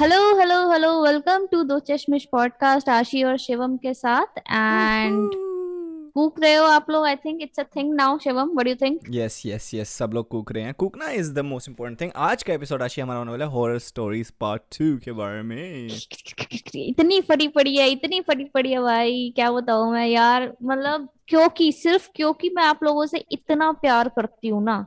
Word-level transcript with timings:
Hello 0.00 0.38
hello 0.38 0.54
hello 0.70 0.90
welcome 1.02 1.46
to 1.46 1.62
Do 1.62 1.78
Chashmish 1.78 2.24
podcast 2.32 2.88
आशी 2.88 3.22
और 3.22 3.36
शिवम 3.38 3.76
के 3.76 3.94
साथ. 3.94 4.38
एंड 4.38 5.30
कूक 6.14 6.40
रहे 6.40 6.54
हो 6.54 6.64
आप 6.66 6.86
लोग? 6.90 7.04
I 7.06 7.16
think 7.16 7.42
it's 7.42 7.60
a 7.60 7.62
thing 7.76 7.92
now 7.94 8.18
Shivam 8.18 8.50
what 8.50 8.64
do 8.64 8.70
you 8.70 8.76
think 8.82 9.00
yes 9.10 9.42
yes 9.46 9.70
yes 9.74 9.88
सब 9.88 10.10
लोग 10.14 10.28
कूक 10.28 10.52
रहे 10.52 10.64
हैं. 10.64 10.74
कूकना 10.74 11.10
is 11.10 11.32
the 11.34 11.38
most 11.38 11.68
important 11.68 12.00
thing 12.00 12.10
आज 12.16 12.42
का 12.42 12.52
एपिसोड 12.52 12.82
आशी 12.82 13.00
हमारा 13.00 13.18
होने 13.18 13.30
वाला 13.30 13.44
है 13.44 13.50
हॉरर 13.50 13.78
स्टोरीज 13.78 14.30
पार्ट 14.30 14.62
टू 14.78 14.96
के 15.04 15.12
बारे 15.12 15.42
में. 15.42 15.88
इतनी 16.74 17.20
फटी 17.20 17.48
पड़ी 17.48 17.76
है 17.76 17.90
इतनी 17.90 18.20
फटी 18.20 18.44
पड़ी 18.44 18.72
है 18.72 18.80
भाई. 18.82 19.32
क्या 19.36 19.50
बताऊँ 19.50 19.92
मैं 19.92 20.06
यार? 20.06 20.52
मतलब 20.62 21.08
क्योंकि 21.28 21.72
सिर्फ़ 21.72 22.08
क्योंकि 22.16 22.50
मैं 22.56 22.62
आप 22.62 22.84
लोगों 22.84 23.06
से 23.06 23.24
इतना 23.32 23.72
प्यार 23.72 24.08
करती 24.08 24.48
हूँ 24.48 24.64
ना 24.64 24.86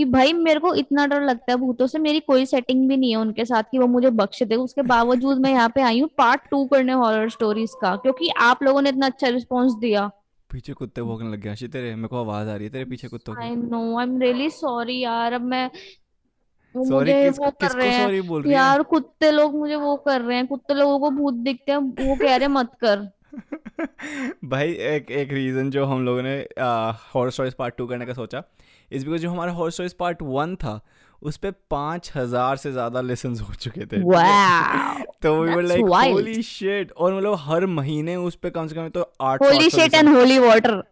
कि 0.00 0.04
भाई 0.06 0.32
मेरे 0.32 0.60
को 0.60 0.74
इतना 0.74 1.06
डर 1.06 1.22
लगता 1.22 1.52
है 1.52 1.56
भूतों 1.58 1.86
से 1.86 1.98
मेरी 1.98 2.20
कोई 2.20 2.46
सेटिंग 2.46 2.88
भी 2.88 2.96
नहीं 2.96 3.10
है 3.10 3.16
उनके 3.16 3.44
साथ 3.44 3.62
कि 3.62 3.78
वो 3.78 3.86
मुझे 3.86 4.10
बख्श 4.10 4.42
दे। 4.42 4.54
उसके 4.56 4.82
बावजूद 4.82 5.38
मैं 5.38 5.50
यहाँ 5.50 5.68
पे 5.68 5.82
आई 5.82 6.00
हूँ 6.00 6.08
पार्ट 6.18 6.48
टू 6.50 6.64
करने 6.66 6.92
हॉरर 6.92 7.28
स्टोरीज 7.30 7.74
का 7.80 7.94
क्योंकि 7.96 8.28
आप 8.40 8.62
लोगों 8.62 8.82
ने 8.82 8.90
इतना 8.90 9.06
अच्छा 9.06 9.28
रिस्पॉन्स 9.28 9.74
दिया। 9.80 10.10
पीछे 10.50 10.72
कुत्ते 10.72 11.02
भौंकने 11.02 11.30
लग 11.30 11.40
गए 11.40 11.68
तेरे 11.68 11.94
मेरे 11.94 12.08
को 12.08 12.20
आवाज़ 12.20 12.48
आ 12.48 12.54
रही 12.54 12.64
है 12.64 12.72
तेरे 12.72 12.84
पीछे 12.84 13.08
कुत्तों 13.08 13.36
आई 13.36 13.48
की। 13.50 13.56
No 13.56 13.98
I 13.98 14.04
am 14.04 14.20
really 14.20 14.48
sorry 14.50 14.98
यार 15.00 15.32
अब 15.32 15.42
मैं 15.44 15.70
वो 16.74 16.84
सॉरी 16.84 17.12
मुझे 17.12 17.28
किस 17.28 17.38
वो 17.38 17.50
कर 17.50 17.56
किसको 17.60 17.78
रहे 17.78 17.88
हैं 17.88 18.04
सॉरी 18.04 18.20
बोल 18.20 18.42
रही 18.42 18.52
है? 18.52 18.56
यार 18.58 18.82
कुत्ते 18.82 19.30
लोग 19.30 19.54
मुझे 19.54 19.76
वो 19.76 19.96
कर 19.96 20.20
रहे 20.20 20.36
हैं 20.36 20.46
कुत्ते 20.46 20.74
लोगों 20.74 20.98
को 21.00 21.10
भूत 21.10 21.34
दिखते 21.44 21.72
हैं 21.72 21.78
वो 21.78 22.14
कह 22.16 22.36
रहे 22.36 22.38
हैं 22.38 22.48
मत 22.48 22.72
कर। 22.84 23.08
भाई 24.44 24.72
एक 24.88 25.10
एक 25.10 25.32
रीज़न 25.32 25.70
जो 25.70 25.84
हम 25.84 26.04
लोगों 26.04 26.22
ने 26.22 26.36
हॉरर 27.14 27.30
स्टोरीज 27.30 27.54
पार्ट 27.54 27.76
टू 27.76 27.86
करने 27.86 28.06
का 28.06 28.12
सोचा 28.12 28.42
इस 28.92 29.04
बिकॉज़ 29.04 29.22
जो 29.22 29.30
हमारा 29.30 29.52
हॉर्स 29.52 29.74
स्टोरीज 29.74 29.92
पार्ट 29.92 30.22
वन 30.22 30.56
था 30.56 30.80
उस 31.22 31.36
पर 31.36 31.50
पाँच 31.70 32.12
हज़ार 32.16 32.56
से 32.56 32.72
ज़्यादा 32.72 33.00
लेसन 33.00 33.34
हो 33.38 33.54
चुके 33.54 33.80
थे 33.80 34.00
तो 35.22 35.42
we 35.42 35.54
were 35.54 35.62
like 35.62 35.84
holy 36.12 36.42
shit 36.42 36.92
और 36.92 37.14
मतलब 37.14 37.36
हर 37.40 37.66
महीने 37.66 38.16
उस 38.16 38.34
पर 38.34 38.50
कम 38.50 38.66
से 38.66 38.74
कम 38.74 38.88
तो 38.88 39.12
आठ 39.20 39.42
holy 39.42 39.70
shit 39.70 39.94
and 39.94 40.08
holy 40.08 40.38
water 40.38 40.82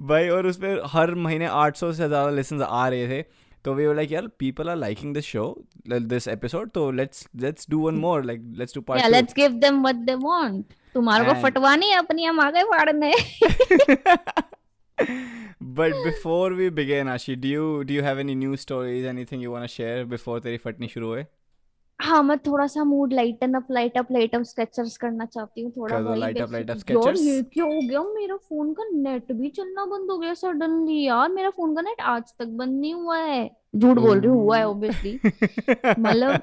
भाई 0.00 0.28
और 0.28 0.46
उस 0.46 0.56
पर 0.56 0.82
हर 0.86 1.14
महीने 1.14 1.48
800 1.48 1.74
से 1.74 1.92
ज़्यादा 1.92 2.30
लेसन 2.30 2.62
आ 2.62 2.88
रहे 2.88 3.08
थे। 3.08 3.24
तो 3.64 3.74
वी 3.74 3.86
वर 3.86 3.94
लाइक 3.96 4.12
यार 4.12 4.26
people 4.38 4.68
are 4.70 4.76
liking 4.76 5.14
this 5.14 5.24
show 5.24 5.44
this 5.88 6.28
episode 6.28 6.70
तो 6.70 6.90
let's 6.90 7.28
let's 7.42 7.66
do 7.70 7.80
one 7.86 7.94
more 7.94 8.24
like 8.24 8.42
let's 8.58 8.74
do 8.74 8.80
या 8.80 8.94
part 8.94 9.12
let's 9.12 9.34
give 9.34 9.52
them 9.64 9.80
what 9.82 9.96
they 10.06 10.14
want 10.14 10.64
तुम्हारे 10.94 11.24
को 11.24 11.30
And- 11.30 11.42
फटवानी 11.42 11.86
है 11.86 11.96
अपनी 11.98 12.24
हम 12.24 12.40
आ 12.40 12.50
गए 12.50 12.62
फाड़ने 12.62 13.12
But 15.78 15.92
before 16.04 16.48
we 16.58 16.66
begin, 16.76 17.08
Ashi, 17.10 17.34
do 17.42 17.48
you 17.48 17.66
do 17.84 17.94
you 17.94 18.02
have 18.02 18.20
any 18.22 18.34
news 18.34 18.62
stories, 18.62 19.04
anything 19.10 19.42
you 19.44 19.50
want 19.52 19.66
to 19.66 19.72
share 19.74 19.98
before 20.12 20.40
तेरी 20.42 20.56
फटनी 20.56 20.88
शुरू 20.88 21.06
होए? 21.06 21.26
हाँ 22.00 22.22
मैं 22.22 22.36
थोड़ा 22.38 22.66
सा 22.66 22.84
mood 22.84 23.12
lighten 23.12 23.54
up 23.54 23.66
light 23.70 23.96
up 23.98 24.12
light 24.12 24.34
up 24.34 24.42
sketchers 24.42 24.96
करना 24.96 25.24
चाहती 25.26 25.60
हूँ 25.60 25.70
थोड़ा 25.76 25.98
भाई 26.00 26.20
light 26.20 26.40
up 26.40 26.52
light 26.52 26.70
up 26.70 26.76
up 26.76 26.90
यार 26.90 27.14
ये 27.16 27.42
क्या 27.42 27.64
हो 27.64 27.80
गया? 27.80 28.02
मेरा 28.02 28.36
फ़ोन 28.36 28.72
का 28.72 28.84
नेट 28.92 29.32
भी 29.32 29.48
चलना 29.50 29.84
बंद 29.86 30.10
हो 30.10 30.18
गया 30.18 30.34
सडनली 30.34 31.02
यार। 31.06 31.28
मेरा 31.28 31.50
फ़ोन 31.50 31.74
का 31.74 31.82
नेट 31.82 32.00
आज 32.00 32.32
तक 32.38 32.46
बंद 32.46 32.80
नहीं 32.80 32.94
हुआ 32.94 33.18
है। 33.18 33.50
झूठ 33.74 33.98
बोल 33.98 34.20
रही 34.20 34.28
हूँ 34.28 34.36
हुआ 34.36 34.56
है 34.58 34.66
ऑब्वियसली 34.66 35.18
मतलब 35.98 36.40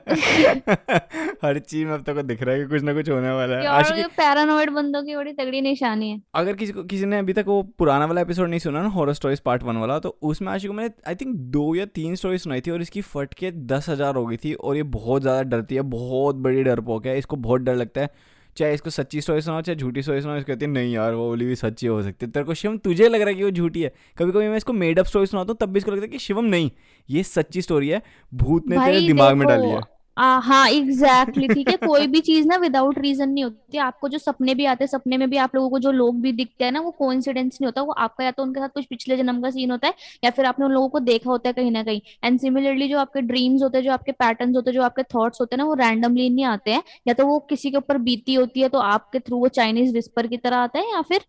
हर 1.44 1.60
चीज़ 1.60 1.86
में 1.86 1.94
अब 1.94 2.04
तक 2.04 2.22
दिख 2.24 2.42
रहा 2.44 2.56
है 2.56 2.62
कि 2.62 2.68
कुछ 2.70 2.82
ना 2.82 2.94
कुछ 2.94 3.10
होने 3.10 3.32
वाला 3.32 3.56
है। 3.56 3.64
यार 3.64 3.74
आशी 3.76 3.94
ये 3.94 4.08
पैरानॉइड 4.18 4.70
बंदों 4.70 5.02
की 5.04 5.16
बड़ी 5.16 5.34
तगड़ी 5.34 5.62
निशानी 5.62 6.10
है। 6.10 6.22
अगर 6.36 6.56
किसी 6.56 6.74
को 6.74 6.84
किसी 6.84 7.06
ने 7.06 7.18
अभी 7.20 7.34
तक 7.34 7.46
वो 7.48 7.62
पुराना 7.80 8.06
वाला 8.06 8.22
एपिसोड 8.22 8.50
नहीं 8.50 8.60
सुना 8.60 8.82
ना 8.82 8.90
हॉरर 8.90 9.14
स्टोरीज 9.14 9.40
पार्ट 9.40 9.64
वन 9.64 9.78
वाला 9.78 9.98
तो 10.00 10.18
उसमें 10.24 10.52
आशी 10.54 10.68
को 10.68 10.74
मैंने 10.74 10.90
आई 11.08 11.16
थिंक 11.16 11.36
दो 11.52 11.74
या 11.76 11.86
तीन 11.96 12.16
स्टोरी 12.16 12.38
सुनाई 12.38 12.62
थी 12.62 12.72
और 12.72 12.82
इसकी 12.82 13.02
फट 13.04 13.34
के 13.34 13.52
दस 13.52 13.90
हज़ार 13.90 14.16
हो 14.16 14.26
गई 14.26 14.38
थी 14.38 14.54
और 14.54 14.76
ये 14.76 14.84
बहुत 14.94 15.22
ज़्यादा 15.22 15.42
डरती 15.50 15.76
है 15.76 15.82
बहुत 15.92 16.36
बड़ी 16.38 16.64
डरपोक 16.64 17.06
है 17.06 17.18
इसको 17.18 17.36
बहुत 17.38 17.62
डर 17.62 17.76
लगता 17.76 18.02
है। 18.02 18.10
चाहे 18.58 18.74
इसको 18.74 18.90
सच्ची 18.90 19.22
स्टोरी 19.22 19.42
सुनाओ 19.42 19.62
चाहे 19.62 19.76
झूठी 19.76 20.02
स्टोरी 20.02 20.22
सुनाओ 20.22 20.38
इसको 20.38 20.48
कहती 20.48 20.66
है 20.66 20.72
नहीं 20.72 20.94
यार 20.94 21.14
वो 21.14 21.28
बोली 21.28 21.46
भी 21.46 21.56
सच्ची 21.56 21.88
हो 21.88 22.02
सकती 22.04 22.26
है। 22.26 22.32
तेरे 22.32 22.46
को 22.46 22.54
शिवम 22.54 22.78
तुझे 22.78 23.08
लग 23.10 23.22
रहा 23.22 23.30
है 23.30 23.36
कि 23.36 23.44
वो 23.44 23.50
झूठी 23.52 23.82
है। 23.82 23.94
कभी 24.18 24.32
कभी 24.32 24.48
मैं 24.50 24.58
इसको 24.58 24.74
मेडअप 24.74 25.06
स्टोरी 25.06 25.26
सुनाता 25.26 25.52
हूँ 25.52 25.58
तब 25.62 25.74
भी 25.74 25.78
इसको 25.78 25.92
लगता 25.92 26.02
है 26.02 26.08
कि 26.08 26.20
शिवम 26.20 26.46
नहीं 26.46 26.70
ये 27.10 27.24
सच्ची 27.24 27.62
स्टोरी 27.62 27.90
है 27.90 28.02
भूत 28.32 28.68
ने 28.68 28.78
तेरे 28.78 29.02
दिमाग 29.08 29.36
में 29.36 29.48
डाली 29.48 29.68
है। 29.68 29.82
आ, 30.18 30.26
हाँ 30.40 30.68
एग्जैक्टली 30.70 31.48
ठीक 31.50 31.70
है। 31.70 31.76
कोई 31.78 32.06
भी 32.08 32.20
चीज़ 32.22 32.48
ना 32.48 32.56
विदाउट 32.58 32.98
रीजन 33.00 33.30
नहीं 33.30 33.44
होती। 33.44 33.78
आपको 33.78 34.08
जो 34.10 34.18
सपने 34.18 34.54
भी 34.56 34.66
आते 34.66 34.84
हैं 34.84 34.88
सपने 34.90 35.18
में 35.18 35.30
भी 35.30 35.38
आप 35.38 35.56
लोगों 35.56 35.70
को 35.70 35.80
जो 35.80 35.92
लोग 35.92 36.20
भी 36.22 36.32
दिखते 36.32 36.66
हैं 36.66 36.72
ना 36.72 36.80
वो 36.82 36.92
कोइंसिडेंस 36.92 37.58
नहीं 37.62 37.66
होता। 37.68 37.82
वो 37.82 37.92
आपका 37.94 38.24
या 38.24 38.32
तो 38.32 38.44
उनके 38.44 38.60
साथ 38.60 38.70
कुछ 38.70 38.86
पिछले 38.86 39.18
जन्म 39.18 39.42
का 39.42 39.50
सीन 39.50 39.72
होता 39.72 39.88
है 39.88 39.94
या 40.24 40.30
फिर 40.32 40.46
आपने 40.46 40.66
उन 40.66 40.72
लोगों 40.72 40.90
को 40.90 41.00
देखा 41.00 41.30
होता 41.30 41.50
है 41.50 41.54
कहीं 41.54 41.72
ना 41.72 41.84
कहीं। 41.84 42.02
एंड 42.24 42.40
सिमिलरली 42.40 42.88
जो 42.90 43.00
आपके 43.00 43.22
ड्रीम्स 43.24 43.62
होते 43.64 43.78
हैं 43.78 43.86
जो 43.86 43.92
आपके 43.92 44.12
पैटर्न्स 44.14 44.56
होते 44.56 44.70
हैं 44.72 44.76
जो 44.76 44.84
आपके 44.84 45.04
थॉट्स 45.16 45.42
होते 45.42 45.56
हैं 45.56 45.58
ना 45.58 45.66
वो 45.66 45.74
रैंडमली 45.74 46.30
नहीं 46.30 46.46
आते 46.46 46.72
हैं। 46.72 46.84
या 47.08 47.14
तो 47.14 47.26
वो 47.28 47.40
किसी 47.50 47.72
के 47.72 47.78
ऊपर 47.78 47.98
बीती 48.00 48.34
होती 48.34 48.62
है 48.62 48.70
तो 48.70 48.80
आपके 48.80 49.20
थ्रू 49.20 49.40
वो 49.40 49.48
चाइनीज़ 49.50 49.94
विस्पर 49.94 50.28
की 50.28 50.38
तरह 50.38 50.58
आता 50.58 50.80
है 50.80 50.92
या 50.92 51.02
फिर 51.02 51.26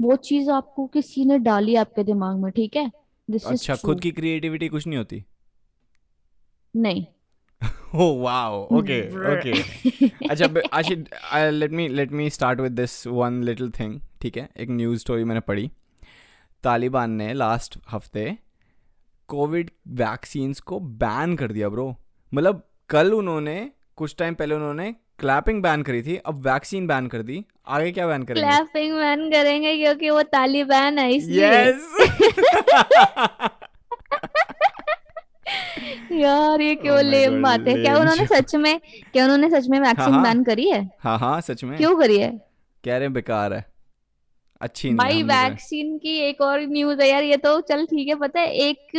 वो 0.00 0.16
चीज़ 0.24 0.50
आपको 0.50 0.86
किसी 0.86 1.24
ने 1.24 1.38
डाली 1.40 1.74
आपके 1.76 2.04
दिमाग 2.04 2.36
में 2.36 2.50
ठीक 2.52 2.76
है? 2.76 2.90
दिस 3.28 3.44
इज़ 3.44 3.50
अच्छा 3.52 3.76
खुद 3.76 4.00
की 4.00 4.10
क्रिएटिविटी 4.12 4.68
कुछ 4.68 4.86
नहीं 4.86 4.98
होती? 4.98 5.24
नहीं। 6.74 7.06
Oh 7.94 8.12
wow. 8.22 8.68
Okay. 8.78 9.00
Okay. 9.34 9.58
अच्छा 10.30 10.48
Aashi 10.72 10.94
let 11.50 11.72
me 11.72 11.88
let 11.88 12.10
me 12.12 12.28
start 12.30 12.60
with 12.60 12.72
this 12.72 13.06
one 13.06 13.42
little 13.44 13.70
thing 13.78 14.00
ठीक 14.22 14.36
है? 14.36 14.48
एक 14.56 14.70
न्यूज़ 14.70 15.00
स्टोरी 15.00 15.24
मैंने 15.24 15.40
पढ़ी। 15.48 15.70
तालिबान 16.64 17.10
ने 17.10 17.32
लास्ट 17.34 17.78
हफ़्ते 17.90 18.36
कोविड 19.28 19.70
वैक्सीन्स 19.96 20.60
को 20.60 20.80
बैन 21.02 21.36
कर 21.36 21.52
दिया 21.52 21.68
ब्रो 21.68 21.94
मतलब 22.32 22.62
कल 22.90 23.12
उन्होंने 23.12 23.70
कुछ 23.96 24.14
टाइम 24.18 24.34
पहले 24.34 24.54
उन्होंने 24.54 24.94
क्लैपिंग 25.18 25.62
बैन 25.62 25.82
करी 25.82 26.02
थी 26.02 26.16
अब 26.16 26.34
वैक्सीन 26.46 26.86
बैन 26.86 27.06
कर 27.06 27.22
दी। 27.22 27.44
आगे 27.68 27.90
क्या 27.92 28.06
बैन 28.06 28.22
करेंगे? 28.24 28.48
क्लैपिंग 28.50 28.94
मैन 28.94 29.30
करेंगे 29.30 29.76
क्योंकि 29.76 30.10
वो 30.10 30.22
तालिबान 30.34 30.98
है 30.98 31.10
इसलिए। 31.12 31.48
यस 31.52 31.96
यार 36.12 36.60
ये 36.60 36.74
क्यों 36.74 36.96
Oh 36.96 37.02
लेम 37.04 37.42
बात 37.42 37.68
है? 37.68 37.74
क्या 37.74 37.96
उन्होंने 37.98 38.26
सच 38.34 38.54
में 38.54 38.78
क्या 39.12 39.24
उन्होंने 39.24 39.50
सच 39.50 39.68
में 39.68 39.78
वैक्सीन 39.80 40.14
हाँ। 40.14 40.22
बैन 40.22 40.42
करी 40.44 40.68
है? 40.70 40.80
हाँ 41.00 41.18
हाँ 41.18 41.40
सच 41.40 41.64
में। 41.64 41.76
क्यों 41.78 41.96
करी 41.98 42.18
है? 42.18 42.30
कह 42.84 42.96
रहे 42.98 43.08
बेकार 43.08 43.52
है। 43.52 43.64
अच्छी 44.60 44.90
नहीं 44.90 45.22
भाई। 45.24 45.48
वैक्सीन 45.48 45.96
की 45.98 46.16
एक 46.20 46.40
और 46.40 46.60
न्यूज़ 46.60 47.00
है 47.02 47.08
यार 47.08 47.22
ये 47.22 47.36
तो 47.36 47.60
चल 47.60 47.84
ठीक 47.86 48.08
है 48.08 48.14
पता 48.14 48.40
है 48.40 48.52
एक 48.68 48.96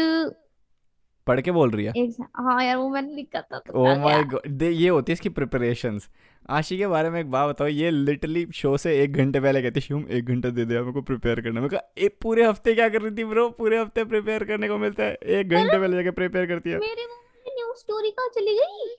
पढ़ 1.28 1.42
के 1.42 1.52
बोल 1.52 1.72
रही 1.72 1.86
है। 1.86 1.92
एक 1.98 2.16
हाँ 2.38 2.64
यार 2.64 2.76
वो 2.78 2.90
मैंने 2.90 3.14
लिखा 3.16 3.42
था 3.42 3.60
तो 3.60 3.82
ओ 3.82 3.96
माय 4.00 4.24
गॉड 4.24 4.62
ये 4.64 4.88
होती 4.90 5.12
है 5.12 5.14
इसकी 5.14 5.30
प्रिपरेशंस 5.30 6.10
आशी 6.50 6.78
के 6.78 6.88
बारे 6.88 7.10
में 7.10 7.20
एक 7.20 7.32
बात 7.32 7.50
बताओ 7.50 7.68
ये 7.68 7.92
लिटरली 7.92 8.46
शो 8.54 8.78
से 8.78 9.04
एक 9.04 9.14
घंटे 9.14 9.40
पहले 9.40 9.62
कहती 9.62 9.82
शिवम 9.82 10.06
एक 10.10 10.26
घंटा 10.26 10.50
दे 10.50 10.66
दिया 10.66 10.80
मेरे 10.82 10.94
को 10.94 11.02
प्रिपेयर 11.02 11.42
करने। 11.42 11.62
में 11.62 11.70
एक 11.98 12.18
पूरे 12.22 12.46
हफ़्ते 12.46 12.74
क्या 12.76 12.90
कर 12.90 13.02
रही 13.02 13.12
थी 13.12 13.24
ब्रो 13.24 13.50
पूरे 13.50 13.80
हफ़्ते 13.80 14.04
प्रिपेयर 14.04 14.44
करने 14.44 14.68
को 14.68 14.78
मिलता 14.78 15.04
है। 15.04 15.14
एक 15.14 15.50
घंटे 15.50 15.80
पहले 15.80 15.98
जाके 15.98 16.12
प्रिपेयर 16.12 16.46
करती 16.46 16.70
है। 16.70 16.78
मेरे 16.78 17.06
न्यूज़ 17.56 17.78
स्टोरी 17.78 18.12
कहाँ 18.12 18.28
चली 18.28 18.54
गई? 18.54 18.96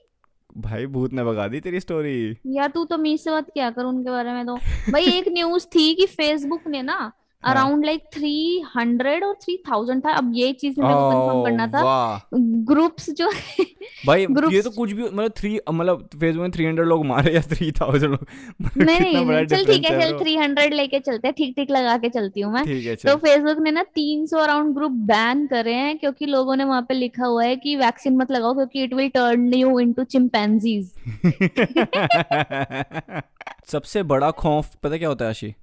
भाई 0.57 0.85
भूत 0.85 1.13
ने 1.13 1.23
भगा 1.23 1.47
दी 1.47 1.59
तेरी 1.59 1.79
स्टोरी 1.79 2.37
यार 2.47 2.69
तू 2.69 2.85
तो 2.85 2.97
मीस 2.97 3.23
से 3.23 3.31
बात 3.31 3.49
क्या 3.49 3.69
कर 3.69 3.83
उनके 3.83 4.09
बारे 4.09 4.33
में 4.33 4.45
तो। 4.45 4.55
भाई 4.91 5.05
एक 5.05 5.27
न्यूज़ 5.33 5.65
थी 5.65 5.95
कि 5.95 6.05
फेसबुक 6.05 6.67
ने 6.67 6.81
ना। 6.81 7.11
अराउंड 7.43 7.85
लाइक 7.85 8.03
थ्री 8.13 8.63
हंड्रेड 8.75 9.23
और 9.23 9.33
थ्री 9.33 9.57
थाउज़ेंड 9.69 10.05
था। 10.05 10.11
अब 10.11 10.31
ये 10.35 10.51
चीज़ 10.53 10.79
मेरे 10.81 10.93
को 10.93 11.09
कंफर्म 11.11 11.43
करना 11.43 11.67
था। 11.67 12.29
ग्रुप्स 12.71 13.09
जो 13.09 13.29
भाई 14.07 14.21
ये 14.21 14.27
Groups- 14.27 14.63
तो 14.63 14.69
कुछ 14.69 14.91
भी 14.91 15.03
मतलब 15.03 15.31
थ्री 15.37 15.59
मतलब 15.71 16.07
फेसबुक 16.15 16.41
में 16.41 16.51
थ्री 16.51 16.65
हंड्रेड 16.65 16.87
लोग 16.87 17.05
मारे 17.05 17.33
या 17.33 17.41
थ्री 17.41 17.71
थाउज़ेंड 17.71 18.11
लोग। 18.11 18.25
मतलब 18.61 18.83
नहीं 18.83 19.25
नहीं 19.25 19.45
चल 19.45 19.65
ठीक 19.65 19.85
है 19.85 19.99
चल 20.01 20.17
थ्री 20.19 20.35
हंड्रेड 20.35 20.73
लेके 20.73 20.99
चलते 20.99 21.27
हैं। 21.27 21.33
ठीक 21.37 21.55
ठीक 21.55 21.71
लगा 21.71 21.97
के 21.97 22.09
चलती 22.09 22.41
हूँ 22.41 22.53
मैं। 22.53 22.95
तो 22.95 23.15
फेसबुक 23.15 23.57
ने 23.57 23.71
ना 23.71 23.83
300 23.95 24.37
अराउंड 24.37 24.75
ग्रुप 24.75 24.91
बैन 24.91 25.45
करे 25.47 25.73
हैं 25.73 25.97
क्योंकि 25.97 26.25
लोगों 26.25 26.55
ने 26.55 26.63
वहाँ 26.63 26.81
पे 26.81 26.93
लिखा 26.93 27.25
हुआ 27.25 27.43
है 27.43 27.55
कि 27.55 27.75
वैक्सीन 27.75 28.17
मत 28.17 28.31
लगाओ 28.31 28.53
क्योंकि 28.53 28.83
it 28.83 28.93
will 28.93 29.09
turn 29.09 29.53
you 29.53 29.79
into 29.79 30.03
chimpanzees 30.03 30.91
सबसे 33.65 34.03
बड़ा 34.03 34.31
खौफ 34.31 34.75
पता 34.75 34.97
क्या 34.97 35.09
होता 35.09 35.25
है 35.25 35.29
आशी? 35.29 35.55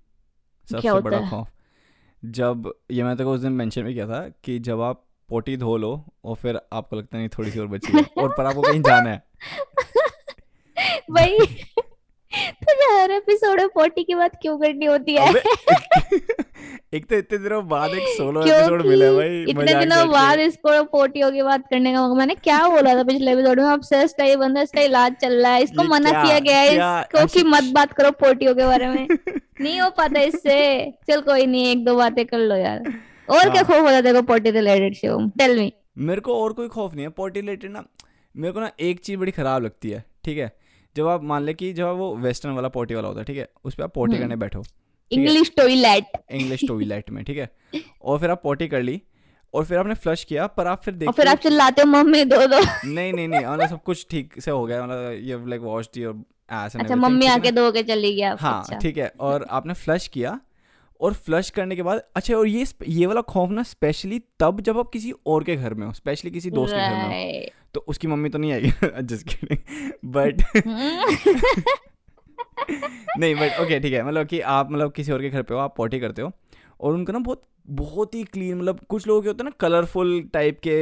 सबसे 0.70 1.00
बड़ा? 1.00 1.18
खौफ। 1.30 1.48
जब, 2.24 2.74
ये 2.90 3.04
मैं 3.04 3.16
तो 3.16 3.32
उस 3.32 3.40
दिन 3.40 3.52
मेंशन 3.52 3.82
भी 3.82 3.94
किया 3.94 4.06
था 4.06 4.28
कि 4.44 4.58
जब 4.58 4.80
आप 4.80 5.04
पोटी 5.28 5.56
धो 5.56 5.76
लो 5.76 6.04
और 6.24 6.36
फिर 6.36 6.60
आपको 6.72 6.96
लगता 6.96 7.18
नहीं, 7.18 7.28
थोड़ी 7.28 7.50
सी 7.50 7.58
और 7.58 7.66
बची 7.66 7.92
है 7.92 8.04
और 8.18 8.34
पर 8.38 8.46
आपको 8.46 8.62
कहीं 8.62 8.80
जाना 8.80 9.10
है। 9.10 9.22
भाई 11.10 11.38
तुझे 12.64 13.02
हर 13.02 13.10
एपिसोड 13.10 13.60
में 13.60 13.68
पोटी 13.68 14.04
की 14.04 14.14
बात 14.14 14.32
क्यों 14.42 14.58
करनी 14.58 14.86
होती 14.86 15.14
है? 15.14 15.28
एक 16.94 17.06
तो 17.06 17.16
इतने 17.16 17.38
दिनों 17.38 17.68
बाद 17.68 17.90
एक 17.90 18.08
सोलो 18.08 18.42
एपिसोड 18.42 18.86
मिला 18.86 19.10
भाई 19.12 19.42
इतने 19.48 19.74
दिनों 19.74 20.10
बाद 20.10 20.40
इसको 20.40 20.82
पोटियों 20.84 21.30
की 21.32 21.42
बात 21.42 21.64
करने 21.70 21.92
का 21.92 22.06
मैंने 22.14 22.34
क्या 22.34 22.68
बोला 22.68 22.94
था 22.94 23.02
पिछले 23.02 23.32
एपिसोड 23.32 23.60
में? 23.60 23.66
अब 23.66 23.80
से 23.80 24.02
इसका 24.04 24.24
ये 24.24 24.36
बंदा 24.36 24.62
इसका 24.62 24.80
इलाज 24.80 25.12
चल 25.12 25.42
रहा 25.42 25.52
है 25.52 25.62
इसको 25.62 25.84
मना 25.84 26.10
किया 26.24 26.38
गया 26.38 26.58
है 26.58 26.74
इसको 26.74 27.26
कि 27.26 27.44
मत 27.44 27.72
बात 27.74 27.92
करो 27.92 28.10
पोटियों 28.10 28.54
के 28.54 28.64
बारे 28.64 28.86
में। 28.86 29.08
नहीं 29.60 29.80
हो 29.80 29.90
पाता 29.90 30.20
इससे। 30.20 30.58
चल 31.10 31.20
कोई 31.20 31.46
नहीं 31.46 31.66
एक 31.66 31.84
दो 31.84 31.94
बातें 31.94 32.26
कर 32.26 32.38
लो 32.38 32.56
यार। 32.56 32.78
और 33.30 33.50
क्या 33.50 33.62
हाँ। 33.62 33.64
खौफ 33.64 33.80
होता 33.80 33.94
है 33.94 34.02
देखो 34.02 34.22
potty 34.22 34.50
related 34.50 34.94
Shivam 34.94 35.28
tell 35.28 35.58
me? 35.58 35.72
मेरे 35.98 36.20
को 36.20 36.42
और 36.42 36.52
कोई 36.52 36.68
खौफ 36.68 36.94
नहीं 36.94 37.04
है। 37.04 37.10
पोटी 37.10 37.40
रिलेटेड 37.40 37.70
ना 37.70 37.84
मेरे 38.36 38.52
को 38.52 38.60
ना 38.60 38.70
एक 38.80 39.00
चीज़ 39.00 39.18
बड़ी 39.18 39.32
ख़राब 39.32 39.64
लगती 39.64 39.90
है 39.90 40.04
ठीक 40.24 40.38
है? 40.38 40.67
जब 40.98 41.06
आप 41.08 41.22
मान 41.24 41.42
ले 41.44 41.54
कि 41.54 41.72
जब 41.72 41.96
वो 41.98 42.14
वेस्टर्न 42.26 42.54
वाला 42.54 42.68
पोटी 42.76 42.94
वाला 42.94 43.08
होता 43.08 43.20
है 43.20 43.24
ठीक 43.24 43.36
है? 43.38 43.48
उस 43.64 43.74
पर 43.74 43.82
आप 43.82 43.92
पोटी 43.94 44.12
हम्म। 44.12 44.22
करने 44.22 44.36
बैठो 44.36 44.62
इंग्लिश 45.10 45.52
टॉयलेट 45.56 46.16
इंग्लिश 46.32 46.64
टॉयलेट 46.68 47.10
में 47.10 47.22
ठीक 47.24 47.38
है? 47.38 47.50
और 48.02 48.18
फिर 48.18 48.30
आप 48.30 48.40
पोटी 48.42 48.68
कर 48.68 48.82
ली 48.82 49.00
और 49.54 49.64
फिर 49.64 49.78
आपने 49.78 49.94
फ्लश 49.94 50.24
किया 50.24 50.46
पर 50.56 50.66
आप 50.66 50.82
फिर 50.84 50.94
देखते 50.94 51.12
फिर 51.16 51.28
आप 51.28 51.38
चिल्लाते 51.42 51.82
हो 51.82 51.88
मम्मी 51.88 52.24
दो 52.24 52.46
दो. 52.46 52.58
नहीं 52.58 53.12
नहीं 53.12 53.28
नहीं 53.28 53.46
मतलब 53.46 53.68
सब 53.68 53.82
कुछ 53.82 54.06
ठीक 54.10 54.40
से 54.40 54.50
हो 54.50 54.64
गया 54.64 54.82
मतलब 54.86 55.28
ये 55.28 55.38
लाइक 55.50 55.62
वॉश्ड 55.62 55.96
योर 55.98 56.14
एस 56.64 56.76
अच्छा 56.76 56.96
मम्मी 56.96 57.26
आके 57.26 57.50
दो 57.52 57.70
के 57.72 57.82
चली 57.84 58.14
गया 58.16 58.36
हाँ 58.40 58.60
अच्छा। 58.60 58.78
ठीक 58.78 58.98
है 58.98 59.12
और 59.20 59.46
आपने 59.50 59.74
फ्लश 59.76 60.06
किया 60.08 60.38
और 61.00 61.12
फ्लश 61.26 61.48
करने 61.56 61.76
के 61.76 61.82
बाद 61.82 62.02
अच्छा 62.16 62.34
और 62.34 62.46
ये 62.48 62.64
ये 62.88 63.06
वाला 63.06 63.20
खौफ 63.32 63.50
ना 63.50 63.62
स्पेशली 63.62 64.18
तब 64.40 64.60
जब 64.68 64.78
आप 64.78 64.90
किसी 64.92 65.12
और 65.26 65.44
के 65.44 65.56
घर 65.56 65.74
में 65.74 65.86
हो 65.86 65.92
स्पेशली 65.92 66.30
किसी 66.30 66.50
दोस्त 66.50 66.74
के 66.74 66.80
घर 66.80 66.94
में 66.94 67.04
हो. 67.06 67.57
तो 67.74 67.84
उसकी 67.88 68.08
मम्मी 68.08 68.28
तो 68.28 68.38
नहीं 68.38 68.52
आएगी 68.52 69.02
जस्ट 69.04 69.28
किडिंग 69.28 69.92
बट 70.06 70.42
हम्म। 70.56 71.62
नहीं 73.18 73.34
बट 73.34 73.60
ओके 73.60 73.80
ठीक 73.80 73.92
है 73.92 74.02
मतलब 74.04 74.26
कि 74.26 74.40
आप 74.52 74.70
मतलब 74.70 74.92
किसी 74.92 75.12
और 75.12 75.22
के 75.22 75.30
घर 75.30 75.42
पे 75.42 75.54
हो 75.54 75.60
आप 75.60 75.74
पॉटी 75.76 76.00
करते 76.00 76.22
हो 76.22 76.32
और 76.80 76.94
उनका 76.94 77.12
ना 77.12 77.18
बहुत 77.18 77.42
बहुत 77.70 78.14
ही 78.14 78.22
क्लीन 78.24 78.58
मतलब 78.58 78.80
कुछ 78.88 79.06
लोगों 79.06 79.22
के 79.22 79.28
होते 79.28 79.42
हैं 79.42 79.44
ना 79.44 79.56
कलरफुल 79.60 80.20
टाइप 80.32 80.58
के 80.58 80.76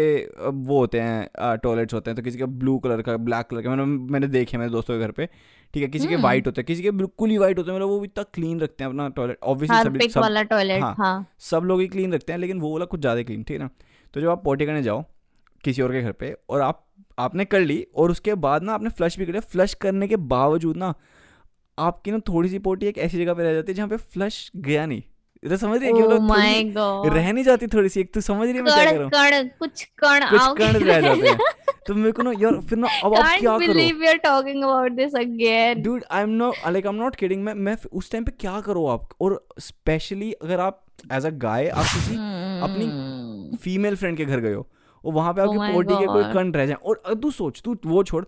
वो 0.49 0.79
होते 0.79 1.01
हैं 1.01 1.57
टॉयलेट्स 1.57 1.95
होते 1.95 2.11
हैं 2.11 2.17
तो 2.17 2.23
किसी 2.23 2.39
का 2.39 2.47
ब्लू 2.57 2.79
कलर 2.79 3.03
का 3.03 3.17
ब्लैक 3.19 3.47
कलर 3.47 3.63
का 3.63 3.71
मैंने 3.71 3.85
मैंने 4.13 4.27
देखे 4.29 4.59
मेरे 4.59 4.71
दोस्तों 4.71 4.95
के 4.95 5.01
घर 5.01 5.11
पे 5.11 5.27
ठीक 5.75 5.83
है 5.83 5.89
किसी 5.89 6.07
के 6.07 6.15
हम्म। 6.15 6.25
वाइट 6.25 6.47
होते 6.47 6.61
हैं 6.61 6.67
किसी 6.67 6.83
के 6.83 6.91
बिल्कुल 6.93 7.31
ही 7.31 7.39
वाइट 7.39 7.59
होते 7.59 7.71
हैं 7.71 7.79
मतलब 7.79 7.89
वो 7.89 8.05
इतना 8.05 8.23
क्लीन 8.35 8.61
रखते 8.61 8.85
हैं 8.85 8.91
अपना 8.91 9.09
टॉयलेट 9.09 9.39
ऑब्वियसली 9.45 9.83
सभी 9.85 10.09
सब 10.09 10.21
वाला 10.21 10.43
टॉयलेट 10.45 10.83
हाँ। 10.83 10.95
हाँ 10.99 11.27
सब 11.41 11.65
लोग 11.65 11.81
ही 11.81 11.89
क्लीन 11.89 12.13
रखते 12.13 12.33
हैं 12.33 12.39
लेकिन 12.39 12.61
वो 12.61 12.73
वाला 12.73 12.85
कुछ 12.85 13.01
ज़्यादा 13.01 13.23
क्लीन 13.23 13.43
ठीक 13.43 13.57
है 13.57 13.63
ना 13.63 13.71
तो 14.15 14.21
जब 14.21 14.29
आप 14.29 14.45
पोटी 14.45 14.67
करने 14.67 14.83
जाओ 14.83 15.05
किसी 15.65 15.83
और 15.83 15.93
के 15.93 16.03
घर 16.03 16.13
पे 16.13 16.35
और 16.51 16.61
आप 16.61 16.83
आपने 17.19 17.45
कर 17.45 17.61
ली 17.61 17.87
और 17.97 18.11
उसके 18.11 18.35
बाद 18.47 18.63
ना 18.63 18.73
आपने 18.75 18.91
फ्लश 18.91 19.19
भी 19.19 19.27
कर 19.27 19.33
लिया। 19.33 19.41
फ्लश 19.53 19.75
करने 19.75 20.09
के 20.09 20.17
बावजूद 20.33 20.77
ना 20.77 20.95
आपकी 21.79 22.11
ना 22.11 22.19
थोड़ी 22.29 22.49
सी 22.49 22.59
पोटी 22.59 22.87
एक 22.87 22.99
ऐसी 22.99 23.19
जगह 23.19 23.35
पे 23.35 23.43
रह 23.43 23.55
जाती 23.55 23.73
है 23.73 23.77
जहाँ 23.77 23.89
पे 23.89 23.97
फ्लश 23.97 24.51
गया 24.57 24.87
नहीं। 24.87 25.03
इधर 25.43 25.57
समझ 25.57 25.81
रही 25.81 25.89
है 25.89 26.05
ओह 26.05 26.19
मतलब 26.21 27.13
रह 27.15 27.33
नहीं 27.33 27.45
जाती 27.45 27.67
थोड़ी 27.75 27.89
सी 27.89 28.01
एक 28.01 28.13
तो 28.15 28.21
समझ 28.21 28.47
रही 28.49 28.57
है 28.57 28.63
मैं 28.63 28.75
क्या 28.75 28.85
कर। 28.85 29.31
रहा 29.31 29.39
हूँ 29.41 29.51
कुछ 29.59 29.85
कण 29.99 30.25
कुछ 30.31 30.59
कण 30.59 30.79
रह 30.79 31.01
जाते 31.01 31.29
हैं। 31.29 31.39
तो 31.87 31.95
मेरे 31.95 32.13
को 32.13 32.23
ना 32.23 32.31
यार 32.41 32.61
फिर 32.69 32.79
ना 32.79 32.89
अब 33.05 33.15
आप 33.15 33.39
क्या 33.41 33.57
करो? 33.59 33.73
believe 33.73 34.01
we 34.03 34.09
are 34.13 34.21
talking 34.23 34.63
about 34.69 34.97
this 35.01 35.19
again 35.21 35.83
dude 35.85 36.05
I 36.11 36.23
am 36.23 36.31
not 36.39 36.55
like 36.67 36.87
I 36.87 36.93
am 36.93 37.01
not 37.03 37.17
kidding 37.17 37.45
मैं 37.45 37.55
मैं 37.67 37.77
उस 37.93 38.11
टाइम 38.13 38.25
पे 38.25 38.33
क्या 38.41 38.61
करो 38.61 38.87
आप? 38.87 39.09
और 39.21 39.47
स्पेशली 39.61 40.33
अगर 40.33 40.61
आप 40.61 40.83
एज 41.13 41.27
अ 41.27 41.31
गाय 41.45 41.69
आप 41.69 41.85
किसी 41.95 42.15
अपनी 42.15 42.85
हम्म। 42.85 43.57
फीमेल 43.57 43.97
फ्रेंड 43.97 44.17
के 44.17 44.25
घर 44.25 44.41
गए 44.41 44.53
हो 44.53 44.67
और 45.07 45.13
वहाँ 45.13 45.33
पे 45.35 45.41
Oh 45.41 45.49
आपके 45.49 45.59
my 45.59 45.73
पोटी 45.73 45.95
के 45.95 46.07
कोई 46.07 46.23
कंट 46.25 46.33
कण 46.35 46.53
रह 46.53 46.67
जाए। 46.67 46.77
और 46.77 47.03
तू 47.23 47.31
सोच 47.31 47.61
तू 47.65 47.77
वो 47.87 48.03
छोड़। 48.05 48.25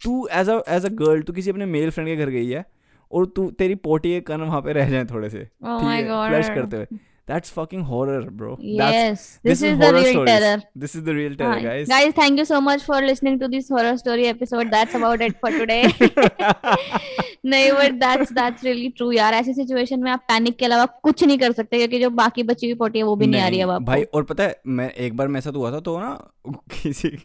तू 0.00 0.26
as 0.32 0.48
a 0.48 0.60
as 0.68 0.86
a 0.86 0.88
girl 0.94 1.22
तू 1.22 1.32
किसी 1.32 1.50
अपने 1.50 1.66
मेल 1.68 1.90
फ्रेंड 1.90 2.08
के 2.08 2.16
घर 2.16 2.30
गई 2.30 2.48
है 2.48 2.64
और 3.12 3.26
तू 3.26 3.50
तेरी 3.50 3.74
पोटी 3.84 4.10
के 4.10 4.20
कन 4.22 4.40
वहाँ 4.40 4.60
पे 4.62 4.72
रह 4.72 4.90
जाए 4.90 5.04
थोड़े 5.04 5.30
से। 5.30 5.48
Oh 5.64 5.78
फ्लश 5.80 6.48
करते 6.48 6.76
हुए। 6.76 6.86
That's 7.28 7.50
fucking 7.50 7.82
horror 7.82 8.20
bro 8.20 8.56
Yes, 8.78 9.20
this 9.46 9.62
is 9.62 9.78
the 9.78 9.90
real 9.94 10.24
terror. 10.26 10.60
This 10.78 10.96
is 10.96 11.04
the 11.04 11.08
real 11.08 11.34
terror 11.34 11.54
Hi. 11.54 11.64
Guys 11.64 11.88
Guys, 11.88 12.12
thank 12.12 12.40
you 12.40 12.44
so 12.44 12.60
much 12.60 12.82
for 12.82 12.98
listening 13.06 13.38
to 13.42 13.48
this 13.48 13.68
horror 13.68 13.96
story 13.96 14.26
episode. 14.26 14.70
That's 14.70 14.94
about 14.94 15.24
it 15.28 15.36
for 15.40 15.52
today. 15.58 15.82
नहीं 17.46 17.72
but 17.72 18.00
that's 18.00 18.32
that's 18.32 18.64
really 18.64 18.90
true 18.98 19.12
यार 19.14 19.34
ऐसी 19.34 19.54
situation 19.54 20.00
में 20.00 20.10
आप 20.10 20.20
panic 20.28 20.56
के 20.56 20.64
अलावा 20.64 20.86
कुछ 21.02 21.24
नहीं 21.24 21.38
कर 21.38 21.52
सकते 21.52 21.78
क्योंकि 21.78 21.98
जो 21.98 22.10
बाकी 22.10 22.42
बची 22.42 22.66
हुई 22.66 22.74
पोटी 22.74 22.98
है 22.98 23.04
वो 23.04 23.16
भी 23.16 23.26
नहीं, 23.26 23.42
आ 23.42 23.48
रही 23.48 23.58
है 23.58 23.64
आपको 23.64 23.84
भाई 23.84 24.02
और 24.02 24.24
पता 24.24 24.44
है 24.44 24.60
मैं 24.66 24.90
एक 24.90 25.16
बार 25.16 25.28
मेरे 25.28 25.40
साथ 25.40 25.52
हुआ 25.52 25.72
था 25.72 25.80
तो 25.80 25.98
ना 26.00 26.32
किसी 26.50 27.18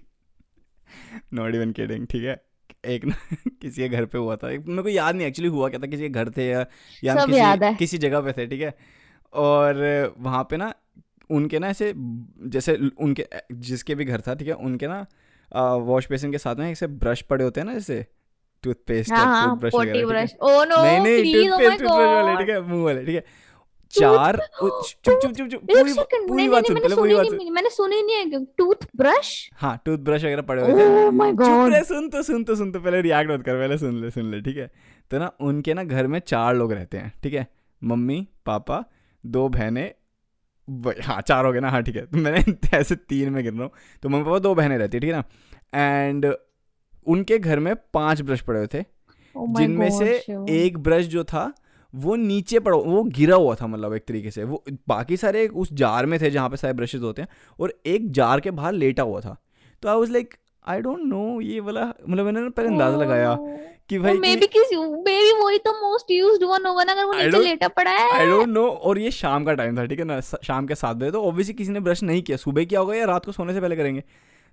नॉट 1.34 1.56
इवन 1.56 1.72
किडिंग 1.72 2.08
ठीक 2.08 2.24
है 2.24 2.44
एक 2.86 3.06
ना 3.06 3.16
किसी 3.62 3.82
के 3.82 3.90
घर 3.90 4.06
पे 4.06 4.18
हुआ 4.18 4.36
था 4.36 4.48
मेरे 4.48 4.82
को 4.82 4.90
याद 4.90 5.16
नहीं 5.16 5.28
एक्चुअली 5.28 5.50
हुआ 5.50 5.70
क्या 5.70 5.80
था 5.80 5.88
किसी 5.88 6.04
के 6.04 6.10
घर 6.10 6.30
थे 6.30 6.48
या 6.50 6.66
या 7.04 7.26
याद 7.30 7.64
है। 7.64 7.70
किसी 7.70 7.78
किसी 7.78 7.98
जगह 7.98 8.22
पे 8.22 8.32
थे 8.32 8.48
ठीक 8.48 8.62
है 8.62 8.78
और 9.34 10.14
वहाँ 10.20 10.44
पे 10.50 10.58
ना 10.58 10.74
उनके 11.30 11.60
ना 11.60 11.68
ऐसे 11.70 11.94
जैसे 11.96 12.76
उनके 13.00 13.26
जिसके 13.54 13.96
भी 13.96 14.06
घर 14.06 14.22
था 14.28 14.36
ठीक 14.36 14.48
है 14.48 14.54
उनके 14.54 14.88
ना 14.88 15.06
वॉश 15.88 16.10
बेसिन 16.10 16.32
के 16.32 16.38
साथ 16.38 16.56
में 16.56 16.72
ऐसे 16.72 16.88
ब्रश 16.88 17.22
पड़े 17.22 17.44
होते 17.44 17.62
हैं 17.62 17.68
ना 17.68 17.74
जैसे 17.74 18.06
टूथपेस्ट 18.64 19.12
हाँ 19.12 19.26
हाँ 19.26 19.50
टूथब्रश 19.50 19.74
वगैरह 19.76 20.06
ब्रश। 20.08 20.34
नहीं 20.44 21.00
नहीं 21.00 21.50
टूथपेस्ट 21.50 21.80
टूथब्रश 21.80 22.08
वाले 22.08 22.38
ठीक 22.38 22.50
है 22.50 22.62
मुँह 22.62 22.84
वाले 22.84 23.06
ठीक 23.06 23.16
है। 23.16 23.24
चार 23.94 24.38
चुप 24.60 24.82
चुप 25.06 25.32
चुप 25.32 25.48
चुप 25.48 25.62
पूरी 25.66 25.94
पूरी 26.28 26.48
बात 26.50 26.66
सुन 26.68 26.80
पहले 26.80 26.96
पूरी 26.96 27.16
बात 27.16 27.26
नहीं 27.26 27.46
सुन। 27.46 27.54
मैंने 27.54 27.70
सुनी 27.70 28.02
नहीं 28.04 28.16
है 28.16 28.44
टूथ 28.58 28.88
ब्रश 28.98 29.30
हाँ 29.58 29.78
टूथ 29.86 29.98
ब्रश 30.08 30.24
वगैरह 30.24 30.42
पड़े 30.42 30.62
हुए 30.62 30.72
थे 30.74 31.06
ओह 31.08 31.32
चुप 31.32 31.72
रहे 31.74 31.84
सुन 31.84 32.10
तो 32.10 32.24
सुन 32.24 32.44
तो 32.44 32.56
सुन 32.56 32.72
तो 32.72 32.80
पहले 32.80 33.02
रिएक्ट 33.02 33.32
मत 33.32 33.44
कर 33.46 33.60
पहले 33.60 33.78
सुन 33.78 34.02
ले 34.02 34.10
सुन 34.12 34.32
ले 34.32 34.42
ठीक 34.42 34.58
है? 34.58 34.72
तो 35.12 35.20
ना 35.20 35.32
उनके 35.42 35.74
ना 35.74 35.84
घर 35.84 36.08
में 36.08 36.20
चार 36.20 36.56
लोग 36.56 36.74
रहते 36.74 36.98
हैं 36.98 37.14
ठीक 37.24 37.34
है? 37.34 37.48
मम्मी 37.82 38.28
पापा 38.46 38.84
दो 39.32 39.48
बहनें 39.50 39.92
हाँ 41.04 41.20
चार 41.22 41.46
हो 41.46 41.52
गए 41.54 41.60
ना 41.60 41.70
हाँ 41.70 41.82
ठीक 41.84 41.96
है। 41.96 42.06
तो 42.06 42.18
मैंने 42.18 42.54
ऐसे 42.78 42.96
तीन 42.96 43.30
में 43.30 43.44
गिन 43.44 43.54
रहा 43.54 43.64
हूँ। 43.64 43.72
तो 44.04 44.10
मम्मी 44.10 44.24
पापा 44.24 44.40
दो 44.40 44.54
बहनें 44.56 44.78
रहती 44.78 44.98
है 44.98 45.02
ठीक 45.02 45.12
है 45.12 45.18
ना? 45.18 45.24
एंड 45.76 46.26
उनके 47.08 47.38
घर 47.40 47.60
में 47.60 47.74
पाँच 47.94 48.22
ब्रश 48.22 48.42
पड़े 48.42 48.60
हुए 48.60 48.68
थे 48.74 48.84
Oh 49.36 49.48
जिनमें 49.58 49.90
से 49.90 50.16
एक 50.50 50.78
ब्रश 50.78 51.06
जो 51.06 51.24
था 51.24 51.52
वो 51.94 52.16
नीचे 52.16 52.60
पड़ा 52.60 52.78
वो 52.78 53.04
गिरा 53.04 53.36
हुआ 53.36 53.56
था 53.56 53.68
मतलब 53.68 53.94
एक 53.94 54.04
तरीके 54.08 54.32
से। 54.32 54.44
वो 54.44 54.64
बाकी 54.88 55.18
सारे 55.18 55.48
उस 55.48 55.74
जार 55.74 56.06
में 56.06 56.20
थे 56.22 56.30
जहाँ 56.32 56.50
पे 56.50 56.58
सारे 56.58 56.74
ब्रशेज 56.74 57.02
होते 57.02 57.22
हैं 57.22 57.30
और 57.60 57.74
एक 57.86 58.12
जार 58.12 58.40
के 58.40 58.52
बाहर 58.52 58.74
लेटा 58.74 59.04
हुआ 59.04 59.22
था। 59.22 59.36
तो 59.84 59.90
I 59.90 59.96
was 59.96 60.12
like 60.12 60.34
I 60.68 60.82
don't 60.82 61.02
know 61.04 61.40
ये 61.42 61.60
वाला 61.60 61.82
मतलब 61.82 62.26
मैंने 62.26 62.42
ना 62.42 62.50
पहले 62.50 62.70
अंदाज़ा 62.70 62.98
लगाया 62.98 63.36
कि 63.90 64.00
भाई 64.00 64.18
मे 64.20 64.36
बी 64.36 64.48
किसी 64.48 64.78
मे 64.78 65.16
बी 65.18 65.32
वही 65.42 65.58
तो 65.60 65.72
मोस्ट 65.74 66.12
यूज्ड 66.12 66.44
वन 66.44 66.66
होगा 66.66 66.84
ना 66.84 66.92
अगर 66.92 67.06
वो 67.06 67.14
नीचे 67.14 67.40
लेटा 67.40 67.68
पड़ा 67.70 67.92
है। 67.92 68.10
आई 68.12 68.28
डोंट 68.28 68.48
नो 68.50 68.68
और 68.68 69.00
ये 69.00 69.12
शाम 69.14 69.46
का 69.46 69.54
टाइम 69.54 69.78
था 69.78 69.86
ठीक 69.86 70.00
है 70.00 70.06
ना 70.06 70.20
शाम 70.22 70.68
के 70.68 70.76
सात 70.76 70.96
बजे 70.98 71.12
तो 71.12 71.24
ऑब्वियसली 71.24 71.54
किसी 71.54 71.72
ने 71.72 71.80
ब्रश 71.80 72.04
नहीं 72.04 72.22
किया। 72.22 72.38
सुबह 72.38 72.66
किया 72.66 72.80
होगा 72.80 72.96
या 72.96 73.06
रात 73.06 73.26
को 73.26 73.32
सोने 73.32 73.54
से 73.54 73.62
पहले 73.62 73.76
करेंगे। 73.76 74.04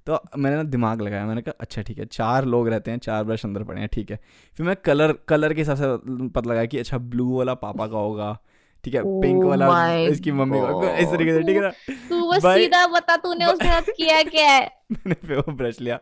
तो 0.06 0.20
मैंने 0.38 0.56
ना 0.56 0.62
दिमाग 0.64 1.02
लगाया 1.02 1.26
मैंने 1.26 1.43
कहा 1.43 1.55
अच्छा 1.61 1.82
ठीक 1.82 1.99
है 1.99 2.05
चार 2.06 2.44
लोग 2.44 2.69
रहते 2.69 2.90
हैं 2.90 2.99
चार 3.00 3.25
ब्रश 3.25 3.44
अंदर 3.44 3.62
पड़े 3.64 3.81
हैं 3.81 3.88
ठीक 3.93 4.10
है। 4.10 4.19
फिर 4.58 4.67
मैं 4.67 4.76
कलर 4.84 5.12
कलर 5.28 5.52
के 5.55 5.60
हिसाब 5.60 5.76
से 5.76 6.28
पता 6.28 6.50
लगाया 6.50 6.67
कि 6.67 6.78
अच्छा 6.78 6.99
ब्लू 6.99 7.31
वाला 7.37 7.55
पापा 7.62 7.87
का 7.87 7.99
होगा 7.99 8.37
ठीक 8.84 8.94
है 8.94 9.02
पिंक 9.20 9.42
Oh 9.42 9.48
वाला 9.48 9.94
इसकी 10.06 10.32
मम्मी 10.32 10.58
का 10.60 10.96
इस 10.98 11.08
तरीके 11.08 11.32
से 11.32 11.42
ठीक 11.42 11.56
है 11.56 11.60
ना? 11.60 11.70
तू 12.08 12.31
बस 12.31 12.43
सीधा 12.44 12.86
बता 12.86 13.17
तूने 13.17 13.46
उसके 13.46 13.67
साथ 13.67 13.91
किया 13.96 14.22
क्या? 14.34 14.48
है 14.48 14.70
मैंने 14.93 15.14
फिर 15.26 15.38
वो 15.38 15.53
ब्रश 15.53 15.81
लिया। 15.81 15.98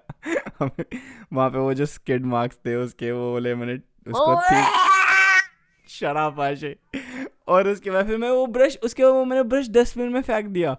वहाँ 0.61 1.49
पे 1.51 1.59
वो 1.59 1.75
जो 1.75 1.87
स्किड 1.87 2.27
मार्क्स 2.27 2.57
थे 2.67 2.75
उसके 2.77 3.13
वो 3.13 3.31
बोले 3.33 3.55
मैंने 3.55 3.75
उसको 3.75 4.35
ठीक 4.41 5.89
शराब 5.89 6.41
आशे 6.41 6.77
और 7.49 7.69
उसके 7.69 7.91
बाद 7.91 8.07
फिर 8.07 8.17
मैं 8.19 8.31
वो 8.31 8.47
ब्रश 8.57 8.79
उसके 8.85 9.03
बाद 9.05 9.13
वो 9.13 9.25
मैंने 9.25 9.43
ब्रश 9.45 9.69
डस्टबिन 9.71 10.09
में 10.13 10.21
फेंक 10.23 10.47
दिया। 10.47 10.77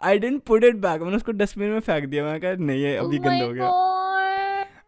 I 0.00 0.18
didn't 0.18 0.42
put 0.42 0.64
it 0.64 0.76
back 0.76 1.02
मैंने 1.02 1.16
उसको 1.16 1.32
डस्टबिन 1.32 1.68
में 1.68 1.80
फेंक 1.80 2.04
दिया। 2.04 2.24
मैंने 2.24 2.38
कहा 2.38 2.64
नहीं 2.66 2.82
ये 2.82 2.96
अभी 2.96 3.18
Oh 3.18 3.24
गंदा 3.24 3.44
हो 3.44 3.52
गया। 3.52 3.68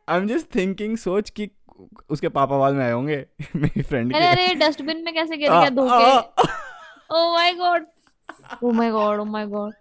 आई 0.09 0.19
एम 0.19 0.27
जस्ट 0.29 0.55
थिंकिंग 0.55 0.97
सोच 0.99 1.31
कि 1.31 1.47
उसके 2.11 2.29
पापा 2.29 2.59
बाद 2.59 2.75
में 2.75 2.85
आए 2.85 2.93
होंगे 2.93 3.25
मेरी 3.57 3.83
फ्रेंड 3.83 4.13
के 4.13 4.25
अरे 4.27 4.55
डस्टबिन 4.67 5.03
में 5.05 5.15
कैसे 5.15 5.37
गिर 5.37 5.51
गया 5.51 5.71
धो 5.71 5.89
के 5.91 6.53
Oh 7.15 7.25
my 7.33 7.49
god. 7.57 7.83
Oh 8.63 8.73
my 8.73 8.91
god. 8.91 9.19
Oh 9.21 9.25
my 9.27 9.43
god. 9.47 9.73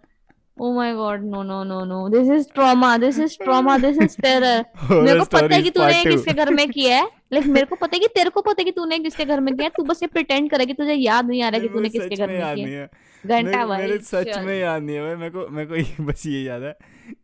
Oh 0.56 0.72
my 0.72 0.88
god. 0.92 1.22
No 1.24 1.42
no 1.42 1.62
no 1.64 1.78
no. 1.84 2.00
This 2.10 2.28
is 2.28 2.46
trauma. 2.46 2.90
This 2.98 3.18
is 3.18 3.36
trauma. 3.36 3.78
This 3.78 3.96
is 3.98 4.16
terror. 4.16 4.58
मेरे 4.90 5.18
को 5.18 5.24
पता 5.24 5.54
है 5.54 5.62
कि 5.62 5.70
तूने. 5.70 6.02
किसके 6.04 6.32
घर 6.32 6.50
में 6.54 6.68
किया 6.70 6.96
है 6.96 7.08
लाइक 7.32 7.46
मेरे 7.46 7.66
को 7.66 7.76
पता 7.76 7.96
है 7.96 8.00
कि 8.00 8.08
तेरे 8.14 8.30
को 8.30 8.40
पता 8.42 8.60
है 8.60 8.64
कि 8.64 8.70
तूने 8.72 8.98
किसके 8.98 9.24
घर 9.24 9.40
में 9.40 9.54
किया 9.56 9.66
है 9.66 9.72
तू 9.76 9.84
बस 9.84 10.02
ये 10.02 10.08
प्रिटेंड 10.08 10.50
करे 10.50 10.66
कि 10.66 10.74
तुझे 10.74 10.94
याद 10.94 11.28
नहीं 11.28 11.42
आ 11.42 11.48
रहा 11.48 11.60
कि 11.60 11.68
तूने 11.68 11.88
किसके 11.88 12.16
घर 12.16 12.28
में 12.28 12.54
किया 12.54 12.86
घंटा 13.24 13.66
भाई 13.66 13.80
मेरे 13.80 13.98
सच 13.98 14.38
में 14.44 14.58
याद 14.58 14.82
नहीं 14.82 14.96
है 14.96 15.02
भाई 15.02 15.16
मेरे 15.16 15.30
को 15.30 15.48
मेरे 15.48 15.68
को 15.68 16.04
बस 16.12 16.26
ये 16.26 16.42
याद 16.42 16.62
है 16.62 16.76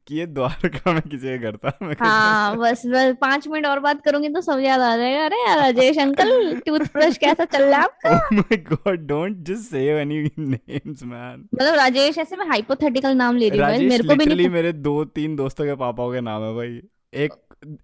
कि 0.07 0.17
ये 0.17 0.27
द्वारका 0.27 0.93
में 0.93 1.01
किसी 1.03 1.27
के 1.29 1.37
घर 1.39 1.57
था 1.57 1.73
मैं 1.83 1.95
हाँ 2.01 2.57
बस 2.59 2.83
बस 2.87 3.15
पाँच 3.21 3.47
मिनट 3.49 3.67
और 3.67 3.81
बात 3.81 4.01
करूँगी 4.05 4.29
तो 4.29 4.41
सब 4.41 4.59
याद 4.65 4.81
आ 4.81 4.97
जाएगा। 4.97 5.25
अरे 5.25 5.37
यार 5.37 5.59
राजेश 5.59 5.99
अंकल 5.99 6.61
टूथब्रश 6.67 7.17
कैसा 7.19 7.45
चल 7.45 7.63
रहा 7.63 7.79
है 7.79 7.85
आपका? 7.85 8.11
Oh 8.31 8.39
my 8.41 8.59
god 8.71 9.07
don't 9.11 9.43
just 9.51 9.71
say 9.75 9.85
any 10.01 10.21
names 10.39 11.05
man. 11.05 11.45
मतलब 11.55 11.75
राजेश 11.75 12.19
ऐसे 12.19 12.37
मैं 12.37 12.47
हाइपोथेटिकल 12.49 13.17
नाम 13.17 13.37
ले 13.37 13.49
रही 13.49 13.61
हूँ 13.61 13.89
मेरे 13.89 14.09
को 14.09 14.15
भी 14.15 14.25
लिटरली 14.25 14.43
नहीं 14.43 14.53
मेरे 14.55 14.73
दो 14.89 15.05
तीन 15.19 15.37
दोस्तों 15.37 15.65
के 15.65 15.75
पापाओं 15.85 16.13
के 16.13 16.21
नाम 16.21 16.43
है 16.43 16.55
भाई। 16.57 16.81
एक 17.25 17.33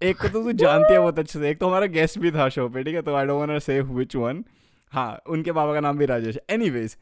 एक 0.03 0.21
को 0.21 0.27
तो 0.27 0.43
तू 0.43 0.51
जानती 0.51 0.93
है 0.93 0.99
बहुत 0.99 1.19
अच्छे 1.19 1.39
से 1.39 1.49
एक 1.49 1.59
तो 1.59 1.67
हमारा 1.67 1.85
गेस्ट 1.95 2.19
भी 2.19 2.31
था 2.31 2.49
शो 2.49 2.67
पे 2.69 2.83
ठीक 2.83 2.95
है? 2.95 3.01
तो 3.01 3.15
I 3.15 3.25
don't 3.25 3.39
want 3.39 3.51
to 3.51 3.59
say 3.59 3.79
which 3.81 4.15
one 4.15 4.43
हाँ 4.93 5.21
उनके 5.29 5.51
पापा 5.51 5.73
का 5.73 5.79
नाम 5.79 5.97
भी 5.97 6.05
Rajesh. 6.05 6.37
Anyways 6.49 6.97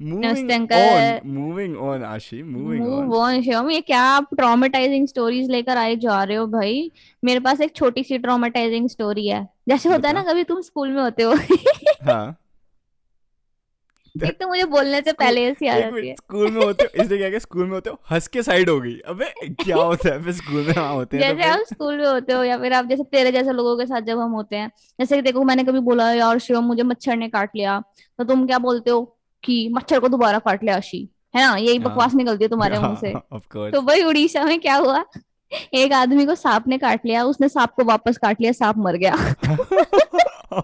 moving 0.00 0.72
on. 0.72 1.20
Moving 1.26 1.76
on 1.78 2.02
Ashi 2.04 2.42
moving 2.42 2.86
on 2.88 3.04
move 3.04 3.14
on 3.16 3.42
Shivam 3.42 3.70
ये 3.70 3.80
क्या 3.80 4.00
आप 4.00 4.34
ट्रॉमेटाइजिंग 4.36 5.06
स्टोरीज 5.08 5.50
लेकर 5.50 5.76
आए 5.76 5.96
जा 5.96 6.24
रहे 6.24 6.36
हो 6.36 6.46
भाई? 6.46 6.90
मेरे 7.22 7.40
पास 7.40 7.60
एक 7.60 7.74
छोटी 7.76 8.02
सी 8.02 8.18
ट्रॉमेटाइजिंग 8.18 8.88
स्टोरी 8.88 9.26
है। 9.28 9.48
जैसे 9.68 9.88
होता 9.88 10.08
है 10.08 10.14
ना। 10.14 10.22
कभी 10.22 10.44
तुम 10.44 10.60
स्कूल 10.60 10.88
में 10.88 11.02
होते 11.02 11.22
हो। 11.22 11.34
हाँ। 12.04 12.36
एक 14.14 14.38
तो 14.40 14.48
मुझे 14.48 14.64
बोलने 14.64 15.00
से 15.00 15.12
पहले 15.12 15.44
ऐसी 15.44 15.66
आ 15.66 15.78
जाती 15.78 16.08
है। 16.08 16.14
स्कूल 16.14 16.50
में 16.50 16.64
होते 16.64 16.84
हो 16.84 17.02
इसलिए 17.02 17.18
क्या 17.18 17.30
कि 17.30 17.40
स्कूल 17.40 17.64
में 17.64 17.72
होते 17.72 17.90
हो 17.90 17.98
हंस 18.10 18.28
के 18.28 18.42
साइड 18.42 18.70
हो 18.70 18.80
गई। 18.80 18.98
अबे 18.98 19.24
क्या 19.64 19.76
होता 19.76 20.08
है? 20.08 20.22
फिर 20.22 20.32
स्कूल 20.32 20.60
में 20.60 20.72
वहाँ 20.74 20.94
होते 20.94 21.16
हैं 21.16 21.30
तो 21.30 21.36
जैसे 21.38 21.50
आप 21.50 21.66
स्कूल 21.66 21.96
में 21.96 22.06
होते 22.06 22.32
हो 22.32 22.42
या 22.44 22.58
फिर 22.58 22.72
आप 22.72 22.86
जैसे 22.86 23.02
तेरे 23.02 23.32
जैसे 23.32 23.52
लोगों 23.52 23.76
के 23.78 23.86
साथ 23.86 24.00
जब 24.00 24.18
हम 24.18 24.30
होते 24.30 24.56
हैं 24.56 24.70
जैसे 25.00 25.16
कि 25.16 25.22
देखो 25.22 25.44
मैंने 25.44 25.64
कभी 25.64 25.80
बोला 25.80 26.12
यार 26.12 26.38
शिवम 26.38 26.64
मुझे 26.64 26.82
मच्छर 26.82 27.16
ने 27.16 27.28
काट 27.28 27.50
लिया। 27.56 27.82
तो 28.18 28.24
तुम 28.24 28.46
क्या 28.46 28.58
बोलते 28.58 28.90
हो? 28.90 29.17
कि 29.44 29.68
मच्छर 29.74 30.00
को 30.00 30.08
दोबारा 30.08 30.38
काट 30.38 30.62
लिया 30.64 30.76
आशी 30.76 31.08
है 31.36 31.46
ना 31.46 31.56
यही 31.56 31.76
हाँ। 31.76 31.84
बकवास 31.84 32.14
निकलती 32.14 32.44
है 32.44 32.48
तुम्हारे 32.50 32.78
मुँह 32.78 32.94
से 33.00 33.12
तो 33.70 33.80
भाई 33.82 34.02
उड़ीसा 34.02 34.44
में 34.44 34.58
क्या 34.60 34.76
हुआ 34.76 35.04
एक 35.74 35.92
आदमी 35.92 36.24
को 36.26 36.34
सांप 36.34 36.66
ने 36.68 36.78
काट 36.78 37.06
लिया 37.06 37.24
उसने 37.24 37.48
सांप 37.48 37.70
को 37.76 37.84
वापस 37.84 38.18
काट 38.22 38.40
लिया 38.40 38.52
सांप 38.52 38.78
मर 38.86 38.96
गया 39.04 39.14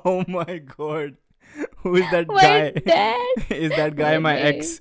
oh 0.07 0.25
my 0.35 0.59
god 0.69 1.17
who 1.83 1.97
is 1.97 2.07
that 2.11 2.27
guy 2.29 2.71
dad. 2.87 3.43
is 3.51 3.71
that 3.73 3.97
guy 3.97 4.13
My 4.19 4.37
ex 4.39 4.81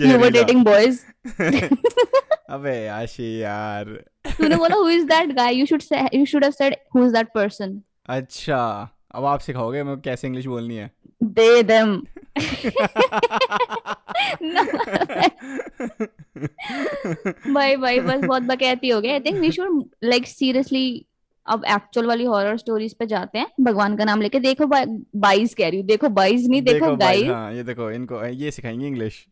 you 0.00 0.18
were 0.18 0.30
dating 0.30 0.64
boys 0.64 1.00
अबे 2.50 2.76
आशी 2.88 3.30
यार 3.40 3.84
तूने 4.38 4.56
बोला 4.56 4.76
who 4.76 4.86
is 4.98 5.06
that 5.06 5.34
guy 5.38 5.50
you 5.50 5.66
should 5.66 5.82
say 5.86 6.06
you 6.12 6.26
should 6.26 6.44
have 6.48 6.54
said 6.54 6.76
who 6.92 7.04
is 7.06 7.12
that 7.12 7.32
person 7.34 7.74
अच्छा 8.18 8.60
अब 9.14 9.24
आप 9.24 9.40
सिखाओगे 9.40 9.82
मैं 9.82 10.00
कैसे 10.00 10.26
इंग्लिश 10.26 10.46
बोलनी 10.46 10.76
है? 10.76 10.90
them 11.68 12.00
No. 14.40 14.62
भाई 17.54 17.76
भाई 17.76 18.00
बस 18.00 18.24
बहुत 18.24 18.42
बकैती 18.42 18.88
हो 18.88 19.00
गए 19.00 19.12
I 19.12 19.20
think 19.20 19.38
we 19.38 19.50
should 19.52 19.82
like 20.04 20.26
seriously 20.26 21.06
अब 21.46 21.64
एक्चुअल 21.64 22.06
वाली 22.06 22.24
हॉरर 22.24 22.56
स्टोरीज 22.56 22.94
पे 22.94 23.06
जाते 23.06 23.38
हैं। 23.38 23.46
भगवान 23.60 23.96
का 23.96 24.04
नाम 24.04 24.22
लेके 24.22 24.40
देखो 24.40 24.66
बाईस 24.66 25.54
कह 25.54 25.68
रही 25.68 25.78
हूँ। 25.78 25.86
देखो 25.86 26.08
बाईस 26.08 26.46
नहीं 26.48 26.62
देखो 26.62 26.86
भाई 26.86 26.96
गाइस 26.96 27.30
हाँ 27.30 27.52
ये 27.54 27.62
देखो 27.62 27.90
इनको 27.90 28.24
ये 28.24 28.50
सिखाएँगे 28.50 28.86
इंग्लिश 28.86 29.26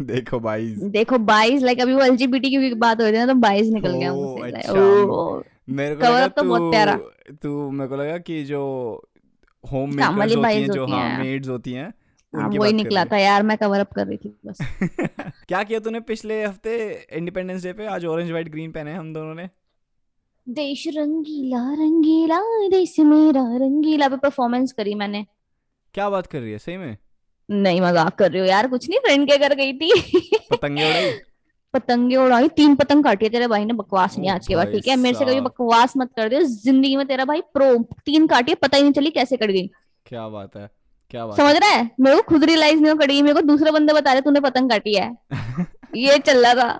देखो 0.00 0.38
बाईस 0.40 0.78
देखो 0.92 1.18
बाईस 1.18 1.62
लाइक 1.62 1.80
अभी 1.80 1.94
वो 1.94 2.00
एलजीबीटी 2.00 2.50
की 2.50 2.74
बात 2.74 3.00
हो 3.00 3.04
रही 3.04 3.12
थी 3.12 3.18
ना 3.18 3.26
तो 3.26 3.34
बाईस 3.34 3.68
निकल 3.68 3.92
गया 3.92 4.12
ओ, 4.12 4.16
मुँह 4.16 4.50
से 4.50 4.56
अच्छा। 4.56 4.72
ओ, 4.72 5.42
मेरे 5.70 5.94
को 5.94 6.04
लगा 6.04 6.28
तो 6.28 6.42
बहुत 6.42 6.70
प्यारा। 6.72 6.96
तू 6.96 7.34
तू 7.42 7.70
मेरे 7.70 7.88
को 7.88 7.96
लगा 7.96 8.18
कि 8.18 8.44
जो 8.44 8.62
होम 9.64 9.94
मेकर्स 9.94 10.36
होती 10.36 10.60
हैं 10.60 10.68
जो 10.68 10.86
हाँ। 10.86 11.18
मेड्स 11.18 11.48
होती 11.48 11.72
हैं 11.72 11.94
हाँ 12.34 12.48
वही 12.48 12.72
निकला 12.72 13.04
था 13.04 13.18
यार 13.18 13.42
मैं 13.42 13.58
कवर 13.58 13.80
अप 13.80 13.92
कर 13.92 14.06
रही 14.06 14.16
थी 14.16 14.38
बस। 14.46 14.58
क्या 15.48 15.62
किया 15.62 15.80
तूने 15.80 16.00
पिछले 16.00 16.44
हफ़्ते 16.44 17.06
इंडिपेंडेंस 17.12 17.62
डे 17.62 17.72
पे? 17.72 17.86
आज 17.86 18.04
ऑरेंज 18.04 18.30
व्हाइट 18.30 18.48
ग्रीन 18.48 18.72
पहने 18.72 18.94
हम 18.94 19.14
दोनों 19.14 19.34
ने। 19.34 19.48
देश 20.48 20.88
रंगीला 20.88 21.72
रंगीला 21.72 22.68
देश 22.68 23.00
मेरा 23.00 23.42
रंगीला। 23.42 24.08
पे 24.08 24.16
परफॉर्मेंस 24.16 24.72
करी 24.72 24.94
मैंने। 24.94 25.26
क्या 25.94 26.10
बात 26.10 26.26
कर 26.26 26.40
रही 26.40 26.52
है? 26.52 26.58
सही 26.58 26.76
में? 26.76 26.96
नहीं 27.50 27.80
मज़ाक 27.80 28.14
कर 28.14 28.30
रही 28.30 28.40
हो 28.40 28.46
यार 28.46 28.68
कुछ 28.68 28.88
नहीं 28.88 28.98
फ्रेंड 28.98 29.30
के 29.30 29.38
घर 29.38 29.54
गई 29.54 29.72
थी। 29.72 29.90
पतंगे 30.52 30.88
उड़ाई? 30.88 31.10
पतंगे 31.74 32.16
उड़ाई 32.16 32.48
तीन 32.48 32.74
पतंग 32.76 33.04
काटी 33.04 33.24
है 33.26 33.30
तेरे 33.30 33.46
भाई 33.46 33.64
ने 33.64 33.72
बकवास 33.72 34.18
नहीं 34.18 34.30
आज 34.30 34.46
के 34.46 34.56
बाद 34.56 34.72
ठीक 34.72 34.88
है? 34.88 34.96
मेरे 34.96 35.18
से 35.18 35.24
कभी 35.24 35.40
बकवास 35.40 35.96
मत 35.96 36.10
कर 36.16 36.28
दियो 36.28 36.40
ज़िंदगी 36.42 36.96
में 36.96 37.06
तेरा 37.06 37.24
भाई 37.24 37.40
प्रो 37.54 37.76
तीन 38.06 38.26
काटी 38.26 38.52
है 38.52 38.56
पता 38.62 38.76
ही 38.76 38.82
नहीं 38.82 38.92
चली 38.92 39.10
कैसे 39.10 39.36
कट 39.36 39.50
गई। 39.50 39.66
क्या 40.06 40.28
बात 40.28 40.56
है 40.56 40.68
क्या 41.10 41.26
बात 41.26 41.36
समझ 41.36 41.56
रहा 41.56 41.70
है? 41.70 41.90
मेरे 42.00 42.16
को 42.16 42.22
खुद 42.22 42.44
रियलाइज़ 42.44 42.80
नहीं 42.80 42.92
हो 42.92 42.98
कटी 42.98 43.20
मेरे 43.22 43.34
को 43.34 43.40
दूसरे 43.40 43.70
बंदे 43.70 43.92
बता 43.92 44.12
रहे 44.12 44.22
तूने 44.22 44.40
पतंग 44.40 44.70
काटी 44.70 44.94
है। 44.94 45.10
ये 45.96 46.18
चल 46.18 46.46
रहा 46.46 46.54
था। 46.54 46.72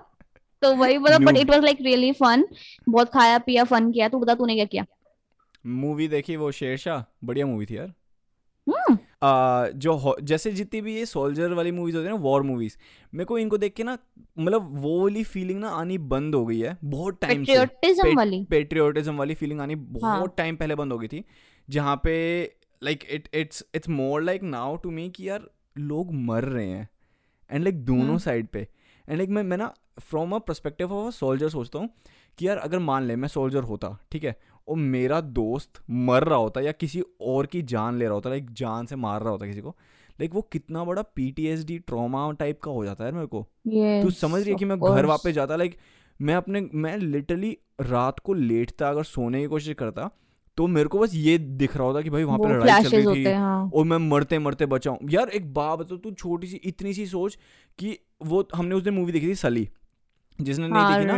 तो 0.61 0.73
वही 0.75 0.97
मतलब 0.97 1.23
but 1.25 1.37
it 1.37 1.49
was 1.49 1.63
like 1.63 1.77
really 1.81 2.11
fun 2.11 2.45
बहुत 2.89 3.09
खाया 3.09 3.37
पिया 3.37 3.63
फन 3.63 3.91
किया 3.91 4.09
तू 4.09 4.19
बता 4.19 4.33
तूने 4.33 4.55
क्या 4.55 4.65
किया? 4.65 4.85
मूवी 5.65 6.07
देखी 6.07 6.35
वो 6.35 6.51
शेरशाह? 6.51 7.03
बढ़िया 7.23 7.45
मूवी 7.45 7.65
थी 7.65 7.77
यार। 7.77 7.93
जो 9.23 10.15
जैसे 10.23 10.51
जितनी 10.51 10.81
भी 10.81 10.95
ये 10.95 11.05
सोल्जर 11.05 11.53
वाली 11.53 11.71
मूवीज़ 11.71 11.95
होती 11.95 12.05
है 12.05 12.13
ना 12.13 12.19
वॉर 12.21 12.43
मूवीज़ 12.43 12.77
मेरे 13.13 13.25
को 13.25 13.37
इनको 13.37 13.57
देख 13.57 13.73
के 13.73 13.83
ना 13.83 13.97
मतलब 14.37 14.69
वो 14.81 14.99
वाली 15.01 15.23
फीलिंग 15.25 15.59
ना 15.59 15.69
आनी 15.71 15.97
बंद 16.07 16.35
हो 16.35 16.45
गई 16.45 16.59
है 16.59 16.77
बहुत 16.85 17.19
टाइम 17.21 17.43
से 17.43 17.51
पेट्रियोटिज्म 17.51 18.15
वाली 18.17 18.43
पेट्रियोटिज्म 18.49 19.15
वाली 19.17 19.35
फीलिंग 19.35 19.61
आनी 19.61 19.73
हाँ। 19.73 20.17
बहुत 20.17 20.35
टाइम 20.37 20.55
पहले 20.55 20.75
बंद 20.75 20.91
हो 20.91 20.97
गई 20.97 21.07
थी 21.07 21.23
जहाँ 21.67 21.95
पे 22.03 22.15
like 22.81 23.05
it 23.09 23.29
it's 23.33 23.63
it's 23.75 23.89
more 23.91 24.21
like 24.21 24.43
now 24.43 24.75
to 24.75 24.91
me 24.91 25.09
कि 25.09 25.29
यार 25.29 25.47
लोग 25.79 26.13
मर 26.23 26.43
रहे 26.45 26.67
हैं 26.67 26.89
एंड 27.49 27.63
लाइक 27.63 27.83
दोनों 27.85 28.05
हम्म। 28.05 28.17
साइड 28.17 28.47
पे 28.47 28.59
एंड 28.59 29.17
लाइक 29.17 29.29
मैं 29.29 29.43
मैं 29.43 29.57
ना 29.57 29.73
from 30.01 30.31
a 30.31 30.37
perspective 30.39 30.93
of 30.93 31.07
a 31.07 31.11
soldier 31.11 31.49
सोचता 31.49 31.79
हूँ 31.79 31.89
कि 32.39 32.47
यार 32.47 32.57
अगर 32.57 32.79
मान 32.79 33.03
ले 33.03 33.15
मैं 33.15 33.27
सोल्जर 33.27 33.63
होता 33.63 33.97
ठीक 34.11 34.23
है 34.23 34.35
और 34.67 34.77
मेरा 34.77 35.21
दोस्त 35.21 35.81
मर 35.89 36.23
रहा 36.23 36.37
होता 36.37 36.61
या 36.61 36.71
किसी 36.71 37.03
और 37.21 37.45
की 37.45 37.61
जान 37.61 37.97
ले 37.97 38.05
रहा 38.05 38.13
होता 38.13 38.29
लाइक 38.29 38.51
जान 38.51 38.85
से 38.85 38.95
मार 38.95 39.21
रहा 39.21 39.31
होता 39.31 39.45
किसी 39.45 39.61
को 39.61 39.69
लाइक 40.19 40.33
वो 40.33 40.41
कितना 40.41 40.83
बड़ा 40.83 41.01
पीटीएसडी 41.01 41.79
ट्रॉमा 41.79 42.31
टाइप 42.31 42.61
का 42.61 42.71
हो 42.71 42.85
जाता 42.85 43.05
है 43.05 43.11
मेरे 43.11 43.25
को। 43.25 43.41
तू 44.03 44.09
समझ 44.11 44.41
रही 44.41 44.51
है 44.51 44.55
कि 44.55 44.65
मैं 44.65 44.79
घर 44.79 45.05
वापस 45.05 45.31
जाता 45.31 45.55
लाइक 45.55 45.75
मैं 46.21 46.35
अपने 46.35 46.61
मैं 46.73 46.97
लिटरली 46.97 47.57
रात 47.81 48.19
को 48.19 48.33
लेटता 48.33 48.89
अगर 48.89 49.03
सोने 49.03 49.41
की 49.41 49.47
कोशिश 49.47 49.73
करता 49.73 50.09
तो 50.57 50.67
मेरे 50.67 50.87
को 50.87 50.99
बस 50.99 51.15
ये 51.15 51.37
दिख 51.37 51.77
रहा 51.77 51.87
होता 51.87 52.01
कि 52.01 52.09
भाई 52.09 52.23
वहाँ 52.23 52.39
पे 52.39 52.49
लड़ाई 52.49 52.83
चल 52.83 52.89
रही 52.89 53.25
थी 53.25 53.31
हाँ 53.31 53.71
और 53.73 53.85
मैं 53.85 53.97
मरते 53.97 54.39
मरते 54.39 54.65
बचाऊं 54.65 54.97
यार 55.09 55.29
एक 55.29 55.53
बात 55.53 55.79
बता 55.79 55.95
तू 55.95 56.11
छोटी 56.11 56.47
सी 56.47 56.55
इतनी 56.55 56.93
सी 56.93 57.05
सोच 57.05 57.37
कि 57.79 57.97
वो 58.25 58.47
हमने 58.55 58.75
उस 58.75 58.83
दिन 58.83 58.93
मूवी 58.93 59.11
देखी 59.11 59.27
थी 59.27 59.35
सली 59.35 59.69
जिसने 60.41 60.67
नहीं 60.67 60.81
हाँ 60.81 60.93
देखी 60.93 61.05
ना 61.07 61.13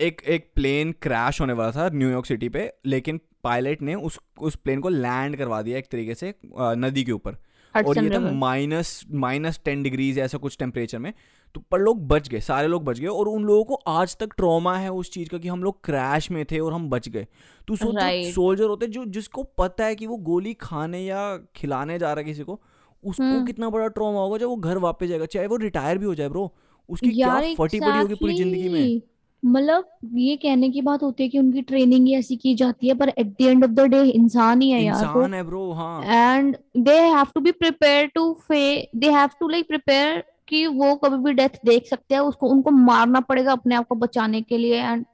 एक 0.00 0.22
एक 0.28 0.50
प्लेन 0.54 0.92
क्रैश 1.02 1.40
होने 1.40 1.52
वाला 1.52 1.70
था 1.72 1.88
न्यूयॉर्क 1.94 2.26
सिटी 2.26 2.48
पे 2.48 2.72
लेकिन 2.86 3.20
पायलट 3.44 3.82
ने 3.82 3.94
उस 3.94 4.18
उस 4.40 4.56
प्लेन 4.56 4.80
को 4.80 4.88
लैंड 4.88 5.36
करवा 5.36 5.62
दिया 5.62 5.78
एक 5.78 5.88
तरीके 5.90 6.14
से 6.14 6.34
नदी 6.54 7.04
के 7.04 7.12
ऊपर। 7.12 7.36
और 7.74 7.98
ये 7.98 8.10
था 8.10 8.18
माइनस 8.32 9.04
माइनस 9.12 9.60
टेन 9.64 9.82
डिग्रीज 9.82 10.18
ऐसा 10.18 10.38
कुछ 10.38 10.56
टेम्परेचर 10.58 10.98
में। 10.98 11.12
तो 11.54 11.60
पर 11.70 11.78
लोग 11.78 12.06
बच 12.08 12.28
गए 12.28 12.40
सारे 12.40 12.68
लोग 12.68 12.84
बच 12.84 13.00
गए 13.00 13.06
और 13.06 13.28
उन 13.28 13.44
लोगों 13.44 13.64
को 13.64 13.74
आज 13.74 14.16
तक 14.16 14.34
ट्रॉमा 14.36 14.76
है 14.76 14.92
उस 14.92 15.10
चीज़ 15.10 15.28
का 15.28 15.38
कि 15.38 15.48
हम 15.48 15.62
लोग 15.62 15.84
क्रैश 15.84 16.30
में 16.30 16.44
थे 16.44 16.58
और 16.58 16.72
हम 16.72 16.88
बच 16.90 17.08
गए। 17.08 17.26
तो 17.68 17.76
सोच 17.76 17.94
Right. 17.94 18.34
सोल्जर 18.34 18.64
होते 18.64 18.86
जो 18.86 19.04
जिसको 19.04 19.42
पता 19.58 19.84
है 19.84 19.94
कि 19.94 20.06
वो 20.06 20.16
गोली 20.16 20.54
खाने 20.54 21.00
या 21.00 21.36
खिलाने 21.56 21.98
जा 21.98 22.12
रहा 22.12 22.20
है 22.20 22.24
किसी 22.24 22.42
को 22.42 22.60
उसको 23.02 23.22
हम्म। 23.22 23.44
कितना 23.46 23.68
बड़ा 23.70 23.86
ट्रॉमा 23.88 24.20
होगा 24.20 24.38
जब 24.38 24.46
वो 24.46 24.56
घर 24.56 24.78
वापस 24.78 25.06
जाएगा 25.06 25.26
चाहे 25.26 25.46
वो 25.46 25.56
रिटायर 25.56 25.98
भी 25.98 26.06
हो 26.06 26.14
जाए 26.14 26.28
ब्रो 26.28 26.52
उसकी 26.88 27.10
क्या 27.10 27.40
फटी 27.58 27.80
पड़ी 27.80 27.98
होगी 27.98 28.14
पूरी 28.14 28.34
ज़िंदगी 28.36 28.68
में? 28.68 29.00
मतलब 29.42 29.88
ये 30.14 30.36
कहने 30.36 30.68
की 30.70 30.80
बात 30.82 31.02
होती 31.02 31.22
है 31.22 31.28
कि 31.28 31.38
उनकी 31.38 31.62
ट्रेनिंग 31.62 32.06
ही 32.06 32.14
ऐसी 32.14 32.36
की 32.36 32.54
जाती 32.54 32.88
है 32.88 32.94
पर 32.94 33.08
at 33.08 33.26
the 33.26 33.42
end 33.42 33.64
of 33.64 33.70
the 33.70 33.86
day 33.90 34.02
इंसान 34.10 34.62
ही 34.62 34.70
है 34.70 34.82
यार 34.82 35.04
वो। 35.06 35.10
इंसान 35.10 35.34
है 35.34 35.42
ब्रो 35.42 35.70
हाँ। 35.72 36.02
And 36.04 36.56
they 36.76 36.98
have 37.00 37.26
to 37.34 37.40
be 37.40 37.52
prepare 37.52 38.06
to 38.14 38.32
face 38.48 38.62
they 38.96 39.10
have 39.10 39.30
to 39.40 39.48
like 39.48 39.68
prepare 39.68 40.22
कि 40.48 40.66
वो 40.66 40.94
कभी 40.96 41.22
भी 41.24 41.32
डेथ 41.32 41.58
देख 41.66 41.86
सकते 41.86 42.14
हैं 42.14 42.22
उसको 42.22 42.48
उनको 42.48 42.70
मारना 42.70 43.20
पड़ेगा 43.20 43.52
अपने 43.52 43.74
आप 43.74 43.86
को 43.88 43.94
बचाने 43.94 44.42
के 44.42 44.58
लिए 44.58 44.82
एंड 44.82 45.04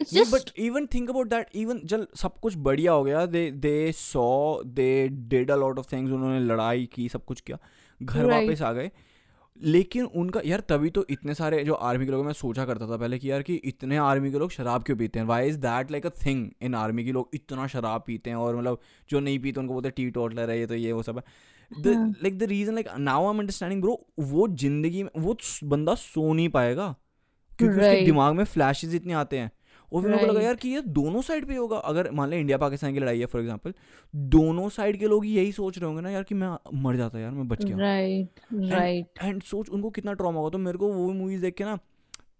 इट्स 0.00 0.12
नहीं 0.14 0.24
just 0.24 0.34
but 0.34 0.58
even 0.60 0.86
think 0.86 1.10
about 1.10 1.28
that 1.28 1.56
even 1.56 1.80
जल 1.84 2.06
सब 2.16 2.38
कुछ 2.40 2.56
बढ़िया 2.58 2.92
हो 2.92 3.04
गया। 3.04 3.24
They 3.26 3.50
they 3.50 3.92
saw 3.92 4.62
they 4.64 5.08
did 5.08 5.50
a 5.50 5.56
lot 5.56 5.78
of 5.78 5.86
things 5.92 6.12
उन्होंने 6.12 6.40
लड़ाई 6.40 6.88
की 6.94 7.08
सब 7.08 7.24
कुछ 7.24 7.40
किया। 7.40 7.58
घर 8.00 8.24
Right. 8.24 8.32
वापस 8.32 8.62
आ 8.62 8.72
गए। 8.72 8.90
लेकिन 9.62 10.04
उनका 10.04 10.40
यार 10.46 10.60
तभी 10.60 10.90
तो 10.90 11.06
इतने 11.10 11.34
सारे 11.34 11.64
जो 11.64 11.74
आर्मी 11.74 12.04
के 12.04 12.12
लोग 12.12 12.24
मैं 12.26 12.32
सोचा 12.32 12.64
करता 12.64 12.86
था 12.86 12.96
पहले 12.96 13.18
कि 13.18 13.30
यार 13.30 13.42
कि 13.42 13.54
इतने 13.54 13.96
आर्मी 13.96 14.32
के 14.32 14.38
लोग 14.38 14.50
शराब 14.50 14.82
क्यों 14.82 14.96
पीते 14.96 15.18
हैं 15.18 15.26
why 15.26 15.48
is 15.48 15.58
that 15.58 15.90
like 15.90 16.06
a 16.06 16.10
thing 16.26 16.50
in 16.62 16.74
army 16.74 17.04
के 17.04 17.12
लोग 17.12 17.30
इतना 17.34 17.66
शराब 17.66 18.04
पीते 18.06 18.30
हैं 18.30 18.36
और 18.36 18.56
मतलब 18.56 18.80
जो 19.10 19.20
नहीं 19.20 19.38
पीते 19.38 19.60
उनको 19.60 19.72
बोलते 19.72 19.90
टी 19.90 20.10
टोटलर 20.10 20.50
है 20.50 20.58
ये 20.58 20.66
तो 20.66 20.74
ये 20.74 20.92
वो 20.92 21.02
सब 21.02 21.18
है। 21.18 21.24
Like 22.10 22.38
the 22.38 22.42
reason 22.42 22.74
like 22.74 22.88
now 22.98 23.24
I 23.24 23.30
am 23.30 23.38
understanding 23.38 23.82
bro 23.82 24.06
वो 24.18 24.48
ज़िंदगी 24.48 25.02
में 25.02 25.10
वो 25.18 25.36
बंदा 25.64 25.94
सो 25.94 26.32
नहीं 26.32 26.48
पाएगा 26.48 26.94
क्योंकि 27.58 27.76
right. 27.76 27.92
उसके 27.92 28.06
दिमाग 28.06 28.34
में 28.34 28.44
फ्लैशेस 28.44 28.94
इतने 28.94 29.12
आते 29.12 29.38
हैं 29.38 29.50
और 29.92 30.02
फिर 30.02 30.10
मेरे 30.10 30.26
को 30.26 30.32
लगा 30.32 30.40
यार 30.40 30.54
कि 30.54 30.68
ये 30.68 30.80
दोनों 30.82 31.20
साइड 31.22 31.46
पे 31.46 31.56
होगा। 31.56 31.76
अगर 31.76 32.10
मान 32.10 32.28
लें 32.28 32.38
इंडिया 32.38 32.58
पाकिस्तान 32.58 32.92
की 32.94 33.00
लड़ाई 33.00 33.20
है 33.20 33.26
फॉर 33.26 33.40
एग्जांपल 33.40 33.74
दोनों 34.14 34.68
साइड 34.68 34.98
के 34.98 35.06
लोग 35.06 35.26
यही 35.26 35.52
सोच 35.52 35.78
रहे 35.78 35.86
होंगे 35.86 36.02
ना 36.02 36.10
यार 36.10 36.22
कि 36.22 36.34
मैं 36.34 36.48
मर 36.82 36.96
जाता 36.96 37.18
यार 37.18 37.30
मैं 37.30 37.48
बच 37.48 37.64
गया 37.64 37.76
राइट 37.76 38.40
राइट 38.72 39.22
एंड 39.22 39.42
सोच 39.42 39.70
उनको 39.70 39.90
कितना 39.90 40.12
ट्रॉमा 40.12 40.38
होगा। 40.38 40.50
तो 40.50 40.58
मेरे 40.58 40.78
को 40.78 40.88
वो 40.88 41.12
मूवीज़ 41.12 41.42
देख 41.42 41.54
के 41.54 41.64
ना 41.64 41.78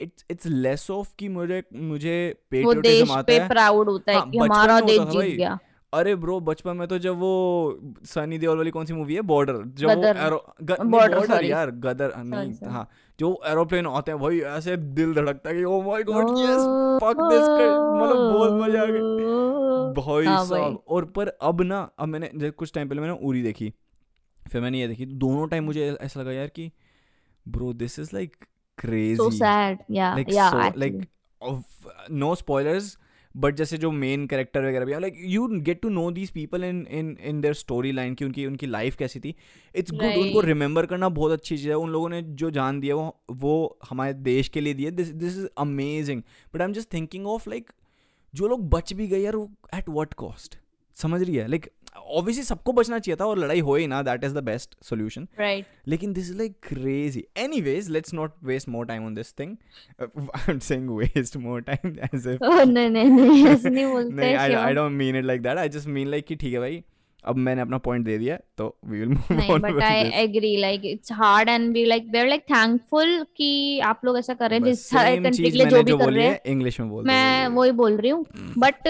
इट्स 0.00 0.24
इट्स 0.30 0.46
लेस 0.46 0.90
ऑफ़ 0.90 1.14
कि 1.18 1.28
मुझे 1.28 1.62
मुझे 1.72 2.16
वो 2.54 2.72
देश 2.74 2.74
पेट्रियोटिज्म 2.74 3.12
आता 3.12 3.22
पे 3.22 3.38
है। 3.38 3.48
प्राउड 3.48 3.88
होता 3.88 4.12
है 4.12 4.18
हाँ, 4.18 4.30
कि 4.30 4.38
हमारा 4.38 4.80
देश। 4.80 5.00
जीत 5.00 5.36
गया। 5.36 5.58
अरे 5.92 6.14
ब्रो 6.16 6.38
बचपन 6.40 6.76
में 6.76 6.86
तो 6.88 6.98
जब 6.98 7.16
वो 7.16 7.80
सनी 8.04 8.38
देओल 8.38 8.56
वाली 8.56 8.70
कौन 8.70 8.86
सी 8.86 8.92
मूवी 8.92 9.14
है? 9.14 9.20
बॉर्डर 9.20 9.62
जब 9.78 9.88
बॉर्डर. 10.90 11.44
यार 11.44 11.70
गदर 11.70 12.12
नहीं 12.16 12.70
हाँ 12.70 12.88
जो 13.18 13.40
एरोप्लेन 13.46 13.86
आते 13.86 14.12
हैं 14.12 14.20
भाई 14.20 14.40
ऐसे 14.40 14.76
दिल 14.76 15.14
धड़कता 15.14 15.50
है 15.50 15.56
कि 15.56 15.64
ओ 15.64 15.80
my 15.82 16.02
god 16.02 16.28
yes 16.38 16.66
fuck 17.02 17.16
this 17.22 17.48
मतलब 17.48 18.32
बहुत 18.32 18.52
मज़ा 18.62 18.82
आ 18.82 18.86
गया। 18.86 20.02
भाई 20.02 20.24
हाँ 20.24 20.44
साहब 20.44 20.82
और 20.88 21.04
पर 21.04 21.28
अब 21.28 21.62
ना 21.62 21.90
अब 21.98 22.08
मैंने 22.08 22.50
कुछ 22.50 22.72
टाइम 22.72 22.88
पहले 22.88 23.00
मैंने 23.00 23.18
उरी 23.22 23.42
देखी 23.42 23.72
फिर 24.48 24.60
मैंने 24.60 24.80
ये 24.80 24.88
देखी 24.88 25.06
दोनों 25.06 25.48
टाइम 25.48 25.64
मुझे 25.64 25.96
ऐसा 26.00 26.20
लगा 26.20 26.32
यार 26.32 26.48
कि 26.48 26.70
bro 27.48 27.72
this 27.72 27.98
is 27.98 28.10
like 28.14 28.36
crazy 28.78 29.38
yeah 29.88 30.50
so 30.50 30.58
actually. 30.58 30.80
like 30.82 31.08
of 31.42 31.58
no 32.10 32.34
spoilers 32.34 32.86
but 33.36 33.54
जैसे 33.54 33.76
जो 33.78 33.90
मेन 33.90 34.26
कैरेक्टर 34.26 34.66
वगैरह 34.66 34.84
भी 34.84 34.92
like 34.92 35.14
you 35.18 35.46
get 35.48 35.80
to 35.80 35.88
know 35.88 36.10
these 36.10 36.30
people 36.30 36.64
in 36.64 36.86
in 36.90 37.16
in 37.20 37.40
their 37.40 37.54
story 37.54 37.92
line 37.92 38.14
की 38.14 38.24
उनकी 38.24 38.46
उनकी 38.46 38.66
लाइफ 38.66 38.96
कैसी 38.96 39.20
थी। 39.20 39.34
इट्स 39.74 39.92
गुड 39.92 40.02
उनको 40.02 40.40
रिमेंबर 40.40 40.86
करना 40.86 41.08
बहुत 41.08 41.32
अच्छी 41.32 41.56
चीज़ 41.56 41.68
है। 41.68 41.74
उन 41.74 41.90
लोगों 41.90 42.08
ने 42.08 42.22
जो 42.22 42.50
जान 42.50 42.80
दिया 42.80 42.94
वो 42.96 43.16
वो 43.30 43.78
हमारे 43.90 44.12
देश 44.12 44.48
के 44.48 44.60
लिए 44.60 44.74
दिए 44.74 44.90
this 44.90 45.08
this 45.08 45.36
is 45.38 45.46
amazing 45.58 46.22
but 46.54 46.60
I 46.60 46.66
am 46.66 46.72
just 46.72 46.92
thinking 46.92 47.26
of 47.26 47.50
like 47.50 47.70
जो 48.34 48.48
लोग 48.48 48.68
बच 48.70 48.92
भी 48.92 49.06
गए 49.08 49.20
यार 49.20 49.36
वो 49.36 49.50
एट 49.74 49.88
वट 49.88 50.14
कॉस्ट 50.14 50.58
समझ 50.96 51.22
रही 51.22 51.36
है? 51.36 51.46
लाइक 51.48 51.70
ऑब्वियसली 51.96 52.44
सबको 52.44 52.72
बचना 52.72 52.98
चाहिए 52.98 53.16
था 53.20 53.26
और 53.26 53.38
लड़ाई 53.38 53.60
हो 53.60 53.76
ही 53.76 53.86
ना 53.86 54.02
that 54.02 54.24
is 54.24 54.34
the 54.34 54.42
best 54.44 54.74
solution 54.84 55.26
right 55.38 55.66
लेकिन 55.88 56.12
this 56.12 56.30
is 56.30 56.38
like 56.38 56.56
crazy 56.62 57.24
anyways 57.60 57.88
let's 57.90 58.14
not 58.14 58.34
waste 58.44 58.68
more 58.68 58.86
time 58.86 59.06
on 59.06 59.14
this 59.14 59.32
thing 59.40 59.56
saying 60.60 60.90
waste 60.90 61.36
more 61.36 61.60
time 61.60 61.96
as 62.04 62.26
if 62.26 62.44
नहीं 62.44 62.88
नहीं 62.90 63.04
नहीं 63.04 63.46
ऐसे 63.46 63.70
नहीं 63.70 63.86
बोलते 63.86 64.14
नहीं 64.14 64.34
I 64.34 64.74
don't 64.74 64.92
mean 64.92 65.16
it 65.16 65.24
like 65.24 65.42
that 65.42 65.58
I 65.58 65.68
just 65.68 65.88
mean 65.88 66.08
like 66.08 66.26
कि 66.26 66.36
ठीक 66.36 66.52
है 66.52 66.60
भाई 66.60 66.82
अब 67.26 67.36
मैंने 67.36 67.62
अपना 67.62 67.78
पॉइंट 67.78 68.04
दे 68.06 68.18
दिया 68.18 68.36
तो 68.58 68.76
we 68.86 68.98
will 68.98 69.08
move 69.08 69.52
on 69.52 69.60
but 69.62 69.82
I 69.82 70.02
agree 70.22 70.56
like 70.56 70.84
it's 70.84 71.12
hard 71.12 71.48
and 71.48 71.72
we 71.72 71.84
like 71.84 72.06
we 72.12 72.18
are 72.18 72.26
like 72.28 72.42
thankful 72.50 73.22
कि 73.36 73.80
आप 73.80 74.04
लोग 74.04 74.18
ऐसा 74.18 74.34
कर 74.34 74.50
रहे 74.50 74.58
हैं 74.58 74.66
जिस 74.66 74.88
कंट्री 74.94 75.50
के 75.50 75.56
लिए 75.56 75.66
जो 75.66 75.82
भी 75.82 75.96
कर 75.98 76.12
रहे 76.12 76.26
हैं 76.26 76.40
इंग्लिश 76.46 76.80
में 76.80 76.88
बोल 76.90 77.02
दो। 77.02 77.06
मैं 77.06 77.48
वही 77.48 77.70
बोल 77.72 77.96
रही 77.96 78.10
हूँ 78.10 78.26
बट 78.58 78.88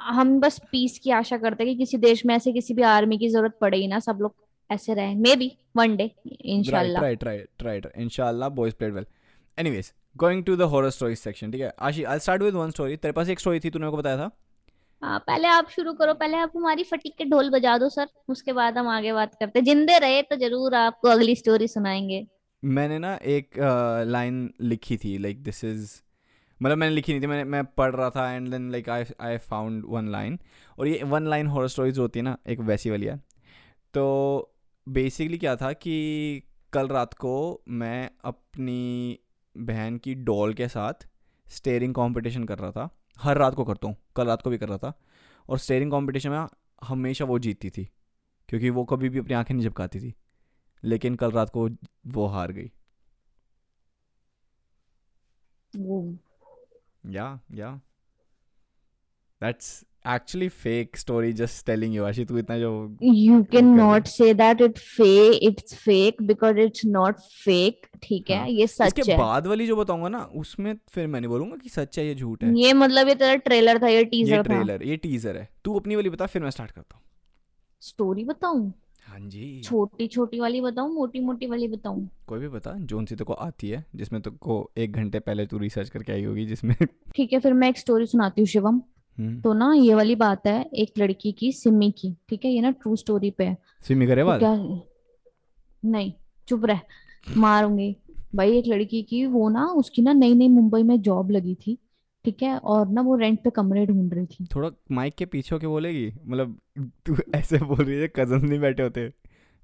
हम 0.00 0.38
बस 0.40 0.60
पीस 0.72 0.98
की 0.98 1.10
आशा 1.10 1.36
करते 1.36 1.64
हैं 1.64 1.72
कि 1.72 1.78
किसी 1.78 1.98
देश 1.98 2.26
में 2.26 2.34
ऐसे 2.34 2.52
किसी 2.52 2.74
भी 2.74 2.82
आर्मी 2.82 3.18
की 3.18 3.28
ज़रूरत 3.28 3.58
पड़े 3.60 3.78
ही 3.78 3.86
ना 3.88 3.98
सब 3.98 4.18
लोग 4.20 4.34
ऐसे 4.70 4.94
रहे 4.94 5.14
मे 5.14 5.36
बी 5.36 5.50
वन 5.76 5.96
डे 5.96 6.10
इंशाल्लाह 6.40 7.02
right 7.02 7.26
right 7.28 7.66
right 7.66 7.86
inshallah 8.06 8.50
boys 8.60 8.74
played 8.74 8.94
well. 8.94 9.06
Anyways 9.58 9.92
going 10.16 10.40
to 10.44 10.56
the 10.56 10.68
horror 10.68 10.90
stories 10.96 11.22
section 11.26 11.52
ठीक 11.52 11.60
है? 11.60 11.72
आशी 11.80 12.04
i'll 12.04 12.22
start 12.26 12.42
with 12.46 12.56
one 12.60 12.72
story. 12.76 12.96
तेरे 12.96 13.12
पास 13.12 13.28
एक 13.28 13.40
स्टोरी 13.40 13.60
थी 13.60 13.70
तूने 13.70 13.90
को 13.90 13.96
बताया 13.96 14.16
था? 14.16 14.30
हाँ 15.04 15.18
पहले 15.20 15.48
आप 15.48 15.68
शुरू 15.70 15.92
करो, 15.92 16.12
पहले 16.14 16.36
आप 16.36 16.52
हमारी 16.56 16.84
फटीक 16.84 17.14
के 17.18 17.24
ढोल 17.24 17.50
बजा 17.50 17.76
दो 17.78 17.88
सर, 17.88 18.06
उसके 18.28 18.52
बाद 18.52 18.78
हम 18.78 18.86
आगे 18.88 19.12
बात 19.12 19.34
करते 19.40 19.60
जिंदे 19.62 19.98
रहे 19.98 20.22
तो 20.22 20.36
ज़रूर 20.36 20.74
आपको 20.74 21.08
अगली 21.08 21.34
स्टोरी 21.36 21.68
सुनाएँगे। 21.68 22.26
मैंने 22.62 22.98
ना 22.98 23.14
एक 23.24 23.58
लाइन 24.08 24.48
लिखी 24.62 24.96
थी 24.96 25.16
लाइक 25.18 25.42
दिस 25.42 25.62
इज़ 25.64 25.92
मतलब 26.60 26.78
मैंने 26.78 26.94
लिखी 26.94 27.12
नहीं 27.12 27.22
थी, 27.22 27.26
मैंने, 27.26 27.44
मैं 27.44 27.64
पढ़ 27.66 27.94
रहा 27.94 28.08
था 28.10 28.30
and 28.32 28.50
then 28.50 28.70
like 28.72 28.88
I 28.88 29.04
I 29.20 29.38
found 29.40 29.84
one 29.88 30.10
line 30.12 30.38
और 30.78 30.88
ये 30.88 31.02
वन 31.04 31.26
लाइन 31.26 31.46
हॉरर 31.46 31.68
स्टोरीज 31.68 31.98
होती 31.98 32.18
है 32.18 32.24
ना, 32.24 32.36
एक 32.48 32.60
वैसी 32.62 32.90
वाली 32.90 33.06
है। 33.06 33.16
तो 33.94 34.54
बेसिकली 34.86 35.38
क्या 35.38 35.56
था 35.56 35.72
कि 35.74 36.42
कल 36.72 36.88
रात 36.88 37.14
को 37.14 37.62
मैं 37.68 38.10
अपनी 38.24 39.18
बहन 39.56 39.98
की 39.98 40.14
डॉल 40.24 40.54
के 40.54 40.68
साथ 40.70 41.08
स्टेयरिंग 41.46 41.94
कंपटीशन 41.94 42.44
कर 42.44 42.58
रहा 42.58 42.70
था। 42.70 42.90
हर 43.18 43.38
रात 43.38 43.54
को 43.54 43.64
करता 43.64 43.88
हूँ। 43.88 43.96
कल 44.16 44.26
रात 44.26 44.42
को 44.42 44.50
भी 44.50 44.58
कर 44.58 44.68
रहा 44.68 44.78
था। 44.78 44.92
और 45.48 45.58
स्टेयरिंग 45.58 45.90
कॉम्पिटिशन 45.90 46.30
में 46.30 46.46
हमेशा 46.84 47.24
वो 47.24 47.38
जीतती 47.38 47.70
थी। 47.70 47.88
क्योंकि 48.48 48.70
वो 48.70 48.84
कभी 48.84 49.08
भी 49.08 49.18
अपनी 49.18 49.34
आँखें 49.34 49.54
नहीं 49.54 49.68
झपकाती 49.68 50.00
थी। 50.00 50.14
लेकिन 50.84 51.14
कल 51.14 51.30
रात 51.30 51.50
को 51.50 51.68
वो 52.06 52.26
हार 52.26 52.52
गई। 52.52 52.70
या 57.06 57.40
या 57.54 57.80
that's 59.40 59.84
fake 60.06 60.96
story 60.96 61.32
just 61.32 61.66
telling 61.66 61.94
you 61.94 62.04
Ashi 62.04 62.24
तू 62.24 62.38
इतना 62.38 62.58
जो 62.58 62.70
you 63.02 63.38
cannot 63.52 64.08
say 64.08 64.32
that 64.34 64.60
it 64.60 64.78
fake 64.78 65.38
it's 65.42 65.74
fake 65.84 66.20
because 66.26 66.60
it's 66.66 66.86
not 66.86 67.22
fake 67.46 67.88
ठीक 68.02 68.30
है? 68.30 68.38
हाँ। 68.38 68.48
ये 68.48 68.64
इसके 68.64 68.88
सच 68.90 69.08
है। 69.08 69.16
बाद 69.18 69.46
वाली 69.46 69.66
जो 69.66 69.76
बताऊँगा 69.76 70.08
ना 70.08 70.22
उसमें 70.36 70.74
फिर 70.88 71.06
मैं 71.06 71.20
नहीं 71.20 71.28
बोलूँगा 71.28 71.56
कि 71.56 71.68
सच 71.68 71.98
है 71.98 72.06
ये 72.06 72.14
झूठ 72.14 72.44
है। 72.44 72.54
ये 72.58 72.72
मतलब 72.72 73.08
ये 73.08 73.14
तेरा 73.14 73.34
ट्रेलर 73.34 73.82
था 73.82 73.88
ये 73.88 73.96
ये 73.96 74.04
टीजर 74.04 74.38
था। 74.38 74.42
ट्रेलर 74.42 74.82
ये 74.82 74.96
टीजर 74.96 75.36
है। 75.36 75.48
तू 75.64 75.78
अपनी 75.78 75.96
वाली 75.96 76.10
बता 76.10 76.26
फिर 76.26 76.42
मैं 76.42 76.50
स्टार्ट 76.50 76.70
करता 76.70 76.96
हूँ। 76.96 77.02
स्टोरी 77.82 78.24
बताऊँ? 78.24 78.72
हाँ 79.06 79.20
जी। 79.20 79.60
छोटी 79.64 80.06
छोटी 80.06 80.40
वाली 80.40 80.60
बताऊँ 80.60 80.94
मोटी 80.94 81.20
मोटी 81.20 81.46
वाली 81.46 81.68
बताऊँ? 81.68 82.08
कोई 82.26 82.38
भी 82.40 82.48
बता 82.48 82.72
जोन 82.78 83.06
सी 83.06 83.14
तेरे 83.14 83.24
को 83.24 83.32
आती 83.32 83.68
है 83.68 83.84
जिसमें 83.96 84.20
तेरे 84.22 84.36
को 84.36 84.70
एक 84.78 84.92
घंटे 84.92 85.18
पहले 85.18 85.46
तू 85.46 85.58
रिसर्च 85.58 85.88
करके 85.88 86.12
आई 86.12 86.24
होगी 86.24 86.46
जिसमें 86.46 86.74
ठीक 87.16 87.32
है 87.32 87.40
फिर 87.40 87.52
मैं 87.52 87.68
एक 87.68 87.78
स्टोरी 87.78 88.06
सुनाती 88.06 88.40
हूँ 88.40 88.46
शिवम। 88.46 88.82
तो 89.18 89.52
ना 89.52 89.72
ये 89.74 89.94
वाली 89.94 90.14
बात 90.14 90.46
है 90.46 90.62
एक 90.74 90.98
लड़की 90.98 91.32
की 91.32 91.52
सिमी 91.52 91.90
की 91.90 92.14
ठीक 92.28 92.44
है? 92.44 92.50
ये 92.50 92.60
ना 92.60 92.70
ट्रू 92.70 92.96
स्टोरी 92.96 93.30
पे 93.30 93.44
है। 93.44 93.56
सिमी 93.88 94.06
तो 94.06 94.10
गरेवाल 94.10 94.38
क्या 94.38 94.54
नहीं 95.82 96.12
चुप 96.48 96.64
रह 96.64 96.80
मारूँगी। 97.36 97.96
भाई 98.34 98.56
एक 98.58 98.66
लड़की 98.66 99.02
की 99.02 99.24
वो 99.26 99.48
ना 99.48 99.64
उसकी 99.76 100.02
ना 100.02 100.12
नई 100.12 100.34
नई 100.34 100.48
मुंबई 100.48 100.82
में 100.82 101.00
जॉब 101.00 101.30
लगी 101.30 101.54
थी 101.56 101.78
ठीक 102.24 102.42
है? 102.42 102.56
और 102.58 102.88
ना 102.88 103.00
वो 103.00 103.16
रेंट 103.16 103.42
पे 103.44 103.50
कमरे 103.50 103.86
ढूंढ 103.86 104.14
रही 104.14 104.26
थी। 104.26 104.46
थोड़ा 104.54 104.70
माइक 104.92 105.14
के 105.14 105.26
पीछे 105.26 105.54
होके 105.54 105.66
बोलेगी? 105.66 106.12
मतलब 106.26 106.58
तू 107.06 107.16
ऐसे 107.34 107.58
बोल 107.58 107.84
रही 107.84 108.00
है 108.00 108.08
कज़न 108.16 108.46
नहीं 108.46 108.60
बैठे 108.60 108.82
होते? 108.82 109.12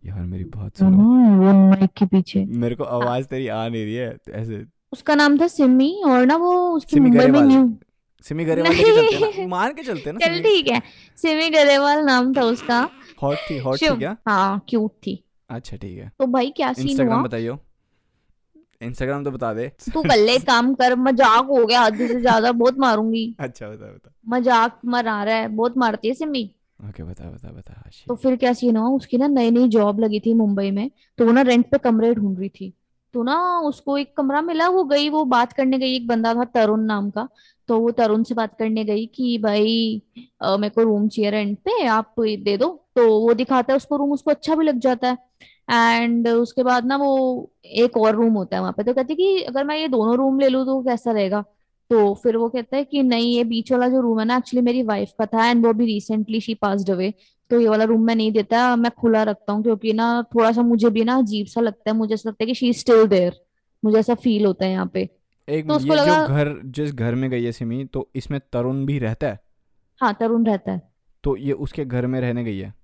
यार 0.04 0.22
मेरी 0.22 0.44
बात 0.44 0.76
सुनो। 0.76 0.96
हम्म, 0.98 1.38
वो 1.38 1.52
माइक 1.70 1.90
के 1.90 2.06
पीछे। 2.06 2.44
मेरे 2.44 2.74
को 2.74 2.84
आवाज़ 2.84 3.26
तेरी 3.26 3.46
आ 3.48 3.68
नहीं 3.68 3.84
रही 3.84 3.94
है 3.94 4.10
तो 4.16 4.32
ऐसे 4.32 4.64
उसका 4.92 5.14
नाम 5.14 5.38
था 5.40 5.46
सिमी 5.48 5.92
और 6.06 6.26
ना 6.26 6.36
वो 6.36 6.52
उसकी 6.70 7.00
मुंबई 7.00 7.26
में 7.26 7.40
न्यू 7.40 7.64
सिमी 8.24 8.44
गरेवाल 8.44 8.72
लेके 8.72 8.92
चलते 8.92 9.40
ना? 9.40 9.46
मान 9.48 9.72
के 9.72 9.82
चलते 9.82 10.12
ना 10.12 10.18
चल 10.18 10.40
ठीक 10.42 10.68
है। 10.68 10.80
सिमी 11.18 11.48
गरेवाल 11.50 12.04
नाम 12.04 12.32
था 12.34 12.42
उसका। 12.44 12.78
हॉट 13.22 13.36
थी 13.50 13.58
हॉट 13.58 13.82
थी 13.82 13.96
क्या? 13.96 14.16
हाँ 14.28 14.64
क्यूट 14.68 14.90
थी। 15.06 15.22
अच्छा 15.50 15.76
ठीक 15.76 15.98
है। 15.98 16.10
तो 16.18 16.26
भाई 16.26 16.50
क्या 16.50 16.72
सीन 16.72 16.84
हुआ? 16.84 16.90
इंस्टाग्राम 16.90 17.22
बताइयो। 17.24 17.58
इंस्टाग्राम 18.80 19.24
तो 19.24 19.30
बता 19.30 19.52
दे। 19.54 19.66
तू 19.94 20.02
कर 20.02 20.16
ले 20.16 20.34
एक 20.34 20.46
काम 20.46 20.72
कर 20.74 20.94
मज़ाक 20.98 21.46
हो 21.46 21.64
गया। 21.66 21.80
हद 21.82 21.96
से 21.98 22.20
ज़्यादा 22.20 22.52
बहुत 22.52 22.78
मारूँगी। 22.78 23.24
अच्छा 23.40 23.68
बता 23.68 23.86
बता। 23.86 24.12
मज़ाक 24.28 24.78
मरा 24.86 25.22
रहा 25.22 25.34
है 25.34 25.48
बहुत 25.48 25.76
मारती 25.76 26.08
है 26.08 26.14
सिमी। 26.14 26.50
ओके 26.80 27.02
बता 27.02 27.30
बता 27.30 27.48
बता 27.48 27.82
तो 28.06 28.14
फिर 28.14 28.36
क्या 28.36 28.52
सीन 28.52 28.76
हुआ? 28.76 28.88
उसकी 28.88 29.18
ना 29.18 29.26
नई 29.28 29.50
नई 29.50 29.68
जॉब 29.68 30.00
लगी 30.00 30.20
थी 30.20 30.34
मुंबई 30.34 30.70
में। 30.70 30.90
तो 31.18 31.26
वो 31.26 31.32
ना 31.32 31.42
रेंट 31.42 31.70
पे 31.70 31.78
कमरे 31.78 32.14
ढूंढ 32.14 32.38
रही 32.38 32.48
थी। 32.48 32.72
तो 33.14 33.22
ना 33.22 33.36
उसको 33.58 33.96
एक 33.98 34.16
कमरा 34.16 34.40
मिला 34.40 34.68
वो 34.68 34.84
गई 34.84 35.08
वो 35.08 35.24
बात 35.24 35.52
करने 35.52 35.78
गई। 35.78 35.94
एक 35.96 36.06
बंदा 36.06 36.34
था 36.34 36.44
तरुण 36.44 36.84
नाम 36.84 37.10
का। 37.10 37.28
तो 37.70 37.78
वो 37.80 37.90
तरुण 37.92 38.22
से 38.22 38.34
बात 38.34 38.54
करने 38.58 38.84
गई 38.84 39.04
कि 39.06 39.36
भाई 39.38 40.02
मेरे 40.42 40.68
को 40.70 40.82
रूम 40.82 41.08
चाहिए 41.08 41.30
रेंट 41.30 41.58
पे, 41.58 41.84
आप 41.86 42.14
दे 42.18 42.56
दो। 42.56 42.68
तो 42.96 43.06
वो 43.20 43.34
दिखाता 43.34 43.72
है 43.72 43.76
उसको 43.76 43.96
रूम 43.96 44.12
उसको 44.12 44.30
अच्छा 44.30 44.54
भी 44.54 44.64
लग 44.66 44.78
जाता 44.80 45.08
है। 45.08 45.18
एंड 45.70 46.28
उसके 46.28 46.62
बाद 46.62 46.86
ना 46.86 46.96
वो 46.96 47.50
एक 47.64 47.96
और 47.96 48.14
रूम 48.16 48.32
होता 48.34 48.56
है 48.56 48.60
वहाँ 48.62 48.72
पे। 48.76 48.82
तो 48.84 48.92
कहती 48.94 49.14
कि 49.14 49.42
अगर 49.42 49.64
मैं 49.64 49.76
ये 49.76 49.88
दोनों 49.88 50.16
रूम 50.16 50.40
ले 50.40 50.48
लूँ 50.48 50.64
तो 50.66 50.80
कैसा 50.84 51.12
रहेगा? 51.12 51.44
तो 51.90 52.14
फिर 52.22 52.36
वो 52.36 52.48
कहता 52.48 52.76
है 52.76 52.84
कि 52.84 53.02
नहीं, 53.02 53.34
ये 53.36 53.44
बीच 53.44 53.72
वाला 53.72 53.88
जो 53.88 54.00
रूम 54.00 54.18
है 54.20 54.24
ना 54.26 54.36
एक्चुअली 54.36 54.64
मेरी 54.64 54.82
वाइफ 54.84 55.12
का 55.18 55.26
था 55.26 55.46
एंड 55.46 55.66
वो 55.66 55.72
भी 55.72 55.86
रिसेंटली 55.86 56.40
शी 56.40 56.54
पास्ड 56.56 56.90
अवे 56.90 57.12
तो 57.50 57.60
ये 57.60 57.68
वाला 57.68 57.84
रूम 57.84 58.02
मैं 58.06 58.14
नहीं 58.14 58.32
देता, 58.32 58.76
मैं 58.76 58.90
खुला 58.92 59.22
रखता 59.22 59.52
हूँ 59.52 59.62
क्योंकि 59.62 59.92
ना 59.92 60.10
थोड़ा 60.34 60.52
सा 60.52 60.62
मुझे 60.62 60.90
भी 60.90 61.04
ना 61.04 61.16
अजीब 61.18 61.46
सा 61.46 61.60
लगता 61.60 61.90
है। 61.90 61.96
मुझे 61.96 62.14
ऐसा 62.14 62.28
लगता 62.28 62.44
है 62.44 62.46
कि 62.46 62.54
शी 62.54 62.72
स्टिल 62.72 63.06
देयर 63.08 63.40
मुझे 63.82 63.98
ऐसा 63.98 64.14
फील 64.16 64.46
होता 64.46 64.64
है 64.64 64.72
यहाँ 64.72 64.90
पे। 64.94 65.08
एक 65.48 65.68
तो 65.68 65.74
उसको 65.74 65.94
ये 65.94 66.00
लगा 66.00 66.26
जो 66.26 66.34
घर 66.34 66.60
जिस 66.64 66.92
घर 66.92 67.14
में 67.14 67.30
गई 67.30 67.44
है 67.44 67.52
सिमी 67.52 67.84
तो 67.84 68.08
इसमें 68.14 68.40
तरुण 68.52 68.84
भी 68.86 68.98
रहता 68.98 69.26
है? 69.26 69.40
हाँ 70.00 70.16
तरुण 70.20 70.46
रहता 70.46 70.72
है। 70.72 70.82
तो 71.24 71.36
ये 71.36 71.52
उसके 71.52 71.84
घर 71.84 72.06
में 72.06 72.20
रहने 72.20 72.44
गई 72.44 72.58
है? 72.58 72.74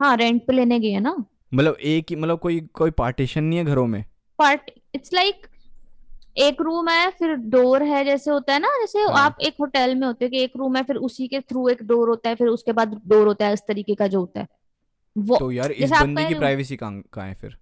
हाँ 0.00 0.16
रेंट 0.16 0.46
पे 0.46 0.52
लेने 0.52 0.78
गई 0.80 0.90
है 0.90 1.00
ना। 1.00 1.14
मतलब 1.54 1.76
एक 1.80 2.06
ही 2.10 2.16
मतलब 2.16 2.38
कोई 2.38 2.60
कोई 2.60 2.90
पार्टीशन 2.90 3.44
नहीं 3.44 3.58
है 3.58 3.64
घरों 3.64 3.86
में? 3.86 4.04
पार्ट 4.38 4.70
इट्स 4.94 5.12
लाइक 5.14 5.46
एक 6.38 6.60
रूम 6.60 6.88
है 6.88 7.10
फिर 7.10 7.34
डोर 7.34 7.82
है 7.82 8.04
जैसे 8.04 8.30
होता 8.30 8.52
है 8.52 8.58
ना 8.58 8.68
जैसे 8.80 8.98
हाँ। 8.98 9.24
आप 9.24 9.36
एक 9.40 9.54
होटल 9.60 9.94
में 9.94 10.06
होते 10.06 10.24
हो 10.24 10.28
कि 10.28 10.42
एक 10.42 10.52
रूम 10.56 10.76
है 10.76 10.82
फिर 10.82 10.96
उसी 10.96 11.28
के 11.28 11.40
थ्रू 11.40 11.68
एक 11.68 11.82
डोर 11.82 12.08
होता 12.08 12.28
है 12.28 12.34
फिर 12.34 12.48
उसके 12.48 12.72
बाद 12.72 13.00
डोर 13.06 13.26
होता 13.26 13.46
है 13.46 13.52
इस 13.52 13.62
तरीके 13.68 13.94
का 13.94 14.06
जो 14.06 14.20
होता 14.20 14.40
है। 14.40 14.48
वो 15.18 15.36
तो 15.36 15.50
यार 15.52 15.72
इस 15.72 15.90
बंदी 15.90 16.26
की 16.26 16.34
प्राइवेसी 16.34 16.76
कहाँ 16.76 17.02
है 17.18 17.34
फिर? 17.34 17.56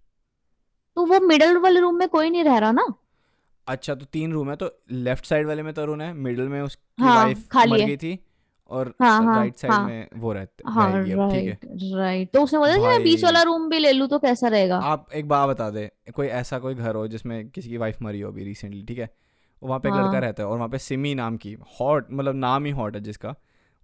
तो 0.97 1.07
वो 1.07 1.21
मिडल 1.21 1.57
वाले 1.57 1.81
रूम 1.81 1.99
में 1.99 2.09
कोई 2.09 2.31
नहीं 2.31 2.45
रह 2.45 2.59
रहा 2.59 2.73
ना। 2.73 2.87
अच्छा 3.69 3.95
तो 3.95 4.05
तीन 4.05 4.33
रूम 4.33 4.51
है 4.51 4.57
तो 4.57 4.71
लेफ़्ट 4.91 5.25
साइड 5.25 5.47
वाले 5.47 5.63
में 5.63 5.75
तरुण 5.75 6.01
है 6.01 6.13
मिडिल 6.15 6.49
में 6.49 6.61
उसकी 6.63 7.03
हाँ 7.03 7.25
वाइफ 7.25 7.57
मर 7.57 7.77
गई 7.77 7.97
थी 7.97 8.19
और 8.71 8.95
हाँ 9.03 9.23
हाँ 9.25 9.37
राइट 9.37 9.57
साइड 9.57 9.73
हाँ। 9.73 9.87
में 9.87 10.09
वो 10.17 10.33
रहते 10.33 10.65
हाँ 10.67 11.05
ठीक 11.05 11.11
है। 11.11 11.17
राइट 11.17 11.59
राइट 11.95 12.31
तो 12.33 12.43
उसने 12.43 12.59
बोला 12.59 12.77
कि 12.77 12.83
मैं 12.83 13.03
बीच 13.03 13.25
वाला 13.25 13.43
रूम 13.43 13.69
भी 13.69 13.79
ले 13.79 13.93
लूँ 13.93 14.09
तो 14.09 14.19
कैसा 14.19 14.49
रहेगा? 14.49 14.79
आप 14.79 15.07
एक 15.15 15.29
बात 15.29 15.49
बता 15.49 15.71
दे 15.71 15.91
कोई 16.15 16.27
ऐसा 16.27 16.59
कोई 16.59 16.75
घर 16.75 16.95
हो 16.95 17.07
जिसमें 17.09 17.49
किसी 17.51 17.69
की 17.69 17.77
वाइफ 17.77 18.03
मरी 18.03 18.21
हो 18.21 18.31
अभी 18.31 18.45
रिसेंटली 18.45 18.83
ठीक 18.83 18.99
है? 18.99 19.11
वहाँ 19.63 19.81
पे 19.81 19.89
एक 19.89 19.95
लड़का 19.95 20.11
हाँ। 20.11 20.21
रहता 20.21 20.43
है 20.43 20.49
और 20.49 20.57
वहाँ 20.57 20.69
पे 20.69 20.79
सिमी 20.79 21.15
नाम 21.15 21.37
की 21.37 21.57
हॉट 21.81 22.07
मतलब 22.13 22.35
नाम 22.35 22.65
ही 22.65 22.71
हॉट 22.71 22.97
है 22.97 23.01
जिसका 23.01 23.35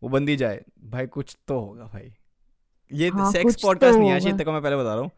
वो 0.03 0.09
बंदी 0.09 0.37
जाए 0.37 0.62
भाई 0.85 1.07
कुछ 1.07 1.37
तो 1.49 1.59
होगा 1.61 1.85
भाई। 1.85 2.12
ये 2.93 3.09
हाँ 3.09 3.31
सेक्स 3.33 3.55
तो 3.55 3.69
पॉडकास्ट 3.69 3.99
नहीं 3.99 4.11
है 4.11 4.19
होगा। 4.21 4.37
तेरे 4.37 4.53
मैं 4.53 4.62
पहले 4.62 4.77
बता 4.77 4.95
रहा 4.95 5.03
हूँ। 5.03 5.11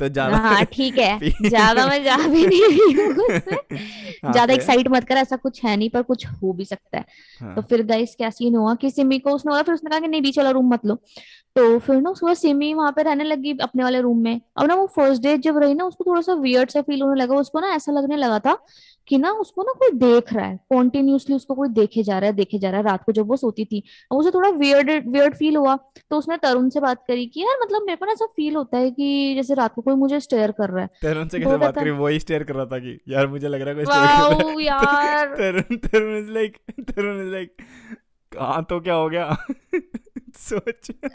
तो 0.00 0.08
ज़्यादा 0.08 0.36
हाँ 0.36 0.64
ठीक 0.66 0.98
है। 0.98 1.20
ज़्यादा 1.42 1.86
मैं 1.86 2.02
जा 2.04 2.16
भी 2.28 2.46
नहीं 2.46 2.64
रही 2.64 2.92
हूँ 2.94 3.30
ज़्यादा 4.30 4.54
एक्साइट 4.54 4.88
मत 4.88 5.04
कर 5.04 5.16
ऐसा 5.16 5.36
कुछ 5.36 5.64
है 5.64 5.76
नहीं 5.76 5.88
पर 5.90 6.02
कुछ 6.02 6.26
हो 6.34 6.52
भी 6.52 6.64
सकता 6.64 6.98
है। 6.98 7.04
तो 7.56 7.62
हाँ 7.62 7.62
फिर 7.62 7.82
गाइस 7.84 8.14
क्या 8.16 8.30
सीन 8.30 8.56
हुआ? 8.56 8.74
कि 8.74 8.90
सिमी 8.90 9.18
को 9.18 9.30
उसने 9.30 9.50
बोला 9.50 9.62
फिर 9.62 9.74
उसने 9.74 9.90
कहा 9.90 10.00
कि 10.00 10.08
नहीं 10.08 10.22
बीच 10.22 10.38
वाला 10.38 10.50
रूम 10.50 10.68
मत 10.74 10.86
लो। 10.86 10.94
तो 11.56 11.78
फिर 11.78 11.96
ना 11.96 12.12
सुबह 12.14 12.34
सिमी 12.34 12.72
वहाँ 12.74 12.92
पे 12.92 13.02
रहने 13.02 13.24
लगी 13.24 13.56
अपने 13.62 13.82
वाले 13.84 14.00
रूम 14.00 14.18
में। 14.18 14.40
अब 14.56 14.66
ना 14.66 14.74
वो 14.74 14.86
फ़र्स्ट 14.96 15.22
डे 15.22 15.36
जब 15.38 15.58
रही 15.58 15.74
ना 15.74 15.84
उसको 15.84 16.04
थोड़ा 16.06 16.20
सा 16.20 16.34
वियर्ड 16.36 16.70
सा 16.70 16.82
फील 16.82 17.02
होने 17.02 17.20
लगा। 17.22 17.36
उसको 17.36 17.60
ना 17.60 17.68
ऐसा 17.74 17.92
लगने 17.92 18.16
लगा 18.16 18.38
था 18.40 18.56
कि 19.10 19.18
ना 19.18 19.30
उसको 19.32 19.62
ना 19.62 19.72
कोई 19.72 19.90
देख 19.98 20.32
रहा 20.32 20.46
है 20.46 20.56
कॉन्टिन्यूसली 20.70 21.36
उसको 21.36 21.54
कोई 21.54 21.68
देखे 21.68 22.02
जा 22.02 22.18
रहा 22.18 22.30
है 22.30 22.36
देखे 22.36 22.58
जा 22.58 22.70
रहा 22.70 22.80
है 22.80 22.86
रात 22.86 23.04
को 23.04 23.12
जब 23.12 23.28
वो 23.28 23.36
सोती 23.36 23.64
थी 23.64 23.82
और 24.12 24.18
उसे 24.18 24.30
थोड़ा 24.30 24.48
वियर्ड 24.50 24.90
वियर्ड 25.08 25.34
फील 25.34 25.56
हुआ 25.56 25.76
तो 26.10 26.18
उसने 26.18 26.36
तरुण 26.36 26.68
से 26.68 26.80
बात 26.80 27.04
करी 27.08 27.26
कि 27.26 27.40
यार 27.40 27.56
मतलब 27.64 27.82
मेरे 27.82 27.96
को 27.96 28.06
ना 28.06 28.12
ऐसा 28.12 28.26
फील 28.26 28.56
होता 28.56 28.78
है 28.78 28.90
कि 28.90 29.34
जैसे 29.34 29.54
रात 29.54 29.74
को 29.74 29.82
कोई 29.82 29.94
मुझे 29.94 30.20
स्टेयर 30.20 30.50
कर 30.50 30.70
रहा 30.70 30.82
है। 30.82 30.88
तरुण 31.02 31.28
से 31.28 31.40
कैसे 31.40 31.56
बात 31.56 31.74
करी? 31.74 31.90
वही 31.90 32.20
स्टेयर 32.20 32.42
कर 32.44 32.54
रहा 32.54 32.66
था 32.66 32.78
कि 32.78 33.00
यार 33.08 33.26
मुझे 33.26 33.48
लग 33.48 33.60
रहा 33.60 33.68
है 33.68 33.74
कोई 33.74 33.84
स्टेयर 33.84 34.06
कर 34.06 34.44
रहा 34.44 34.50
है। 34.50 34.64
यार। 34.64 35.26
Tarun 35.36 35.76
Tarun 35.76 36.18
is 36.18 36.30
like 36.30 36.56
Tarun 36.90 37.20
is 37.22 37.32
like 37.32 37.56
हाँ 38.40 38.62
तो 38.64 38.80
क्या 38.80 38.94
हो 38.94 39.08
गया? 39.08 39.36
सोच। 40.38 40.90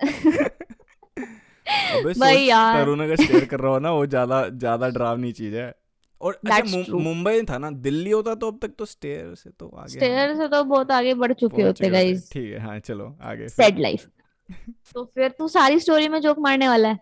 अबे 1.95 2.13
भाई 2.19 2.43
यार। 2.43 2.83
तरुण 2.83 2.99
अगर 2.99 3.15
स्टेयर 3.15 3.45
कर 3.45 3.59
रहा 3.59 3.71
हो 3.71 3.79
ना 3.79 3.91
वो 3.91 4.05
ज़्यादा 4.05 4.49
ज़्यादा 4.49 4.89
डरावनी 4.89 5.31
चीज़ 5.31 5.55
है। 5.55 5.84
और 6.25 6.39
अच्छा 6.45 6.93
मुंबई 6.93 7.41
था 7.41 7.57
ना 7.57 7.71
दिल्ली 7.71 8.11
होता 8.11 8.35
तो 8.35 8.47
अब 8.47 8.59
तक 8.61 8.71
तो 8.79 8.85
स्टेयर 8.85 9.35
से 9.35 9.49
तो 9.49 9.67
आगे 9.67 9.89
स्टेयर 9.89 10.35
से 10.35 10.47
तो 10.47 10.63
बहुत 10.63 10.91
आगे 10.91 11.13
बढ़ 11.13 11.33
चुके 11.33 11.61
होते 11.61 11.89
गाइस 11.89 12.31
ठीक 12.31 12.53
है 12.53 12.59
हाँ 12.59 12.79
चलो 12.79 13.17
आगे 13.21 13.49
सेड 13.49 13.79
लाइफ 13.79 14.07
तो 14.93 15.05
फिर 15.05 15.29
तू 15.29 15.47
सारी 15.47 15.79
स्टोरी 15.79 16.07
में 16.07 16.21
जोक 16.21 16.39
मारने 16.39 16.67
वाला 16.67 16.89
है। 16.89 16.99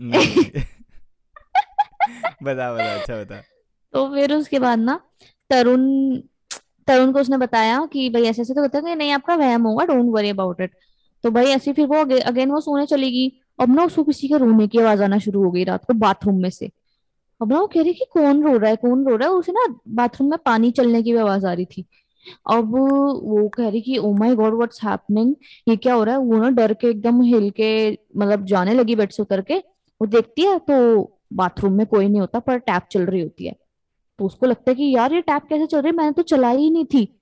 बता 2.42 2.74
बता 2.74 2.94
अच्छा 2.94 3.16
बता। 3.16 3.40
तो 3.92 4.14
फिर 4.14 4.32
उसके 4.32 4.58
बाद 4.58 4.78
ना 4.78 5.00
तरुण 5.50 6.16
तरुण 6.86 7.12
को 7.12 7.20
उसने 7.20 7.38
बताया 7.38 7.86
कि 7.86 8.10
भाई 8.10 8.22
ऐसे 8.22 8.42
ऐसे 8.42 8.54
तो 8.54 8.60
होता 8.60 8.78
है 8.78 8.94
नहीं 8.94 9.12
आपका 9.12 9.34
वहम 9.34 9.62
होगा 9.62 9.84
डोंट 9.84 10.12
वरी 10.12 10.30
अबाउट 10.30 10.60
इट 10.60 10.70
तो 11.22 11.30
भाई 11.30 11.46
ऐसे 11.46 11.72
फिर 11.72 11.86
वो 11.86 12.20
अगेन 12.20 12.50
वो 12.50 12.60
सोने 12.60 12.86
चली 12.86 13.10
गई। 13.10 13.40
अब 13.60 13.76
ना 13.76 13.84
उसको 13.84 14.04
किसी 14.04 14.28
के 14.28 14.38
रोने 14.38 14.68
की 14.68 14.78
आवाज़ 14.78 15.02
आना 15.02 15.18
शुरू 15.18 15.44
हो 15.44 15.50
गई 15.50 15.64
रात 15.64 15.84
को 15.84 15.94
बाथरूम 15.94 16.42
में 16.42 16.50
से। 16.50 16.70
अब 17.44 17.52
वो 17.52 17.66
कह 17.66 17.82
रही 17.82 17.92
कि 17.92 18.04
कौन 18.12 18.42
रो 18.42 18.58
रहा 18.58 18.70
है, 18.70 18.76
कौन 18.76 19.06
रो 19.06 19.16
रहा 19.16 19.28
है? 19.28 19.34
उसे 19.34 19.52
ना 19.52 19.80
बाथरूम 19.88 20.30
में 20.30 20.38
पानी 20.46 20.70
चलने 20.70 21.02
की 21.02 21.12
भी 21.12 21.18
आवाज़ 21.18 21.46
आ 21.46 21.52
रही 21.52 21.64
थी। 21.64 21.84
अब 22.50 22.70
वो 23.22 23.48
कह 23.48 23.68
रही 23.68 23.80
कि 23.80 23.98
oh 23.98 24.12
my 24.12 24.34
God 24.34 24.54
what's 24.54 24.84
happening 24.84 25.34
ये 25.68 25.76
क्या 25.76 25.94
हो 25.94 26.04
रहा 26.04 26.14
है? 26.14 26.20
वो 26.20 26.36
ना 26.36 26.50
डर 26.50 26.74
के 26.74 26.86
एकदम 26.86 27.22
हिल 27.22 27.50
के 27.50 27.98
मतलब 28.16 28.44
जाने 28.44 28.74
लगी 28.74 28.96
बेड 28.96 29.10
से 29.10 29.22
उतर 29.22 29.40
के। 29.40 29.54
वो 30.00 30.06
देखती 30.06 30.42
है 30.42 30.58
तो 30.58 31.02
बाथरूम 31.32 31.72
में 31.72 31.86
कोई 31.86 32.08
नहीं 32.08 32.20
होता, 32.20 32.38
पर 32.38 32.58
टैप 32.58 32.82
चल 32.92 33.02
रही 33.02 33.20
होती 33.20 33.46
है। 33.46 33.56
तो 34.18 34.24
उसको 34.24 34.46
लगता 34.46 34.70
है 34.70 34.74
कि, 34.74 34.96
यार, 34.96 35.12
ये 35.12 35.20
टैप 35.20 35.42
कैसे 35.48 35.66
चल 35.66 35.80
रही 35.80 35.90
है? 35.90 35.96
मैंने 35.96 36.12
तो 36.12 36.22
चलाई 36.22 36.56
ही 36.56 36.70
नहीं 36.70 36.84
थी। 36.84 37.20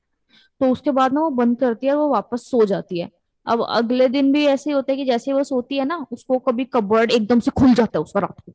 तो 0.60 0.70
उसके 0.70 0.90
बाद 0.90 1.12
ना 1.12 1.20
वो 1.20 1.30
बंद 1.30 1.58
करती 1.58 1.86
है 1.86 1.92
और 1.92 1.98
वो 1.98 2.08
वापस 2.08 2.38
सो 2.38 2.64
जाती 2.64 2.98
है। 3.00 3.10
अब 3.46 3.66
अगले 3.68 4.08
दिन 4.08 4.32
भी 4.32 4.46
ऐसे 4.46 4.72
होता 4.72 4.92
है 4.92 4.98
कि 4.98 5.04
जैसे 5.04 5.32
वो 5.32 5.44
सोती 5.44 5.76
है 5.76 5.84
ना, 5.84 6.06
उसको 6.12 6.38
कभी 6.38 6.64
कबर्ड 6.64 7.10
एकदम 7.10 7.40
से 7.40 7.50
खुल 7.50 7.74
जाता 7.74 7.98
है, 7.98 8.02
उसका 8.02 8.20
रात 8.20 8.40
को। 8.40 8.52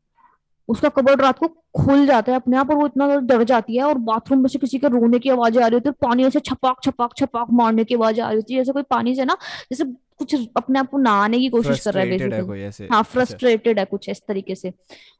उसका 0.68 0.90
कबर्ड 0.90 1.22
रात 1.22 1.40
को 1.40 1.48
खुल 1.76 2.08
जाता 2.08 2.32
है 2.32 2.36
अपने 2.36 2.58
आप 2.58 2.70
और 2.70 2.76
वो 2.76 2.86
इतना 2.86 3.16
डर 3.16 3.44
जाती 3.44 3.78
है 3.78 3.84
और 3.84 3.98
बाथरूम 3.98 4.40
में 4.40 4.50
से 4.50 4.60
किसी 4.60 4.80
के 4.80 4.88
रोने 4.88 5.20
की 5.20 5.30
आवाज़ें 5.30 5.64
आ 5.64 5.68
रही 5.68 5.74
होती 5.74 5.90
है 5.90 5.96
पानी 6.02 6.26
ऐसे 6.26 6.40
छपाक 6.40 6.78
छपाक 6.84 7.16
छपाक 7.18 7.48
मारने 7.52 7.84
की 7.84 7.96
आवाज़ें 7.96 8.24
आ 8.24 8.28
रही 8.28 8.36
होती 8.36 8.54
है 8.54 8.60
जैसे 8.60 8.72
कोई 8.72 8.84
पानी 8.84 9.16
से 9.16 9.26
ना 9.26 9.38
जैसे 9.72 9.84
कुछ 10.18 10.36
अपने 10.58 10.80
आप 10.80 10.90
को 10.90 10.98
नहाने 10.98 11.40
की 11.40 11.50
कोशिश 11.50 11.84
कर 11.86 11.94
रहा 11.94 12.04
है 12.04 12.10
बेसिकली 12.10 12.88
हाँ 12.88 13.00
अच्छा। 13.00 13.02
फ्रस्ट्रेटेड 13.02 13.80
है 13.80 13.86
कुछ 13.86 14.10
इस 14.10 14.22
तरीके 14.28 14.56
से। 14.56 14.70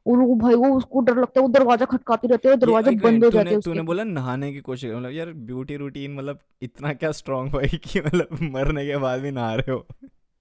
और 0.06 0.18
वो 0.18 0.34
भाई 0.34 0.54
वो 0.54 0.68
उसको 0.76 1.00
डर 1.00 1.16
लगता 1.16 1.40
है 1.40 1.46
वो 1.46 1.52
दरवाज़ा 1.52 1.86
खटकाती 1.86 2.28
रहती 2.28 2.48
है 2.48 2.54
और 2.54 2.60
दरवाजे 2.60 2.90
बंद 2.90 3.24
हो 3.24 3.30
जाते 3.30 3.50
हैं 3.50 3.60
तूने 3.60 3.82
बोला 3.82 4.04
नहाने 4.04 4.52
की 4.52 4.60
कोशिश 4.60 4.90
मतलब 4.90 5.10
यार 5.10 5.32
ब्यूटी 5.32 5.76
रूटीन 5.76 6.14
मतलब 6.14 6.38
इतना 6.62 6.92
क्या 6.92 7.12
स्ट्रांग 7.12 7.50
भाई 7.50 7.68
कि 7.68 8.00
मतलब 8.00 8.28
मरने 8.42 8.86
के 8.86 8.96
बाद 8.96 9.20
भी 9.20 9.30
नहा 9.30 9.54
रहे 9.54 9.72
हो। 9.72 9.86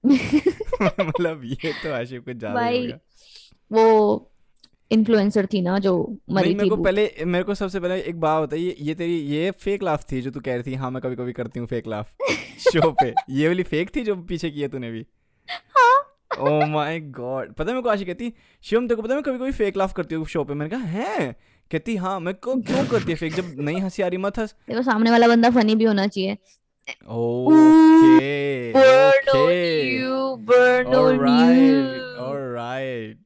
मतलब 1.08 1.42
ये 1.44 1.72
तो 1.84 1.94
आशिफ 1.94 2.24
कुछ 2.26 2.38
ज़्यादा 2.38 2.56
भाई 2.56 2.88
वो 3.72 4.32
इन्फ्लुएंसर 4.92 5.46
थी 5.46 5.62
ना 5.62 5.80
जो 5.80 5.94
मरी 6.32 6.54
मेरे 6.56 6.70
को 6.70 6.76
पहले 6.76 7.12
मेरे 7.26 7.44
को 7.44 7.54
सबसे 7.56 7.80
पहले 7.80 8.00
एक 8.02 8.20
बात 8.20 8.44
बताइए 8.44 8.76
ये 8.80 8.96
तेरी 8.96 9.18
ये 9.20 9.52
फेक 9.52 9.84
लाफ 9.84 10.06
थी 10.12 10.22
जो 10.22 10.32
तू 10.32 10.40
कह 10.40 10.54
रही 10.54 10.64
थी 10.64 10.76
हाँ 10.76 10.92
मैं 10.92 11.02
कभी 11.02 11.16
कभी 11.16 11.34
करती 11.34 11.60
हूँ 11.60 11.68
फेक 11.68 11.88
लाफ 11.88 12.12
शो 12.60 12.92
पे। 12.92 13.14
ये 13.30 13.48
वाली 13.48 13.64
फेक 13.64 13.96
थी 13.96 14.02
जो 14.02 14.16
पीछे 14.16 14.50
की 14.50 14.62
है 14.62 14.68
तूने 14.68 14.92
भी? 14.92 15.06
हाँ। 15.50 16.04
ओ 16.40 16.66
माय 16.66 17.00
गॉड 17.00 17.54
पता 17.54 17.72
मेरे 17.72 17.82
को 17.82 17.90
आशी 17.90 18.06
कहती 18.06 18.34
शिवम 18.64 18.88
तेरे 18.88 18.96
को 18.96 19.02
पता 19.02 19.14
मैं 19.14 19.24
कभी 19.24 19.38
कभी 19.38 19.52
फेक 19.52 19.78
लाफ 19.78 19.94
करती 19.94 20.16
हूँ 20.16 20.26
शो 20.26 20.44
पे? 20.44 20.54
मैंने 20.54 20.70
कहा 20.70 20.86
है? 20.86 21.36
कहती 21.72 21.96
हाँ 21.96 22.20
मैं 22.20 22.34
को 22.34 22.56
क्यों 22.56 22.86
करती 22.88 23.12
है 23.12 23.18
फेक 23.18 23.34
जब 23.34 23.56
नहीं 23.60 23.82
हँसी 23.82 24.04
आ 24.04 24.08
रही 24.08 24.18
मत 24.18 24.40
हंस. 24.40 24.56
देखो 24.68 24.82
सामने 24.82 25.12
वाला 25.12 25.28
बंदा 25.28 25.50
फनी 25.50 25.76
भी 25.76 25.84
होना 25.84 26.08
चाहिए। 26.08 26.38
Okay 27.10 28.72
okay 28.72 30.06
on 30.84 30.96
alright 30.96 32.18
alright 32.20 33.20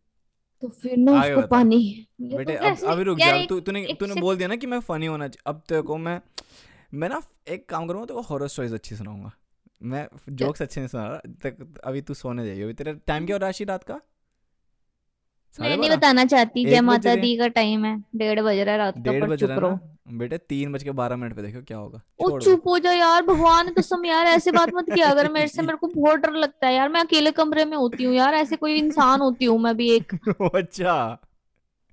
तो 0.61 0.67
फिर 0.69 0.97
ना 0.97 1.11
आगे 1.11 1.29
उसको 1.29 1.41
बता। 1.41 1.47
पानी 1.49 1.77
ये 2.21 2.37
बेटे 2.37 2.55
तो 2.55 2.65
अब 2.65 2.83
अभी 2.87 3.03
रुक 3.03 3.19
जा 3.19 3.33
एक 3.35 3.49
तू 3.49 3.59
तूने 3.59 3.81
एक 3.83 3.99
तूने 3.99 4.13
से 4.13 4.21
बोल 4.21 4.37
दिया 4.37 4.47
ना 4.47 4.55
कि 4.55 4.67
मैं 4.67 4.79
फनी 4.81 5.05
होना 5.05 5.27
चाहिए 5.27 5.49
अब 5.49 5.61
तेरे 5.69 5.81
को 5.81 5.97
मैं 5.97 6.19
मैं 6.93 7.09
ना 7.09 7.21
एक 7.47 7.67
काम 7.69 7.87
करूँगा 7.87 8.05
तेरे 8.05 8.15
को 8.15 8.21
हॉरर 8.23 8.47
स्टोरीज 8.47 8.73
अच्छी 8.73 8.95
सुनाऊँगा। 8.95 9.31
मैं 9.81 10.07
जोक्स 10.31 10.61
अच्छे 10.61 10.81
नहीं 10.81 10.87
सुना 10.87 11.07
रहा 11.07 11.19
तक 11.43 11.81
अभी 11.83 12.01
तू 12.01 12.13
सोने 12.13 12.45
जाइए 12.45 12.63
अभी 12.63 12.73
तेरा 12.73 12.93
टाइम 13.07 13.25
क्या 13.25 13.35
हो 13.35 13.39
रहा 13.39 13.47
है 13.47 13.51
राशि 13.51 13.63
रात 13.63 13.83
का? 13.83 13.99
साढ़े 15.59 15.69
मैं 15.69 15.77
नहीं 15.77 15.89
बारह। 15.89 15.97
बताना 15.97 16.25
चाहती 16.25 16.65
जय 16.65 16.71
एक 16.71 16.77
बज 16.77 16.85
माता 16.85 17.03
रहे 17.03 17.13
हैं 17.13 17.21
दी 17.21 17.35
का 17.37 17.47
टाइम 17.55 17.85
है। 17.85 17.95
डेढ़ 18.15 18.39
बज 18.41 18.57
रहा 18.57 18.71
है 18.71 18.77
रात 18.77 18.95
का 18.95 19.01
डेढ़ 19.01 19.21
पर 19.21 19.27
बज 19.27 19.39
चुप 19.39 19.49
रहा 19.49 19.55
है 19.55 19.61
रहो। 19.61 19.71
ना 19.71 19.79
बेटे 20.11 20.37
तीन 20.37 20.71
बज 20.73 20.83
के 20.83 20.91
बारह 20.91 21.15
मिनट 21.15 21.35
पे 21.35 21.41
देखो 21.41 21.61
क्या 21.61 21.77
होगा। 21.77 22.01
ओ 22.19 22.39
चुप 22.39 22.67
हो 22.67 22.77
जा 22.79 22.91
यार 22.91 23.21
भगवान 23.21 23.67
की 23.67 23.73
कसम 23.73 24.05
यार 24.05 24.25
ऐसे 24.25 24.51
बात 24.51 24.69
मत 24.73 24.85
किया 24.93 25.09
अगर 25.09 25.31
मेरे 25.31 25.47
से 25.47 25.61
मेरे 25.61 25.77
को 25.77 25.87
बहुत 25.87 26.19
डर 26.19 26.33
लगता 26.33 26.67
है 26.67 26.73
यार 26.75 26.89
मैं 26.89 27.01
अकेले 27.01 27.31
कमरे 27.31 27.65
में 27.65 27.77
होती 27.77 28.03
हूँ 28.03 28.13
यार 28.15 28.33
ऐसे 28.33 28.55
कोई 28.55 28.75
इंसान 28.75 29.21
होती 29.21 29.45
हूँ 29.45 29.59
मैं 29.59 29.75
भी 29.77 29.89
एक। 29.91 30.13
अच्छा। 30.55 30.95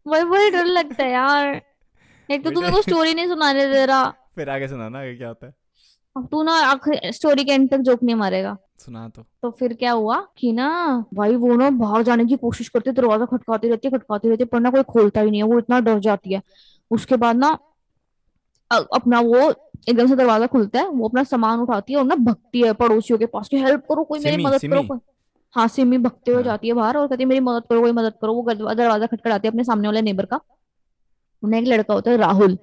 वही 0.07 0.23
वही 0.23 0.51
डर 0.51 0.65
लगता 0.65 1.05
है 1.05 1.11
यार। 1.11 1.61
एक 2.29 2.45
तो 2.45 2.51
तू 2.51 2.61
मेरे 2.61 2.73
को 2.73 2.83
स्टोरी 2.83 3.15
नहीं 3.15 3.27
सुनाने 3.27 3.67
दे 3.67 3.85
रहा। 3.87 4.09
फिर 4.35 4.51
आगे 4.51 4.69
सुनाना 4.69 5.01
आगे 5.01 5.15
क्या 5.17 5.29
होता 5.29 5.47
है? 5.47 5.55
तू 6.31 6.43
ना 6.43 6.53
आखिर 6.53 7.11
स्टोरी 7.13 7.45
के 7.45 7.53
एंड 7.53 7.71
तक 7.71 7.79
जोक 7.79 8.03
नहीं 8.03 8.17
मारेगा। 8.17 8.57
सुना 8.79 9.09
तो। 9.09 9.23
तो 9.43 9.51
फिर 9.51 9.73
क्या 9.75 9.93
हुआ 9.93 10.17
कि 10.39 10.53
ना 10.53 10.69
भाई 11.15 11.37
वो 11.37 11.55
ना 11.57 11.71
बाहर 11.71 12.03
जाने 12.03 12.25
की 12.25 12.37
कोशिश 12.37 12.69
करती 12.69 12.91
दरवाज़ा 12.91 13.27
खटकाती 13.27 13.69
रहती 13.69 13.89
है 13.89 13.99
खटकाती 13.99 14.29
रहती 14.29 14.43
है 14.43 14.47
पर 14.47 14.61
ना 14.61 14.71
कोई 14.71 14.83
खोलता 14.83 15.21
ही 15.21 15.31
नहीं 15.31 15.41
है 15.43 15.47
वो 15.49 15.59
इतना 15.59 15.81
डर 15.81 15.99
जाती 15.99 16.35
है। 16.35 16.43
उसके 16.91 17.17
बाद 17.17 17.37
ना 17.37 17.57
अपना 18.71 19.21
वो 19.21 19.51
एकदम 19.89 20.07
से 20.07 20.17
दरवाज़ा 20.17 20.47
खुलता 20.47 20.81
है 20.81 20.89
वो 20.89 21.09
अपना 21.09 21.25
सामान 21.25 21.61
उठाती 21.61 21.93
है 21.93 21.99
और 21.99 22.05
ना 22.05 22.15
भगती 22.15 22.63
है 22.63 22.73
पड़ोसियों 22.73 23.19
के 23.19 23.27
पास 23.27 23.49
कि 23.49 23.57
हेल्प 23.57 23.85
करो 23.89 24.05
कोई 24.05 24.21
मेरी 24.21 24.45
मदद 24.45 24.61
करो 24.61 25.01
हाँ 25.55 25.69
सिमी 25.69 25.99
भगते 25.99 26.31
हुए 26.31 26.43
हाँ। 26.43 26.45
जाती 26.45 26.69
है 26.69 26.75
बाहर 26.75 26.97
और 26.97 27.09
कहती 27.09 27.23
है 27.23 27.29
मेरी 27.29 27.41
मदद 27.41 27.63
करो 27.71 27.81
कोई 27.81 27.93
मदद 27.93 28.13
करो। 28.21 28.33
वो 28.35 28.75
दरवाज़ा 28.75 29.07
खटखटाती 29.07 29.49
है 29.49 29.51
अपने 29.51 29.65
सामने 29.65 29.89
वाले 29.89 30.03
नेबर 30.03 30.25
का। 30.25 30.41
उन्हें 31.43 31.61
एक 31.61 31.69
लड़का 31.69 31.95
होता 31.95 32.11
है 32.11 32.17
राहुल। 32.17 32.59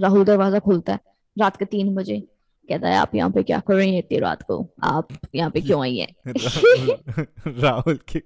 राहुल 0.00 0.24
दरवाज़ा 0.24 0.58
खुलता 0.58 0.92
है 0.92 1.00
रात 1.38 1.56
के 1.56 1.64
तीन 1.64 1.94
बजे। 1.94 2.20
कहता 2.68 2.88
है 2.88 2.96
आप 2.96 3.14
यहाँ 3.14 3.30
पे 3.30 3.42
क्या 3.42 3.60
कर 3.60 3.74
रही 3.74 3.92
हैं 3.92 3.98
इतनी 3.98 4.18
रात 4.18 4.42
को? 4.42 4.68
आप 4.82 5.08
यहाँ 5.34 5.50
पे 5.50 5.60
क्यों 5.60 5.82
आई 5.82 5.96
हैं? 5.96 6.14
राहुल 6.26 7.60
राहुल 7.60 7.96
की 7.96 8.18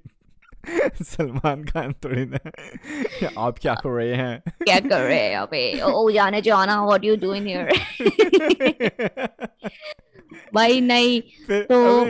सलमान 1.03 1.65
खान 1.65 1.93
थोड़ी 2.05 2.25
ना। 2.25 2.39
आप 3.39 3.59
क्या 3.59 3.75
कर 3.75 3.89
रहे 3.89 4.15
हैं? 4.15 4.43
क्या 4.65 4.79
कर 4.81 5.01
रहे 5.01 5.19
हैं 5.19 5.37
अबे? 5.37 5.81
ओ 5.81 6.11
जाने 6.11 6.41
जाना 6.43 6.85
व्हाट 6.85 7.05
यू 7.05 7.17
डूइंग 7.17 7.47
हियर 7.47 7.69
भाई 10.55 10.81
नहीं 10.81 11.21
तो 11.63 12.05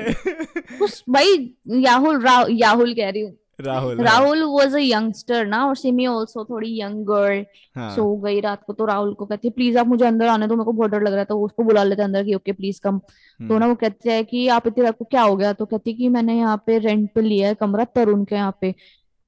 उस 0.84 1.04
भाई 1.10 1.54
याहुल 1.68 2.22
राहुल 2.22 2.52
याहुल 2.52 2.94
कह 2.94 3.10
रही 3.10 3.22
हूँ। 3.22 3.36
राहुल 3.58 3.96
हाँ। 3.96 4.04
राहुल 4.06 4.42
वाज 4.44 4.74
अ 4.74 4.78
यंगस्टर 4.78 5.46
ना 5.46 5.64
और 5.66 5.76
सिमी 5.76 6.06
ऑल्सो 6.06 6.44
थोड़ी 6.44 6.80
यंग 6.80 7.04
गर्ल 7.06 7.44
हाँ। 7.76 7.90
सो 7.96 8.04
गई 8.16 8.40
रात 8.40 8.62
को 8.66 8.72
तो 8.72 8.84
राहुल 8.84 9.12
को 9.14 9.26
कहती 9.26 9.48
है 9.48 9.52
प्लीज़ 9.52 9.78
आप 9.78 9.86
मुझे 9.86 10.04
अंदर 10.06 10.28
आने 10.28 10.46
दो 10.46 10.54
मेरे 10.56 10.64
को 10.64 10.72
बहुत 10.72 10.90
डर 10.90 11.02
लग 11.02 11.10
रहा 11.10 11.18
है। 11.18 11.24
तो 11.24 11.36
वो 11.38 11.44
उसको 11.46 11.62
बुला 11.62 11.82
लेते 11.84 12.02
हैं 12.02 12.08
अंदर 12.08 12.24
की 12.24 12.34
ओके 12.34 12.52
प्लीज़ 12.52 12.80
कम 12.80 12.98
तो 13.40 13.58
ना 13.58 13.66
वो 13.66 13.74
कहते 13.74 14.10
हैं 14.12 14.24
कि 14.24 14.46
आप 14.48 14.66
इतनी 14.66 14.84
रात 14.84 14.98
को 14.98 15.04
क्या 15.04 15.22
हो 15.22 15.36
गया? 15.36 15.52
तो 15.52 15.66
कहती 15.66 15.90
है 15.90 15.96
कि 15.96 16.08
मैंने 16.08 16.36
यहाँ 16.38 16.62
पे 16.66 16.78
रेंट 16.78 17.10
पे 17.14 17.22
लिया 17.22 17.48
है 17.48 17.54
कमरा 17.54 17.84
तरुण 17.94 18.24
के 18.24 18.34
यहाँ 18.34 18.56
पे। 18.60 18.74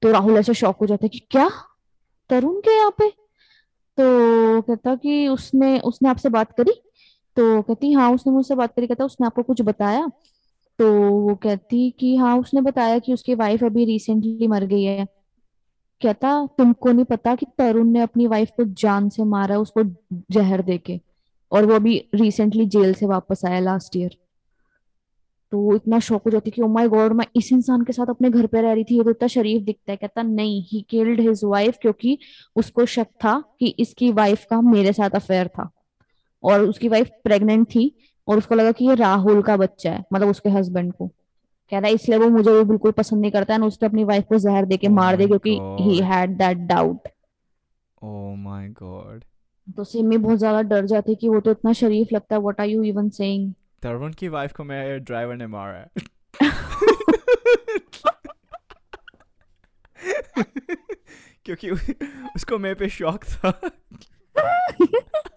तो 0.01 0.11
राहुल 0.11 0.37
ऐसे 0.37 0.53
शॉक 0.53 0.77
हो 0.81 0.85
जाता 0.85 1.05
है 1.05 1.09
कि 1.09 1.19
क्या? 1.31 1.49
तरुण 2.29 2.59
के 2.61 2.75
यहाँ 2.77 2.91
पे? 2.97 3.09
तो 3.09 4.61
कहता 4.61 4.95
कि 4.95 5.27
उसने 5.27 5.77
उसने 5.79 6.09
आपसे 6.09 6.29
बात 6.29 6.51
करी? 6.51 6.71
तो 7.37 7.61
कहती 7.61 7.91
हाँ 7.91 8.11
उसने 8.13 8.33
मुझसे 8.33 8.55
बात 8.55 8.73
करी। 8.75 8.87
कहता 8.87 9.05
उसने 9.05 9.27
आपको 9.27 9.43
कुछ 9.43 9.61
बताया? 9.61 10.07
तो 10.79 10.91
वो 11.19 11.35
कहती 11.35 11.89
कि 11.99 12.15
हाँ 12.15 12.37
उसने 12.39 12.61
बताया 12.61 12.99
कि 12.99 13.13
उसकी 13.13 13.35
वाइफ 13.35 13.63
अभी 13.63 13.85
रिसेंटली 13.85 14.47
मर 14.47 14.65
गई 14.65 14.83
है। 14.83 15.05
कहता, 16.01 16.45
तुमको 16.57 16.91
नहीं 16.91 17.05
पता 17.05 17.35
कि 17.35 17.45
तरुण 17.57 17.89
ने 17.89 18.01
अपनी 18.01 18.27
वाइफ 18.27 18.51
को 18.57 18.63
जान 18.73 19.09
से 19.09 19.23
मारा, 19.25 19.57
उसको 19.57 19.83
जहर 20.31 20.61
देके, 20.61 20.99
और 21.51 21.65
वो 21.65 21.73
अभी 21.75 21.97
रिसेंटली 22.15 22.65
जेल 22.67 22.93
से 22.93 23.05
वापस 23.05 23.45
आया 23.45 23.59
लास्ट 23.61 23.95
ईयर 23.95 24.17
तो 25.51 25.75
इतना 25.75 25.99
शौक 25.99 26.23
हो 26.25 26.31
जाती 26.31 26.51
कि 26.51 26.61
ओ 26.61 26.67
माय 26.67 26.87
गॉड 26.89 27.13
मैं 27.13 27.25
इस 27.35 27.51
इंसान 27.53 27.83
के 27.85 27.93
साथ 27.93 28.09
अपने 28.09 28.29
घर 28.29 28.45
पे 28.47 28.61
रह 28.61 28.73
रही 28.73 28.83
थी, 28.83 28.97
ये 28.97 29.03
तो 29.03 29.09
इतना 29.09 29.27
शरीफ 29.27 29.61
दिखता 29.63 29.91
है। 29.91 29.97
कहता, 29.97 30.21
नहीं 30.21 30.61
ही 30.63 30.81
किल्ड 30.89 31.19
हिज 31.19 31.41
वाइफ 31.43 31.77
क्योंकि 31.81 32.17
उसको 32.55 32.85
शक 32.87 33.07
था 33.23 33.39
कि 33.59 33.67
इसकी 33.79 34.11
वाइफ 34.11 34.45
का 34.49 34.59
मेरे 34.63 34.93
साथ 34.93 35.15
अफेयर 35.15 35.47
था, 35.47 35.69
और 36.43 36.61
उसकी 36.61 36.89
वाइफ 36.89 37.09
प्रेग्नेंट 37.23 37.67
थी 37.67 37.91
और 38.27 38.37
उसको 38.37 38.55
लगा 38.55 38.71
कि 38.71 38.85
ये 38.85 38.95
राहुल 38.95 39.41
का 39.41 39.57
बच्चा 39.57 39.91
है 39.91 40.05
मतलब 40.13 40.27
उसके 40.27 40.49
हस्बैंड 40.49 40.93
को। 40.93 41.07
कह 41.71 41.79
रहा 41.79 41.87
है 41.87 41.93
इसलिए 41.93 42.19
वो 42.19 42.29
मुझे 42.29 42.51
भी 42.51 42.63
बिल्कुल 42.63 42.91
पसंद 42.91 43.21
नहीं 43.21 43.31
करता 43.31 43.53
है 43.53 43.61
उसने 43.61 43.87
अपनी 43.87 44.03
वाइफ 44.03 44.25
को 44.29 44.37
जहर 44.37 44.65
दे 44.65 44.77
के 44.77 44.87
ओ 44.87 44.91
मार 44.91 45.17
दे 45.17 45.27
क्योंकि 45.27 45.59
he 45.79 45.99
had 45.99 46.37
that 46.37 46.57
doubt 46.57 47.07
oh 48.03 48.35
my 48.35 48.67
god 48.67 49.23
तो 49.77 49.83
सिमी 49.83 50.17
बहुत 50.17 50.37
ज़्यादा 50.37 50.61
डर 50.61 50.85
जाती 50.85 51.11
है 51.11 51.15
कि 51.15 51.29
वो 51.29 51.39
तो 51.39 51.51
इतना 51.51 51.73
शरीफ 51.73 52.07
लगता 52.13 52.35
है 52.35 52.41
what 52.41 52.61
are 52.61 52.67
you 52.67 52.83
even 52.83 53.09
saying 53.09 53.53
Tarun 53.81 54.13
की 54.13 54.27
वाइफ 54.27 54.53
को 54.53 54.63
मेरे 54.63 54.99
ड्राइवर 54.99 55.35
ने 55.35 55.47
मारा 55.47 55.77
है। 55.77 55.87
क्योंकि 61.45 61.71
उसको 62.35 62.57
मेरे 62.57 62.75
पे 62.75 62.89
शौक 62.89 63.23
था। 63.23 63.59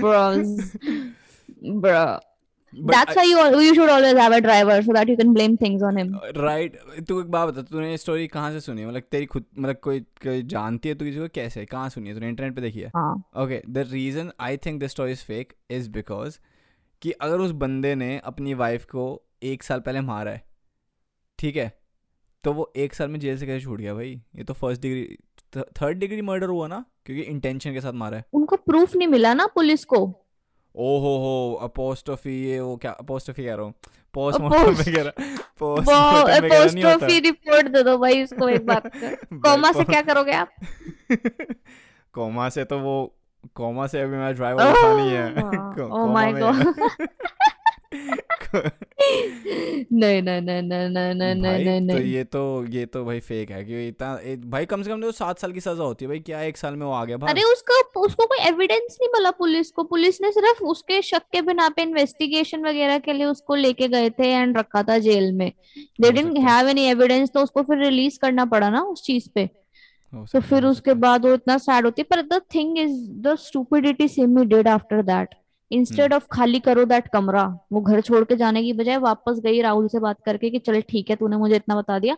Bros. 0.00 0.54
Bruh. 1.82 2.20
But 2.72 2.92
That's 2.92 3.12
I, 3.12 3.16
why 3.16 3.24
you 3.24 3.42
you 3.62 3.74
should 3.74 3.90
always 3.94 4.16
have 4.20 4.32
a 4.36 4.40
driver 4.44 4.76
so 4.84 4.94
that 4.94 5.10
you 5.10 5.16
can 5.18 5.34
blame 5.34 5.52
things 5.58 5.82
on 5.88 5.98
him. 6.00 6.08
Right 6.36 6.78
तू 7.08 7.20
एक 7.20 7.30
बात 7.30 7.48
बता 7.48 7.62
तूने 7.62 7.90
ये 7.90 7.96
स्टोरी 7.96 8.26
कहाँ 8.28 8.50
से 8.52 8.60
सुनी 8.60 8.80
है? 8.80 8.88
मतलब 8.88 9.02
तेरी 9.10 9.26
खुद 9.26 9.44
मतलब 9.58 9.76
कोई 9.82 10.00
कोई 10.24 10.42
जानती 10.54 10.88
है 10.88 10.94
तू 10.94 11.04
किसी 11.04 11.18
को? 11.18 11.28
कैसे? 11.34 11.64
कहाँ 11.64 11.88
सुनी 11.88 12.08
है 12.08 12.14
तूने? 12.14 12.28
इंटरनेट 12.28 12.54
पे 12.54 12.60
देखी 12.60 12.80
है? 12.80 12.88
हाँ। 12.96 13.14
Okay 13.36 13.62
the 13.68 13.86
reason 13.90 14.32
I 14.40 14.56
think 14.56 14.80
this 14.80 14.90
story 14.90 15.12
is 15.12 15.24
fake 15.24 15.52
is 15.70 15.90
because 15.90 16.38
कि 17.02 17.10
अगर 17.10 17.38
उस 17.38 17.50
बंदे 17.62 17.94
ने 17.94 18.18
अपनी 18.24 18.54
वाइफ 18.54 18.84
को 18.84 19.06
एक 19.42 19.62
साल 19.62 19.80
पहले 19.80 20.00
मारा 20.00 20.30
है 20.30 20.44
ठीक 21.38 21.56
है? 21.56 21.72
तो 22.44 22.52
वो 22.52 22.72
एक 22.76 22.94
साल 22.94 23.08
में 23.08 23.20
जेल 23.20 23.38
से 23.38 23.46
कैसे 23.46 23.64
छूट 23.64 23.80
गया 23.80 23.94
भाई? 23.94 24.20
ये 24.36 24.44
तो 24.44 24.54
first 24.54 24.82
degree 24.82 25.16
third 25.56 25.98
degree 25.98 26.22
murder 26.22 26.46
हुआ 26.46 26.66
ना 26.66 26.84
क्योंकि 27.06 27.22
इंटेंशन 27.22 27.72
के 27.72 27.80
साथ 27.80 27.92
मारा 27.92 28.16
है। 28.16 28.24
उनको 28.32 28.56
प्रूफ 28.56 28.96
नहीं 28.96 29.08
मिला 29.08 29.34
ना 29.34 29.46
पुलिस 29.46 29.84
को। 29.84 29.96
ओ 30.76 30.98
हो 30.98 31.16
हो 31.18 31.58
अपोस्टोफी 31.62 32.46
ये 32.46 32.60
वो 32.60 32.76
क्या 32.76 32.90
अपोस्टोफी 32.90 33.44
कह 33.44 33.54
रहा 33.54 33.64
हूँ। 33.64 33.74
पोस्टमार्टम 34.14 34.72
वगैरह 34.72 35.12
पोस्टमार्टम 35.58 36.46
वगैरह 36.46 36.72
नहीं 36.72 36.84
होता। 36.84 37.06
रिपोर्ट 37.06 37.68
दे 37.68 37.82
दो 37.82 37.98
भाई 37.98 38.22
उसको 38.22 38.48
एक 38.48 38.66
बार। 38.66 38.80
कोमा 39.32 39.72
से 39.72 39.84
क्या 39.84 40.02
करोगे 40.02 40.32
आप? 40.32 40.48
कोमा 42.14 42.48
से 42.48 42.64
तो 42.64 42.78
वो 42.78 43.14
कोमा 43.54 43.86
से 43.86 44.00
अभी 44.00 44.10
मेरा 44.10 44.32
ड्राइवर 44.32 44.70
उठा 44.70 44.96
नहीं 44.96 45.10
है। 45.10 45.86
ओह 45.86 46.12
माय 46.12 46.32
गॉड 46.32 46.74
को- 48.54 48.70
नहीं 49.92 50.22
नहीं 50.22 50.40
नहीं 50.40 50.62
नहीं 50.62 50.88
नहीं 50.88 51.14
नहीं 51.14 51.42
भाई 51.42 51.80
नहीं 51.80 51.98
तो 51.98 52.04
ये 52.04 52.24
तो 52.24 52.64
ये 52.68 52.86
तो 52.86 53.04
भाई 53.04 53.20
फेक 53.20 53.50
है 53.50 53.64
क्योंकि 53.64 53.88
इतना 53.88 54.18
भाई 54.50 54.64
कम 54.64 54.82
से 54.82 54.90
कम 54.90 55.02
तो 55.02 55.12
सात 55.12 55.38
साल 55.38 55.52
की 55.52 55.60
सजा 55.60 55.82
होती 55.82 56.04
है। 56.04 56.08
भाई 56.08 56.18
क्या 56.18 56.42
एक 56.42 56.56
साल 56.56 56.76
में 56.76 56.86
वो 56.86 56.92
आ 56.92 57.04
गया? 57.04 57.16
अरे 57.16 57.42
उसका 57.42 58.00
उसको 58.00 58.26
कोई 58.26 58.38
एविडेंस 58.38 58.98
नहीं 59.00 59.08
मिला 59.08 59.30
पुलिस 59.30 59.70
को। 59.70 59.84
पुलिस 59.84 60.20
ने 60.20 60.32
सिर्फ़ 60.32 60.64
उसके 60.64 61.02
शक 61.02 61.22
के 61.32 61.42
बिना 61.42 61.68
पे 61.68 61.82
इन्वेस्टिगेशन 61.82 62.66
वगैरह 62.66 62.98
के 62.98 63.12
लिए 63.12 63.24
उसको 63.24 63.54
लेके 63.54 63.88
गए 63.88 64.10
थे 64.10 64.32
एंड 64.32 64.58
रखा 64.58 64.82
था 64.82 64.98
जेल 64.98 65.32
में। 65.32 65.52
They 66.00 66.10
didn't 66.10 66.38
have 66.38 66.68
any 66.68 66.84
evidence 66.84 67.30
तो 67.34 67.40
उसको 67.40 67.62
फिर 67.62 67.78
रिलीज़ 67.78 68.18
करना 68.18 68.44
पड़ा 68.44 68.70
ना 68.70 68.82
उस 68.82 69.02
चीज़ 69.02 69.28
पे। 69.34 69.50
तो 70.12 70.40
फिर 70.40 70.64
उसके 70.64 70.94
बाद 70.94 71.26
वो 71.26 71.34
इतना 71.34 71.58
सैड 71.58 71.84
होती 71.84 72.02
है 72.02 72.06
पर 72.10 72.22
the 72.22 72.40
thing 72.54 72.78
is 72.78 73.10
the 73.10 73.36
stupidity 73.36 74.08
Simi 74.08 74.44
did 74.44 74.68
after 74.68 75.02
that 75.02 75.34
instead 75.70 76.12
hmm 76.12 76.16
of 76.16 76.26
खाली 76.32 76.60
करो 76.60 76.84
दैट 76.84 77.08
कमरा 77.12 77.42
वो 77.72 77.80
घर 77.80 78.00
छोड़ 78.00 78.22
के 78.24 78.36
जाने 78.36 78.62
की 78.62 78.72
बजाय 78.72 78.96
वापस 78.98 79.40
गई 79.44 79.60
राहुल 79.62 79.88
से 79.88 79.98
बात 80.00 80.16
करके 80.26 80.50
कि 80.50 80.58
चल 80.58 80.80
ठीक 80.88 81.10
है 81.10 81.16
तूने 81.16 81.36
मुझे 81.36 81.56
इतना 81.56 81.76
बता 81.76 81.98
दिया 81.98 82.16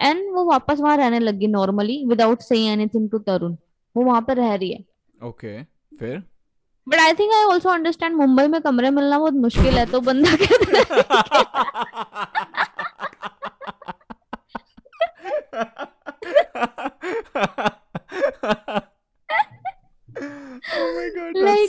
एंड 0.00 0.24
वो 0.34 0.44
वापस 0.50 0.80
वहाँ 0.80 0.96
रहने 0.96 1.18
लगी 1.18 1.46
normally 1.48 2.04
without 2.08 2.40
saying 2.42 2.68
anything 2.72 3.08
to 3.10 3.18
Tarun 3.28 3.56
वो 3.96 4.04
वहाँ 4.04 4.20
पर 4.28 4.36
रह 4.36 4.54
रही 4.54 4.72
है 4.72 4.84
ओके 5.20 5.62
फिर 5.98 6.22
but 6.86 6.98
I 7.00 7.12
think 7.14 7.32
I 7.34 7.44
also 7.44 7.68
understand 7.70 8.16
Mumbai 8.16 8.46
में 8.48 8.60
कमरे 8.60 8.90
मिलना 8.90 9.18
बहुत 9.18 9.34
मुश्किल 9.46 9.78
है 9.78 9.86
तो 9.86 10.00
बंदा 10.00 10.36
oh 18.54 18.82
भाई 21.42 21.66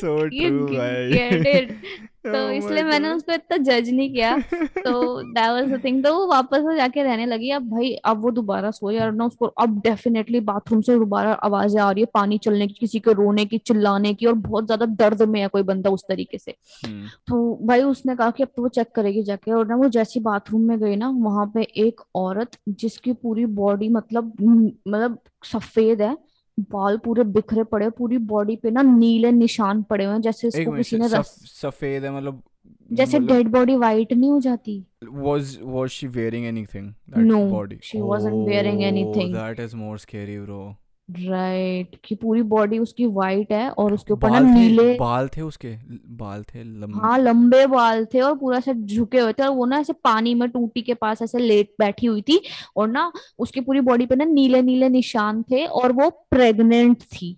गेट 1.12 1.48
इट 1.48 1.78
तो 2.26 2.32
oh 2.32 2.52
इसलिए 2.52 2.84
मैंने 2.84 3.12
इतना 3.34 3.58
जज 3.58 3.89
नहीं 3.89 4.13
किया. 4.13 4.38
तो 4.38 5.22
दैट 5.24 5.50
वाज 5.50 5.72
द 5.72 5.80
थिंग 5.84 6.04
तो 6.04 6.13
वो 6.15 6.26
वापस 6.28 6.62
से 6.62 6.76
जाके 6.78 7.04
रहने 7.04 7.26
लगी. 7.26 7.50
अब 7.52 7.70
भाई 7.70 7.92
अब 8.06 8.22
वो 8.22 8.32
दोबारा 8.32 8.72
सोई 8.72 8.98
और 9.00 9.12
ना 9.12 9.26
उसको 9.26 9.46
अब 9.46 9.80
डेफिनेटली 9.82 10.39
बाथरूम 10.39 10.82
से 10.82 10.98
दोबारा 11.00 11.32
आवाज़ें 11.34 11.82
आ 11.82 11.89
रही 11.92 12.02
है 12.02 12.10
पानी 12.13 12.38
चलने 12.38 12.68
की 12.68 12.74
किसी 12.80 13.00
के 13.00 13.13
रोने 13.13 13.46
की 13.46 13.58
चिल्लाने 13.58 14.13
की 14.13 14.26
और 14.26 14.34
बहुत 14.34 14.65
ज़्यादा 14.65 14.86
दर्द 14.86 15.22
में 15.22 15.39
है 15.42 15.48
कोई 15.48 15.63
बंदा 15.63 15.89
उस 15.89 16.04
तरीके 16.10 16.38
से. 16.38 16.56
हम्म। 16.86 17.08
तो 17.28 17.60
भाई 17.63 17.82
उसने 17.84 18.15
कहा 18.15 18.32
कि 18.32 18.44
अब 18.44 18.50
तो 18.56 18.62
वो 18.62 18.68
चेक 18.70 18.92
करेगी 18.96 19.24
जाके 19.24 19.52
और 19.52 19.68
ना 19.68 19.76
वो 19.76 19.89
जैसी 19.89 20.20
बाथरूम 20.20 20.62
में 20.62 20.80
गई 20.80 20.96
ना 20.96 21.10
वहाँ 21.10 21.52
पे 21.54 21.68
एक 21.78 22.02
औरत 22.15 22.58
जिसकी 22.70 23.13
पूरी 23.13 23.46
बॉडी 23.46 23.89
मतलब 23.89 24.34
मतलब 24.88 25.18
सफ़ेद 25.46 26.02
है 26.02 26.15
बाल 26.72 26.98
पूरे 26.98 27.24
बिखरे 27.36 27.63
पड़े 27.63 27.89
पूरी 27.89 28.17
बॉडी 28.32 28.56
पे 28.56 28.72
ना 28.72 28.82
नीले 28.82 29.32
निशान 29.32 29.84
पड़े 29.84 30.06
हुए 30.06 30.13
हैं 30.13 30.22
जैसे 30.22 30.48
इसको 30.48 30.72
किसी 30.72 30.98
ने 30.98 31.10
सफ, 31.10 31.24
सफ़ेद 31.45 32.04
है 32.04 32.15
मतलब 32.17 32.41
जैसे 32.91 33.19
डेड 33.19 33.48
बॉडी 33.48 33.76
वाइट 33.76 34.13
नहीं 34.13 34.30
हो 34.32 34.39
जाती? 34.39 34.84
Was 35.06 35.58
was 35.62 35.89
she 35.89 36.08
wearing 36.08 36.45
anything 36.45 36.88
that 37.10 37.52
body 37.52 37.80
she 37.84 38.02
wasn't 38.02 38.48
wearing 38.48 38.84
anything 38.84 39.34
that 39.36 39.60
is 39.60 39.76
more 39.76 39.98
scary 39.98 40.39
bro 40.39 40.62
right 41.12 41.88
right. 41.88 42.08
कि 42.08 42.15
पूरी 42.15 42.41
बॉडी 42.41 42.80
उसकी 42.80 43.06
व्हाइट 43.06 43.52
है 43.52 43.69
और 43.69 43.93
उसके 43.93 44.13
ऊपर 44.13 44.32
ना 44.32 44.39
नीले 44.39 44.93
बाल 44.93 45.28
थे 45.28 45.41
उसके 45.41 45.76
बाल 46.10 46.43
थे 46.43 46.63
लंबे। 46.63 47.00
हाँ 47.00 47.17
लंबे 47.17 47.67
बाल 47.67 48.06
थे 48.06 48.19
और 48.19 48.38
पूरा 48.38 48.58
ऐसे 48.58 48.74
झुके 48.74 49.19
हुए 49.19 49.34
थे 49.34 49.43
और 49.43 49.50
वो 49.50 49.65
ना 49.65 49.80
ऐसे 49.80 49.93
पानी 49.93 50.34
में 50.34 50.50
टूटी 50.50 50.82
के 50.82 50.93
पास 50.93 51.22
ऐसे 51.22 51.39
लेट 51.39 51.74
बैठी 51.80 52.08
हुई 52.08 52.22
थी 52.22 52.41
और 52.76 52.88
ना 52.88 53.12
उसकी 53.39 53.62
पूरी 53.62 53.82
बॉडी 53.82 54.06
पे 54.06 54.15
ना 54.15 54.26
नीले 54.26 54.62
नीले 54.62 54.89
निशान 54.89 55.43
थे 55.43 55.65
और 55.65 55.91
वो 55.91 56.10
प्रेग्नेंट 56.10 57.02
थी। 57.02 57.38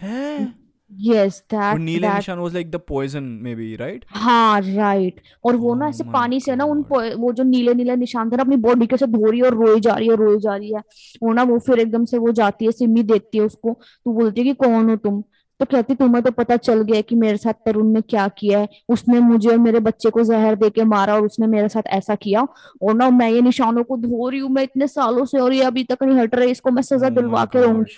हैं? 0.00 0.67
यस 0.90 1.42
वो 1.52 1.56
दैट 1.56 1.78
नीले 1.78 2.00
दैट 2.00 2.14
निशान 2.14 2.38
was 2.38 2.54
like 2.54 2.70
the 2.70 2.78
poison 2.78 3.24
maybe 3.42 3.76
right? 3.80 4.04
हाँ 4.10 4.60
राइट 4.60 5.20
और 5.44 5.56
वो 5.56 5.74
ना 5.74 5.86
oh 5.86 5.90
ऐसे 5.90 6.04
पानी 6.04 6.40
से 6.40 6.56
ना 6.56 6.64
उन 6.64 6.82
पो- 6.82 7.16
वो 7.18 7.32
जो 7.32 7.42
नीले 7.42 7.74
नीले 7.74 7.96
निशान 7.96 8.30
थे 8.30 8.36
ना 8.36 8.42
अपनी 8.42 8.56
बॉडी 8.56 8.86
के 8.86 8.96
से 8.96 9.06
धो 9.06 9.30
रही 9.30 9.40
है 9.40 9.46
और 9.46 9.54
रोई 9.54 9.80
जा 9.80 9.94
रही 9.94 10.08
है 10.08 10.16
रोई 10.16 10.38
जा 10.38 10.56
रही 10.56 10.72
है। 10.72 10.80
वो 11.22 11.32
ना 11.32 11.42
वो 11.42 11.58
फिर 11.58 11.78
एकदम 11.78 12.04
से 12.04 12.18
वो 12.18 12.32
जाती 12.32 12.64
है 12.64 12.72
सिमी 12.72 13.02
देखती 13.02 13.38
है 13.38 13.44
उसको। 13.44 13.72
तो 14.04 14.12
बोलती 14.12 14.40
है 14.40 14.46
कि 14.46 14.54
कौन 14.54 14.90
हो 14.90 14.96
तुम? 14.96 15.22
तो 15.60 15.64
कहती 15.64 15.94
तुम्हें 15.94 16.22
तो 16.24 16.30
पता 16.30 16.56
चल 16.56 16.82
गया 16.82 17.00
कि 17.00 17.14
मेरे 17.16 17.36
साथ 17.36 17.52
तरुण 17.52 17.92
ने 17.92 18.00
क्या 18.00 18.28
किया 18.28 18.58
है। 18.58 18.68
उसने 18.88 19.20
मुझे 19.20 19.50
और 19.50 19.58
मेरे 19.58 19.80
बच्चे 19.80 20.10
को 20.10 20.22
जहर 20.22 20.54
दे 20.54 20.70
के 20.70 20.84
मारा 20.84 21.14
और 21.14 21.24
उसने 21.26 21.46
मेरे 21.46 21.68
साथ 21.68 21.82
ऐसा 21.86 22.14
किया। 22.14 22.46
और 22.82 22.94
ना 22.94 23.10
मैं 23.10 23.30
ये 23.30 23.40
निशानों 23.40 23.84
को 23.84 23.96
धो 23.96 24.28
रही 24.28 24.40
हूँ 24.40 24.50
मैं 24.50 24.62
इतने 24.62 24.86
सालों 24.86 25.24
से 25.24 25.38
और 25.38 25.52
ये 25.52 25.62
अभी 25.62 25.84
तक 25.84 26.02
नहीं 26.02 26.18
हट 26.18 26.34
रही 26.34 26.50
इसको 26.50 26.70
मैं 26.70 26.82
सजा 26.82 27.08
oh 27.08 27.14
दिलवा 27.14 27.44
के 27.44 27.60
रहूँगी 27.60 27.92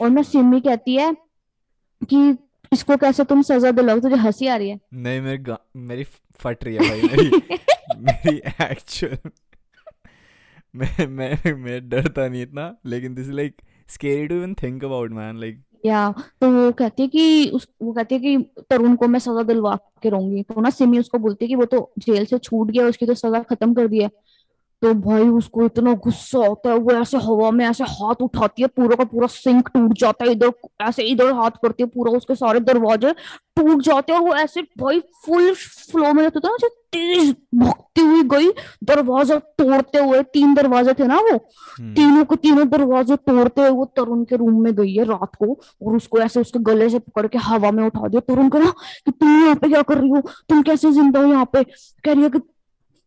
और 0.00 0.10
ना 0.10 0.22
सिमी 0.22 0.60
कहती 0.60 0.96
है 0.96 1.16
कि 2.04 2.38
इसको 2.72 2.96
कैसे 2.96 3.24
तुम 3.24 3.42
सजा 3.42 3.70
दिलाओ 3.70 4.00
तुझे 4.00 4.16
हँसी 4.16 4.46
आ 4.46 4.56
रही 4.56 4.68
है? 4.68 4.80
नहीं 4.94 5.20
मेरी 5.20 5.54
मेरी 5.76 6.04
फट 6.36 6.64
रही 6.64 6.74
है 6.74 6.80
भाई 6.80 7.02
मेरी 7.02 7.30
मेरी 7.98 8.36
एक्चुअल 8.70 9.16
मैं 10.74 11.06
मैं 11.06 11.52
मैं 11.54 11.88
डरता 11.88 12.28
नहीं 12.28 12.42
इतना 12.42 12.76
लेकिन 12.86 13.14
this 13.14 13.28
like 13.28 13.56
scary 13.88 14.26
to 14.26 14.34
even 14.34 14.54
think 14.54 14.84
about 14.84 15.10
man 15.10 15.40
like 15.40 15.62
या 15.86 16.14
तो 16.40 16.50
वो 16.50 16.72
कहती 16.72 17.02
है 17.02 17.08
कि 17.08 17.50
उस 17.54 17.68
वो 17.82 17.92
कहती 17.92 18.14
है 18.14 18.20
कि 18.20 18.36
तरुण 18.70 18.94
को 18.96 19.08
मैं 19.08 19.18
सजा 19.18 19.42
दिलवा 19.42 19.76
के 20.02 20.08
रहूँगी। 20.08 20.42
तो 20.42 20.60
ना 20.60 20.70
सिमी 20.70 20.98
उसको 20.98 21.18
बोलती 21.18 21.44
है 21.44 21.48
कि 21.48 21.54
वो 21.54 21.64
तो 21.64 21.92
जेल 21.98 22.24
से 22.24 22.38
छूट 22.38 22.70
गया 22.70 22.86
उसकी 22.86 23.06
तो 23.06 23.14
सजा 23.14 23.42
खत्म 23.42 23.74
कर 23.74 23.86
दी 23.86 23.98
है। 23.98 24.10
तो 24.82 24.92
भाई 24.94 25.28
उसको 25.30 25.64
इतना 25.64 25.92
गुस्सा 25.94 26.38
होता 26.38 26.70
है 26.70 26.76
वो 26.76 26.92
ऐसे 26.92 27.18
हवा 27.18 27.50
में 27.50 27.64
ऐसे 27.66 27.84
हाथ 27.88 28.22
उठाती 28.22 28.62
है 28.62 28.68
पूरा 28.68 28.96
का 28.96 29.04
पूरा 29.04 29.26
सिंक 29.28 29.68
टूट 29.68 29.92
जाता 29.98 30.24
है 30.24 30.32
इधर 30.32 30.52
ऐसे 30.82 31.02
इधर 31.02 31.32
हाथ 31.32 31.50
करती 31.62 31.82
है 31.82 31.88
पूरा 31.88 32.12
उसके 32.12 32.34
सारे 32.34 32.60
दरवाजे 32.62 33.12
टूट 33.56 33.82
जाते 33.82 34.12
हैं 34.12 34.18
और 34.20 34.26
वो 34.26 34.34
ऐसे 34.34 34.62
भाई 34.78 35.00
फुल 35.26 35.52
फ्लो 35.54 36.12
में 36.12 36.22
रहता 36.22 36.40
था 36.40 36.48
ना 36.50 36.68
तेज 36.92 37.34
भगती 37.54 38.00
हुई 38.00 38.22
गई 38.28 38.50
दरवाज़ा 38.84 39.38
तोड़ते 39.58 39.98
हुए 39.98 40.22
तीन 40.32 40.54
दरवाजे 40.54 40.94
थे 40.94 41.06
ना 41.06 41.20
वो 41.20 41.30
हम्म। 41.30 41.94
तीनों 41.94 42.24
के 42.24 42.36
तीनों 42.38 42.68
दरवाजे 42.68 43.16
तोड़ते 43.22 43.60
हुए 43.60 43.70
वो 43.70 43.84
तरुण 43.96 44.24
के 44.24 44.36
रूम 44.36 44.62
में 44.62 44.74
गई 44.74 44.94
है 44.94 45.04
रात 45.04 45.36
को 45.36 45.52
और 45.52 45.96
उसको 45.96 46.18
ऐसे 46.18 46.40
उसके 46.40 46.58
गले 46.64 46.88
से 46.88 46.98
पकड़ 46.98 47.26
के 47.26 47.38
हवा 47.40 47.70
में 47.70 47.84
उठा 47.84 48.08
दिया 48.08 48.20
तरुण 48.28 48.48
कह 48.48 48.58
रहा 48.58 48.70
कि 49.06 49.10
तुम 49.12 49.42
यहाँ 49.42 49.54
पे 49.54 49.68
क्या 49.68 49.82
कर 49.82 49.98
रही 49.98 50.10
हो? 50.10 50.20
तुम 50.48 50.62
कैसे 50.62 50.92
ज़िंदा 50.92 51.20
हो 51.20 51.32
यहाँ 51.32 51.48
पे? 51.52 51.64
कह 51.64 52.12
रही 52.12 52.22
है 52.22 52.30
कि 52.30 52.38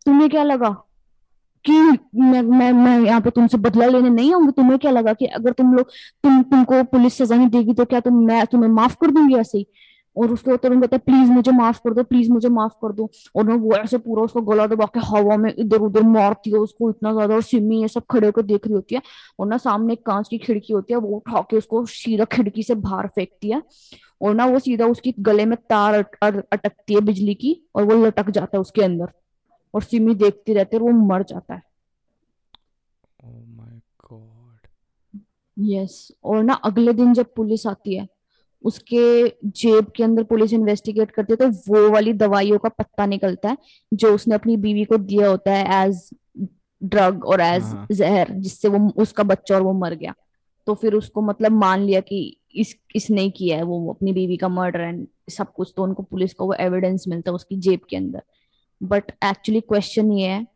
तुम्हें 0.06 0.30
क्या 0.30 0.44
लगा? 0.44 0.76
कि 1.66 1.74
मैं 2.22 2.42
मैं 2.42 2.72
मैं 2.74 3.00
यहाँ 3.00 3.22
पे 3.22 3.30
तुमसे 3.30 3.58
बदला 3.60 3.86
लेने 3.88 4.10
नहीं 4.10 4.34
आऊँगी। 4.34 4.52
तुम्हें 4.52 4.78
क्या 4.80 4.92
लगा 4.92 5.14
कि 5.14 5.26
अगर 5.28 5.52
तुम 5.54 5.74
लोग 5.74 5.90
तुम 6.24 6.42
तुमको 6.44 6.84
पुलिस 6.92 7.18
सजा 7.18 7.36
नहीं 7.36 7.48
देगी 7.50 7.74
तो 7.74 7.86
क्या 7.86 8.00
तुम 8.02 8.26
मैं 8.28 8.46
तुम्हें 8.48 8.70
माफ़ 8.72 8.96
कर 9.02 9.12
दूँगी 9.12 9.36
ऐसे 9.38 9.58
ही? 9.58 9.66
और 10.16 10.32
उसको 10.32 10.56
तरुण 10.58 10.82
कहता 10.82 10.96
है 10.96 11.02
प्लीज़ 11.06 11.32
मुझे 11.32 11.52
माफ़ 11.52 11.80
कर 11.84 11.94
दो 11.94 12.04
प्लीज़ 12.04 12.30
मुझे 12.32 12.50
माफ़ 12.50 12.74
कर 12.82 12.92
दो। 12.94 13.10
और 13.36 13.46
ना 13.46 13.56
वो 13.56 13.74
ऐसे 13.76 13.98
पूरा 13.98 14.24
उसको 14.24 14.42
गला 14.42 14.68
दबा 14.68 14.86
के 14.94 15.00
हवा 15.08 15.38
में 15.38 15.52
इधर 15.54 15.82
उधर 15.82 16.04
मारती 16.04 16.52
है 16.52 16.58
उसको 16.60 16.90
इतना 16.90 17.12
ज़्यादा 17.14 17.36
और 17.36 17.42
सिमी 17.44 17.82
ये 17.82 17.88
सब 17.88 18.04
खड़े 18.12 18.26
होकर 18.28 18.42
देख 18.44 18.68
रही 18.68 18.74
होती 18.76 18.96
है। 18.96 19.02
और 19.40 19.48
ना 19.48 19.58
सामने 19.58 19.94
एक 19.94 20.06
कांच 20.06 20.28
की 20.30 20.38
खिड़की 20.38 20.74
होती 20.74 20.94
है 20.94 21.00
वो 21.00 21.16
उठा 21.18 21.42
के 21.50 21.58
उसको 21.58 21.86
सीधा 21.88 22.26
खिड़की 22.32 22.64
से 22.64 22.76
बाहर 22.78 23.08
फेंकती 23.08 23.52
है। 23.52 23.62
और 24.22 24.36
ना 24.36 24.46
वो 24.46 24.60
सीधा 24.60 24.86
उसकी 24.88 25.14
गले 25.20 25.46
में 25.46 25.58
तार 25.70 25.94
अट, 25.94 26.16
अट, 26.24 26.44
अटकती 26.54 26.94
है 26.94 27.02
बिजली 27.02 27.34
की 27.36 27.56
और 27.76 27.84
वो 27.84 28.06
लटक 28.06 28.30
जाता 28.30 28.58
है 28.58 28.62
उसके 28.62 28.84
अंदर। 28.84 29.12
और 29.76 29.84
सिमी 29.84 30.16
देखती 30.16 30.54
रहती 30.54 30.76
है 30.76 30.82
वो 30.82 30.92
मर 31.06 31.24
जाता 31.24 31.54
है। 31.54 31.62
Oh 33.20 33.44
यस 35.58 36.12
और 36.24 36.44
ना 36.44 36.54
अगले 36.66 36.94
दिन 36.94 37.14
जब 37.14 37.34
पुलिस 37.36 37.66
आती 37.68 37.96
है 37.96 38.08
उसके 38.64 39.28
जेब 39.46 39.92
के 39.96 40.04
अंदर 40.04 40.24
पुलिस 40.24 40.54
इन्वेस्टिगेट 40.54 41.12
करती 41.12 41.34
है 41.34 41.38
तो 41.38 41.48
वो 41.68 41.90
वाली 41.92 42.14
दवाइयों 42.14 42.58
का 42.60 42.70
पत्ता 42.70 43.06
निकलता 43.06 43.50
है 43.50 43.58
जो 43.92 44.14
उसने 44.16 44.36
अपनी 44.36 44.58
बीवी 44.58 44.84
को 44.86 44.98
दिया 44.98 45.30
होता 45.30 45.54
है 45.54 45.86
एज 45.86 46.10
ड्रग 46.82 47.26
और 47.26 47.42
एज 47.42 47.64
हाँ। 47.64 47.88
जहर 47.92 48.32
जिससे 48.32 48.68
वो 48.68 48.90
उसका 49.02 49.24
बच्चा 49.24 49.56
और 49.56 49.62
वो 49.62 49.74
मर 49.74 49.94
गया। 49.94 50.14
तो 50.68 50.74
फिर 50.74 50.94
उसको 50.94 51.22
मतलब 51.22 51.52
मान 51.52 51.82
लिया 51.82 52.02
कि 52.02 52.38
इस 52.56 52.76
इसने 52.96 53.30
किया 53.30 53.58
है 53.58 53.64
वो 53.64 53.94
अपनी 53.94 54.14
बीवी 54.14 54.38
का 54.38 54.48
मर्डर 54.50 54.80
एंड 54.80 55.08
सब 55.30 55.54
कुछ 55.54 55.74
तो 55.78 55.84
उनको 55.84 56.04
पुलिस 56.04 56.34
को 56.34 56.46
वो 56.46 56.54
एविडेंस 56.54 57.06
मिलता 57.08 57.32
है 57.32 57.36
उसकी 57.36 57.58
जेब 57.58 57.80
के 57.90 57.98
अंदर। 57.98 58.24
बट 58.84 59.12
एक्चुअली 59.24 59.62
क्वेश्चन 59.62 60.12
ये 60.12 60.28
है 60.28 60.48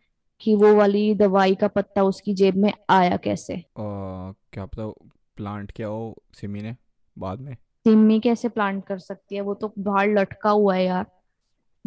कि 0.42 0.56
वो 0.56 0.74
वाली 0.76 1.16
दवाई 1.16 1.56
का 1.56 1.68
पत्ता 1.68 2.04
उसकी 2.04 2.34
जेब 2.34 2.56
में 2.56 2.74
आया 2.90 3.18
कैसे? 3.18 3.64
और 3.78 4.36
क्या 4.54 4.66
पता 4.66 4.88
प्लांट 5.36 5.72
किया 5.72 5.88
हो 5.88 6.16
सिमी 6.34 6.62
ने 6.62 6.76
बाद 7.18 7.40
में? 7.40 7.54
सिमी 7.56 8.20
कैसे 8.20 8.50
प्लांट 8.50 8.86
कर 8.86 9.00
सकती 9.00 9.36
है? 9.36 9.42
वो 9.42 9.54
तो 9.54 9.74
बाहर 9.80 10.08
लटका 10.10 10.50
हुआ 10.50 10.76
है 10.76 10.86
यार। 10.86 11.06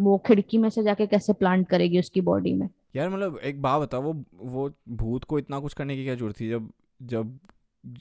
वो 0.01 0.17
खिड़की 0.17 0.57
में 0.57 0.69
से 0.69 0.83
जाके 0.83 1.07
कैसे 1.07 1.33
प्लांट 1.33 1.67
करेगी 1.69 1.99
उसकी 1.99 2.21
बॉडी 2.21 2.53
में? 2.53 2.69
यार 2.95 3.09
मतलब 3.09 3.37
एक 3.37 3.61
बात 3.61 3.81
बता 3.81 3.97
वो 3.97 4.13
वो 4.33 4.69
भूत 4.89 5.23
को 5.23 5.39
इतना 5.39 5.59
कुछ 5.59 5.73
करने 5.73 5.95
की 5.95 6.03
क्या 6.03 6.15
ज़रूरत 6.15 6.39
थी? 6.41 6.49
जब 6.49 6.69
जब 7.01 7.39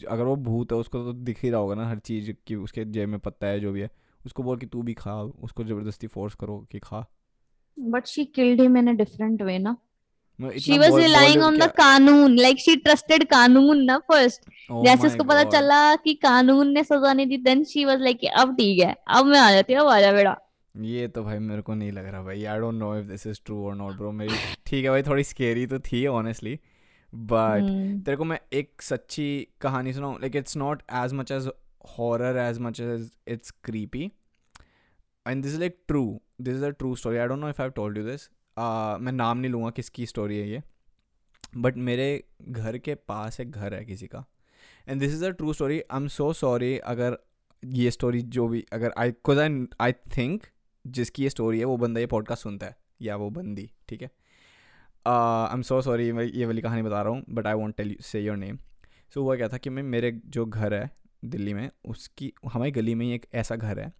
अगर 0.09 0.25
वो 0.25 0.37
भूत 0.37 0.73
है 0.73 0.79
उसको 0.79 1.05
तो 1.05 1.13
दिख 1.13 1.43
ही 1.43 1.51
रहा 1.51 1.61
होगा 1.61 1.75
ना 1.75 1.89
हर 1.89 1.99
चीज़ 1.99 2.31
की 2.47 2.55
उसके 2.55 2.85
जेब 2.85 3.09
में 3.09 3.19
पत्ता 3.21 3.47
है 3.47 3.61
जो 3.61 3.73
भी 3.73 3.81
है। 3.81 3.91
उसको 4.27 4.43
बोल 4.43 4.59
कि 4.59 4.67
तू 4.67 4.83
भी 4.83 4.95
खा 4.95 5.23
उसको 5.23 5.65
ज़बरदस्ती 5.65 6.07
फोर्स 6.07 6.35
करो 6.35 6.59
कि 6.71 6.79
खा। 6.79 7.05
But 7.77 8.07
she 8.07 8.25
killed 8.25 8.61
him 8.61 8.77
in 8.77 8.89
a 8.89 8.93
different 8.93 9.43
way 9.43 9.59
ना 9.59 9.77
she 10.59 10.79
was 10.79 10.95
relying 11.01 11.43
on 11.43 11.59
the 11.59 11.67
कानून 11.71 12.39
लाइक 12.39 12.59
शी 12.59 12.77
ट्रस्टेड 12.77 13.25
कानून 13.25 13.85
ना 13.85 13.99
फ़र्स्ट 13.99 14.71
ओ 14.71 14.85
जैसे 14.85 15.07
उसको 15.07 15.25
पता 15.25 15.45
चला 15.51 15.95
कि 15.97 16.15
कानून 16.15 16.73
ने 16.73 16.85
सजा 16.85 17.13
नहीं 17.13 17.27
दी 17.27 17.37
देन 17.37 17.65
शी 17.65 17.85
वाज 17.85 18.01
लाइक 18.01 18.25
अब 18.37 18.55
ठीक 18.55 18.79
है 18.79 18.95
अब 19.09 19.27
मैं 19.27 19.41
आ 19.41 19.51
जाती 19.53 19.73
हूँ 19.73 19.83
अब 19.83 19.89
आ 19.89 20.01
जा 20.01 20.13
बेटा. 20.13 20.37
ये 20.75 21.09
तो 21.09 21.23
भाई 21.25 21.39
मेरे 21.39 21.63
को 21.63 21.75
नहीं 21.75 21.93
लग 21.93 22.07
रहा 22.07 22.23
भाई 22.23 22.45
I 22.45 22.59
don't 22.59 22.75
know 22.75 22.95
if 22.99 23.07
this 23.07 23.27
is 23.27 23.41
true 23.45 23.65
और 23.67 23.75
नॉट 23.77 23.97
ब्रो 23.97 24.13
मेरी 24.13 24.35
ठीक 24.67 24.85
है 24.85 24.91
भाई 24.91 25.03
थोड़ी 25.03 25.25
स्केरी 25.25 25.67
तो 25.67 25.79
थी 25.79 26.07
ऑनेस्टली 26.07 26.59
बट 27.15 27.63
हम्म 27.63 28.01
तेरे 28.01 28.17
को 28.17 28.25
मैं 28.25 28.39
एक 28.53 28.83
सच्ची 28.83 29.27
कहानी 29.61 29.93
सुनाऊं 29.93 30.15
like 30.15 30.37
it's 30.37 30.57
not 30.57 30.83
as 30.95 31.13
much 31.13 31.33
as 31.33 31.49
horror 31.99 32.37
as 32.37 32.59
much 32.59 32.81
as 32.81 33.11
it's 33.29 33.51
creepy 33.65 34.11
and 35.27 35.43
this 35.43 35.53
is 35.53 35.61
like 35.61 35.77
true 35.89 36.21
this 36.43 36.57
is 36.57 36.65
a 36.65 36.69
true 36.71 36.95
story 36.97 37.17
I 37.17 37.27
don't 37.27 37.41
know 37.41 37.49
if 37.49 37.63
I 37.63 37.71
told 37.71 37.99
you 37.99 38.05
this 38.05 38.29
मैं 39.01 39.13
नाम 39.13 39.39
नहीं 39.39 39.51
लूँगा 39.51 39.71
किसकी 39.71 40.07
स्टोरी 40.07 40.39
है 40.39 40.49
ये. 40.49 40.63
But 41.57 41.77
मेरे 41.79 42.25
घर 42.43 42.79
के 42.79 42.95
पास 42.95 43.41
एक 43.41 43.51
घर 43.51 43.75
है 43.75 43.85
किसी 43.85 44.07
का. 44.07 44.25
And 44.89 45.01
this 45.01 45.13
is 45.13 45.25
a 45.25 45.29
true 45.31 45.53
story 45.53 45.81
I 45.81 45.97
am 45.97 46.09
so 46.09 46.33
sorry 46.33 46.77
अगर 46.79 47.19
ये 47.63 47.91
स्टोरी 47.91 48.23
जो 48.23 48.47
भी, 48.49 48.65
अगर 48.73 48.93
आई 48.99 49.13
कोज 49.25 49.39
आई 49.39 49.67
आई 49.81 49.93
थिंक 50.17 50.47
जिसकी 50.85 51.23
ये 51.23 51.31
स्टोरी 51.31 51.59
है 51.59 51.65
वो 51.65 51.77
बंदा 51.77 52.01
ये 52.01 52.07
पॉडकास्ट 52.07 52.43
सुनता 52.43 52.67
है. 52.67 52.77
या 53.03 53.17
वो 53.17 53.31
बंदी, 53.31 53.71
ठीक 53.89 54.03
है? 54.03 54.11
आई 55.07 55.55
एम 55.55 55.63
सो 55.63 55.81
सॉरी 55.83 56.11
मैं 56.13 56.25
ये 56.25 56.47
वाली 56.47 56.61
कहानी 56.61 56.83
बता 56.83 57.03
रहा 57.03 57.13
हूँ 57.13 57.25
but 57.31 57.47
I 57.47 57.55
won't 57.55 57.77
tell 57.77 57.89
you 57.89 58.03
say 58.03 58.21
your 58.21 58.37
name 58.37 58.59
so 59.15 59.23
हुआ 59.23 59.37
क्या 59.37 59.49
था 59.49 59.57
कि 59.57 59.71
मैं, 59.71 59.83
मेरे 59.83 60.11
जो 60.27 60.47
घर 60.47 60.75
है 60.75 60.91
दिल्ली 61.25 61.55
में, 61.55 61.71
उसकी, 61.85 62.33
हमारी 62.53 62.71
गली 62.71 62.95
में 62.95 63.05
ही 63.07 63.13
एक 63.13 63.27
ऐसा 63.35 63.57
घर 63.57 63.79
है 63.81 63.93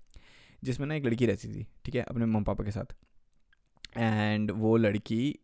जिसमें 0.63 0.87
ना 0.87 0.95
एक 0.95 1.05
लड़की 1.07 1.27
रहती 1.27 1.49
थी 1.49 1.67
ठीक 1.85 1.95
है 1.95 2.03
अपने 2.03 2.27
मम 2.27 2.45
पापा 2.45 2.65
के 2.65 2.71
साथ। 2.71 2.95
एंड 3.97 4.51
वो 4.51 4.77
लड़की 4.77 5.39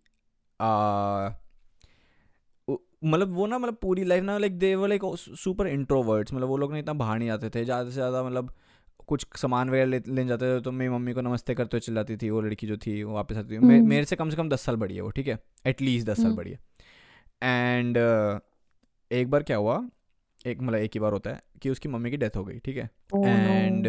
मतलब 3.05 3.33
वो 3.33 3.47
ना 3.47 3.59
मतलब 3.59 3.77
पूरी 3.83 4.05
लाइफ 4.05 4.25
ना 4.25 4.37
लाइक 4.39 4.59
दे 4.59 4.75
वो 4.75 4.87
लाइक 4.87 5.03
सुपर 5.17 5.67
इंट्रोवर्ट्स 5.67 6.33
मतलब 6.33 6.49
वो 6.49 6.57
लोग 6.57 6.73
ना 6.73 6.79
इतना 6.79 6.93
बाहर 6.95 7.19
नहीं 7.19 7.29
जाते 7.29 7.51
थे। 7.51 7.65
ज़्यादा 7.65 7.85
से 7.85 7.95
ज़्यादा 7.95 8.23
मतलब 8.23 8.51
कुछ 9.09 9.27
सामान 9.37 9.71
वगैरह 9.71 9.87
ले, 9.87 9.99
लेने 9.99 10.29
जाते 10.29 10.45
थे 10.47 10.61
तो 10.61 10.73
मेरी 10.73 10.91
मम्मी 10.91 11.13
को 11.13 11.21
नमस्ते 11.21 11.55
करते 11.55 11.77
हुए 11.77 11.81
चल 11.81 11.95
जाती 11.95 12.17
थी 12.17 12.31
वो 12.31 12.41
लड़की 12.41 12.67
जो 12.67 12.77
थी 12.77 13.03
वो 13.03 13.15
वापस 13.15 13.37
आती 13.37 13.55
थी। 13.55 13.59
मे, 13.59 13.77
हम्म। 13.77 13.89
मेरे 13.89 14.05
से 14.05 14.17
कम 14.17 14.31
से 14.31 14.37
कम 14.37 14.49
दस 14.49 14.61
साल 14.61 14.77
बड़ी 14.77 14.95
है 14.95 15.01
वो 15.01 15.11
ठीक 15.11 15.29
है 15.29 15.39
एटलीस्ट 15.67 16.07
दस 16.07 16.17
साल 16.17 16.27
हम्म। 16.27 16.37
बड़ी 16.37 16.51
है। 16.51 16.59
एंड 17.43 17.99
uh, 17.99 18.41
एक 19.11 19.31
बार 19.31 19.43
क्या 19.43 19.57
हुआ 19.57 19.81
एक 20.47 20.61
मतलब 20.61 20.79
एक 20.79 20.91
ही 20.95 21.01
बार 21.01 21.13
होता 21.13 21.31
है 21.31 21.43
कि 21.63 21.71
उसकी 21.71 21.89
मम्मी 21.89 22.11
की 22.11 22.17
डेथ 22.17 22.37
हो 22.37 22.45
गई 22.45 22.59
ठीक 22.59 22.77
है। 22.77 22.91
ओह 23.15 23.27
नो 23.27 23.51
एंड 23.51 23.87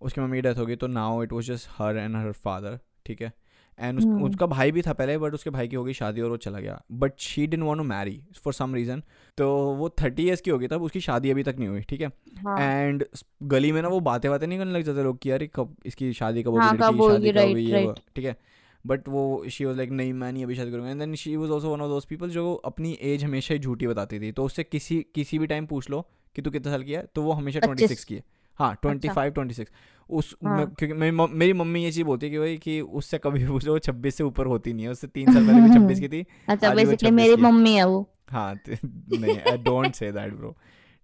उसकी 0.00 0.20
मम्मी 0.20 0.36
की 0.38 0.42
डेथ 0.42 0.54
हो 0.54 0.66
गई 0.66 0.76
तो 0.76 0.86
now 0.88 1.22
it 1.22 1.32
was 1.32 1.46
just 1.46 1.68
her 1.78 1.96
and 1.96 2.16
her 2.16 2.32
father 2.34 2.78
ठीक 3.06 3.22
है? 3.22 3.32
एंड 3.78 3.98
उस, 3.98 4.04
हम्म 4.04 4.24
उसका 4.24 4.46
भाई 4.46 4.72
भी 4.72 4.82
था 4.82 4.92
पहले 4.92 5.16
बट 5.18 5.34
उसके 5.34 5.50
भाई 5.50 5.68
की 5.68 5.76
हो 5.76 5.84
गई 5.84 5.92
शादी 5.92 6.20
और 6.20 6.30
वो 6.30 6.36
चला 6.36 6.60
गया। 6.60 6.80
But 6.92 7.18
she 7.20 7.46
didn't 7.46 7.62
want 7.62 7.80
to 7.80 7.84
marry 7.84 8.20
for 8.44 8.52
some 8.52 8.74
reason 8.74 9.02
तो 9.38 9.48
वो 9.76 9.88
थर्टी 10.02 10.22
ईयर्स 10.22 10.40
की 10.40 10.50
हो 10.50 10.58
गई 10.58 10.66
तब 10.68 10.82
उसकी 10.82 11.00
शादी 11.00 11.30
अभी 11.30 11.42
तक 11.42 11.56
नहीं 11.58 11.68
हुई 11.68 11.80
ठीक 11.82 12.00
है? 12.00 12.10
हाँ। 12.38 12.58
एंड 12.60 13.04
गली 13.44 13.72
में 13.72 13.80
ना 13.82 13.88
वो 13.88 14.00
बातें 14.00 14.30
बातें 14.30 14.46
नहीं 14.46 14.58
करने 14.58 14.72
लग 14.72 14.82
जाते 14.82 15.02
लोग 15.02 15.18
कि 15.22 15.30
यार 15.30 15.46
कब 15.54 15.76
इसकी 15.86 16.12
शादी 16.12 16.42
कब 16.42 16.50
होगी 16.50 16.60
हाँ 16.60 16.76
की 16.76 16.82
शादी 17.02 17.32
कब 17.32 17.38
होगी 17.38 17.86
ठीक 18.16 18.24
है? 18.24 18.36
बट 18.84 19.08
वो 19.08 19.44
शी 19.50 19.64
वॉज़ 19.64 19.76
लाइक 19.76 19.90
नहीं 19.90 20.12
मैं 20.12 20.32
नहीं 20.32 20.44
अभी 20.44 20.54
शादी 20.54 20.70
करूँगा. 20.70 20.90
And 20.90 21.00
then 21.00 21.14
she 21.14 21.34
was 21.36 21.50
also 21.50 21.70
one 21.70 21.80
of 21.80 21.88
those 21.88 22.04
people 22.04 22.30
जो 22.30 22.52
अपनी 22.64 22.92
एज 23.02 23.24
हमेशा 23.24 23.54
ही 23.54 23.60
झूठी 23.60 23.86
बताती 23.86 24.20
थी। 24.20 24.32
तो 24.32 24.44
उससे 24.44 24.64
किसी 24.64 25.00
किसी 25.14 25.38
भी 25.38 25.46
टाइम 25.46 25.66
पूछ 25.66 25.90
लो 25.90 26.00
कि 26.36 26.42
तू 26.42 26.50
कितने 26.50 26.72
साल 26.72 26.82
की 26.82 26.92
है 26.92 27.04
तो 27.14 27.22
वो 27.22 27.32
हमेशा 27.32 27.60
ट्वेंटी 27.60 27.82
सिक्स 27.84 28.04
की 28.04 28.14
है। 28.14 28.22
हाँ 28.58 28.74
ट्वेंटी 28.82 29.08
फाइव 29.08 29.32
ट्वेंटी 29.32 29.54
सिक्स 29.54 29.72
उस 30.10 30.34
मैं, 30.44 30.50
हाँ 30.50 30.66
क्योंकि 30.78 30.94
मेरी 30.94 31.16
मम- 31.16 31.30
मेरी 31.32 31.52
मम्मी 31.52 31.82
ये 31.84 31.90
चीज़ 31.92 32.04
बोलती 32.04 32.26
है 32.26 32.32
कि 32.32 32.38
भाई 32.38 32.56
कि 32.56 32.80
उससे 32.80 33.18
कभी 33.18 33.44
वो 33.46 33.78
छब्बीस 33.78 34.14
से 34.14 34.24
ऊपर 34.24 34.46
होती 34.46 34.72
नहीं 34.72 34.84
है। 34.84 34.90
उससे 34.90 35.06
तीन 35.06 35.32
साल 35.32 35.46
पहले 35.46 35.60
भी 35.60 35.74
छब्बीस 35.74 36.00
की 36.00 36.08
थी 36.08 36.20
अच्छा 36.48 36.74
बेसिकली 36.74 37.10
मेरी 37.10 37.36
मम्मी 37.36 37.72
है 37.74 37.84
वो। 37.86 38.06
हाँ 38.30 38.54
तो- 38.56 38.78
नहीं 39.20 39.38
I 39.40 39.56
don't 39.60 39.94
say 39.94 40.10
that 40.12 40.34
bro 40.34 40.56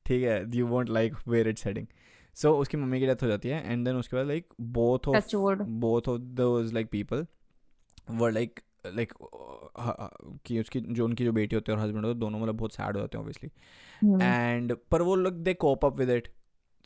ठीक 0.06 0.22
है 0.24 0.44
you 0.54 0.66
want 0.66 0.90
like 0.90 1.14
where 1.28 1.48
it's 1.48 1.66
heading 1.66 1.86
so 2.36 2.52
उसकी 2.56 2.76
मम्मी 2.76 3.00
की 3.00 3.06
डेथ 3.06 3.22
हो 3.22 3.28
जाती 3.28 3.48
है 3.48 3.72
एंड 3.72 3.84
देन 3.84 3.96
उसके 3.96 4.16
बाद 4.16 4.26
like 4.26 4.46
both 4.60 5.08
of 5.08 5.36
both 5.78 6.08
of 6.08 6.20
those 6.38 6.72
like 6.74 6.88
people 6.90 7.26
were 8.10 8.32
like 8.32 8.60
like 8.86 9.12
कि 10.46 10.58
उसकी 10.60 10.80
जो 10.80 11.04
उनकी 11.04 11.24
जो 11.24 11.32
बेटी 11.32 11.56
होती 11.56 11.72
है 11.72 11.76
और 11.78 11.84
हस्बैंड 11.84 12.04
होते 12.04 12.12
हैं 12.12 12.20
दोनों 12.20 12.38
मतलब 12.40 12.56
बहुत 12.56 12.74
सैड 12.74 12.96
हो 12.96 13.00
जाते 13.00 13.18
हैं 13.18 13.22
ऑब्वियसली 13.24 13.50
हम्म। 14.02 14.22
एंड 14.22 14.76
पर 14.90 15.02
वो 15.02 15.14
लोग 15.16 15.42
they 15.42 15.54
cope 15.54 15.84
up 15.84 15.98
with 15.98 16.10
it 16.10 16.28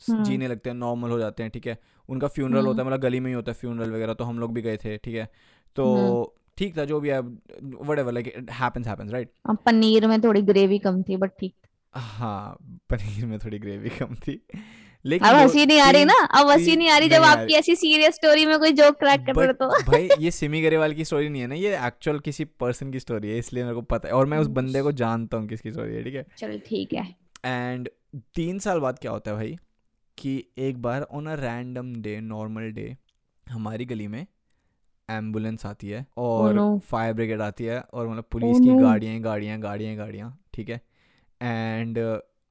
जीने 0.01 0.47
लगते 0.47 0.69
हैं 0.69 0.77
नॉर्मल 0.77 1.09
हो 1.09 1.19
जाते 1.19 1.43
हैं 1.43 1.51
ठीक 1.51 1.67
है? 1.67 1.77
उनका 2.09 2.27
फ्यूनरल 2.27 2.65
होता 2.65 2.69
हम्म। 2.71 2.79
है 2.81 2.85
मतलब 2.87 3.01
गली 3.01 3.19
में 3.19 3.27
ही 3.27 3.33
होता 3.33 3.51
है 3.51 3.57
फ्यूनरल 3.59 3.91
वगैरह 3.91 4.13
तो 4.13 4.23
हम 4.23 4.39
लोग 4.39 4.53
भी 4.53 4.61
गए 4.61 4.77
थे 4.77 4.97
ठीक 4.97 5.15
है? 5.15 5.29
तो 5.75 5.93
हम्म। 5.95 6.25
ठीक 6.57 6.77
था 6.77 6.85
जो 6.85 6.99
भी 6.99 7.09
है 7.09 7.19
whatever 7.99 8.11
like 8.11 8.27
it 8.27 8.51
happens 8.51 8.87
happens 8.87 9.11
right 9.11 9.31
paneer 9.65 10.07
में 10.07 10.21
थोड़ी 10.21 10.41
ग्रेवी 10.41 10.79
कम 10.79 11.01
थी 11.03 11.17
बट 11.17 11.31
ठीक 11.39 11.53
हाँ 11.93 12.57
पनीर 12.89 13.25
में 13.25 13.37
थोड़ी 13.39 13.59
ग्रेवी 13.59 13.89
कम 13.89 14.15
थी। 14.27 14.41
लेकिन 15.05 15.27
अब 15.27 15.35
हँसी 15.35 15.65
नहीं 15.65 15.79
आ 15.79 15.89
रही 15.89 16.05
ना? 16.05 16.13
अब 16.31 16.49
हँसी 16.49 16.75
नहीं 16.75 16.89
आ 16.89 16.97
रही 16.97 17.09
जब 17.09 17.23
आपकी 17.23 17.53
ऐसी 17.53 17.75
सीरियस 17.75 18.15
स्टोरी 18.15 18.45
में 18.45 18.57
कोई 18.59 18.71
जोक 18.71 18.95
क्रैक 18.99 19.25
कर 19.25 19.35
रहे 19.35 19.53
तो। 19.53 19.67
भाई 19.91 20.09
ये 20.19 20.31
सिमी 20.31 20.61
गरेवाल 20.61 20.93
की 20.93 21.05
स्टोरी 21.05 21.29
नहीं 21.29 21.41
है 21.41 21.47
ना? 21.47 21.55
ये 21.55 21.75
एक्चुअल 21.87 22.19
किसी 22.19 22.45
पर्सन 22.45 22.91
की 22.91 22.99
स्टोरी 22.99 23.29
है 23.29 23.37
इसलिए 23.37 23.63
मेरे 23.63 23.75
को 23.75 23.81
पता 23.81 24.07
है। 24.07 24.13
और 24.13 24.25
मैं 24.25 24.37
उस 24.37 24.47
बंदे 24.57 24.81
को 24.81 24.91
जानता 24.91 25.37
हूँ 25.37 25.47
किसकी 25.47 25.71
स्टोरी 25.71 25.95
है 25.95 26.03
ठीक 26.03 26.15
है? 26.15 26.25
चल 26.37 26.59
ठीक 26.67 26.93
है। 26.93 27.07
एंड 27.45 27.89
तीन 28.35 28.59
साल 28.59 28.79
बाद 28.79 28.99
क्या 28.99 29.11
होता 29.11 29.31
है 29.31 29.37
भाई? 29.37 29.57
कि 30.17 30.43
एक 30.57 30.81
बार 30.81 31.01
on 31.01 31.25
a 31.25 31.33
random 31.35 31.93
day 32.01 32.19
normal 32.21 32.71
day 32.71 32.95
हमारी 33.49 33.85
गली 33.85 34.07
में 34.07 34.25
एंबुलेंस 35.09 35.65
आती 35.65 35.89
है 35.89 36.05
और 36.17 36.53
नो 36.53 36.77
फायर 36.79 37.13
ब्रिगेड 37.13 37.41
आती 37.41 37.63
है 37.63 37.79
और 37.93 38.07
मतलब 38.07 38.23
पुलिस 38.31 38.59
की 38.59 38.77
गाड़ियाँ 38.81 39.13
ही 39.13 39.19
गाड़ियाँ 39.19 39.59
गाड़ियाँ 39.59 39.95
गाड़ियाँ 39.95 40.37
ठीक 40.53 40.69
है? 40.69 40.81
एंड 41.41 41.99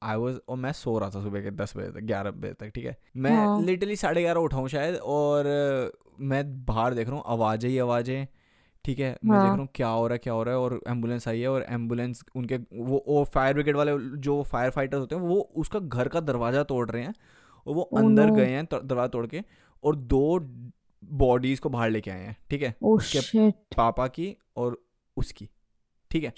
आई 0.03 0.15
वॉज़ 0.15 0.37
और 0.49 0.57
मैं 0.57 0.71
सो 0.71 0.97
रहा 0.99 1.09
था 1.09 1.21
सुबह 1.21 1.41
के 1.41 1.51
दस 1.51 1.73
बजे 1.77 1.91
तक 1.91 2.03
ग्यारह 2.03 2.31
बजे 2.31 2.53
तक 2.53 2.71
ठीक 2.75 2.85
है? 2.85 2.97
मैं 3.17 3.31
हाँ। 3.31 3.61
लिटरली 3.61 3.95
साढ़े 3.95 4.21
ग्यारह 4.21 4.39
उठाऊँ 4.39 4.67
शायद 4.69 4.95
और 4.95 5.45
uh, 5.45 6.19
मैं 6.19 6.65
बाहर 6.65 6.93
देख 6.93 7.07
रहा 7.07 7.15
हूँ 7.15 7.23
आवाज़ें 7.27 7.69
ही 7.69 7.77
आवाज़ें 7.77 8.27
ठीक 8.85 8.99
है? 8.99 9.17
मैं 9.25 9.37
देख 9.39 9.43
रहा 9.43 9.49
हाँ 9.49 9.57
हूँ 9.57 9.67
क्या 9.75 9.87
हो 9.87 10.07
रहा 10.07 10.13
है 10.13 10.19
क्या 10.19 10.33
हो 10.33 10.43
रहा 10.43 10.55
है 10.55 10.59
और 10.59 10.81
एंबुलेंस 10.87 11.27
आई 11.27 11.39
है 11.39 11.47
और 11.47 11.65
एंबुलेंस 11.69 12.23
उनके 12.35 12.57
वो 12.73 13.03
वो 13.07 13.23
फायर 13.33 13.53
ब्रिगेड 13.53 13.75
वाले 13.75 13.97
जो 14.19 14.41
फायर 14.43 14.69
फाइटर्स 14.71 14.99
होते 14.99 15.15
हैं 15.15 15.21
वो 15.21 15.39
उसका 15.55 15.79
घर 15.79 16.07
का 16.07 16.19
दरवाज़ा 16.19 16.63
तोड़ 16.63 16.89
रहे 16.89 17.03
हैं 17.03 17.13
और 17.67 17.75
वो 17.75 17.81
ओ 17.81 17.97
अंदर 17.97 18.27
नो 18.27 18.35
गए 18.35 18.45
हैं 18.45 18.65
दरवाज़ा 18.65 19.07
तोड़ 19.07 19.27
के 19.27 19.41
और 19.83 19.95
दो 19.95 20.39
बॉडीज़ 21.03 21.61
को 21.61 21.69
बाहर 21.69 21.89
लेके 21.89 22.11
आए 22.11 22.21
हैं 22.21 22.37
ठीक 22.49 22.61
है? 22.61 22.75
ओ 22.83 22.95
उसके 22.95 23.21
शिट 23.21 23.55
पापा 23.77 24.07
की 24.07 24.37
और 24.55 24.85
उसकी 25.17 25.49
ठीक 26.11 26.23
है? 26.23 26.33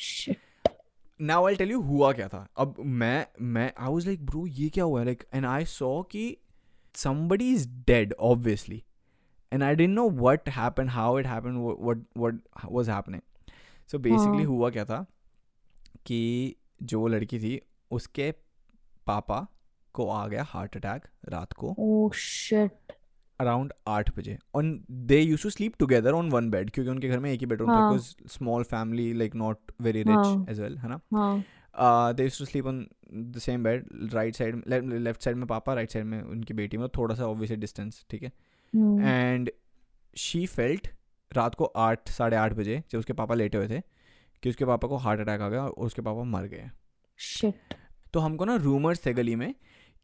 नाउ 1.21 1.47
आई 1.47 1.55
टेल 1.55 1.71
यू 1.71 1.82
हुआ 1.82 2.11
क्या 2.11 2.28
था। 2.28 2.47
अब 2.57 2.75
मैं 2.80 3.28
मैं 3.41 3.73
आई 3.80 3.93
वाज 3.93 4.05
लाइक 4.05 4.25
ब्रो 4.25 4.47
ये 4.47 4.69
क्या 4.69 4.84
हुआ? 4.84 5.03
लाइक 5.03 5.23
एंड 5.34 5.45
आई 5.45 5.65
सॉ 5.65 6.03
कि 6.03 6.38
somebody 6.95 7.53
is 7.53 7.69
dead 7.69 8.13
obviously 8.13 8.84
and 9.53 9.63
I 9.63 9.75
didn't 9.75 9.95
know 9.95 10.09
what 10.09 10.49
happened 10.49 10.89
how 10.89 11.21
it 11.21 11.25
happened 11.25 11.61
what 11.63 11.82
what, 11.88 12.01
what 12.17 12.34
was 12.71 12.88
happening. 12.88 13.21
So 13.91 13.99
basically 13.99 14.36
हाँ 14.36 14.45
हुआ 14.45 14.69
क्या 14.69 14.86
था 14.86 15.05
कि 16.05 16.55
जो 16.84 17.07
लड़की 17.07 17.39
थी 17.39 17.61
उसके 17.91 18.32
पापा 19.05 19.47
को 19.98 20.08
आ 20.10 20.28
गया 20.28 20.43
हार्ट 20.48 20.76
अटैक 20.78 21.08
रात 21.30 21.54
को। 21.54 21.74
अराउंड 23.39 23.74
आठ 23.88 24.10
बजे। 24.18 24.38
On 24.56 24.70
they 24.91 25.20
used 25.22 25.43
to 25.43 25.50
sleep 25.50 25.74
together 25.80 26.14
on 26.14 26.30
one 26.30 26.50
bed 26.50 26.70
क्योंकि 26.72 26.91
उनके 26.91 27.10
घर 27.10 27.20
में 27.20 27.32
एक 27.32 27.39
ही 27.39 27.45
बेडरूम 27.45 27.70
था 27.70 27.74
हाँ। 27.74 27.91
Because 27.91 28.34
small 28.34 28.64
family 28.66 29.12
like 29.14 29.36
not 29.36 29.72
very 29.82 30.04
rich 30.04 30.50
as 30.50 30.60
well 30.60 30.78
है 30.78 30.89
ना? 30.89 31.00
They 32.14 32.24
used 32.24 32.39
to 32.39 32.45
sleep 32.45 32.66
on 32.66 32.86
the 33.14 33.39
same 33.39 33.64
bed 33.64 33.86
right 34.14 34.36
side 34.36 34.64
left 34.68 35.24
side 35.24 35.38
में 35.38 35.45
पापा 35.48 35.74
राइट 35.74 35.91
साइड 35.91 36.06
में 36.06 36.22
उनकी 36.22 36.54
बेटी 36.54 36.78
में 36.78 36.88
थोड़ा 36.98 37.16
सा 37.16 37.28
ऑब्वियसली 37.28 37.58
डिस्टेंस 37.58 38.06
ठीक 38.10 38.24
है? 38.24 38.32
एंड 38.74 39.52
शी 40.18 40.45
फेल्ट 40.45 40.88
रात 41.32 41.56
को 41.56 41.66
आठ 41.66 42.10
साढ़े 42.10 42.38
आठ 42.38 42.54
बजे 42.54 42.82
जब 42.91 43.00
उसके 43.00 43.14
पापा 43.14 43.36
लेटे 43.36 43.58
हुए 43.58 43.68
थे 43.70 43.82
कि 44.43 44.50
उसके 44.50 44.66
पापा 44.66 44.88
को 44.88 44.98
हार्ट 44.98 45.20
अटैक 45.20 45.41
आ 45.41 45.50
गया 45.50 45.62
और 45.62 45.86
उसके 45.86 46.02
पापा 46.02 46.24
मर 46.26 46.48
गए. 46.48 46.70
तो 48.14 48.20
हमको 48.20 48.45
ना 48.45 48.56
रूमर्स 48.56 49.06
थे 49.06 49.14
गली 49.14 49.36
में 49.36 49.54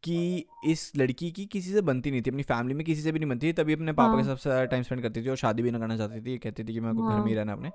कि 0.04 0.46
इस 0.66 0.92
लड़की 0.96 1.30
की 1.30 1.46
किसी 1.46 1.72
से 1.72 1.80
बनती 1.80 2.10
नहीं 2.10 2.22
थी 2.22 2.30
अपनी 2.30 2.42
फैमिली 2.42 2.74
में 2.74 2.84
किसी 2.86 3.02
से 3.02 3.12
भी 3.12 3.18
नहीं 3.18 3.28
बनती 3.30 3.48
थी 3.48 3.52
तभी 3.52 3.72
अपने 3.72 3.92
पापा 3.92 4.16
के 4.16 4.22
हाँ। 4.22 4.34
सबसे 4.34 4.50
ज़्यादा 4.50 4.64
टाइम 4.64 4.82
स्पेंड 4.82 5.02
करती 5.02 5.22
थी 5.22 5.28
और 5.28 5.36
शादी 5.36 5.62
भी 5.62 5.70
ना 5.70 5.78
करना 5.78 5.96
चाहती 5.96 6.20
थी 6.20 6.38
कहती 6.38 6.64
थी 6.64 6.72
कि 6.72 6.80
मैं 6.80 6.94
घर 6.96 7.02
में 7.02 7.26
ही 7.26 7.34
हाँ। 7.34 7.44
रहना 7.44 7.52
अपने 7.52 7.72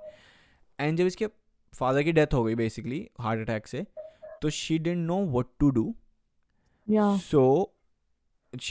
एंड 0.80 0.98
जब 0.98 1.06
इसके 1.06 1.28
फादर 1.74 2.04
की 2.04 2.12
डेथ 2.12 2.34
हो 2.34 2.44
गई 2.44 2.56
बेसिकली 2.56 3.10
हार्ट 3.20 3.42
अटैक 3.42 3.68
से 3.68 3.86
तो 4.42 4.50
she 4.50 4.80
didn't 4.80 5.08
know 5.08 5.26
what 5.26 5.46
to 5.60 5.70
do 5.70 5.96
so 7.18 7.76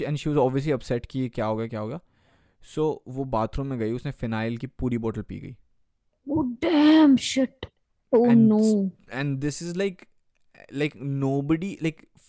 and 0.02 0.16
she 0.16 0.30
was 0.30 0.38
obviously 0.38 0.72
upset 0.72 1.06
कि 1.06 1.28
क्या 1.28 1.46
होगा 1.46 1.66
क्या 1.66 1.80
हो 1.80 1.88
गया 1.88 2.00
सो 2.62 3.02
वो 3.08 3.24
बाथरूम 3.24 3.66
में 3.66 3.78
गई 3.78 3.92
उसने 3.92 4.12
फिनाइल 4.12 4.56
की 4.56 4.66
पूरी 4.66 4.98
बोतल 4.98 5.22
पी 5.22 5.40
गई 5.40 5.56
Oh 6.26 6.42
damn 6.62 7.16
shit. 7.16 7.66
Oh 8.12 8.24
like 8.24 8.38
no. 8.38 8.90
and 9.12 9.40
this 9.40 9.62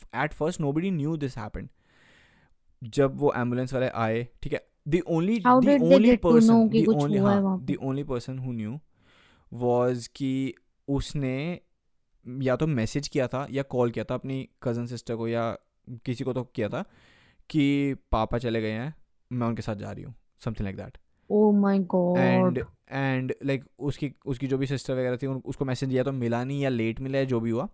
is 0.03 0.33
first 0.33 0.61
nobody 0.73 0.91
new 0.91 1.17
this 1.17 1.35
at 1.35 1.41
first 1.41 1.45
nobody 1.45 1.45
knew 1.45 1.45
this 1.45 1.45
happened 1.45 1.67
जब 2.83 3.17
वो 3.17 3.33
एंबुलेंस 3.37 3.73
वाले 3.73 3.87
आए 3.87 4.27
ठीक 4.43 4.53
है 4.53 4.65
the 4.89 5.01
only 5.11 5.39
How 5.47 5.59
the 5.61 5.67
did 5.67 5.81
they 5.81 5.95
only 5.95 6.09
get 6.09 6.21
to 6.21 6.31
person 6.31 6.69
कि 6.71 6.85
the 6.85 6.95
only 6.95 7.19
हुआ 7.19 7.33
हाँ 7.33 7.41
वहाँ 7.41 7.57
पे? 7.57 7.73
the 7.73 7.83
only 7.83 8.05
person 8.11 8.37
who 8.45 8.53
knew 8.53 8.77
was 9.63 10.07
कि 10.07 10.53
उसने 10.87 11.61
या 12.43 12.55
तो 12.55 12.67
मैसेज 12.67 13.07
किया 13.07 13.27
था 13.27 13.47
या 13.51 13.63
कॉल 13.63 13.91
किया 13.91 14.05
था 14.05 14.15
अपनी 14.15 14.49
कज़न 14.63 14.85
सिस्टर 14.85 15.15
को 15.15 15.27
या 15.27 15.57
किसी 16.05 16.23
को 16.23 16.33
तो 16.33 16.43
किया 16.43 16.69
था 16.69 16.85
कि 17.49 17.95
पापा 18.11 18.37
चले 18.37 18.61
गए 18.61 18.71
हैं 18.71 18.93
मैं 19.31 19.47
उनके 19.47 19.61
साथ 19.61 19.75
जा 19.75 19.91
रही 19.91 20.03
हूँ 20.03 20.15
something 20.45 20.63
like 20.63 20.77
that 20.77 20.97
Oh 21.31 21.53
my 21.63 21.77
god. 21.93 22.17
And 22.17 22.57
and 22.91 23.33
like 23.45 23.63
उसकी 23.79 24.13
उसकी 24.25 24.47
जो 24.47 24.57
भी 24.57 24.67
सिस्टर 24.67 24.93
वगैरह 24.93 25.17
थी 25.17 25.27
उसको 25.27 25.65
मैसेज 25.65 25.89
दिया 25.89 26.03
तो 26.03 26.11
मिला 26.11 26.43
नहीं 26.43 26.61
या 26.61 26.69
लेट 26.69 26.99
मिला 26.99 27.17
या 27.17 27.23
जो 27.23 27.39
भी 27.39 27.49
हुआ 27.49 27.67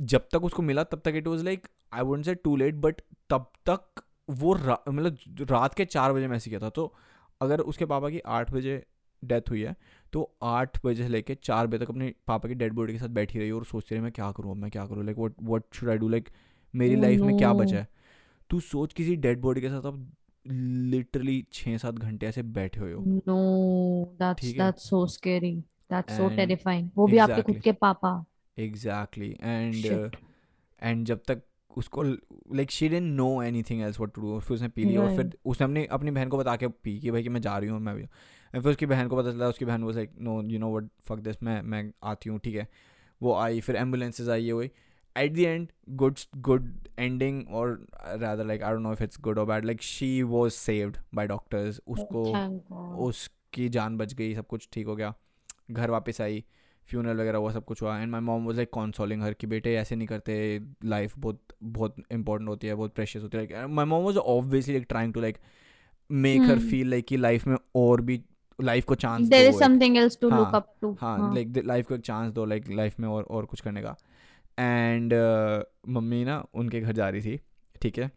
जब 0.00 0.28
तक 0.32 0.44
उसको 0.44 0.62
मिला 0.62 0.84
तब 0.84 1.00
तक 1.04 1.12
it 1.16 1.26
was 1.28 1.42
like 1.42 1.68
I 1.92 2.02
wouldn't 2.02 2.24
say 2.24 2.34
too 2.34 2.56
late 2.56 2.74
but 2.74 3.00
तब 3.30 3.50
तक 3.68 4.02
वो 4.30 4.52
रा, 4.52 4.78
मतलब 4.88 5.16
रात 5.50 5.74
के 5.74 5.84
चार 5.84 6.12
बजे 6.12 6.28
मैसेज 6.28 6.48
किया 6.48 6.60
था 6.60 6.68
तो 6.68 6.94
अगर 7.40 7.60
उसके 7.60 7.84
पापा 7.84 8.10
की 8.10 8.18
आठ 8.18 8.52
बजे 8.52 8.86
डेथ 9.24 9.50
हुई 9.50 9.62
है 9.62 9.76
तो 10.12 10.36
आठ 10.42 10.86
बजे 10.86 11.02
से 11.02 11.08
लेके 11.08 11.34
चार 11.34 11.66
बजे 11.66 11.84
तक 11.84 11.90
अपने 11.90 12.14
पापा 12.26 12.48
की 12.48 12.54
डेड 12.54 12.72
बॉडी 12.72 12.92
के 12.92 12.98
साथ 12.98 13.08
बैठी 13.08 13.38
रही 13.38 13.50
और 13.50 13.64
सोचती 13.64 13.94
रही 13.94 14.02
मैं 14.02 14.12
क्या 14.12 14.32
करूँ 14.32 14.54
मैं 14.54 14.70
क्या 14.70 14.86
करूँ 14.86 15.04
like 15.04 15.18
what 15.18 15.32
what 15.42 15.62
should 15.72 15.88
I 15.88 15.96
do 15.98 16.08
like 16.08 16.28
मेरी 16.74 16.96
Oh 16.96 17.02
लाइफ 17.02 17.20
में 17.20 17.38
क्या 17.38 17.52
बचा 17.52 17.76
है 17.76 17.88
तू 18.50 18.60
सोच 18.60 18.92
किसी 18.92 19.16
डेड 19.16 19.40
बॉडी 19.40 19.60
के 19.60 19.68
साथ 19.68 19.82
अब 19.82 20.12
लिटरली 20.46 21.46
छः 21.52 21.76
सात 21.76 21.94
घंटे 21.94 22.26
ऐसे 22.26 22.42
बैठे 22.42 22.80
हुए 22.80 22.92
हो 22.92 23.00
है? 24.54 24.58
that's 24.58 24.88
so 24.92 25.06
scary. 25.06 25.54
That's 25.92 26.18
so 26.18 26.28
And- 26.28 26.38
terrifying. 26.38 26.88
वो 26.96 27.06
भी 27.06 27.12
exactly. 27.12 27.38
आपके 27.38 27.52
खुद 27.52 27.62
के 27.62 27.72
पापा. 27.72 28.24
एग्जैक्टली 28.58 29.36
एंड 29.42 29.74
एंड 30.82 31.04
जब 31.06 31.22
तक 31.28 31.42
उसको 31.76 32.02
like 32.02 32.70
she 32.70 32.88
didn't 32.88 33.12
know 33.14 33.42
anything 33.62 33.82
else 33.82 34.00
what 34.00 34.12
to 34.14 34.20
do 34.20 34.40
फिर 34.40 34.54
उसने 34.54 34.68
पी 34.68 34.84
लिया 34.84 35.02
और 35.02 35.16
फिर 35.16 35.38
उसने 35.44 35.64
अपनी 35.64 35.84
अपनी 35.84 36.10
बहन 36.10 36.28
को 36.28 36.38
बता 36.38 36.56
के 36.56 36.68
पी 36.68 36.98
कि 37.00 37.10
भाई 37.10 37.22
कि 37.22 37.28
मैं 37.28 37.40
जा 37.40 37.58
रही 37.58 37.70
हूँ 37.70 37.80
मैं 37.80 37.94
भी 37.96 38.02
एंड 38.02 38.62
फिर 38.62 38.70
उसकी 38.70 38.86
बहन 38.86 39.08
को 39.08 39.16
पता 39.16 39.32
चला 39.32 39.48
उसकी 39.48 39.64
बहन 39.64 39.82
वो 39.82 39.90
like 39.90 40.12
no 40.20 40.42
you 40.42 40.58
know 40.58 40.76
what 40.76 40.88
fuck 41.04 41.18
this 41.18 41.42
मैं 41.42 41.62
मैं 41.62 41.92
आती 42.02 42.30
हूँ 42.30 42.38
ठीक 42.38 42.54
है? 42.54 42.68
वो 43.22 43.34
आई 43.34 43.60
फिर 43.60 43.76
एम्बुलेंसेज 43.76 44.28
आई 44.28 44.42
ये 44.42 44.50
हुई। 44.50 44.70
At 45.16 45.32
the 45.32 45.44
end 45.44 45.68
good 45.88 46.18
good 46.36 46.88
ending 46.98 47.48
और 47.50 47.86
rather 48.06 48.46
like 48.46 48.62
I 48.62 48.72
don't 48.72 48.82
know 48.82 48.92
if 48.92 49.02
it's 49.02 49.20
good 49.20 49.38
और 49.38 49.46
bad 49.46 49.64
like 49.64 49.82
she 49.82 50.22
was 50.22 50.52
saved 50.52 50.98
by 51.14 51.26
doctors 51.26 51.80
उसको 51.86 52.24
उसकी 53.06 53.68
जान 53.68 53.96
बच 53.96 54.14
गई 54.14 54.34
सब 54.34 54.46
कुछ 54.46 54.68
ठीक 54.72 54.86
हो 54.86 54.96
गया। 54.96 55.14
घर 55.70 55.90
वापस 55.90 56.20
आई। 56.20 56.44
फ्यूनरल 56.88 57.20
वगैरह 57.20 57.38
हुआ 57.38 57.52
सब 57.52 57.64
कुछ 57.64 57.82
हुआ 57.82 57.98
and 57.98 58.10
my 58.10 58.20
mom 58.20 58.46
was 58.46 58.56
like 58.56 58.70
consoling 58.70 59.22
her 59.22 59.32
कि 59.32 59.46
बेटे 59.46 59.74
ऐसे 59.74 59.96
नहीं 59.96 60.08
करते 60.08 60.60
लाइफ 60.84 61.18
बहुत 61.18 61.42
बहुत 61.62 61.96
इंपॉर्टेंट 62.12 62.48
होती 62.48 62.66
है 62.66 62.74
बहुत 62.74 62.94
प्रेशियस 62.94 63.22
होती 63.22 63.38
है 63.38 63.44
like 63.44 63.70
my 63.70 63.84
mom 63.84 64.04
was 64.04 64.16
obviously 64.16 64.74
like 64.74 64.86
trying 64.88 65.14
to 65.14 65.20
like 65.20 65.38
make 66.10 66.42
her. 66.42 66.58
Feel 66.58 66.90
like 66.90 67.06
कि 67.06 67.16
लाइफ 67.16 67.46
में 67.46 67.56
और 67.76 68.00
भी 68.00 68.22
लाइफ 68.60 68.84
को 68.84 68.94
चांस 68.94 69.28
There 69.28 69.52
दो 69.52 69.58
is 69.58 69.62
एक। 69.62 69.68
something 69.68 69.96
else 69.96 70.16
to 70.16 70.30
look 70.30 70.44
हाँ, 70.44 70.52
up 70.52 70.84
to. 70.84 71.34
लाइक 71.34 71.62
लाइफ 71.66 71.86
को 71.86 71.94
एक 71.94 72.00
चांस 72.00 72.32
दो 72.32 72.44
लाइक 72.44 72.70
लाइफ 72.70 73.00
में 73.00 73.08
और 73.08 73.22
और 73.22 73.46
कुछ 73.46 73.60
करने 73.60 73.82
का 73.82 73.96
एंड 74.58 75.14
मम्मी 75.88 76.24
ना 76.24 76.46
उनके 76.54 76.80
घर 76.80 76.92
जा 76.92 77.08
रही 77.08 77.22
थी 77.22 77.40
ठीक 77.82 77.98
है 77.98 78.10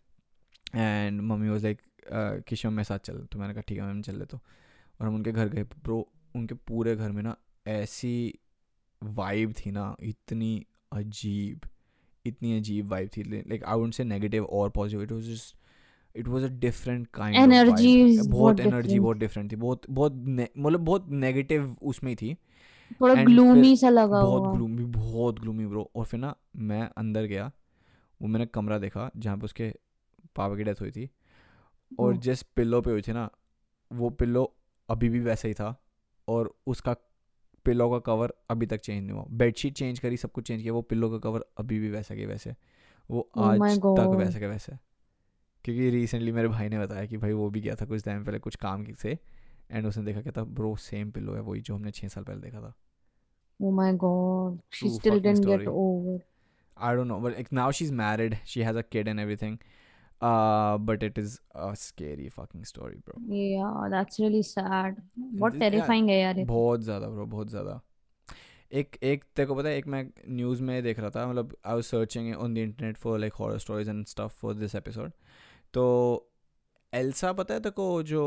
एंड 0.75 1.21
मम्मी 1.21 1.49
वाज 1.49 1.63
लाइक 1.63 1.81
कि 2.47 2.55
शिवम 2.55 2.73
मेरे 2.73 2.83
साथ 2.83 2.99
चल 2.99 3.27
तो 3.31 3.39
मैंने 3.39 3.53
कहा 3.53 3.61
ठीक 3.61 3.77
है 3.77 3.83
मैम 3.83 4.01
चल 4.01 4.15
ले 4.15 4.25
तो 4.25 4.37
और 5.01 5.07
हम 5.07 5.15
उनके 5.15 5.31
घर 5.31 5.47
गए 5.47 5.63
ब्रो 5.63 6.07
उनके 6.35 6.55
पूरे 6.55 6.95
घर 6.95 7.11
में 7.11 7.23
ना 7.23 7.35
ऐसी 7.67 8.39
वाइब 9.01 9.53
थी 9.55 9.71
ना 9.71 9.95
इतनी 10.03 10.65
अजीब 10.93 11.65
इतनी 12.25 12.57
अजीब 12.57 12.91
वाइब 12.91 13.09
थी। 13.17 13.23
Like 13.23 13.63
I 13.63 13.77
wouldn't 13.77 13.93
say 13.93 14.03
negative 14.03 14.45
और 14.45 14.69
positive 14.69 15.03
it 15.03 15.11
was 15.11 15.23
just 15.23 15.55
it 16.15 16.27
was 16.27 16.43
a 16.43 16.47
different 16.59 17.07
kind 17.13 17.37
Energy 17.37 17.93
is 18.05 18.27
बहुत 18.27 18.59
एनर्जी 18.59 18.99
बहुत 18.99 19.17
डिफरेंट 19.17 19.51
थी। 19.51 19.55
बहुत 19.55 19.89
बहुत 19.89 20.13
मतलब 20.57 20.79
बहुत 20.79 21.09
नेगेटिव 21.09 21.75
उसमें 21.81 22.15
थी। 22.15 22.33
थोड़ा 23.01 23.15
फिर 23.15 23.75
सा 23.75 23.89
लगा 23.89 24.21
बहुत. 24.21 24.55
ग्लूमी 24.55 24.85
बहुत 24.85 25.39
ग्लूमी 25.39 25.65
ब्रो 25.65 25.89
और 25.95 26.05
फिर 26.05 26.19
ना 26.19 26.35
मैं 26.55 26.81
अंदर 26.97 27.25
गया 27.25 27.51
वो 28.21 28.27
मैंने 28.27 28.45
कमरा 28.45 28.77
देखा 28.77 29.09
जहाँ 29.17 29.37
पे 29.37 29.45
उसके 29.45 29.73
पापा 30.35 30.55
की 30.55 30.63
डेथ 30.63 30.81
हुई 30.81 30.91
थी। 30.91 31.09
और 31.99 32.13
Oh. 32.15 32.21
जिस 32.21 32.41
पिल्लो 32.55 32.81
पे 32.81 32.91
हुई 32.91 33.01
थी 33.01 33.13
ना 33.13 33.29
वो 33.91 34.09
पिल्लो 34.09 34.43
अभी 34.89 35.09
भी 35.09 35.19
वैसा 35.19 35.47
ही 35.47 35.53
था। 35.53 35.75
और 36.27 36.53
उसका 36.67 36.95
पिल्लो 37.65 37.89
का 37.89 37.99
कवर 38.05 38.33
अभी 38.49 38.65
तक 38.65 38.79
चेंज 38.81 39.01
नहीं 39.03 39.11
हुआ 39.11 39.25
बेडशीट 39.41 39.73
चेंज 39.77 39.99
करी 39.99 40.17
सब 40.17 40.31
कुछ 40.31 40.47
चेंज 40.47 40.61
किया 40.61 40.73
वो 40.73 40.81
पिल्लो 40.91 41.09
का 41.09 41.17
कवर 41.29 41.45
अभी 41.59 41.79
भी 41.79 41.89
वैसा 41.91 42.15
के 42.15 42.25
वैसे 42.25 42.55
वो 43.09 43.27
Oh 43.37 43.43
आज 43.43 43.77
तक 43.77 43.81
God. 43.85 44.15
वैसा 44.17 44.39
के 44.39 44.47
वैसे 44.47 44.77
क्योंकि 45.65 45.89
रिसेंटली 45.89 46.31
मेरे 46.31 46.47
भाई 46.47 46.69
ने 46.69 46.79
बताया 46.79 47.05
कि 47.05 47.17
भाई 47.17 47.33
वो 47.33 47.49
भी 47.49 47.61
गया 47.61 47.75
था 47.81 47.85
कुछ 47.85 48.03
टाइम 48.05 48.23
पहले 48.25 48.39
कुछ 48.39 48.55
काम 48.55 48.85
से 49.01 49.17
एंड 49.71 49.85
उसने 49.87 50.03
देखा 50.03 50.31
था 50.37 50.43
ब्रो 50.59 50.75
सेम 50.85 51.11
पिल्लो 51.11 51.33
है 51.33 51.41
वही 51.41 51.61
जो 51.61 51.75
हमने 51.75 51.91
छः 51.91 52.07
साल 52.07 52.23
पहले 52.23 52.41
देखा 52.41 52.61
था 52.61 52.73
Oh 53.59 53.71
my 53.77 53.89
God. 54.03 54.53
She 54.75 54.87
True 54.87 54.93
still 54.93 55.19
didn't 55.25 55.45
get 55.47 55.59
story. 55.61 55.65
over. 55.71 56.13
I 56.77 56.93
don't 56.95 57.07
know, 57.11 57.17
but 57.25 57.35
like 57.37 57.51
now 57.57 57.65
she's 57.79 57.91
married, 57.97 58.35
she 58.51 58.63
has 58.67 58.79
a 58.81 58.83
kid 58.95 59.09
and 59.11 59.23
everything. 59.23 59.57
Uh, 60.21 60.77
but 60.77 61.03
it 61.03 61.17
is 61.17 61.39
a 61.55 61.75
scary 61.75 62.29
fucking 62.29 62.63
story, 62.63 62.97
bro. 63.05 63.15
Yeah, 63.27 63.87
that's 63.89 64.19
really 64.19 64.43
sad. 64.43 64.97
बहुत 65.17 65.53
This- 65.53 65.61
terrifying 65.63 66.09
है 66.09 66.19
यार 66.19 66.37
ये 66.37 66.45
तो. 66.45 66.47
बहुत 66.47 66.81
ज़्यादा 66.81 67.07
bro 67.07 67.25
बहुत 67.25 67.49
ज़्यादा 67.49 67.79
एक 68.71 68.97
एक 69.03 69.23
तेरे 69.35 69.47
को 69.47 69.55
पता 69.55 69.69
है 69.69 69.77
एक 69.77 69.87
मैं 69.87 70.03
न्यूज़ 70.29 70.61
में 70.63 70.83
देख 70.83 70.99
रहा 70.99 71.09
था 71.09 71.27
मतलब 71.27 71.55
I 71.65 71.73
was 71.73 71.83
searching 71.83 72.35
on 72.35 72.53
the 72.53 72.57
internet 72.57 72.97
for 72.97 73.19
like 73.19 73.33
horror 73.33 73.57
stories 73.57 73.89
and 73.89 74.05
stuff 74.05 74.35
for 74.41 74.53
this 74.53 74.75
episode 74.75 75.11
तो 75.73 75.85
एल्सा 76.93 77.33
पता 77.33 77.53
है 77.53 77.59
तेरे 77.59 77.71
को 77.71 78.03
जो 78.03 78.23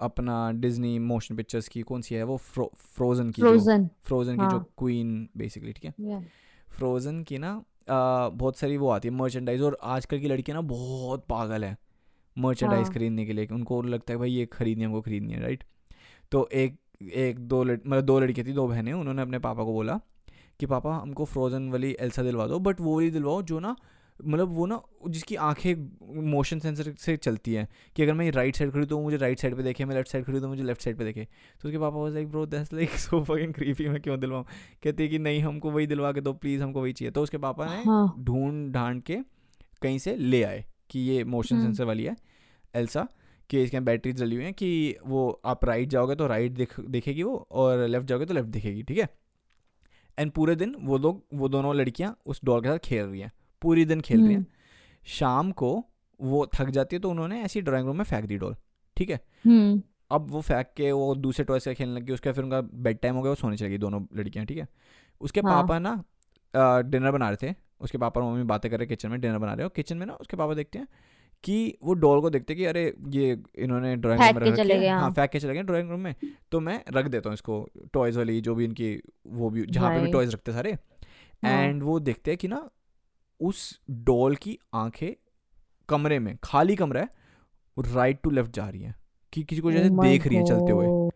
अपना 0.00 0.50
डिज्नी 0.52 0.98
मोशन 0.98 1.36
पिक्चर्स 1.36 1.68
की 1.68 1.82
कौन 1.82 2.02
सी 2.02 2.14
है 2.14 2.22
वो 2.22 2.36
फ्रो, 2.36 2.72
फ्रोजन 2.76 3.30
की 3.30 3.42
जो 3.42 3.78
फ्रोजन 4.04 4.38
की 4.38 4.46
जो 4.46 4.56
हाँ. 4.56 4.66
क्वीन 4.78 5.28
बेसिकली 5.36 5.72
ठीक 5.72 5.84
है 5.84 6.20
फ्रोज़न 6.68 7.22
की 7.22 7.38
ना 7.38 7.62
बहुत 7.88 8.56
सारी 8.56 8.76
वो 8.76 8.88
आती 8.88 9.08
है 9.08 9.14
मर्चेंडाइज 9.14 9.62
और 9.62 9.78
आजकल 9.82 10.18
की 10.18 10.28
लड़कियाँ 10.28 10.56
ना 10.58 10.60
बहुत 10.68 11.24
पागल 11.28 11.64
है 11.64 11.76
मर्चेंडाइज 12.36 12.84
हाँ. 12.84 12.94
खरीदने 12.94 13.26
के 13.26 13.32
लिए 13.32 13.46
उनको 13.46 13.82
लगता 13.82 14.12
है 14.12 14.18
भाई 14.18 14.30
ये 14.30 14.46
खरीदनी 14.46 14.82
है 14.82 14.88
हमको 14.88 15.00
खरीदनी 15.00 15.32
है 15.32 15.40
राइट 15.40 15.64
तो 16.32 16.48
एक 16.52 16.78
एक 17.02 17.38
दो 17.38 17.62
लड़ 17.64 17.78
मतलब 17.86 18.00
दो 18.00 18.18
लड़कियाँ 18.20 18.46
थी 18.48 18.52
दो 18.52 18.66
बहनें 18.68 18.92
उन्होंने 18.92 19.22
अपने 19.22 19.38
पापा 19.38 19.64
को 19.64 19.72
बोला 19.72 20.00
कि 20.60 20.66
पापा 20.66 20.94
हमको 20.94 21.24
फ्रोज़न 21.24 21.70
वाली 21.70 21.96
एल्सा 22.00 22.22
दिलवा 22.22 22.46
दो 22.46 22.58
बट 22.58 22.80
वो 22.80 22.94
वाली 22.94 23.10
दिलवाओ 23.10 23.42
जो 23.42 23.60
ना 23.60 23.76
मतलब 24.24 24.48
वो 24.48 24.66
ना 24.66 24.80
जिसकी 25.08 25.36
आँखें 25.36 26.22
मोशन 26.30 26.58
सेंसर 26.58 26.92
से 26.98 27.16
चलती 27.16 27.54
हैं 27.54 27.66
कि 27.96 28.02
अगर 28.02 28.12
मैं 28.12 28.30
राइट 28.30 28.56
साइड 28.56 28.70
खड़ी 28.72 28.86
तो 28.86 29.00
मुझे 29.00 29.16
राइट 29.16 29.38
साइड 29.38 29.56
पे 29.56 29.62
देखे 29.62 29.84
मैं 29.84 29.94
लेफ़्ट 29.94 30.10
साइड 30.10 30.24
खड़ी 30.24 30.40
तो 30.40 30.48
मुझे 30.48 30.62
लेफ़्ट 30.62 30.82
साइड 30.82 30.98
पे 30.98 31.04
देखे। 31.04 31.24
तो 31.62 31.68
उसके 31.68 31.78
पापा 31.78 31.96
was 31.96 32.14
like 32.14 32.28
bro 32.28 32.44
that's 32.46 32.72
like 32.72 32.90
so 32.90 33.22
fucking 33.24 33.52
creepy 33.54 33.88
मैं 33.88 34.00
क्यों 34.02 34.18
दिलवाऊँ? 34.20 34.44
कहते 34.82 35.02
हैं 35.02 35.10
कि 35.10 35.18
नहीं 35.18 35.40
हमको 35.40 35.70
वही 35.70 35.86
दिलवा 35.86 36.12
के 36.12 36.20
दो 36.20 36.32
प्लीज़ 36.32 36.62
हमको 36.62 36.82
वही 36.82 36.92
चाहिए। 36.92 37.10
तो 37.10 37.22
उसके 37.22 37.38
पापा 37.38 37.66
ने 37.66 37.82
हाँ. 37.82 38.14
ढूंढ 38.18 38.72
ढांड 38.72 39.02
के 39.02 39.18
कहीं 39.82 39.98
से 39.98 40.16
ले 40.16 40.42
आए 40.42 40.64
कि 40.90 41.00
ये 41.00 41.22
मोशन 41.24 41.54
हम्म. 41.54 41.66
सेंसर 41.66 41.84
वाली 41.84 42.04
है 42.04 42.16
एल्सा 42.74 43.06
कि 43.50 43.62
इसके 43.62 43.80
बैटरी 43.80 44.12
जली 44.12 44.36
हुई 44.36 44.44
है 44.44 44.52
कि 44.52 44.96
वो 45.06 45.28
आप 45.44 45.64
राइट 45.64 45.88
जाओगे 45.88 46.14
तो 46.14 46.26
राइट 46.26 46.52
दिख 46.52 46.78
दिखेगी 46.80 47.22
वो 47.22 47.36
और 47.52 47.86
लेफ़्ट 47.88 48.08
जाओगे 48.08 48.24
तो 48.24 48.34
लेफ़्ट 48.34 48.48
दिखेगी 48.50 48.82
ठीक 48.82 48.98
है? 48.98 49.08
एंड 50.18 50.30
पूरे 50.32 50.54
दिन 50.56 50.74
वो 50.80 50.98
लोग 50.98 51.22
वो 51.34 51.48
दोनों 51.48 51.74
लड़कियाँ 51.76 52.16
उस 52.26 52.40
डॉल 52.44 52.60
के 52.60 52.68
साथ 52.68 52.78
खेल 52.78 53.04
रही 53.04 53.20
हैं। 53.20 53.32
पूरी 53.62 53.84
दिन 53.84 54.00
खेल 54.00 54.20
रही 54.20 54.28
हैं 54.28 54.36
हम्म. 54.36 54.46
शाम 55.06 55.50
को 55.52 55.72
वो 56.20 56.46
थक 56.54 56.70
जाती 56.70 56.96
है 56.96 57.00
तो 57.00 57.10
उन्होंने 57.10 57.40
ऐसी 57.42 57.60
ड्राइंग 57.60 57.86
रूम 57.86 57.96
में 57.96 58.04
फेंक 58.04 58.24
दी 58.24 58.38
डॉल 58.38 58.56
ठीक 58.96 59.10
है 59.10 59.20
हम्म. 59.44 59.82
अब 60.10 60.30
वो 60.30 60.40
फेंक 60.40 60.66
के 60.76 60.90
वो 60.92 61.14
दूसरे 61.16 61.44
टॉय 61.44 61.60
से 61.60 61.74
खेलने 61.74 62.00
लगी 62.00 62.12
उसके 62.12 62.32
फिर 62.32 62.44
उनका 62.44 62.60
बेड 62.60 62.98
टाइम 62.98 63.14
हो 63.14 63.22
गया 63.22 63.30
वो 63.30 63.34
सोने 63.34 63.56
चली 63.56 63.68
गई 63.68 63.78
दोनों 63.78 64.04
लड़कियाँ 64.16 64.46
ठीक 64.46 64.58
है 64.58 64.68
उसके 65.20 65.40
हाँ. 65.40 65.54
पापा 65.54 65.78
ना 65.78 66.02
डिनर 66.82 67.10
बना 67.10 67.30
रहे 67.30 67.46
थे 67.46 67.54
उसके 67.80 67.98
पापा 67.98 68.20
और 68.20 68.26
मम्मी 68.26 68.42
बातें 68.44 68.70
कर 68.70 68.78
रहे 68.78 68.86
किचन 68.86 69.10
में 69.10 69.20
डिनर 69.20 69.38
बना 69.38 69.52
रहे 69.54 69.64
हो 69.64 69.68
किचन 69.68 69.96
में 69.96 70.06
ना 70.06 70.12
उसके 70.14 70.36
पापा 70.36 70.54
देखते 70.54 70.78
हैं 70.78 70.88
कि 71.44 71.78
वो 71.82 71.94
डॉल 71.94 72.20
को 72.20 72.30
देखते 72.30 72.54
कि 72.54 72.64
अरे 72.64 72.84
ये 73.08 73.36
इन्होंने 73.58 73.94
ड्राइंग 73.96 74.22
रूम 74.22 74.34
में 74.34 74.40
रख 74.42 74.66
गए, 74.66 74.88
हाँ 74.88 75.00
हाँ। 75.00 75.10
फेंक 75.10 75.30
के 75.30 75.38
चले 75.38 75.54
गए 75.54 75.62
ड्राइंग 75.62 75.90
रूम 75.90 76.00
में 76.00 76.14
तो 76.52 76.60
मैं 76.60 76.80
रख 76.88 77.06
देता 77.06 77.28
हूँ 77.28 77.34
इसको 77.34 77.58
टॉयज 77.92 78.16
वाली 78.16 78.40
जो 78.40 78.54
भी 78.54 78.64
इनकी 78.64 78.96
वो 79.26 79.50
भी 79.50 79.66
जहाँ 79.66 79.90
पे 79.90 80.00
भी 80.00 80.12
टॉयज 80.12 80.32
रखते 80.34 80.52
सारे 80.52 80.72
हाँ। 80.72 81.52
एंड 81.52 81.82
वो 81.82 81.98
देखते 82.00 82.30
हैं 82.30 82.38
कि 82.38 82.48
ना 82.48 82.68
उस 83.40 83.80
डॉल 83.90 84.36
की 84.36 84.58
आँखें 84.74 85.12
कमरे 85.88 86.18
में 86.18 86.36
खाली 86.44 86.76
कमरा 86.76 87.00
है 87.00 87.08
राइट 87.76 88.20
टू 88.22 88.30
लेफ़्ट 88.30 88.50
जा 88.50 88.68
रही 88.68 88.82
है 88.82 88.94
कि 89.32 89.42
किसी 89.42 89.60
को 89.60 89.72
जैसे 89.72 89.88
Oh 89.88 90.02
देख 90.02 90.26
रही 90.26 90.36
है 90.36 90.44
चलते 90.44 90.72
हुए। 90.72 91.10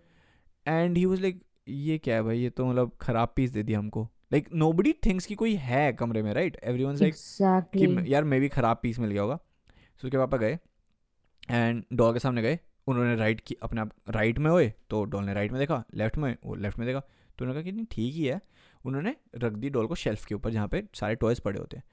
एंड 0.67 0.97
ही 0.97 1.05
वाज 1.05 1.21
लाइक 1.21 1.43
ये 1.69 1.99
क्या 1.99 2.15
है 2.15 2.23
भाई? 2.23 2.39
ये 2.39 2.51
तो 2.51 2.67
मतलब 2.67 2.93
खराब 3.01 3.33
पीस 3.37 3.51
दे 3.51 3.63
दिया 3.63 3.79
हमको। 3.79 4.03
लाइक 4.33 4.49
नो 4.55 4.73
बडी 4.73 4.93
थिंक्स 5.07 5.27
कि 5.27 5.35
कोई 5.35 5.55
है 5.57 5.93
कमरे 5.93 6.23
में 6.23 6.33
राइट 6.35 6.59
एवरी 6.65 6.85
वन 6.85 6.97
लाइक 6.97 7.15
कि 7.77 8.13
यार 8.13 8.25
मे 8.25 8.41
भी 8.41 8.49
खराब 8.49 8.79
पीस 8.83 8.99
मिल 8.99 9.11
गया 9.11 9.23
होगा। 9.23 9.37
सो 9.37 10.07
उसके 10.07 10.19
पापा 10.19 10.37
गए 10.37 10.59
एंड 11.51 11.83
डॉल 11.93 12.13
के 12.13 12.19
सामने 12.19 12.43
गए। 12.43 12.59
उन्होंने 12.87 13.15
राइट 13.17 13.41
की 13.41 13.57
अपने 13.63 13.81
आप 13.81 13.91
राइट 14.11 14.39
में 14.39 14.51
हुए 14.51 14.73
तो 14.91 15.03
डॉल 15.05 15.25
ने 15.25 15.35
राइट 15.35 15.53
में 15.53 15.59
देखा 15.61 15.83
लेफ़्ट 15.95 16.19
में 16.19 16.37
वो 16.45 16.55
लेफ़्ट 16.55 16.79
में 16.79 16.87
देखा। 16.87 17.01
तो 17.01 17.45
उन्होंने 17.45 17.55
कहा 17.55 17.71
कि 17.71 17.77
नहीं 17.77 17.87
ठीक 17.91 18.15
ही 18.15 18.25
है। 18.25 18.41
उन्होंने 18.85 19.15
रख 19.37 19.53
दी 19.53 19.71
डॉल 19.71 19.87
को 19.87 19.95
शेल्फ 19.95 20.25
के 20.25 20.35
ऊपर 20.35 20.51
जहाँ 20.51 20.69
पे 20.69 20.83
सारे 20.95 21.15
टॉयज 21.15 21.41
पड़े 21.41 21.59
होते 21.59 21.77
हैं। 21.77 21.85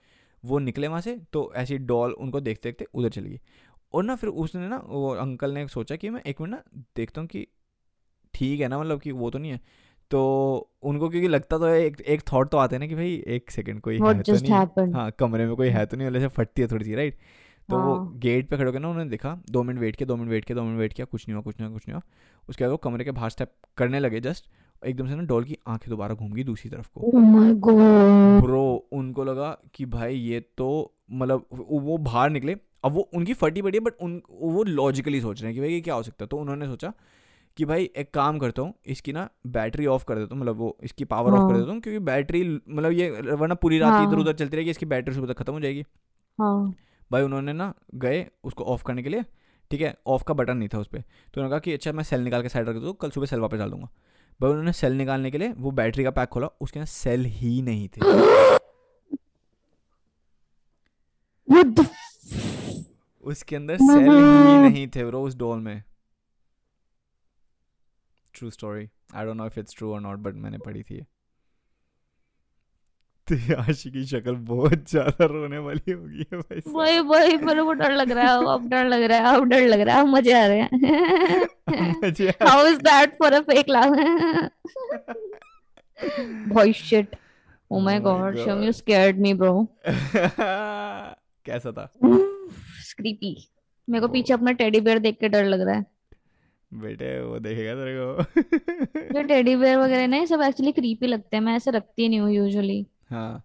वो 0.46 0.60
निकले 0.60 0.88
वहाँ 0.88 1.02
से 1.02 1.22
तो 1.34 1.54
ऐसी 1.56 1.78
डॉल 1.78 2.12
उनको 2.12 2.40
देखते 2.40 2.70
देखते 2.70 2.86
उधर 2.94 3.10
चली 3.10 3.30
गई। 3.30 3.40
और 3.94 4.04
ना 4.04 4.16
फिर 4.16 4.30
उसने 4.30 4.68
ना 4.68 4.84
वो 4.88 5.10
अंकल 5.16 5.52
ने 5.52 5.68
सोचा 5.68 5.96
कि 5.96 6.10
मैं 6.10 6.22
एक 6.22 6.42
मिनट 6.42 6.52
ना 6.52 6.64
देखता 6.96 7.22
हूँ 7.22 7.28
कि 7.28 7.48
ठीक 8.34 8.60
है 8.60 8.68
ना 8.68 8.80
मतलब 8.80 9.02
कि 9.02 9.12
वो 9.12 9.30
तो 9.30 9.40
नहीं 9.40 9.52
है। 9.52 9.60
तो 10.12 10.72
उनको 10.84 11.10
क्योंकि 11.10 11.28
लगता 11.28 11.58
तो 11.58 11.66
है 11.66 11.82
एक 11.82 12.02
एक 12.02 12.22
थॉट 12.34 12.50
तो 12.50 12.58
आते 12.58 12.76
हैं 12.76 12.80
ना 12.80 12.88
कि 12.88 12.96
भाई 12.96 13.24
एक 13.28 13.52
सेकंड 13.52 13.82
कोई 13.82 14.00
What 14.00 14.16
है 14.16 14.24
तो 14.24 14.34
नहीं 14.34 14.52
happened? 14.52 14.96
हाँ 14.96 15.12
कमरे 15.12 15.46
में 15.46 15.56
कोई 15.56 15.68
है 15.68 15.86
तो 15.86 15.98
नहीं 15.98 16.08
वाले 16.08 16.20
से 16.20 16.28
फटती 16.28 16.62
है 16.62 16.68
थोड़ी 16.68 16.86
सी 16.86 16.96
राइट 16.96 17.18
तो 17.70 17.80
वो 17.80 17.96
हाँ। 17.96 18.20
गेट 18.20 18.50
पे 18.50 18.58
खड़े 18.58 18.66
होकर 18.66 18.80
ना 18.80 18.90
उन्होंने 18.90 19.10
देखा 19.10 19.42
दो 19.50 19.64
मिनट 19.64 19.80
वेट 19.80 19.96
किया 19.96 20.08
दो 20.08 20.16
मिनट 20.16 20.30
वेट 20.30 20.46
किया 20.46 20.56
दो 20.56 20.64
मिनट 20.64 20.80
वेट 20.80 20.94
किया 20.94 21.06
कुछ 21.06 21.28
नहीं 21.28 21.34
हुआ 21.34 21.42
कुछ 21.42 21.56
नहीं 21.60 21.70
हुआ 21.70 21.78
कुछ 21.78 21.88
नहीं 21.88 21.94
हुआ। 21.94 22.02
उसके 22.50 22.64
बाद 22.64 22.72
वो 22.72 22.78
कमरे 22.78 23.04
के 23.04 23.12
बाहर 23.12 23.30
स्टेप 23.30 23.52
करने 23.78 24.00
लगे 24.00 24.20
जस्ट 24.20 24.46
एकदम 24.86 25.08
से 25.08 25.16
ना 25.16 25.24
डॉल 25.24 25.44
की 25.44 25.58
आँखें 25.68 25.90
दोबारा 25.90 26.16
घूम 26.16 26.32
गई 26.34 26.44
दूसरी 26.44 26.70
तरफ़ 26.72 26.90
को। 26.96 27.02
Oh 27.02 28.42
ब्रो 28.42 28.64
उनको 28.94 29.24
लगा 29.24 29.58
कि 29.74 29.86
भाई 29.86 30.16
ये 30.16 30.40
तो 30.58 30.70
मतलब 31.12 31.46
वो 31.52 31.98
बाहर 31.98 32.30
निकले। 32.30 32.56
अब 32.86 32.92
वो 32.92 33.02
उनकी 33.16 33.34
फटी 33.34 33.62
पड़ी 33.62 33.78
है 33.78 33.84
बट 33.84 33.94
उन 34.02 34.22
वो 34.32 34.64
लॉजिकली 34.64 35.22
सोच 35.22 35.42
रहे 35.42 35.52
हैं 35.52 35.56
कि 35.56 35.62
भाई 35.62 35.74
ये 35.74 35.82
क्या 35.82 35.94
हो 35.94 36.04
सकता 36.04 36.24
है। 36.24 36.28
तो 36.28 36.38
उन्होंने 36.38 36.66
सोचा 36.66 36.94
कि 37.58 37.66
भाई 37.66 37.90
एक 37.98 38.14
काम 38.14 38.38
करता 38.40 38.62
हूँ 38.62 38.74
इसकी 38.86 39.14
ना 39.14 39.28
बैटरी 39.48 39.86
ऑफ़ 39.86 40.06
कर 40.06 40.16
देता 40.16 40.36
हूँ 40.36 40.42
मतलब 40.42 40.58
वो 40.58 40.78
इसकी 40.84 41.06
पावर 41.06 41.34
ऑफ़ 41.34 41.42
कर 41.42 41.54
हाँ। 41.54 41.62
देता 41.62 41.72
हूँ 41.72 41.82
क्योंकि 41.82 42.00
बैटरी 42.06 42.44
मतलब 42.44 42.92
ये 42.92 43.10
वरना 43.10 43.56
पूरी 43.56 43.80
रात 43.80 43.94
हाँ। 43.94 44.04
इधर 44.04 44.18
उधर 44.18 44.34
चलती 44.34 44.58
रहेगी 44.58 44.72
इसकी 44.72 44.86
बैटरी 44.86 45.16
सुबह 45.16 45.34
तक 45.34 45.40
खत्म 45.40 45.54
हो 45.54 45.60
जाएगी। 45.60 45.84
हाँ। 46.40 46.74
भाई 47.12 47.24
उन्होंने 47.24 47.54
ना 47.54 47.74
गए 47.96 48.26
उसको 48.44 48.64
ऑफ़ 48.64 48.84
करने 48.84 49.04
के 49.04 49.10
लिए 49.10 49.24
ठीक 49.72 49.82
है? 49.82 49.94
ऑफ़ 50.08 50.24
का 50.24 50.34
बटन 50.34 50.58
नहीं 50.58 50.70
था 50.74 50.80
उस 50.80 50.88
पर 50.88 51.00
तो 51.00 51.42
उन्होंने 51.42 51.50
कहा 51.50 51.60
कि 51.60 51.74
अच्छा 51.74 51.92
मैं 51.92 52.04
सेल 52.04 52.22
निकाल 52.22 52.42
के 52.42 52.50
साइड 52.50 52.70
रख 52.70 52.76
दूँ 52.76 52.94
कल 52.94 53.10
सुबह 53.10 53.26
सेल 53.26 53.40
वापस 53.40 53.58
डाल 53.58 53.70
दूँगा। 53.70 53.90
भाई 54.42 54.50
उन्होंने 54.52 54.74
सेल 54.74 54.94
निकालने 54.94 55.32
के 55.32 55.38
लिए 55.38 55.54
वो 55.58 55.72
बैटरी 55.72 56.04
का 56.04 56.12
पैक 56.12 56.30
खोला 56.30 56.48
उसके 56.62 56.80
अंदर 56.80 56.90
सेल 56.90 57.26
ही 57.26 57.62
नहीं 57.62 57.88
थे। 57.88 58.02
उसके 63.24 63.56
अंदर 63.56 63.78
सेल 63.78 64.10
ही 64.12 64.58
नहीं 64.60 64.88
थे 64.88 65.06
ब्रो 65.06 65.22
उस 65.24 65.36
डॉल 65.38 65.60
में। 65.60 65.84
True 68.34 68.50
story 68.50 68.90
I 69.16 69.26
don't 69.26 69.38
know 69.38 69.46
if 69.46 69.60
it's 69.60 69.76
true 69.76 69.94
और 69.94 70.02
नॉट 70.02 70.20
बट 70.20 70.34
मैंने 70.34 70.58
पढ़ी 70.58 70.84
थी 70.84 71.06
ये 73.32 73.56
तो 73.56 73.62
आशी 73.62 73.90
की 73.92 74.06
शक्ल 74.06 74.36
बहुत 74.50 74.90
ज़्यादा 74.90 75.26
रोने 75.26 75.58
वाली 75.58 75.92
होगी 75.92 76.26
है 76.34 76.40
भाई 76.40 76.62
वही 76.68 77.00
वही 77.00 77.38
मेरे 77.38 77.64
को 77.64 77.74
डर 77.74 77.92
लग 77.92 78.12
रहा 78.12 78.34
है 78.34 78.54
अब 78.54 78.68
डर 78.70 78.86
लग 78.86 79.04
रहा 79.04 79.18
है 79.20 79.36
अब 79.38 79.44
डर 79.50 79.68
लग 79.68 79.82
रहा 79.82 79.98
है 79.98 80.06
मज़े 80.06 80.34
आ 80.34 80.46
रहे 80.48 80.60
हैं 80.60 80.70
मुझे 82.04 82.34
How 82.42 82.60
is 82.66 82.78
that 82.80 83.18
for 83.18 83.30
a 83.34 83.44
fake 83.44 83.68
laugh? 83.68 83.94
Boy 86.48 86.72
shit. 86.72 87.16
Oh 87.72 87.80
my 87.80 87.98
Oh 87.98 88.00
my 88.00 88.00
god, 88.00 88.38
Sham, 88.38 88.64
you 88.64 88.72
God. 88.72 88.76
scared 88.76 89.20
me, 89.20 89.34
कैसा 91.46 91.72
था 91.72 91.90
Creepy. 92.96 93.36
मेरे 93.90 94.02
को 94.02 94.08
पीछे 94.08 94.34
अपना 94.34 94.52
टेडी 94.52 94.80
बेयर 94.80 95.00
देख 95.00 95.18
के 95.20 95.30
डर 95.30 95.46
लग 95.46 95.62
रहा 95.62 95.76
है 95.76 95.86
बेटे 96.72 97.20
वो 97.22 97.40
देखेगा 97.40 97.74
तेरे 97.76 97.94
को 97.98 98.42
जो 99.14 99.22
टेडी 99.28 99.56
बेयर 99.56 99.78
वगैरह 99.78 100.08
ना 100.08 100.18
ये 100.18 100.28
सब 100.28 100.42
एक्चुअली 100.42 100.72
क्रीपी 100.72 101.08
लगते 101.08 101.38
हैं 101.38 101.44
मैं 101.44 101.56
ऐसे 101.56 101.72
रखती 101.72 102.08
नहीं 102.10 102.20
हूँ 102.20 102.32
यूजुअली 102.32 102.86
हाँ। 103.10 103.44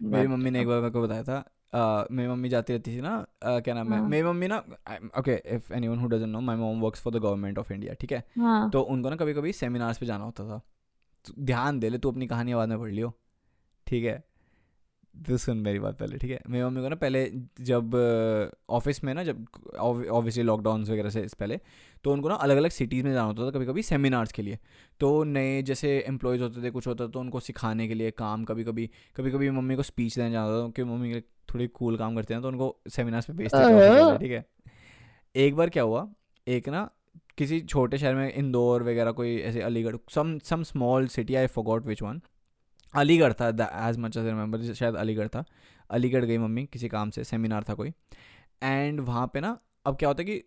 मेरी 0.00 0.28
मम्मी 0.28 0.50
ने 0.50 0.60
एक 0.60 0.66
बार 0.66 0.80
मेरे 0.80 0.90
को 0.92 1.02
बताया 1.02 1.22
था 1.22 2.06
मेरी 2.10 2.28
मम्मी 2.28 2.48
जाती 2.48 2.72
रहती 2.72 2.96
थी 2.96 3.00
ना 3.00 3.24
क्या 3.44 3.74
नाम 3.74 3.92
है? 3.92 3.98
हाँ। 4.00 4.08
मेरी 4.08 4.26
मम्मी 4.28 4.48
ना 4.48 4.56
okay 5.18 5.34
if 5.56 5.72
anyone 5.74 5.98
who 5.98 6.08
doesn't 6.08 6.28
know 6.28 6.40
my 6.40 6.56
mom 6.56 6.80
work 6.80 6.96
for 6.96 7.12
the 7.12 7.16
government 7.16 7.58
of 7.58 7.72
India 7.72 7.94
ठीक 8.00 8.12
है? 8.12 8.22
हाँ। 8.38 8.70
तो 8.70 8.80
उनको 8.80 9.10
ना 9.10 9.16
कभी 9.16 9.34
कभी 9.34 9.52
सेमिनार्स 9.52 9.98
पे 9.98 10.06
जाना 10.06 10.24
होता 10.24 10.44
था। 10.48 10.60
तो 11.24 11.34
ध्यान 11.42 11.80
दे 11.80 11.88
ले 11.88 11.98
तू 11.98 12.10
अपनी 12.10 12.26
कहानी 12.26 12.54
बाद 12.54 12.68
में 12.68 12.78
पढ़ 12.80 12.90
लियो 12.90 13.12
ठीक 13.86 14.04
है? 14.04 14.22
तो 15.14 15.36
सुन 15.36 15.58
मेरी 15.58 15.78
बात 15.78 15.98
पहले 15.98 16.18
ठीक 16.18 16.30
है? 16.30 16.40
मेरी 16.48 16.64
मम्मी 16.64 16.82
को 16.82 16.88
ना 16.88 16.96
पहले 16.96 17.24
जब 17.60 17.94
ऑफ़िस 18.70 19.02
में 19.04 19.12
ना 19.14 19.24
जब 19.24 19.46
ऑब्वियसली 19.78 20.42
लॉकडाउन 20.42 20.84
वगैरह 20.84 21.10
से 21.10 21.22
इस 21.22 21.34
पहले 21.34 21.60
तो 22.04 22.12
उनको 22.12 22.28
ना 22.28 22.34
अलग 22.36 22.56
अलग 22.56 22.70
सिटीज़ 22.70 23.04
में 23.04 23.12
जाना 23.12 23.26
होता 23.26 23.46
था 23.46 23.50
कभी 23.50 23.66
कभी 23.66 23.82
सेमिनार्स 23.82 24.32
के 24.32 24.42
लिए। 24.42 24.58
तो 25.00 25.22
नए 25.26 25.62
जैसे 25.62 25.96
एम्प्लॉयज़ 26.08 26.42
होते 26.42 26.62
थे 26.62 26.70
कुछ 26.70 26.86
होता 26.86 27.04
था 27.04 27.10
तो 27.10 27.20
उनको 27.20 27.40
सिखाने 27.40 27.88
के 27.88 27.94
लिए 27.94 28.10
काम 28.10 28.44
कभी 28.44 28.64
कभी 28.64 28.86
कभी 29.16 29.30
कभी 29.30 29.50
मम्मी 29.50 29.76
को 29.76 29.82
स्पीच 29.82 30.14
देने 30.16 30.30
जाना 30.30 30.46
होता 30.46 30.58
था 30.58 30.70
क्योंकि 30.70 30.90
मम्मी 30.90 31.20
थोड़ी 31.54 31.66
कूल 31.68 31.96
काम 31.96 32.16
करते 32.16 32.34
हैं 32.34 32.42
तो 32.42 32.48
उनको 32.48 32.76
सेमिनार्स 32.88 33.26
पे 33.26 33.32
भेजते 33.32 33.58
थे 33.58 34.18
ठीक 34.18 34.32
है। 34.32 34.44
एक 35.34 35.56
बार 35.56 35.70
क्या 35.70 35.82
हुआ 35.82 36.08
एक 36.46 36.68
ना 36.68 36.88
किसी 37.38 37.60
छोटे 37.60 37.98
शहर 37.98 38.14
में 38.14 38.32
इंदौर 38.32 38.82
वगैरह 38.82 39.12
कोई 39.12 39.36
ऐसे 39.40 39.60
Aligarh 39.62 39.96
some 40.10 40.38
some 40.44 40.62
small 40.62 41.06
city 41.08 41.34
I 41.34 41.46
forgot 41.46 41.86
which 41.86 42.02
one 42.02 42.20
Aligarh 42.94 43.32
था 43.32 43.48
एज 43.88 43.98
मच 43.98 44.16
एज 44.16 44.26
रिमेंबर 44.26 44.72
शायद 44.74 44.94
अलीगढ़ 44.96 45.28
था। 45.28 45.44
अलीगढ़ 45.90 46.24
गई 46.24 46.38
मम्मी 46.38 46.64
किसी 46.66 46.88
काम 46.88 47.10
से 47.10 47.24
सेमिनार 47.24 47.64
था 47.68 47.74
कोई। 47.74 47.92
एंड 48.62 49.00
वहाँ 49.00 49.26
पे 49.34 49.40
ना 49.40 49.58
अब 49.86 49.96
क्या 49.96 50.08
होता 50.08 50.22
है 50.22 50.26
कि 50.26 50.42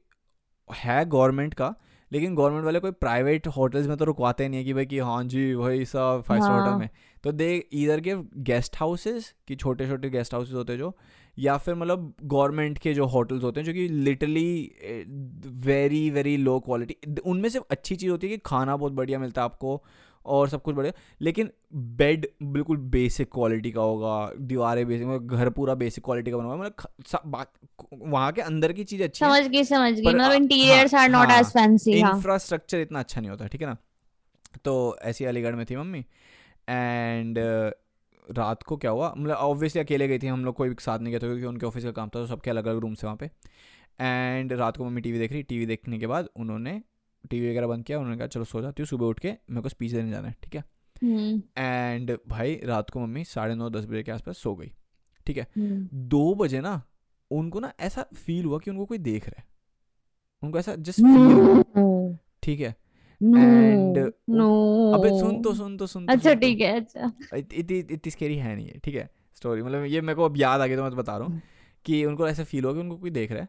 है 0.73 1.05
गवर्नमेंट 1.05 1.53
का 1.53 1.75
लेकिन 2.11 2.35
गवर्नमेंट 2.35 2.65
वाले 2.65 2.79
कोई 2.79 2.91
प्राइवेट 2.91 3.47
होटल्स 3.47 3.87
में 3.87 3.97
तो 3.97 4.05
रुकवाते 4.05 4.49
नहीं 4.49 4.59
है 4.59 4.65
कि 4.65 4.73
भाई 4.73 4.85
कि 4.85 4.99
हाँ 4.99 5.23
जी 5.23 5.53
वही 5.53 5.85
सब 5.85 6.23
फाइव 6.27 6.41
स्टार। 6.41 6.59
होटल 6.59 6.71
में 6.71 6.89
तो 7.23 7.31
दे 7.31 7.67
इधर 7.73 8.01
के 8.01 8.15
गेस्ट 8.43 8.77
हाउसेस 8.77 9.33
कि 9.47 9.55
छोटे 9.55 9.87
छोटे 9.87 10.09
गेस्ट 10.09 10.33
हाउसेस 10.33 10.53
होते 10.53 10.73
हैं 10.73 10.79
जो 10.79 10.97
या 11.39 11.57
फिर 11.57 11.75
मतलब 11.75 12.13
गवर्नमेंट 12.23 12.77
के 12.77 12.93
जो 12.93 13.05
होटल्स 13.05 13.43
होते 13.43 13.59
हैं 13.59 13.65
जो 13.65 13.73
कि 13.73 13.87
literally 13.87 14.71
very 15.47 16.09
very 16.09 16.37
low 16.37 16.59
quality 16.59 17.15
उनमें 17.25 17.49
सिर्फ़ 17.49 17.65
अच्छी 17.71 17.95
चीज़ 17.95 18.11
होती 18.11 18.27
है 18.27 18.37
कि 18.37 18.41
खाना 18.45 18.77
बहुत 18.77 18.93
बढ़िया 18.93 19.19
मिलता 19.19 19.41
है 19.41 19.45
आपको 19.45 19.83
और 20.25 20.49
सब 20.49 20.61
कुछ 20.61 20.75
बढ़िया। 20.75 20.93
लेकिन 21.21 21.49
बेड 21.73 22.27
बिल्कुल 22.43 22.77
बेसिक 22.89 23.29
क्वालिटी 23.33 23.71
का 23.71 23.81
होगा 23.81 24.31
दीवारें 24.39 24.85
बेसिक 24.87 25.07
मतलब 25.07 25.27
घर 25.29 25.49
पूरा 25.49 25.75
बेसिक 25.75 26.03
क्वालिटी 26.05 26.31
का 26.31 26.37
बना 26.37 26.47
हुआ 26.47 26.55
मतलब 26.57 27.45
वहाँ 27.93 28.31
के 28.31 28.41
अंदर 28.41 28.73
की 28.73 28.83
चीज़ 28.83 29.03
अच्छी 29.03 29.25
समझ 29.25 29.47
गई 29.47 29.63
समझ 29.63 29.93
गई। 29.93 30.07
मतलब 30.07 30.31
interiors 30.31 30.95
are 30.95 31.09
not 31.09 31.31
as 31.31 31.45
fancy 31.53 31.99
infrastructure 31.99 32.79
इतना 32.79 32.99
अच्छा 32.99 33.21
नहीं 33.21 33.29
होता 33.29 33.47
ठीक 33.47 33.61
है 33.61 33.67
ना? 33.67 33.77
तो 34.65 34.97
ऐसी 35.03 35.25
अलीगढ़ 35.25 35.55
में 35.55 35.65
थी 35.65 35.75
मम्मी। 35.75 36.05
एंड 36.69 37.37
रात 38.27 38.63
को 38.63 38.77
क्या 38.77 38.91
हुआ? 38.91 39.13
मतलब 39.17 39.35
ऑब्वियसली 39.35 39.81
अकेले 39.81 40.07
गई 40.07 40.19
थी 40.19 40.27
हम 40.27 40.45
लोग 40.45 40.55
कोई 40.55 40.75
साथ 40.79 40.99
नहीं 40.99 41.13
गए 41.13 41.19
थे 41.19 41.27
क्योंकि 41.27 41.45
उनके 41.45 41.65
ऑफ़िस 41.65 41.83
का 41.83 41.91
काम 41.91 42.07
था 42.07 42.19
तो 42.19 42.25
सबके 42.27 42.49
अलग 42.49 42.65
अलग 42.65 42.77
रूम 42.79 42.93
से 42.93 43.07
वहाँ 43.07 43.17
पे। 43.17 43.29
एंड 43.99 44.53
रात 44.53 44.77
को 44.77 44.85
मम्मी 44.85 45.01
टीवी 45.01 45.19
देख 45.19 45.31
रही 45.31 45.43
टीवी 45.43 45.65
देखने 45.65 45.97
के 45.99 46.07
बाद 46.07 46.29
उन्होंने 46.35 46.81
टीवी 47.29 47.49
वगैरह 47.49 47.67
बंद 47.67 47.83
किया 47.85 47.99
उन्होंने 47.99 48.17
कहा 48.17 48.27
चलो 48.27 48.43
सो 48.45 48.61
जाती 48.61 48.81
हूँ 48.83 48.87
सुबह 48.87 49.05
उठ 49.05 49.19
के 49.19 49.29
मेरे 49.29 49.61
को 49.61 49.69
स्पीच 49.69 49.91
देने 49.91 50.11
जाना 50.11 50.27
है 50.27 50.35
ठीक 50.43 50.55
है? 50.55 50.63
हम्म। 50.95 51.41
एंड 51.57 52.17
भाई 52.27 52.59
रात 52.65 52.89
को 52.89 52.99
मम्मी 52.99 53.23
साढ़े 53.25 53.55
नौ 53.55 53.69
दस 53.69 53.85
बजे 53.85 54.03
के 54.03 54.11
आसपास 54.11 54.37
सो 54.37 54.55
गई 54.55 54.71
ठीक 55.27 55.37
है? 55.37 55.47
हम्म। 55.57 56.07
दो 56.09 56.33
बजे 56.35 56.61
ना 56.61 56.81
उनको 57.31 57.59
ना 57.59 57.71
ऐसा 57.79 58.05
फील 58.15 58.45
हुआ 58.45 58.59
कि 58.59 58.71
उनको 58.71 58.85
कोई 58.85 58.97
देख 58.99 59.27
रहा 59.29 59.41
है। 59.41 59.45
उनको 60.43 60.59
ऐसा 60.59 60.75
जस्ट 60.75 60.99
फील 60.99 61.31
हुआ 61.33 62.17
ठीक 62.43 62.59
है? 62.59 62.75
And, 63.21 63.97
नो 64.29 64.91
अबे 64.91 65.09
सुन 65.19 65.41
तो 65.41 65.53
सुन 65.53 65.75
तो 65.77 65.87
सुन 65.87 66.05
तो 66.05 66.13
अच्छा 66.13 66.33
तो। 66.33 66.39
ठीक 66.39 66.61
है 66.61 66.75
अच्छा। 66.75 67.11
इतनी 67.37 67.77
इतनी 67.77 68.11
स्केरी 68.11 68.35
है 68.35 68.55
नहीं 68.55 68.67
है 68.67 68.79
ठीक 68.83 68.95
है? 68.95 69.09
स्टोरी 69.35 69.61
मतलब 69.61 69.85
ये 69.85 70.01
मेरे 70.01 70.15
को 70.15 70.25
अब 70.25 70.37
याद 70.37 70.61
आ 70.61 70.65
गया 70.65 70.77
तो 70.77 70.83
मैं 70.83 70.91
तो 70.91 70.97
बता 70.97 71.17
रहा 71.17 71.27
हूँ 71.27 71.41
कि 71.85 72.03
उनको 72.05 72.27
ऐसा 72.27 72.43
फील 72.43 72.65
हुआ 72.65 72.73
कि 72.73 72.79
उनको 72.79 72.97
कोई 72.97 73.09
देख 73.09 73.31
रहा 73.31 73.41
है। 73.41 73.47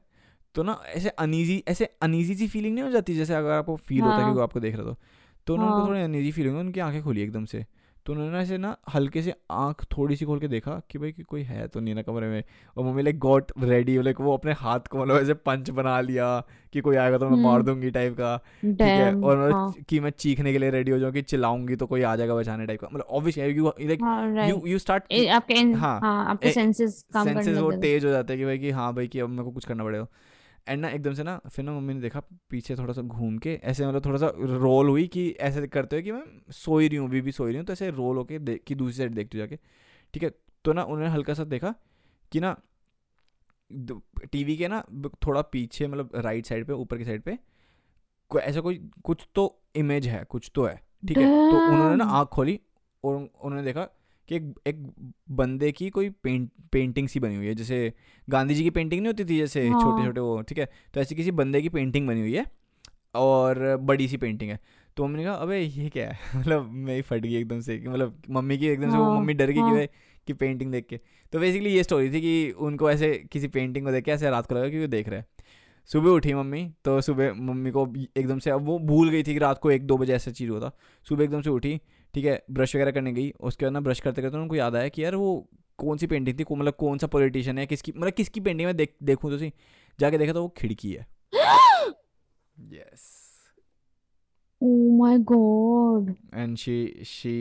तो 0.54 0.62
ना 0.62 0.78
ऐसे 0.86 1.08
अनईजी 1.08 1.62
ऐसे 1.68 1.88
अनईजी 2.02 2.34
सी 2.34 2.48
फीलिंग 2.48 2.74
नहीं 2.74 2.84
हो 2.84 2.90
जाती 2.90 3.14
जैसे 3.14 3.34
अगर 3.34 3.50
आपको 3.50 3.76
फील 3.76 4.00
होता 4.00 4.14
है 4.14 4.18
कि 4.18 4.24
हाँ। 4.24 4.34
कोई 4.34 4.42
आपको 4.42 4.60
देख 4.60 4.74
रहा 4.76 4.84
हो 4.84 4.90
तो? 4.90 4.98
तो 5.46 5.54
उनको 5.54 5.66
हाँ। 5.66 5.86
थोड़ी 5.88 6.00
अनईजी 6.00 6.32
फीलिंग 6.32 6.54
हुई 6.54 6.64
उनकी 6.64 6.80
आँखें 6.80 7.02
खुली 7.02 7.22
एकदम 7.22 7.44
से। 7.44 7.64
तो 8.06 8.12
उन्होंने 8.12 8.38
ऐसे 8.38 8.56
ना 8.58 8.76
हल्के 8.94 9.22
से 9.22 9.32
आँख 9.50 9.84
थोड़ी 9.92 10.16
सी 10.16 10.24
खोल 10.24 10.38
के 10.40 10.48
देखा 10.48 10.72
कि 10.90 10.98
भाई 10.98 11.12
कि 11.12 11.22
कोई 11.22 11.42
है 11.42 11.66
तो 11.68 11.80
नहीं 11.80 11.94
ना 11.94 12.02
कमरे 12.02 12.28
में। 12.28 12.42
और 12.76 12.84
मम्मी 12.84 13.02
लाइक 13.02 13.18
गॉट 13.18 13.52
रेडी 13.58 13.96
लाइक 14.02 14.20
वो 14.20 14.32
अपने 14.36 14.52
हाथ 14.52 14.88
को 14.90 14.98
मतलब 14.98 15.16
ऐसे 15.16 15.34
पंच 15.34 15.70
बना 15.70 16.00
लिया 16.00 16.28
कि 16.72 16.80
कोई 16.80 16.96
आएगा 16.96 17.18
तो 17.18 17.28
मैं 17.28 17.42
मार 17.42 17.54
हम्म। 17.54 17.66
दूँगी 17.66 17.90
टाइप 17.90 18.14
का। 18.14 18.36
ठीक 18.62 18.80
है? 18.80 19.14
और 19.14 19.38
मतलब 19.38 19.54
हाँ। 19.54 19.72
कि 19.88 20.00
मैं 20.00 20.10
चीखने 20.10 20.52
के 20.52 20.58
लिए 20.58 20.70
रेडी 20.70 20.90
हो 20.90 20.98
जाऊँ 20.98 21.12
कि 21.12 21.22
चिल्लाऊँगी 21.22 21.76
तो 21.76 21.86
कोई 21.86 22.02
आ 22.02 22.16
जाएगा 22.16 22.34
बचाने 22.34 22.66
टाइप 22.66 22.80
का। 22.80 22.88
मतलब 22.92 23.06
ऑब्वियसली 23.10 23.54
यू 23.54 23.72
लाइक 23.80 24.02
हाँ 24.02 24.48
यू 24.48 24.60
यू 24.66 24.78
स्टार्ट 24.78 25.12
आपके 25.30 25.54
इन, 25.54 25.74
हाँ। 25.74 25.98
हाँ 26.00 26.24
आपके 26.30 26.52
सेंसेस 26.52 27.04
काम 27.14 27.26
करने 27.26 27.42
सेंसेस 27.42 27.62
वो 27.62 27.72
तेज 27.72 28.04
हो। 28.04 28.10
जाते 28.10 28.32
हैं 28.32 28.40
कि 28.40 28.46
भाई 28.46 28.58
कि 28.58 28.70
हाँ 28.70 28.92
भाई 28.94 29.08
कि 29.08 29.20
अब 29.20 29.28
मेरे 29.28 29.44
को 29.44 29.50
कुछ 29.50 29.64
करना 29.64 29.84
पड़ेगा। 29.84 30.06
एंड 30.68 30.80
ना 30.80 30.88
एकदम 30.88 31.14
से 31.14 31.22
ना 31.22 31.40
फिर 31.52 31.64
ना 31.64 31.72
मम्मी 31.72 31.94
ने 31.94 32.00
देखा 32.00 32.22
पीछे 32.50 32.76
थोड़ा 32.76 32.94
सा 32.94 33.02
घूम 33.02 33.38
के 33.38 33.60
ऐसे 33.64 33.86
मतलब 33.86 34.04
थोड़ा 34.04 34.18
सा 34.18 34.32
रोल 34.36 34.88
हुई 34.88 35.06
कि 35.06 35.30
ऐसे 35.30 35.66
करते 35.66 35.96
हुए 35.96 36.02
कि 36.02 36.12
मैं 36.12 36.22
सोई 36.50 36.88
रही 36.88 36.96
हूँ 36.96 37.08
अभी 37.08 37.20
भी 37.20 37.32
सोई 37.32 37.48
रही 37.48 37.56
हूँ 37.58 37.66
तो 37.66 37.72
ऐसे 37.72 37.90
रोल 37.90 38.16
होके 38.16 38.38
देख 38.38 38.62
कि 38.66 38.74
दूसरी 38.74 38.96
साइड 38.96 39.14
देखती 39.14 39.38
हूँ 39.38 39.46
जाके 39.46 39.58
ठीक 40.14 40.22
है? 40.22 40.30
तो 40.64 40.72
ना 40.72 40.82
उन्होंने 40.82 41.08
हल्का 41.08 41.34
सा 41.34 41.44
देखा 41.44 41.74
कि 42.32 42.40
ना 42.40 42.60
टीवी 44.32 44.56
के 44.56 44.68
ना 44.68 44.84
थोड़ा 45.26 45.42
पीछे 45.42 45.86
मतलब 45.86 46.10
राइट 46.14 46.46
साइड 46.46 46.66
पे 46.66 46.72
ऊपर 46.72 46.98
की 46.98 47.04
साइड 47.04 47.22
पे 47.22 47.38
कोई 48.28 48.42
ऐसा 48.42 48.60
कोई 48.60 48.90
कुछ 49.04 49.28
तो 49.34 49.62
इमेज 49.76 50.06
है 50.06 50.24
कुछ 50.24 50.50
तो 50.54 50.64
है। 50.64 50.82
ठीक 51.08 51.16
है? 51.16 51.50
तो 51.50 51.56
उन्होंने 51.58 51.96
ना 51.96 52.04
आँख 52.04 52.28
खोली 52.28 52.60
और 53.04 53.14
उन्होंने 53.16 53.62
देखा 53.62 53.88
कि 54.32 54.36
एक 54.36 54.54
एक 54.66 55.10
बंदे 55.30 55.72
की 55.72 55.90
कोई 55.90 56.10
पेंट 56.10 56.50
पेंटिंग 56.72 57.08
सी 57.08 57.20
बनी 57.20 57.36
हुई 57.36 57.46
है 57.46 57.54
जैसे 57.54 57.92
गांधी 58.28 58.54
जी 58.54 58.62
की 58.62 58.70
पेंटिंग 58.70 59.02
नहीं 59.02 59.12
होती 59.12 59.24
थी 59.24 59.38
जैसे 59.38 59.68
छोटे 59.68 60.02
हाँ। 60.02 60.06
छोटे 60.06 60.20
वो 60.20 60.42
ठीक 60.42 60.58
है? 60.58 60.68
तो 60.94 61.00
ऐसी 61.00 61.14
किसी 61.14 61.30
बंदे 61.30 61.62
की 61.62 61.68
पेंटिंग 61.68 62.08
बनी 62.08 62.20
हुई 62.20 62.34
है 62.36 62.46
और 63.14 63.76
बड़ी 63.76 64.08
सी 64.08 64.16
पेंटिंग 64.16 64.50
है। 64.50 64.60
तो 64.96 65.04
मम्मी 65.04 65.18
ने 65.18 65.24
कहा 65.24 65.34
अबे 65.34 65.58
ये 65.60 65.88
क्या 65.88 66.10
है? 66.10 66.18
मतलब 66.36 66.70
मैं 66.70 66.96
ही 66.96 67.02
फट 67.02 67.20
गई 67.22 67.34
एकदम 67.34 67.60
से 67.60 67.84
मतलब 67.86 68.22
मम्मी 68.30 68.58
की 68.58 68.66
एकदम 68.66 68.90
से 68.90 68.96
वो 68.96 69.04
हाँ 69.04 69.20
मम्मी 69.20 69.34
डर 69.34 69.46
गई 69.46 69.54
कि 69.54 69.60
हाँ। 69.60 69.74
भाई 69.74 69.86
कि 70.26 70.32
पेंटिंग 70.32 70.72
देख 70.72 70.86
के। 70.86 71.00
तो 71.32 71.38
बेसिकली 71.38 71.70
ये 71.70 71.82
स्टोरी 71.82 72.12
थी 72.12 72.20
कि 72.20 72.50
उनको 72.50 72.90
ऐसे 72.90 73.24
किसी 73.32 73.48
पेंटिंग 73.48 73.86
को 73.86 73.92
देख 73.92 74.04
के 74.04 74.10
ऐसे 74.10 74.30
रात 74.30 74.46
को 74.46 74.54
लगा 74.54 74.68
कि 74.68 74.80
वो 74.80 74.86
देख 74.86 75.08
रहे 75.08 75.18
हैं। 75.18 75.26
सुबह 75.86 76.10
उठी 76.10 76.34
मम्मी 76.34 76.74
तो 76.84 77.00
सुबह 77.00 77.32
मम्मी 77.34 77.70
को 77.70 77.94
एकदम 78.16 78.38
से 78.38 78.50
अब 78.50 78.64
वो 78.64 78.78
भूल 78.78 79.10
गई 79.10 79.22
थी 79.22 79.32
कि 79.32 79.38
रात 79.38 79.58
को 79.58 79.70
एक 79.70 79.86
दो 79.86 79.96
बजे 79.96 80.14
ऐसा 80.14 80.30
चीज़ 80.30 80.50
होता 80.50 80.72
सुबह 81.08 81.24
एकदम 81.24 81.42
से 81.42 81.50
उठी 81.50 81.80
ठीक 82.14 82.24
है 82.24 82.42
ब्रश 82.50 82.76
वगैरह 82.76 82.90
करने 82.90 83.12
गई 83.12 83.30
उसके 83.40 83.66
बाद 83.66 83.72
ना 83.72 83.80
ब्रश 83.80 84.00
करते 84.00 84.22
करते 84.22 84.36
उनको 84.36 84.54
याद 84.54 84.76
आया 84.76 84.88
कि 84.88 85.04
यार 85.04 85.14
वो 85.14 85.48
कौन 85.78 85.98
सी 85.98 86.06
पेंटिंग 86.06 86.38
थी 86.38 86.44
मतलब 86.52 86.74
कौन 86.74 86.98
सा 86.98 87.06
पॉलिटिशियन 87.06 87.58
है 87.58 87.66
किसकी 87.66 87.92
मतलब 87.96 88.12
किसकी 88.12 88.40
पेंटिंग 88.40 88.66
में 88.66 88.76
देख 88.76 88.94
देखूँ 89.02 89.30
तो 89.30 89.38
सही 89.38 89.52
जाके 90.00 90.18
देखा 90.18 90.32
तो 90.32 90.42
वो 90.42 90.48
खिड़की 90.48 90.92
है। 90.92 91.06
Yes 92.74 93.10
Oh 94.62 94.90
my 94.98 95.14
God. 95.28 96.10
and 96.32 96.58
she 96.58 96.74
she 97.02 97.32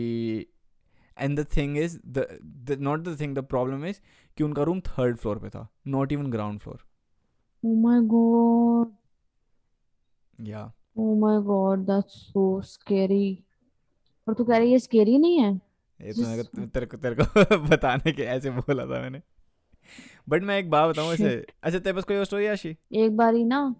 and 1.18 1.38
the 1.38 1.44
thing 1.46 1.76
is 1.76 2.00
the, 2.16 2.24
the 2.66 2.78
not 2.78 3.04
the 3.04 3.16
thing 3.16 3.36
the 3.36 3.44
problem 3.44 3.84
is 3.90 4.00
कि 4.38 4.44
उनका 4.44 4.64
रूम 4.64 4.80
थर्ड 4.80 5.18
फ्लोर 5.18 5.40
पे 5.40 5.50
था 5.50 5.68
not 5.88 6.12
even 6.12 6.32
ground 6.32 6.60
floor 6.60 6.80
Oh 7.64 7.76
my 7.76 8.02
God. 8.08 8.92
या 10.40 10.72
Oh 10.98 11.16
my 11.16 11.36
God. 11.42 11.86
That's 11.88 12.16
so 12.34 12.62
scary. 12.62 13.36
और 14.28 14.34
तू 14.34 14.44
कह 14.44 14.58
रही 14.58 14.72
है 14.72 14.80
स्केरी 14.80 15.18
नहीं 15.18 15.40
है? 15.40 15.54
ये 16.02 16.14
तो 16.14 16.22
मेरे 16.22 16.44
को 16.44 16.66
तेरे 16.66 16.86
को 16.86 16.98
तेरे 16.98 17.16
को 17.16 17.58
बताने 17.68 18.12
के 18.12 18.24
ऐसे 18.24 18.50
बोला 18.50 18.86
था 18.86 19.02
मैंने। 19.02 19.22
बट 20.30 20.44
मैं 20.44 20.58
एक 20.60 20.70
बात 20.70 20.90
बताऊँ 20.90 21.14
ऐसे 21.14 21.30
शिट 21.30 21.52
अच्छा 21.64 21.80
तेरे 21.80 21.94
पास 21.94 22.04
कोई 22.04 22.18
और 22.18 22.26
स्टोरी 22.26 22.46
आशी? 22.46 22.78
एक 22.94 23.18
बारी 23.18 23.44
ना 23.44 23.76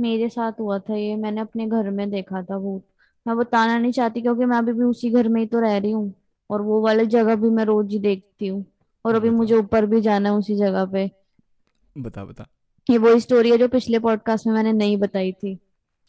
मेरे 0.00 0.28
साथ 0.28 0.52
हुआ 0.60 0.78
था 0.78 0.96
ये 0.96 1.16
मैंने 1.16 1.40
अपने 1.40 1.66
घर 1.66 1.90
में 1.90 2.10
देखा 2.10 2.42
था 2.42 2.58
भूत 2.58 2.84
मैं 3.26 3.36
बताना 3.36 3.78
नहीं 3.78 3.92
चाहती 3.92 4.20
क्योंकि 4.22 4.44
मैं 4.44 4.58
अभी 4.58 4.72
भी 4.72 4.84
उसी 4.84 5.10
घर 5.10 5.28
में 5.28 5.40
ही 5.40 5.46
तो 5.46 5.60
रह 5.60 5.78
रही 5.78 5.90
हूँ। 5.90 6.14
और 6.50 6.62
वो 6.62 6.80
वाली 6.80 7.06
जगह 7.06 7.36
भी 7.36 7.50
मैं 7.50 7.64
रोज 7.64 7.92
ही 7.92 7.98
देखती 7.98 8.46
हूँ। 8.46 8.64
और 9.04 9.14
अभी 9.14 9.28
बता। 9.28 9.36
मुझे 9.36 9.54
ऊपर 9.54 9.86
भी 9.86 10.00
जाना 10.00 10.28
है 10.28 10.34
उसी 10.34 10.56
जगह 10.56 10.84
पे। 10.84 11.10
बता 11.98 12.24
बता। 12.24 12.46
ये 12.86 12.98
वही 12.98 13.20
स्टोरी 13.20 13.50
है 13.50 13.58
जो 13.58 13.68
पिछले 13.68 13.98
पॉडकास्ट 13.98 14.46
में 14.46 14.54
मैंने 14.54 14.72
नहीं 14.72 14.96
बताई 14.96 15.32
थी। 15.32 15.54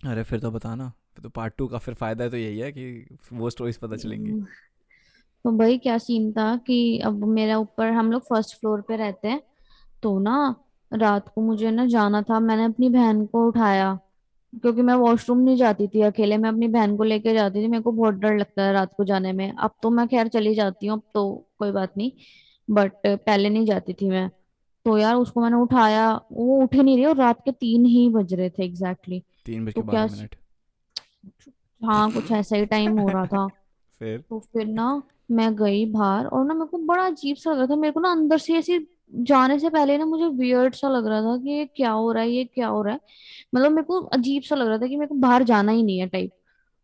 अरे 0.02 0.24
फिर 0.24 0.40
तो 0.40 0.52
बता 0.52 0.74
ना 0.76 0.88
फिर 1.16 1.24
तो 1.24 1.30
पार्ट 1.30 1.54
टू 1.58 1.68
का 1.68 1.78
फिर 1.78 1.94
फ़ायदा 1.94 2.28
तो 2.30 2.38
यही 2.38 2.60
है 2.60 2.72
कि 2.72 3.18
वो 3.34 3.50
स्टोरीज 3.50 3.78
पता 3.78 3.96
चलेंगी। 3.96 4.32
तो 5.46 5.52
भाई 5.58 5.78
क्या 5.78 5.98
सीन 5.98 6.32
था 6.32 6.56
कि 6.58 7.00
अब 7.06 7.24
मेरा 7.28 7.58
ऊपर 7.58 7.92
हम 7.92 8.12
लोग 8.12 8.22
फ़र्स्ट 8.24 8.60
फ्लोर 8.60 8.82
पे 8.82 8.96
रहते 8.96 9.28
हैं 9.28 9.42
तो 10.04 10.18
ना 10.20 10.56
रात 10.92 11.32
को 11.36 11.42
मुझे 11.42 11.72
ना 11.72 11.86
जाना 11.88 12.22
था। 12.22 12.40
मैंने 12.40 12.66
अपनी 12.66 12.90
बहन 12.90 13.26
को 13.26 13.48
उठाया 13.48 13.98
क्योंकि 14.54 14.82
मैं 14.82 14.94
वॉशरूम 14.96 15.40
नहीं 15.40 15.56
जाती 15.58 15.88
थी। 15.88 16.02
अकेले 16.02 16.38
मैं 16.38 16.50
अपनी 16.50 16.68
बहन 16.68 16.96
को 16.98 17.04
लेके 17.04 17.34
जाती 17.34 17.64
थी। 17.64 17.68
मेरे 17.68 17.84
को 17.84 17.92
बहुत 17.92 18.14
डर 18.16 18.38
लगता 18.38 18.64
है 18.64 18.74
रात 18.74 18.94
को 18.98 19.04
जाने 19.06 19.34
में। 19.34 19.52
अब 19.52 19.72
तो 19.84 19.90
मैं 19.90 20.08
खैर 20.08 20.28
चली 20.28 20.54
जाती 20.56 20.88
हूँ 20.88 20.98
अब 20.98 21.04
तो 21.14 21.26
कोई 21.60 21.72
बात 21.72 21.98
नहीं 21.98 22.12
बट 22.68 22.92
पहले 23.06 23.50
नहीं 23.50 23.66
जाती 23.66 23.94
थी 23.94 24.10
मैं। 24.10 24.30
तो 24.88 24.98
यार 24.98 25.16
उसको 25.16 25.42
मैंने 25.42 25.56
उठाया 25.56 26.22
वो 26.32 26.64
उठ 26.64 26.76
ही 26.76 26.84
नहीं 26.84 26.96
रही 26.96 27.06
और 27.06 27.16
रात 27.16 27.42
के 27.46 27.52
तीन 27.52 27.86
ही 27.86 28.10
बज 28.10 28.34
रहे 28.34 28.50
थे 28.50 28.64
एग्जैक्टली 28.66 29.24
तीन 29.46 29.66
बज 29.66 29.74
तो 29.74 29.82
के 29.82 29.88
क्या 29.88 30.06
बारह 30.06 30.16
मिनट। 30.16 30.36
हाँ 31.86 32.12
कुछ 32.12 32.32
ऐसा 32.32 32.56
ही 32.56 32.66
टाइम 32.66 33.00
हो 33.00 33.08
रहा 33.08 33.26
था। 33.26 33.48
फिर? 34.00 34.24
तो 34.30 34.40
फिर 34.40 34.66
ना 34.66 35.04
मैं 35.32 35.56
गई 35.56 35.86
बाहर 35.86 36.26
और 36.26 36.46
ना 36.46 36.54
मेरे 36.54 36.66
को 36.66 36.78
बड़ा 36.78 37.04
अजीब 37.04 37.36
सा 37.36 37.52
लग 37.52 37.58
रहा 37.58 37.68
था 37.68 37.76
मेरे 37.76 37.92
को 37.92 38.00
ना 38.00 38.12
अंदर 38.12 38.38
से 38.38 38.54
ऐसे 38.54 38.88
जाने 39.14 39.60
से 39.60 39.70
पहले 39.70 39.98
ना 39.98 40.06
मुझे 40.06 40.26
वियर्ड 40.26 40.74
सा 40.74 40.90
लग 40.90 41.08
रहा 41.08 41.22
था 41.22 41.38
कि 41.38 41.50
ये 41.50 41.66
क्या 41.66 41.92
हो 41.92 42.12
रहा 42.12 42.24
है 42.24 42.30
ये 42.30 42.46
क्या 42.46 42.68
हो 42.68 42.82
रहा 42.84 42.94
है। 42.94 43.00
मतलब 43.56 43.72
मेरे 43.72 43.84
को 43.84 44.00
अजीब 44.00 44.44
सा 44.44 44.56
लग 44.56 44.68
रहा 44.68 44.78
था 44.78 44.88
कि 44.88 44.96
मेरे 44.96 45.08
को 45.08 45.16
बाहर 45.16 45.44
जाना 45.44 45.72
ही 45.72 45.84
नहीं 45.84 46.00
है 46.00 46.08
टाइप 46.08 46.32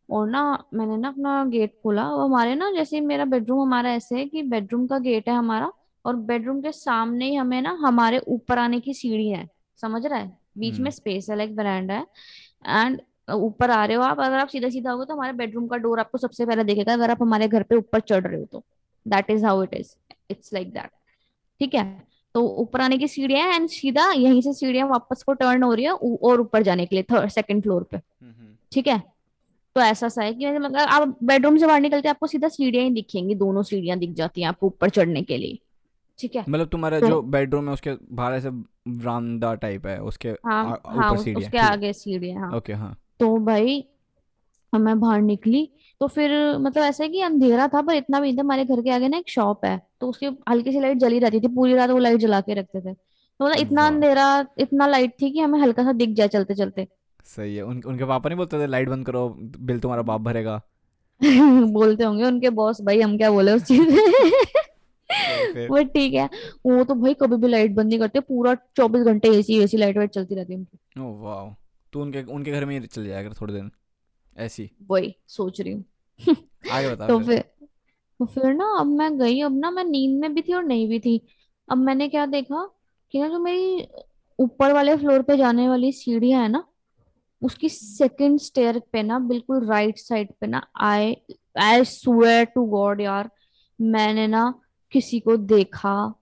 और 0.09 0.29
ना 0.29 0.63
मैंने 0.73 0.97
ना 0.97 1.07
अपना 1.07 1.45
गेट 1.45 1.73
खोला। 1.83 2.03
और 2.09 2.25
हमारे 2.25 2.55
ना 2.55 2.71
जैसे 2.71 3.01
मेरा 3.01 3.25
बेडरूम 3.25 3.61
हमारा 3.61 3.91
ऐसे 3.93 4.15
है 4.15 4.25
कि 4.25 4.43
बेडरूम 4.43 4.87
का 4.87 4.99
गेट 4.99 5.29
है 5.29 5.35
हमारा। 5.35 5.71
और 6.05 6.15
बेडरूम 6.15 6.61
के 6.61 6.71
सामने 6.71 7.25
ही 7.25 7.35
हमें 7.35 7.61
ना 7.61 7.77
हमारे 7.81 8.19
ऊपर 8.27 8.57
आने 8.57 8.79
की 8.79 8.93
सीढ़ी 8.93 9.27
है। 9.29 9.47
समझ 9.79 10.05
रहा 10.05 10.19
है? 10.19 10.37
बीच 10.57 10.73
में 10.73 10.79
हम्म। 10.79 10.89
स्पेस 10.89 11.29
है 11.29 11.35
लाइक 11.37 11.51
वरांडा 11.51 11.93
है। 11.93 12.05
एंड 12.67 13.01
ऊपर 13.31 13.71
आ 13.71 13.83
रहे 13.85 13.95
हो 13.97 14.03
आप 14.03 14.19
अगर 14.19 14.37
आप 14.37 14.47
सीधा 14.47 14.69
सीधा 14.69 14.91
होगे 14.91 15.05
तो 15.05 15.13
हमारे 15.13 15.33
बेडरूम 15.33 15.67
का 15.67 15.77
डोर 15.77 15.99
आपको 15.99 16.17
सबसे 16.17 16.45
पहले 16.45 16.63
देखेगा 16.63 16.93
अगर 16.93 17.11
आप 17.11 17.21
हमारे 17.21 17.47
घर 17.47 17.63
पे 17.63 17.75
ऊपर 17.75 17.99
चढ़ 17.99 18.27
रहे 18.27 18.39
हो 18.39 18.45
तो। 18.51 18.63
That 19.05 19.29
is 19.29 19.45
how 19.45 19.63
it 19.63 19.73
is 19.73 19.95
it's 20.31 20.53
like 20.53 20.73
that 20.73 20.89
ठीक 21.59 21.75
है? 21.75 22.13
तो 22.35 22.41
ऊपर 22.57 22.81
आने 22.81 22.97
की 22.97 23.07
सीढ़ियाँ 23.07 23.53
एंड 23.53 23.67
सीधा 23.69 24.11
यहीं 24.11 24.41
से 24.41 24.53
सीढ़ियाँ 24.53 24.87
वापस 24.87 25.23
को 25.23 25.33
टर्न 25.33 25.63
हो 25.63 25.73
रही 25.73 25.85
है 25.85 25.91
और 25.91 26.41
ऊपर 26.41 26.63
जाने 26.63 26.85
के 26.85 26.95
लिए 26.95 27.03
थर्ड 27.03 27.29
सेकंड 27.29 27.63
फ्लोर 27.63 27.83
पे। 27.83 27.97
हम्म। 27.97 28.55
ठीक 28.71 28.87
है? 28.87 29.01
तो 29.75 29.81
ऐसा 29.81 30.09
सा 30.09 30.23
है 30.23 30.33
कि 30.33 30.51
मतलब 30.51 30.75
आप 30.77 31.17
बेडरूम 31.23 31.57
से 31.57 31.67
बाहर 31.67 31.81
निकलते 31.81 32.07
हैं 32.07 32.13
आपको 32.13 32.27
सीधा 32.27 32.47
सीढ़ियाँ 32.47 32.83
ही 32.85 32.91
दिखेंगी 32.91 33.35
दोनों 33.35 33.63
सीढ़ियाँ 33.63 33.97
दिख 33.99 34.13
जाती 34.13 34.41
हैं 34.41 34.47
आपको 34.47 34.67
ऊपर 34.67 34.89
चढ़ने 34.89 35.21
के 35.21 35.37
लिए। 35.37 35.59
ठीक 36.19 36.35
है। 36.35 36.43
मतलब 36.49 36.67
तुम्हारा 36.67 36.99
तो 36.99 37.07
जो 37.07 37.21
बेडरूम 37.21 37.67
है 37.67 37.73
उसके 37.73 37.91
बाहर 38.11 38.33
ऐसे 38.33 38.49
वरांडा 38.49 39.53
टाइप 39.55 39.85
है 39.87 39.97
उसके 40.01 40.29
हाँ 40.29 40.63
आ- 40.65 40.91
हाँ 40.91 41.09
ऊपर 41.11 41.23
सीढ़ी 41.23 41.41
है 41.41 41.47
उसके 41.47 41.57
आगे 41.59 41.93
सीढ़ियाँ 41.93 42.39
हाँ 42.41 42.57
ओके 42.57 42.73
हाँ। 42.73 42.95
तो 43.19 43.37
भाई 43.45 43.83
मैं 44.73 44.99
बाहर 44.99 45.21
निकली 45.21 45.69
तो 46.01 46.07
फिर 46.07 46.31
मतलब 46.57 46.83
ऐसा 46.83 47.03
है 47.03 47.09
कि 47.09 47.21
अंधेरा 47.21 47.67
था 47.67 47.81
पर 47.81 47.95
इतना 47.95 48.19
भी 48.19 48.27
नहीं 48.27 48.37
था। 48.37 48.41
हमारे 48.41 48.65
घर 48.65 48.81
के 48.81 48.89
आगे 48.89 49.07
ना 49.07 49.17
एक 49.17 49.29
शॉप 49.29 49.65
है 49.65 49.77
तो 50.01 50.07
उसकी 50.09 50.25
हल्की 50.49 50.71
सी 50.71 50.79
लाइट 50.79 50.97
जली 50.97 51.19
रहती 51.19 51.39
थी 51.39 51.47
पूरी 51.47 51.73
रात 51.73 51.89
वो 51.89 51.97
लाइट 51.97 52.19
जला 52.19 52.39
के 52.41 52.53
रखते 52.53 52.81
थे। 52.81 52.93
तो 52.93 53.45
मतलब 53.45 53.57
इतना 53.57 53.85
अंधेरा 53.87 54.45
इतना 54.59 54.87
लाइट 54.87 55.11
थी 55.21 55.29
कि 55.31 55.39
हमें 55.39 55.59
हल्का 55.59 55.83
सा 55.83 55.91
दिख 55.93 56.09
जाए 56.09 56.27
चलते 56.27 56.55
चलते 56.55 56.87
सही 57.25 57.55
है। 57.55 57.61
उन, 57.63 57.81
उनके 57.85 58.05
पापा 58.05 58.29
नहीं 58.29 58.37
बोलते 58.37 58.59
थे 58.59 58.67
लाइट 58.67 58.89
बंद 58.89 59.05
करो 59.05 59.27
बिल 59.39 59.79
तुम्हारा 59.79 60.01
बाप 60.03 60.21
भरेगा? 60.21 60.61
बोलते 61.73 62.03
होंगे 62.03 62.23
उनके 62.23 62.49
बॉस 62.49 62.81
भाई 62.81 63.01
हम 63.01 63.17
क्या 63.17 63.31
बोले 63.31 63.51
उस 63.51 63.63
चीज़ 63.63 63.89
फिर। 65.53 65.83
ठीक 65.85 66.13
है 66.13 66.29
वो 66.65 66.83
तो 66.83 66.95
भाई 66.95 67.13
कभी 67.13 67.37
भी 67.37 67.47
लाइट 67.47 67.71
बंद 67.71 67.89
नहीं 67.89 67.99
करते 67.99 68.19
पूरा 68.19 68.55
चौबीस 68.77 69.03
घंटे 69.03 69.29
एसी 69.29 69.59
एसी 69.63 69.77
लाइट 69.77 69.97
वाइट 69.97 70.11
चलती 70.11 70.35
रहती 70.35 70.53
है 70.53 70.59
उनकी। 70.59 71.01
ओह 71.01 71.21
वाह 71.23 71.53
तू 71.93 72.01
उनके 72.01 72.23
उनके 72.23 72.51
घर 72.51 72.65
में 72.65 72.79
ही 72.79 72.85
चल 72.87 73.07
जाएगा 73.07 73.29
थोड़े 73.41 73.53
दिन 73.53 73.71
ऐसी 74.37 74.69
वही 74.89 75.15
सोच 75.27 75.61
रही 75.61 75.73
हूँ। 75.73 75.83
आगे 76.71 76.89
बता 76.89 77.07
तो 77.07 77.19
फिर। 77.19 77.27
फिर 77.27 77.43
तो 78.19 78.25
फिर 78.25 78.53
ना 78.53 78.65
अब 78.79 78.87
मैं 78.87 79.17
गई 79.17 79.41
अब 79.41 79.57
ना 79.59 79.71
मैं 79.71 79.83
नींद 79.83 80.19
में 80.21 80.33
भी 80.33 80.41
थी 80.41 80.53
और 80.53 80.63
नहीं 80.63 80.87
भी 80.87 80.99
थी। 80.99 81.21
अब 81.67 81.77
मैंने 81.77 82.07
क्या 82.09 82.25
देखा 82.25 82.65
कि 83.11 83.19
ना 83.19 83.27
जो 83.27 83.39
मेरी 83.39 83.87
ऊपर 84.39 84.73
वाले 84.73 84.95
फ्लोर 84.95 85.21
पे 85.21 85.37
जाने 85.37 85.67
वाली 85.69 85.91
सीढ़ियाँ 85.91 86.41
है 86.41 86.47
ना 86.47 86.63
उसकी 87.41 87.69
सेकंड 87.69 88.39
स्टेयर 88.39 88.79
पे 88.91 89.03
ना 89.03 89.19
बिल्कुल 89.19 89.65
राइट 89.67 89.97
साइड 89.97 90.31
पे 90.41 90.47
ना 90.47 90.61
I 90.81 91.15
I 91.59 91.83
swear 91.83 92.45
to 92.45 92.65
God 92.65 93.01
यार 93.01 93.29
मैंने 93.81 94.27
ना 94.27 94.43
किसी 94.93 95.19
को 95.19 95.35
देखा 95.37 96.13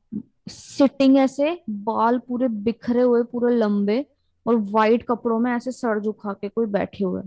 सिटिंग 0.49 1.17
ऐसे 1.17 1.57
बाल 1.69 2.17
पूरे 2.17 2.47
बिखरे 2.65 3.01
हुए 3.01 3.23
पूरे 3.23 3.55
लंबे 3.55 4.05
और 4.45 4.55
वाइट 4.71 5.03
कपड़ों 5.03 5.39
में 5.39 5.51
ऐसे 5.51 5.71
सर 5.71 5.99
झुका 5.99 6.33
के 6.33 6.49
कोई 6.49 6.65
बैठे 6.65 7.03
हुए। 7.03 7.21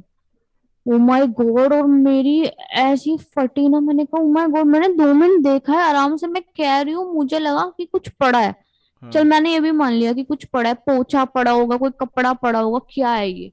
ओ 0.86 0.98
माय 0.98 1.26
गॉड 1.26 1.72
और 1.72 1.86
मेरी 1.86 2.40
ऐसी 2.80 3.16
फटी 3.36 3.68
ना 3.68 3.80
मैंने 3.80 4.04
कहा 4.04 4.20
ओ 4.22 4.28
माय 4.28 4.48
गॉड 4.48 4.66
मैंने 4.66 4.88
दो 4.88 5.12
मिनट 5.14 5.42
देखा 5.42 5.72
है 5.72 5.82
आराम 5.82 6.16
से 6.16 6.26
मैं 6.26 6.42
कह 6.56 6.80
रही 6.80 6.94
हूँ 6.94 7.12
मुझे 7.14 7.38
लगा 7.38 7.64
कि 7.76 7.84
कुछ 7.84 8.08
पड़ा 8.08 8.38
है। 8.38 8.54
हाँ। 9.02 9.10
चल 9.10 9.24
मैंने 9.24 9.52
ये 9.52 9.60
भी 9.60 9.70
मान 9.70 9.92
लिया 9.92 10.12
कि 10.12 10.24
कुछ 10.24 10.44
पड़ा 10.44 10.68
है 10.68 10.74
पोछा 10.88 11.24
पड़ा 11.24 11.50
होगा 11.50 11.76
कोई 11.76 11.90
कपड़ा 12.00 12.32
पड़ा 12.32 12.58
होगा 12.58 12.78
क्या 12.90 13.10
है 13.10 13.30
ये? 13.30 13.52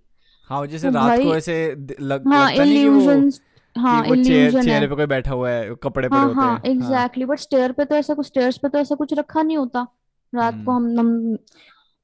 हाँ 0.50 0.66
जैसे 0.68 0.88
तो 0.88 0.94
रात 0.96 1.20
को 1.20 1.36
ऐसे 1.36 1.76
लग 2.00 2.28
हाँ 2.28 2.50
लगता 2.52 2.64
नहीं 2.64 2.82
कि 2.84 2.88
वो 2.90 3.00
हाँ 3.76 4.02
वो 4.04 4.16
चेयर 4.16 4.56
है। 4.58 4.64
चेहरे 4.64 4.88
पे 4.88 4.96
कोई 4.96 5.06
बैठा 5.06 5.32
हुआ 5.32 5.50
है 5.50 5.76
कपड़े 5.84 6.08
पड़े 6.10 6.20
हाँ 6.20 6.28
होते 6.28 6.40
हाँ 6.40 6.48
हैं। 6.48 6.58
हाँ। 6.58 6.72
एग्जैक्टली 6.72 7.26
बट 7.26 7.40
स्टेयर 7.40 7.72
पे 7.72 7.86
तो 7.86 7.96
ऐसा 7.96 8.14
कुछ 8.14 8.28
स्टेयर्स 8.28 8.58
पे 8.58 8.70
तो 8.70 8.78
ऐसा 8.78 8.96
कुछ 8.96 9.14
रखा 9.14 9.42
नहीं 9.42 9.58
होता। 9.58 9.86
रात 10.34 10.64
को 10.66 10.72
हम्म। 10.72 11.00
हम 11.00 11.00
हम 11.00 11.36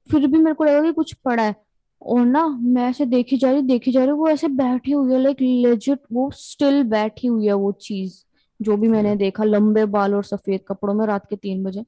फिर 0.10 0.28
भी 0.28 0.38
मेरे 0.38 0.54
को 0.54 0.64
लगा 0.64 0.82
कि 0.82 0.92
कुछ 0.94 1.14
पड़ा 1.16 1.44
है। 1.44 1.56
और 2.02 2.26
ना 2.26 2.46
मैं 2.48 2.90
ऐसे 2.90 3.06
देखी 3.06 3.38
जा 3.38 3.52
रही 3.52 3.62
देखी 3.62 3.92
जा 3.92 4.04
रही 4.04 4.12
वो 4.12 4.28
ऐसे 4.30 4.48
बैठी 4.48 4.92
हुई 4.92 5.14
है 5.14 5.22
लाइक 5.22 5.38
लेजिट 5.42 6.00
वो 6.14 6.30
स्टिल 6.36 6.84
बैठी 6.84 7.28
हुई 7.28 7.46
है 7.48 7.54
वो 7.54 7.72
चीज़ 7.82 8.16
जो 8.60 8.78
भी 8.78 8.88
मैंने 8.88 9.16
देखा 9.16 9.44
लंबे 9.44 9.86
बाल 9.88 10.16
और 10.16 10.24
सफ़ेद 10.24 10.62
कपड़ों 10.68 10.94
में 10.94 11.06
रात 11.06 11.26
के 11.30 11.36
तीन 11.36 11.64
बजे। 11.64 11.84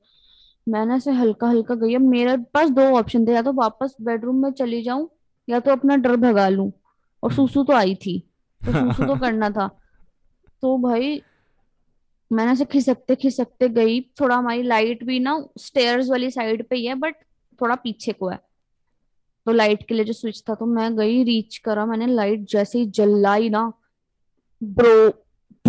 मैंने 0.67 0.95
ऐसे 0.95 1.11
हल्का 1.11 1.47
हल्का 1.47 1.75
गई 1.75 1.95
अब 1.95 2.01
मेरे 2.01 2.35
पास 2.53 2.69
दो 2.69 2.81
ऑप्शन 2.97 3.27
थे 3.27 3.33
या 3.33 3.41
तो 3.41 3.53
वापस 3.53 3.95
बेडरूम 4.01 4.41
में 4.43 4.51
चली 4.51 4.81
जाऊँ 4.83 5.09
या 5.47 5.59
तो 5.59 5.71
अपना 5.71 5.95
डर 5.95 6.15
भगा 6.15 6.47
लूँ। 6.49 6.71
और 7.23 7.33
सूसू 7.33 7.63
तो 7.63 7.73
आई 7.73 7.95
थी। 7.95 8.23
तो 8.65 8.71
सूसू 8.71 9.05
तो 9.05 9.19
करना 9.19 9.49
था। 9.49 9.67
तो 10.61 10.77
भाई, 10.77 11.23
मैंने 12.31 12.51
ऐसे 12.51 12.65
खिसकते 12.65 13.15
खिसकते 13.15 13.69
गई। 13.69 14.01
थोड़ा 14.01 14.35
हमारी 14.35 14.63
लाइट 14.63 15.03
भी 15.03 15.19
ना 15.19 15.47
स्टेयर्स 15.57 16.09
वाली 16.09 16.31
साइड 16.31 16.67
पे 16.67 16.75
ही 16.75 16.85
है 16.85 16.95
बट 16.95 17.15
थोड़ा 17.61 17.75
पीछे 17.75 18.13
को 18.13 18.29
है। 18.29 18.39
तो 19.45 19.51
लाइट 19.51 19.87
के 19.87 19.93
लिए 19.93 20.05
जो 20.05 20.13
स्विच 20.13 20.43
था 20.49 20.55
तो 20.55 20.65
मैं 20.65 20.95
गई 20.95 21.23
रीच 21.23 21.57
करा। 21.57 21.85
मैंने 21.85 22.07
लाइट 22.07 22.39
जैसे 22.39 22.79
ही 22.79 22.85
जलाई 22.85 23.49
ना 23.49 23.73
ब्रो 24.63 25.09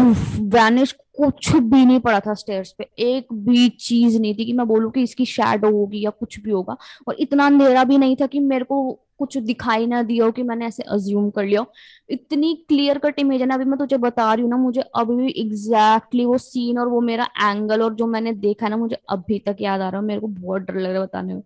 वैनिश 0.00 0.92
कुछ 1.16 1.52
भी 1.54 1.84
नहीं 1.84 2.00
पड़ा 2.00 2.20
था 2.20 2.34
स्टेयर्स 2.34 2.72
पे। 2.78 2.88
एक 2.98 3.32
भी 3.34 3.68
चीज़ 3.68 4.18
नहीं 4.20 4.34
थी 4.34 4.44
कि 4.44 4.52
मैं 4.52 4.66
बोलूँ 4.68 4.90
कि 4.92 5.02
इसकी 5.02 5.24
शैडो 5.26 5.70
होगी 5.70 6.04
या 6.04 6.10
कुछ 6.10 6.38
भी 6.40 6.50
होगा। 6.50 6.76
और 7.08 7.16
इतना 7.20 7.46
अंधेरा 7.46 7.84
भी 7.84 7.98
नहीं 7.98 8.16
था 8.16 8.26
कि 8.26 8.40
मेरे 8.40 8.64
को 8.64 8.98
कुछ 9.18 9.36
दिखाई 9.38 9.86
ना 9.86 10.02
दिया 10.02 10.24
हो 10.24 10.32
कि 10.32 10.42
मैंने 10.42 10.66
ऐसे 10.66 10.82
अज्यूम 10.82 11.28
कर 11.30 11.44
लिया 11.44 11.64
इतनी 12.10 12.54
क्लियर 12.68 12.98
कट 12.98 13.18
इमेज 13.18 13.40
है 13.40 13.46
ना, 13.46 13.54
अभी 13.54 13.64
मैं 13.64 13.78
तुझे 13.78 13.96
बता 13.96 14.32
रही 14.34 14.42
हूँ 14.42 14.50
ना, 14.50 14.56
मुझे 14.56 14.80
अभी 14.80 15.14
भी 15.16 15.30
एग्जैक्टली 15.42 16.24
वो 16.24 16.38
सीन 16.38 16.78
और 16.78 16.88
वो 16.88 17.00
मेरा 17.00 17.24
एंगल 17.42 17.82
और 17.82 17.94
जो 17.94 18.06
मैंने 18.06 18.32
देखा 18.34 18.68
ना, 18.68 18.76
मुझे 18.76 18.96
अभी 19.10 19.38
तक 19.38 19.56
याद 19.60 19.80
आ 19.80 19.88
रहा 19.88 20.00
है। 20.00 20.06
मेरे 20.06 20.20
को 20.20 20.26
बहुत 20.26 20.62
डर 20.62 20.74
लग 20.74 20.90
रहा 20.90 21.00
है 21.00 21.06
बताने 21.06 21.34
में। 21.34 21.42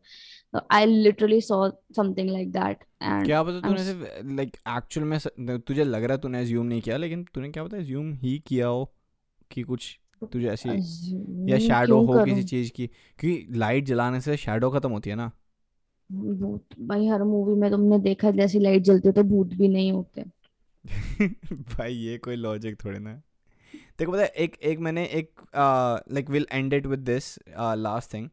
I 0.70 0.86
literally 0.86 1.40
saw 1.40 1.68
something 1.96 2.30
like 2.30 2.50
that 2.52 2.84
and 3.02 3.24
क्या 3.26 3.42
पता 3.42 3.60
तूने 3.60 3.84
सिर्फ़ 3.84 4.26
लाइक 4.34 4.56
एक्चुअल 4.68 5.06
में 5.06 5.58
तुझे 5.60 5.84
लग 5.84 6.04
रहा 6.04 6.12
है 6.12 6.20
तूने 6.20 6.40
एज्यूम 6.42 6.66
नहीं 6.66 6.80
किया 6.80 6.96
लेकिन 6.96 7.24
तूने 7.34 7.50
क्या 7.50 7.64
पता 7.64 7.76
एज्यूम 7.76 8.12
ही 8.12 8.38
किया 8.46 8.66
हो 8.66 8.84
कि 9.50 9.62
कुछ 9.62 9.98
तुझे 10.32 10.48
ऐसी 10.48 10.68
या 11.50 11.58
शैडो 11.58 12.00
हो 12.02 12.24
किसी 12.24 12.42
चीज़ 12.42 12.70
की 12.72 12.86
क्योंकि 12.86 13.58
लाइट 13.58 13.84
जलाने 13.84 14.20
से 14.20 14.36
शैडो 14.36 14.70
खत्म 14.70 14.90
होती 14.90 15.10
है 15.10 15.16
ना। 15.16 15.30
भूत 16.10 16.64
भाई 16.80 17.06
हर 17.06 17.22
मूवी 17.22 17.54
में 17.54 17.70
तुमने 17.70 17.98
देखा 17.98 18.26
है 18.28 18.32
जैसी 18.32 18.58
लाइट 18.58 18.82
जलती 18.82 19.08
है 19.08 19.12
तो 19.12 19.22
भूत 19.22 19.54
भी 19.54 19.68
नहीं 19.68 19.92
होते। 19.92 20.24
भाई 21.52 21.94
ये 21.94 22.16
कोई 22.18 22.36
लॉजिक 22.36 22.84
थोड़ी 22.84 22.98
ना। 22.98 23.12
देखो 23.98 24.12
पता 24.12 24.22
है 24.22 24.28
एक 24.28 24.56
एक 24.62 24.78
मैंने 24.78 25.04
एक 25.04 25.40
like 26.12 26.30
will 26.30 26.46
end 26.52 26.74
it 26.74 26.86
with 26.86 26.98
this 26.98 27.38
last 27.58 28.12
thing 28.14 28.28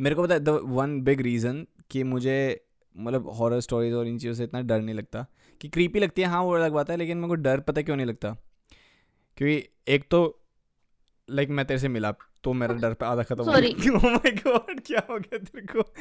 मेरे 0.00 0.16
को 0.16 0.22
पता 0.22 0.34
है 0.34 0.40
द 0.40 0.48
वन 0.48 1.00
बिग 1.02 1.20
रीज़न 1.20 1.66
कि 1.90 2.02
मुझे 2.02 2.64
मतलब 2.96 3.28
हॉरर 3.28 3.60
स्टोरीज 3.60 3.92
और 3.94 4.06
इन 4.06 4.18
चीज़ों 4.18 4.34
से 4.34 4.44
इतना 4.44 4.60
डर 4.60 4.80
नहीं 4.80 4.94
लगता। 4.94 5.26
कि 5.60 5.68
क्रीपी 5.68 5.98
लगती 5.98 6.22
है 6.22 6.28
हाँ 6.28 6.42
वो 6.42 6.54
अलग 6.54 6.72
बात 6.72 6.90
है 6.90 6.96
लेकिन 6.96 7.16
मेरे 7.16 7.28
को 7.28 7.34
डर 7.34 7.60
पता 7.60 7.82
क्यों 7.82 7.96
नहीं 7.96 8.06
लगता? 8.06 8.36
क्योंकि 9.36 9.68
एक 9.88 10.04
तो 10.10 10.40
लाइक 11.30 11.48
मैं 11.48 11.66
तेरे 11.66 11.80
से 11.80 11.88
मिला 11.88 12.12
तो 12.44 12.52
मेरा 12.52 12.74
डर 12.74 12.94
पे 12.94 13.06
आधा 13.06 13.22
खत्म 13.22 13.44
हो 13.44 13.52
गया। 13.52 14.10
माय 14.10 14.30
गॉड 14.30 14.80
क्या 14.86 15.02
हो 15.10 15.18
गया 15.18 15.38
तेरे 15.38 15.66
को? 15.66 15.94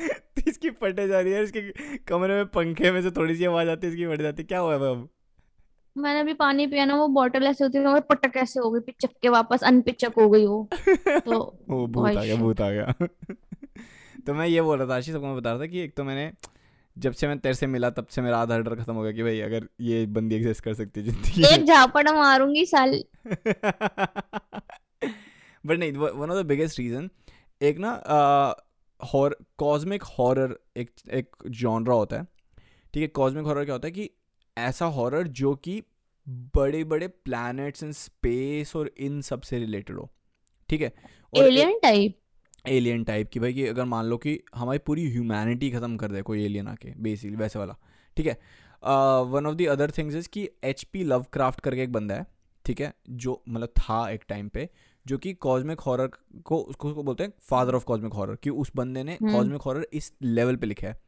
इसकी 0.50 0.70
फटे 0.70 1.08
जा 1.08 1.20
रही 1.20 1.34
है 1.34 1.44
इसके 1.44 1.62
कमरे 1.98 2.36
में 2.36 2.46
पंखे 2.46 2.92
में 2.92 3.02
से 3.02 3.12
थोड़ी 3.12 3.36
सी 3.36 3.46
आवाज़ 3.46 3.70
आती 3.70 3.88
है 3.88 3.94
इसकी 3.94 4.08
फट 4.08 4.22
जाती 4.22 4.42
है। 4.42 4.48
क्या 4.48 4.60
हुआ 4.60 4.74
है 4.74 4.80
अब? 4.92 5.10
मैंने 5.96 6.20
अभी 6.20 6.34
पानी 6.34 6.68
पिया 6.68 6.86
ना 6.86 6.96
वो 6.96 7.08
बॉटल 7.08 7.44
ऐसे 7.44 7.64
होती 7.64 7.78
है 7.78 7.86
वो 7.88 8.00
पटक 8.00 8.38
ऐसे 8.38 8.60
हो 8.60 8.70
गई 8.72 8.80
पिचक 8.80 9.10
के 9.22 9.30
वापस 9.30 9.64
अनपिचक 9.64 10.14
हो 10.18 10.30
गई 10.30 10.46
वो। 10.46 10.70
तो 11.08 11.40
ओ 11.72 11.86
भूत 11.88 12.18
आ 12.18 12.24
गया 12.24 12.36
भूत 12.36 12.62
आ 12.62 12.70
गया। 12.70 12.94
तो 14.26 14.34
मैं 14.34 14.48
ये 14.48 14.62
बोल 14.62 14.78
रहा 14.78 14.88
था 14.88 14.96
आशीष 14.96 15.14
सबको 15.14 15.28
मैं 15.28 15.36
बता 15.36 15.52
रहा 15.52 15.60
था 15.60 15.66
कि 15.66 15.80
एक 15.80 15.96
तो 15.98 16.04
मैंने 16.04 16.32
जब 16.98 17.14
से 17.14 17.28
मैं 17.28 17.38
तेरे 17.40 17.56
से 17.56 17.68
मिला 17.68 17.90
तब 17.90 18.08
से 18.08 18.22
मेरा 18.22 18.38
आधा 18.38 18.58
डर 18.60 18.76
खत्म 18.76 18.94
हो 18.94 19.02
गया 19.04 19.12
कि 19.12 19.24
भाई 19.24 19.40
अगर 19.40 19.68
ये 19.82 20.06
बंदी 20.06 20.36
एग्जिस्ट 20.36 20.64
कर 20.64 20.74
सकती 20.74 21.00
है 21.00 21.06
ज़िंदगी 21.06 21.44
एक 21.46 21.64
झापड़ 21.66 22.10
मारूँगी 22.10 22.66
साल। 22.66 23.04
बट 25.66 25.78
नहीं 25.80 25.92
one 25.94 26.32
of 26.32 26.38
the 26.38 26.46
biggest 26.46 26.80
reason 26.80 27.10
एक 27.62 27.78
ना 27.78 27.92
हॉर 29.00 29.38
कॉस्मिक 29.58 30.04
हॉरर 30.04 30.58
एक 30.78 30.92
एक 31.12 31.36
जॉनरा 31.62 31.94
होता 31.94 32.18
है। 32.18 32.28
ठीक 32.94 33.02
है 33.02 33.08
कॉस्मिक 33.08 33.46
हॉरर 33.46 33.66
क्या 33.66 33.74
होता 33.76 33.88
है 33.88 33.92
कि 33.92 34.10
ऐसा 34.58 34.86
हॉरर 34.96 35.28
जो 35.28 35.54
कि 35.56 35.82
बड़े 36.56 36.84
बड़े 36.84 37.08
प्लैनेट्स 37.08 37.84
इन 37.84 37.92
स्पेस 37.92 38.76
और 38.76 38.92
इन 38.98 39.22
सबसे 39.22 39.60
रिलेटेड 39.60 39.98
हो। 39.98 40.10
ठीक 40.70 40.82
है? 40.82 40.94
और 41.34 41.44
एलियन 41.44 41.80
टाइप 41.84 42.20
एलियन 42.68 43.04
टाइप 43.04 43.30
की 43.30 43.40
भाई 43.40 43.54
कि 43.54 43.66
अगर 43.68 43.86
मान 43.86 44.06
लो 44.06 44.18
कि 44.18 44.40
हमारी 44.56 44.80
पूरी 44.80 45.10
ह्यूमैनिटी 45.12 45.72
ख़त्म 45.72 45.98
कर 45.98 46.12
दे 46.12 46.22
कोई 46.22 46.44
एलियन 46.46 46.68
आके 46.68 46.94
बेसिकली 46.98 47.38
वैसे 47.38 47.60
वाला। 47.60 47.76
ठीक 48.18 48.26
है? 48.26 48.38
One 49.32 49.46
of 49.46 49.56
the 49.56 49.68
other 49.70 49.92
things 49.92 50.16
is 50.16 50.30
कि 50.30 50.48
एच 50.64 50.84
पी 50.84 51.04
लव 51.04 51.26
क्राफ्ट 51.34 51.60
करके 51.60 51.84
एक 51.84 51.92
बंदा 51.92 52.16
है 52.16 52.26
ठीक 52.66 52.82
है? 52.82 52.94
जो 53.10 53.42
मतलब 53.50 53.70
था 53.80 54.10
एक 54.10 54.24
टाइम 54.30 54.50
पे 54.50 54.70
जो 55.06 55.18
कि 55.18 55.34
कॉस्मिक 55.44 55.80
हॉरर 55.80 56.12
को 56.46 56.58
उसको 56.58 56.94
बोलते 56.94 57.24
हैं 57.24 57.34
फादर 57.42 57.76
ऑफ़ 57.76 57.84
कॉस्मिक 57.86 58.14
हॉरर 58.14 58.36
कि 58.36 58.50
उस 58.50 58.72
बंदे 58.76 59.04
ने 59.04 59.18
हम्म। 59.22 59.34
कॉस्मिक 59.34 59.62
हॉरर 59.62 59.88
इस 59.94 60.12
लेवल 60.22 60.56
पे 60.56 60.68
लिखा 60.68 60.88
है। 60.88 61.02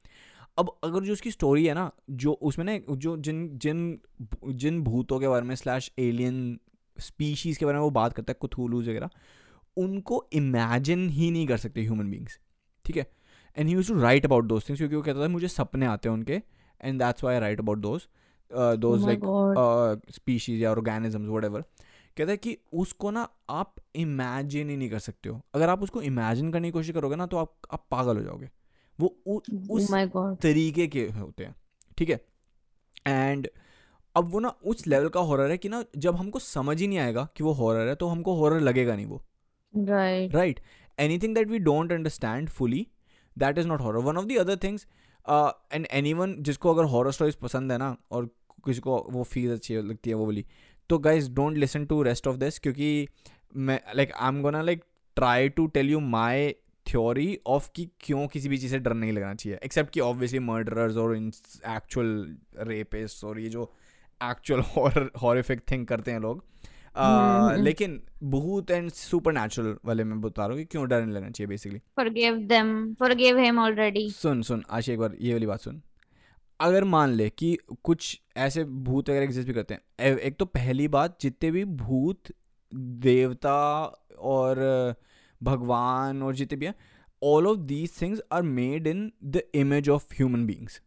अब 0.58 0.70
अगर 0.84 1.04
जो 1.04 1.14
उसकी 1.14 1.32
स्टोरी 1.32 1.66
है 1.66 1.74
ना 1.74 1.90
जो 2.10 2.32
उसमें 2.50 2.66
ना 2.66 2.78
जो 2.96 3.16
जिन 3.18 3.48
जिन 3.58 4.00
जिन 4.54 4.82
भूतों 4.84 5.20
के 5.20 5.28
बारे 5.28 5.46
में 5.46 5.56
स्लैश 5.56 5.92
एलियन 6.00 6.60
स्पीशीज़ 6.98 7.60
के 7.60 7.66
बारे 7.66 7.78
में 7.78 7.84
वो 7.84 7.90
बात 7.92 8.14
करता 8.14 8.32
है 8.32 8.38
कुथूलूज 8.42 8.90
वगैरह 8.90 9.10
उनको 9.78 10.24
इमेजिन 10.34 11.08
ही 11.10 11.32
नहीं 11.32 11.48
कर 11.48 11.58
सकते 11.58 11.82
ह्यूमन 11.82 12.12
बींग्स 12.12 12.40
ठीक 12.86 12.98
है? 12.98 13.06
And 13.58 13.68
he 13.68 13.74
used 13.74 13.88
to 13.88 14.00
write 14.00 14.26
about 14.26 14.46
those 14.46 14.70
things 14.70 14.80
क्योंकि 14.80 14.96
वो 14.96 15.02
कहता 15.02 15.24
था 15.24 15.28
मुझे 15.28 15.48
सपने 15.48 15.86
आते 15.86 16.10
हैं 16.10 16.14
उनके 16.14 16.42
and 16.82 17.00
that's 17.00 17.24
why 17.24 17.40
write 17.40 17.60
about 17.60 17.78
those 17.80 18.08
those 18.80 19.06
like 19.06 19.22
species 20.12 20.62
या 20.62 20.72
ऑर्गेनिजम्स 20.72 21.30
वट 21.30 21.46
एवर 21.46 21.62
कहता 22.18 22.32
है 22.32 22.38
कि 22.38 22.58
उसको 22.74 23.12
ना 23.12 23.28
आप 23.50 23.76
इमेजिन 23.96 24.70
ही 24.70 24.76
नहीं 24.78 24.90
कर 24.90 25.00
सकते 25.00 25.30
हो। 25.30 25.42
अगर 25.56 25.70
आप 25.70 25.82
उसको 25.84 26.02
इमेजिन 26.02 26.52
करने 26.52 26.68
की 26.68 26.72
कोशिश 26.72 26.96
करोगे 26.96 27.16
ना 27.16 27.26
तो 27.26 27.38
आप 27.38 27.54
आप 27.74 27.86
पागल 27.92 28.18
हो 28.18 28.24
जाओगे। 28.24 28.50
वो 29.00 29.08
उ, 29.28 29.40
oh 29.40 29.70
उस 29.72 29.92
oh 29.92 30.42
तरीके 30.42 30.88
के 30.88 31.08
होते 31.10 31.44
हैं 31.44 31.56
ठीक 31.98 32.10
है? 32.10 32.20
एंड 33.08 33.48
अब 34.16 34.26
वो 34.26 34.40
ना 34.40 34.50
उस 34.66 34.88
लेवल 34.88 35.10
का 35.10 35.20
हॉरर 35.20 35.52
है 35.52 35.58
कि 35.58 35.70
ना 35.70 35.84
जब 35.98 36.16
हमको 36.16 36.40
समझ 36.40 36.80
ही 36.82 36.88
नहीं 36.88 37.00
आएगा 37.00 37.28
कि 37.38 37.44
वो 37.44 37.52
हॉरर 37.52 37.88
है 37.88 37.96
तो 37.96 38.08
हमको 38.08 38.36
हॉरर 38.36 38.60
लगेगा 38.60 38.96
नहीं 38.96 39.06
वो। 39.06 39.22
Right 40.36 40.60
anything 41.20 41.36
that 41.36 41.48
we 41.48 41.60
don't 41.60 41.92
understand 41.92 42.50
fully 42.50 42.88
that 43.38 43.58
is 43.58 43.68
not 43.68 43.82
horror 43.82 44.00
one 44.00 44.18
of 44.18 44.26
the 44.26 44.36
other 44.36 44.58
things 44.64 44.88
and 45.74 45.88
anyone 46.14 46.36
जिसको 46.40 46.74
अगर 46.74 46.84
हॉरर 46.84 47.12
स्टोरीज 47.12 47.36
पसंद 47.36 47.72
है 47.72 47.78
ना 47.78 47.96
और 48.12 48.30
किसी 48.66 48.80
को 48.80 49.06
वो 49.10 49.24
फील 49.24 49.54
अच्छी 49.54 49.76
लगती 49.76 50.10
है 50.10 50.16
वो 50.16 50.26
बोली 50.26 50.46
तो 50.90 50.98
guys 50.98 51.32
don't 51.32 51.58
listen 51.58 51.86
to 51.86 52.02
rest 52.02 52.28
of 52.28 52.38
this 52.38 52.60
क्योंकि 52.60 53.08
मैं 53.56 53.80
like 53.96 54.14
I 54.14 54.28
am 54.28 54.42
gonna 54.50 54.62
like 54.62 54.84
try 55.16 55.50
to 55.50 55.68
tell 55.68 55.90
you 55.90 56.00
my 56.00 56.56
theory 56.90 57.36
of 57.48 57.70
कि 57.76 57.90
क्यों 58.00 58.28
किसी 58.28 58.50
भी 58.50 58.58
चीज़ 58.58 58.72
से 58.72 58.80
डर 58.80 58.94
नहीं 58.94 59.12
लगना 59.12 59.34
चाहिए। 59.34 59.60
एक्सेप्ट 59.64 59.90
कि 59.90 60.00
ऑब्वियसली 60.00 60.40
मर्डरर्स 60.40 60.98
और 60.98 61.18
इन 61.18 61.32
एक्चुअल 61.68 62.38
रेपिस्ट 62.58 63.24
और 63.24 63.40
ये 63.40 63.50
जो 63.50 63.72
एक्चुअल 64.24 64.62
हॉरिफिक 65.22 65.62
थिंग 65.72 65.88
करते 65.88 66.12
हैं 66.12 66.20
लोग। 66.20 66.46
हम्म 66.98 67.46
Uh, 67.46 67.52
हम्म। 67.52 67.64
लेकिन 67.64 68.04
भूत 68.24 68.72
एंड 68.72 68.92
सुपर 68.92 69.34
नेचुरल 69.34 69.78
वाले 69.86 70.04
में 70.04 70.22
बता 70.22 70.42
रहा 70.42 70.50
हूँ 70.50 70.58
कि 70.58 70.66
क्यों 70.66 70.88
डर 70.90 71.02
नहीं 71.02 71.16
लगना 71.16 71.30
चाहिए 71.30 71.48
basically 71.48 71.80
forgive 72.00 72.38
them 72.52 72.96
forgive 73.02 73.44
him 73.46 73.70
already 73.70 74.14
सुन 74.14 74.42
सुन 74.42 74.64
आशी 74.70 74.92
एक 74.92 75.00
बार 75.00 75.16
ये 75.22 75.34
वाली 75.34 75.46
बात 75.46 75.60
सुन। 75.60 75.82
अगर 76.60 76.84
मान 76.84 77.10
ले 77.10 77.30
कि 77.30 77.58
कुछ 77.84 78.22
ऐसे 78.38 78.64
भूत 78.64 79.10
वगैरह 79.10 79.26
एग्जिस्ट 79.26 79.48
भी 79.48 79.54
करते 79.54 79.74
हैं। 79.74 80.18
एक 80.18 80.38
तो 80.38 80.46
पहली 80.46 80.88
बात 80.88 81.18
जितने 81.22 81.52
भी 81.52 81.66
भूत 81.66 82.24
देवता 82.76 83.84
और 84.20 84.56
भगवान 85.46 86.22
और 86.24 86.36
जितने 86.36 86.58
भी 86.58 86.66
हैं 86.66 86.76
all 87.22 87.48
of 87.48 87.58
these 87.68 88.02
things 88.02 88.22
are 88.32 88.42
made 88.44 88.88
in 88.88 89.12
the 89.26 89.42
image 89.56 89.90
of 89.90 90.14
human 90.14 90.46
beings 90.46 90.82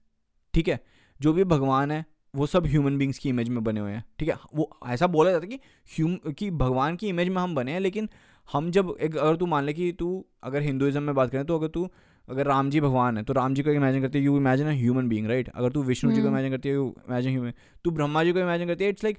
ठीक 0.54 0.68
है? 0.68 0.80
जो 1.20 1.32
भी 1.32 1.44
भगवान 1.46 1.90
है 1.90 2.04
वो 2.34 2.46
सब 2.46 2.66
ह्यूमन 2.66 2.98
बींग्स 2.98 3.18
की 3.18 3.28
इमेज 3.28 3.48
में 3.48 3.62
बने 3.64 3.80
हुए 3.80 3.92
हैं. 3.92 4.04
ठीक 4.18 4.28
है? 4.28 4.36
वो 4.54 4.70
ऐसा 4.86 5.06
बोला 5.06 5.30
जाता 5.30 5.46
है 5.46 5.48
कि 5.48 5.60
ह्यूम 5.90 6.32
कि 6.32 6.50
भगवान 6.56 6.96
की 6.96 7.08
इमेज 7.08 7.28
में 7.28 7.40
हम 7.42 7.54
बने 7.54 7.72
हैं 7.72 7.80
लेकिन 7.80 8.08
हम 8.48 8.70
जब 8.70 8.96
एक 9.00 9.16
अगर 9.16 9.36
तू 9.36 9.46
मान 9.46 9.64
ले 9.64 9.72
कि 9.72 9.90
तू 9.92 10.24
अगर 10.42 10.62
हिंदुइज्म 10.62 11.02
में 11.02 11.14
बात 11.14 11.30
करें 11.30 11.44
तो 11.44 11.58
अगर 11.58 11.68
तू 11.68 11.88
अगर 12.28 12.46
राम 12.46 12.70
जी 12.70 12.80
भगवान 12.80 13.16
है 13.16 13.22
तो 13.24 13.32
राम 13.32 13.54
जी 13.54 13.62
को 13.62 13.70
इमेजिन 13.70 14.02
करते 14.02 14.18
you 14.18 14.36
imagine 14.36 14.66
a 14.66 14.72
human 14.72 15.08
being 15.08 15.26
right 15.26 15.48
अगर 15.48 15.72
तू 15.72 15.82
विष्णु 15.82 16.10
जी 16.12 16.20
को 16.20 16.26
हम्म। 16.26 16.36
इमेजिन 16.36 16.52
करती 16.52 16.68
है 16.68 16.74
यू 16.74 16.94
इमेजिन 17.08 17.32
ह्यूमन 17.32 17.52
तू 17.84 17.90
ब्रह्मा 17.90 18.24
जी 18.24 18.32
को 18.32 18.38
इमेजिन 18.38 18.68
करती 18.68 18.84
है 18.84 18.90
it's 18.90 19.04
like 19.04 19.18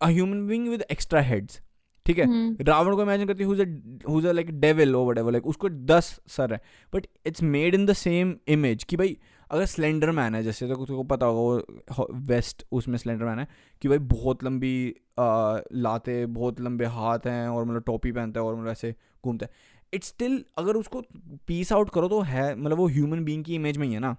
a 0.00 0.08
human 0.08 0.46
being 0.46 0.68
with 0.68 0.84
extra 0.90 1.20
heads 1.22 1.60
ठीक 2.06 2.18
है? 2.18 2.24
हम्म। 2.26 2.64
रावण 2.66 2.94
को 2.96 3.02
इमेजिन 3.02 3.26
करती 3.26 3.44
हुज 3.44 4.26
लाइक 4.26 4.50
डेविल 4.60 4.96
और 4.96 5.06
वटेवर 5.06 5.32
लाइक 5.32 5.46
उसको 5.46 5.68
दस 5.68 6.18
सर 6.28 6.52
है। 6.52 6.60
But 6.92 7.06
it's 7.26 7.42
made 7.42 7.74
in 7.74 7.86
the 7.86 7.92
same 7.92 8.34
image 8.48 8.84
कि 8.84 8.96
भाई 8.96 9.16
अगर 9.50 9.64
स्लेंडर 9.66 10.10
मैन 10.10 10.34
है 10.34 10.42
जैसे 10.42 10.68
तो 10.68 10.74
तुमको 10.76 11.02
पता 11.04 11.26
होगा 11.26 11.94
वो 11.94 12.08
वेस्ट 12.26 12.64
उसमें 12.72 12.96
स्लेंडर 12.98 13.24
मैन 13.24 13.38
है 13.38 13.46
कि 13.82 13.88
भाई 13.88 13.98
बहुत 13.98 14.44
लंबी 14.44 14.94
आ, 15.18 15.58
लाते 15.72 16.24
बहुत 16.28 16.60
लंबे 16.60 16.84
हाथ 16.84 17.26
हैं 17.26 17.48
और 17.48 17.64
मतलब 17.64 17.82
टोपी 17.86 18.12
पहनता 18.12 18.40
है 18.40 18.46
और 18.46 18.56
मतलब 18.56 18.68
ऐसे 18.68 18.94
घूमता 19.24 19.46
है। 19.46 19.72
इट्स 19.92 20.08
स्टिल 20.08 20.44
अगर 20.58 20.76
उसको 20.76 21.02
पीस 21.46 21.72
आउट 21.72 21.90
करो 21.90 22.08
तो 22.08 22.20
है 22.22 22.54
मतलब 22.56 22.76
वो 22.76 22.86
ह्यूमन 22.88 23.24
बींग 23.24 23.44
की 23.44 23.54
इमेज 23.54 23.78
में 23.78 23.86
ही 23.86 23.92
है 23.94 24.00
ना 24.00 24.16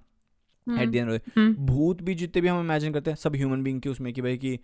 एट 0.68 0.90
दी 0.90 0.98
एंड 0.98 1.56
भूत 1.58 2.02
भी 2.02 2.16
जितने 2.16 2.42
भी 2.42 2.48
हम 2.48 2.60
इमेजिन 2.60 2.94
करते 2.94 3.12
हैं 3.12 3.18
सब 3.18 3.36
ह्यूमन 3.36 3.64
बींग 3.64 3.82
की 3.82 3.90
उसमें 3.90 4.14
कि 4.14 4.22
भाई 4.22 4.38
कि 4.38 4.60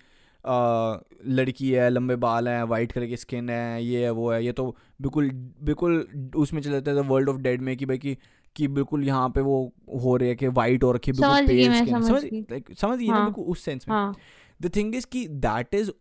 आ, 0.45 0.97
लड़की 1.27 1.71
है 1.71 1.89
लंबे 1.89 2.15
बाल 2.17 2.47
हैं 2.47 2.63
वाइट 2.63 2.91
कलर 2.91 3.05
की 3.05 3.17
स्किन 3.17 3.49
है 3.49 3.83
ये 3.83 4.03
है 4.03 4.11
वो 4.11 4.31
है 4.31 4.43
ये 4.45 4.51
तो 4.51 4.65
बिल्कुल 5.01 5.29
बिल्कुल 5.63 6.05
उसमें 6.35 6.61
चले 6.61 6.71
जाते 6.73 6.91
हैं 6.91 7.07
वर्ल्ड 7.09 7.29
ऑफ़ 7.29 7.37
डेड 7.37 7.61
में 7.61 7.75
कि 7.77 7.85
भाई 7.85 7.97
कि 7.97 8.17
कि 8.55 8.67
बिल्कुल 8.67 9.03
यहाँ 9.03 9.29
पे 9.29 9.41
वो 9.41 9.57
हो 10.03 10.15
रही 10.15 10.29
है 10.29 10.35
कि 10.35 10.47
वाइट 10.47 10.83
हो 10.83 10.91
रखी 10.91 11.11
बिल्कुल 11.11 11.29
समझ 11.29 11.49
गई 11.49 11.57
पेल 11.57 11.73
स्किन 11.75 12.75
समझ 12.75 12.97
गई। 12.99 13.07
हाँ 13.07 13.23
बिल्कुल 13.25 13.45
उस 13.45 13.63
सेंस 13.63 13.87
में। 13.87 13.95
हाँ। 13.95 14.13
द 14.61 14.71
थिंग 14.75 14.95
इज़ 14.95 15.05
कि 15.11 15.27
that 15.27 15.73
is 15.75 15.91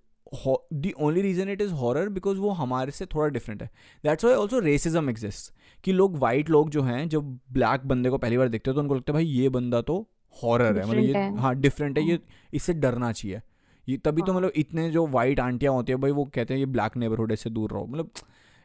the 0.74 0.92
only 1.00 1.22
reason 1.22 1.48
it 1.48 1.60
is 1.62 1.72
horror 1.72 2.08
because 2.08 2.38
वो 2.38 2.50
हमारे 2.50 2.90
से 2.92 3.06
थोड़ा 3.06 3.28
डिफरेंट 3.28 3.62
है। 3.62 3.70
That's 4.04 4.24
why 4.24 4.34
also 4.34 4.58
racism 4.58 5.10
exist 5.10 5.52
कि 5.84 5.92
लोग 5.92 6.18
वाइट 6.18 6.50
लोग 6.50 6.70
जो 6.70 6.82
हैं 6.82 7.08
जब 7.08 7.38
ब्लैक 7.52 7.86
बंदे 7.86 8.10
को 8.10 8.18
पहली 8.18 8.38
बार 8.38 8.48
देखते 8.48 8.70
हो 8.70 8.74
तो 8.74 8.80
उनको 8.80 8.94
लगता 8.94 9.12
है 9.12 9.14
भाई 9.14 9.26
ये 9.26 9.48
बंदा 9.48 9.80
तो 9.82 9.98
हॉरर 10.36 10.78
है। 10.78 10.86
मतलब 10.86 11.02
ये 11.04 11.28
हाँ। 11.40 11.54
डिफरेंट 11.56 11.98
है 11.98 12.04
ये 12.04 12.12
हाँ। 12.12 12.46
इससे 12.54 12.74
डरना 12.74 13.12
चाहिए। 13.12 13.40
ये 13.90 13.96
तभी 13.98 14.22
तो 14.22 14.32
हाँ। 14.32 14.40
मतलब 14.40 14.52
इतने 14.56 14.90
जो 14.90 15.06
वाइट 15.08 15.40
आंटियाँ 15.40 15.72
होती 15.74 15.92
है 15.92 15.98
भाई 15.98 16.10
वो 16.12 16.24
कहते 16.34 16.54
हैं 16.54 16.58
ये 16.58 16.66
ब्लैक 16.68 16.96
नेबरहुड 16.96 17.34
से 17.34 17.50
दूर 17.50 17.72
रहो। 17.72 17.86
मतलब 17.86 18.10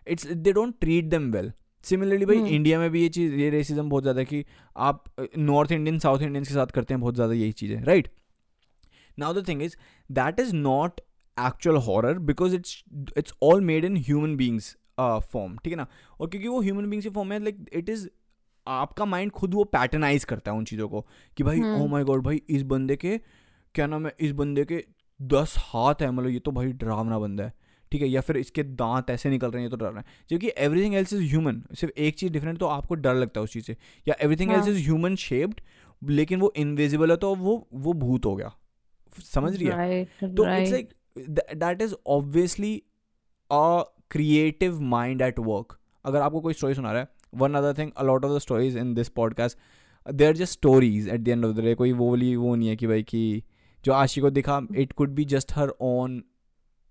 it's 0.07 0.28
they 0.28 0.53
don't 0.53 0.76
treat 0.82 1.05
them 1.05 1.32
well 1.32 1.51
similarly 1.86 2.26
भाई 2.26 2.38
हम्म। 2.38 2.47
इंडिया 2.49 2.80
में 2.80 2.89
भी 2.91 3.01
ये 3.01 3.09
चीज़ 3.09 3.34
ये 3.36 3.49
रेसिज्म 3.49 3.89
बहुत 3.89 4.03
ज़्यादा 4.03 4.19
है 4.19 4.26
कि 4.26 4.43
आप 4.76 5.03
नॉर्थ 5.38 5.71
इंडियन 5.71 5.99
साउथ 5.99 6.21
इंडियंस 6.21 6.47
के 6.47 6.53
साथ 6.53 6.67
करते 6.67 6.93
हैं 6.93 7.01
बहुत 7.01 7.15
ज़्यादा 7.15 7.34
यही 7.34 7.51
चीज़ें 7.51 7.82
right 7.84 8.07
now 9.17 9.34
the 9.34 9.47
thing 9.47 9.61
is 9.61 9.76
that 10.09 10.39
is 10.39 10.55
not 10.55 11.01
actual 11.38 11.78
horror 11.84 12.19
because 12.21 12.55
it's 12.55 12.84
it's 13.17 13.34
all 13.43 13.61
made 13.61 13.86
in 13.86 13.97
human 13.97 14.36
beings 14.38 14.76
form 14.99 15.57
ठीक 15.57 15.73
है 15.73 15.78
ना? 15.78 15.88
और 16.19 16.30
क्योंकि 16.30 16.47
वो 16.47 16.61
ह्यूमन 16.61 16.89
बींग्स 16.89 17.05
की 17.05 17.09
फॉर्म 17.09 17.32
है 17.34 17.39
लाइक 17.39 17.65
इट 17.73 17.89
इज़ 17.89 18.07
आपका 18.67 19.05
माइंड 19.05 19.32
खुद 19.32 19.53
वो 19.53 19.63
पैटर्नाइज 19.71 20.23
करता 20.26 20.51
है 20.51 20.57
उन 20.57 20.65
चीज़ों 20.65 20.88
को 20.89 21.05
कि 21.38 21.43
भाई 21.43 21.61
ओ 21.61 21.88
माई 21.88 22.03
गॉड 22.03 22.23
भाई 22.23 22.41
इस 22.49 22.63
बंदे 22.63 22.95
के 22.95 23.17
क्या 23.76 23.88
नाम 23.88 24.05
है 24.05 24.15
इस 24.19 24.32
बंदे 24.34 24.65
के 24.65 24.84
दस 25.22 25.55
हाथ 25.57 26.01
है 26.01 26.11
मतलब 26.11 26.30
ये 26.30 26.39
तो 26.39 26.51
भाई 26.51 26.72
डरावना 26.72 27.20
बंदा 27.20 27.43
है 27.43 27.53
ठीक 27.91 28.01
है? 28.01 28.07
या 28.07 28.22
फिर 28.22 28.38
इसके 28.38 28.63
दांत 28.63 29.09
ऐसे 29.09 29.30
निकल 29.30 29.51
रहे 29.51 29.61
हैं 29.61 29.70
ये 29.70 29.78
तो 29.78 29.78
डर 29.78 29.97
है। 29.97 30.03
जबकि 30.30 30.51
एवरीथिंग 30.57 30.95
एल्स 30.95 31.13
इज़ 31.13 31.22
ह्यूमन 31.24 31.61
सिर्फ़ 31.76 31.99
एक 31.99 32.16
चीज़ 32.16 32.34
डिफरेंट 32.34 32.57
तो 32.59 32.66
आपको 32.66 32.95
डर 32.95 33.16
लगता 33.16 33.39
है 33.39 33.43
उस 33.43 33.53
चीज़ 33.53 33.66
से। 33.66 33.76
या 34.07 34.16
everything 34.22 34.51
else 34.51 34.68
is 34.68 34.82
human 34.84 35.16
shaped 35.16 35.61
लेकिन 36.03 36.39
वो 36.39 36.53
इनविजिबल 36.57 37.11
है 37.11 37.18
तो 37.18 37.34
वो 37.36 37.68
वो 37.74 37.93
भूत 37.93 38.26
हो 38.26 38.36
गया। 38.36 38.51
समझ 39.24 39.55
रही 39.57 39.68
है? 39.68 40.05
तो 40.05 40.47
it's 40.57 40.72
like 40.72 40.93
that 41.55 41.82
is 41.82 41.95
obviously 42.07 42.76
a 43.51 43.84
creative 44.11 44.82
mind 44.82 45.22
at 45.22 45.39
work 45.39 45.80
अगर 46.05 46.22
आपको 46.22 46.41
कोई 46.41 46.53
स्टोरी 46.53 46.74
सुना 46.74 46.91
रहा 46.91 47.01
है 47.01 47.07
one 47.36 47.53
other 47.53 47.78
thing 47.78 47.91
a lot 47.97 48.26
of 48.26 48.32
the 48.32 48.39
stories 48.39 48.78
in 48.78 48.93
this 48.93 49.09
podcast 49.09 49.57
they 50.11 50.26
are 50.26 50.34
just 50.34 50.53
stories 50.53 51.07
at 51.09 51.22
the 51.22 51.28
end 51.28 51.45
of 51.45 51.55
the 51.55 51.59
day 51.59 51.74
कोई 51.76 51.91
वो 51.91 52.09
वाली 52.09 52.36
वो 52.36 52.55
नहीं 52.55 52.70
है 52.70 52.76
कि 52.76 52.88
भाई 52.88 53.03
कि 53.03 53.43
जो 53.86 53.94
आशी 53.94 54.22
को 54.22 54.30
दिखा 54.30 54.68
it 54.76 54.94
could 54.94 55.10
be 55.10 55.26
just 55.26 55.54
her 55.54 55.70
own 55.82 56.24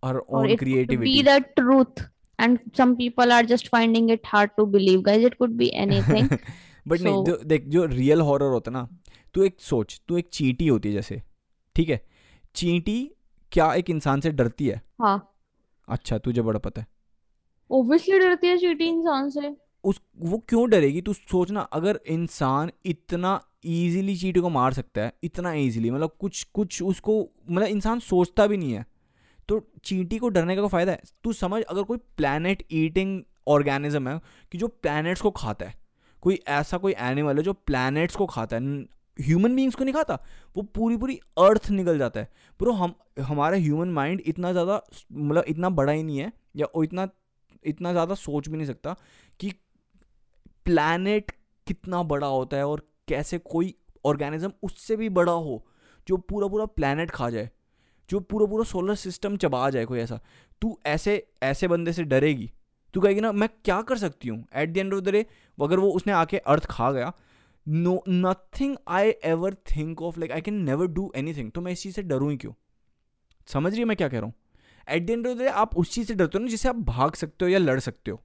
her 0.05 0.17
own 0.17 0.57
creativity 0.57 1.23
the 1.23 1.41
truth. 1.61 2.05
And 2.45 2.59
some 2.79 2.97
people 2.97 3.33
are 3.33 3.43
just 3.43 3.69
finding 3.69 4.09
it 4.09 4.27
hard 4.35 4.51
to 4.59 4.67
believe. 4.67 5.03
Guys 5.03 5.25
it 5.25 5.39
could 5.39 5.53
be 5.59 5.69
anything. 5.87 6.39
But 6.89 7.01
नहीं 7.01 7.25
जो 7.25 7.37
देख 7.37 7.65
जो 7.65 7.85
रियल 7.85 8.21
हॉरर 8.21 8.47
होता 8.47 8.71
ना 8.71 8.89
तू 9.35 9.43
एक 9.43 9.57
सोच 9.61 10.03
तू 10.09 10.19
एक 10.19 10.29
चींटी 10.33 10.69
होती 10.69 10.89
है 10.89 10.95
जैसे 10.95 11.23
ठीक 11.77 11.89
है? 11.89 12.07
चींटी 12.55 13.11
क्या 13.53 13.75
एक 13.75 13.91
इंसान 13.91 14.21
से 14.21 14.31
डरती 14.31 14.67
है? 14.67 14.83
हाँ। 15.01 15.35
अच्छा 15.89 16.19
तुझे 16.19 16.43
बड़ा 16.43 16.59
पता 16.59 16.81
है। 16.81 16.87
Obviously 17.73 18.19
डरती 18.19 18.47
है 18.47 18.59
चींटी 18.59 18.85
इंसान 18.85 19.31
से। 19.31 19.57
उस 19.85 20.01
वो 20.19 20.39
क्यों 20.49 20.71
डरेगी? 20.71 21.01
तू 21.01 21.13
सोचना 21.13 21.61
अगर 21.61 22.01
इंसान 22.07 22.71
इतना 22.85 23.45
इजीली 23.65 24.17
चींटी 24.17 24.41
को 24.41 24.49
मार 24.51 24.73
सकता 24.73 25.01
है, 25.01 25.13
इतना 25.25 25.53
ईजिली 25.55 25.91
मतलब 25.91 26.17
कुछ 26.21 26.43
कुछ 26.55 26.83
उसको 26.83 27.21
मतलब 27.51 27.67
इंसान 27.67 28.01
सोचता 28.01 28.47
भी 28.47 28.57
नहीं 28.57 28.73
है। 28.73 28.85
तो 29.49 29.61
चींटी 29.85 30.19
को 30.19 30.29
डरने 30.29 30.55
का 30.57 30.61
कोई 30.61 30.71
फ़ायदा 30.71 30.93
है? 30.93 31.01
तू 31.25 31.33
समझ, 31.35 31.63
अगर 31.63 31.83
कोई 31.83 31.99
प्लानट 32.17 32.63
ईटिंग 32.73 33.23
ऑर्गेनिज्म 33.49 34.09
है, 34.09 34.21
कि 34.53 34.59
जो 34.59 34.69
प्लानट्स 34.69 35.21
को 35.21 35.31
खाता 35.33 35.67
है, 35.67 35.75
कोई 36.23 36.39
ऐसा 36.49 36.79
कोई 36.79 36.95
एनिमल 37.01 37.37
है 37.37 37.43
जो 37.43 37.53
प्लानट्स 37.53 38.17
को 38.17 38.27
खाता 38.27 38.57
है 38.57 38.87
ह्यूमन 39.19 39.57
बींग्स 39.57 39.75
को 39.75 39.85
नहीं 39.85 39.95
खाता, 39.95 40.19
वो 40.57 40.63
पूरी 40.75 40.97
पूरी 40.97 41.15
अर्थ 41.39 41.69
निकल 41.71 41.99
जाता 41.99 42.21
है। 42.21 42.29
ब्रो 42.61 42.73
हम, 42.73 42.95
हमारा 43.21 43.57
ह्यूमन 43.57 43.89
माइंड 43.91 44.23
इतना 44.27 44.53
ज़्यादा 44.53 44.81
मतलब 45.13 45.45
इतना 45.49 45.69
बड़ा 45.71 45.93
ही 45.93 46.03
नहीं 46.03 46.19
है, 46.19 46.33
या 46.57 46.67
वो 46.77 46.85
इतना 46.85 47.09
इतना 47.65 47.93
ज़्यादा 47.93 48.15
सोच 48.15 48.49
भी 48.49 48.57
नहीं 48.57 48.67
सकता 48.67 48.95
कि 49.41 49.51
प्लानट 50.67 51.33
कितना 51.67 52.03
बड़ा 52.05 52.27
होता 52.27 52.57
है 52.57 52.67
और 52.67 52.87
कैसे 53.09 53.39
कोई 53.39 53.75
ऑर्गेनिज्म 54.05 54.53
उससे 54.63 54.97
भी 54.97 55.09
बड़ा 55.09 55.33
हो, 55.33 55.67
जो 56.07 56.17
पूरा 56.19 56.49
पूरा 56.49 56.65
प्लानट 56.67 57.11
खा 57.11 57.29
जाए, 57.31 57.51
जो 58.11 58.21
पूरा 58.21 58.47
पूरा 58.47 58.65
सोलर 58.65 58.95
सिस्टम 58.95 59.37
चबा 59.37 59.69
जाए 59.71 59.85
कोई 59.85 59.99
ऐसा। 60.01 60.21
तू 60.63 60.79
ऐसे 60.87 61.27
ऐसे 61.43 61.69
बंदे 61.69 61.93
से 61.93 62.05
डरेगी। 62.05 62.51
तू 62.95 63.01
कहेगी 63.01 63.21
ना, 63.21 63.33
मैं 63.33 63.49
क्या 63.65 63.81
कर 63.83 63.99
सकती 63.99 64.29
हूँ? 64.29 64.45
At 64.57 64.73
the 64.73 64.77
end 64.77 64.95
of 64.95 65.01
the 65.01 65.09
day 65.09 65.25
अगर 65.59 65.79
वो 65.79 65.91
उसने 65.91 66.13
आके 66.13 66.39
अर्थ 66.39 66.67
खा 66.67 66.91
गया 66.93 67.13
no 67.67 68.03
nothing 68.09 68.77
I 68.89 69.13
ever 69.25 69.55
think 69.71 70.03
of 70.03 70.19
like 70.21 70.33
I 70.33 70.41
can 70.41 70.55
never 70.63 70.87
do 70.89 71.11
anything 71.35 71.51
तो 71.53 71.61
मैं 71.61 71.73
इस 71.73 71.83
चीज़ 71.83 71.95
से 71.95 72.03
डरूँ 72.03 72.31
ही 72.31 72.37
क्यों? 72.37 72.53
समझ 73.49 73.73
रही 73.73 73.81
है 73.81 73.85
मैं 73.85 73.97
क्या 73.97 74.09
कह 74.09 74.19
रहा 74.19 74.27
हूँ? 74.27 74.35
At 74.89 75.07
the 75.07 75.11
end 75.11 75.27
of 75.27 75.35
the 75.35 75.41
day 75.41 75.49
आप 75.49 75.77
उस 75.77 75.93
चीज़ 75.93 76.09
से 76.09 76.15
डरते 76.15 76.39
हो 76.39 76.45
ना, 76.45 76.51
जिससे 76.51 76.69
आप 76.69 76.77
भाग 76.77 77.15
सकते 77.15 77.45
हो 77.45 77.51
या 77.51 77.59
लड़ 77.59 77.79
सकते 77.81 78.11
हो। 78.11 78.21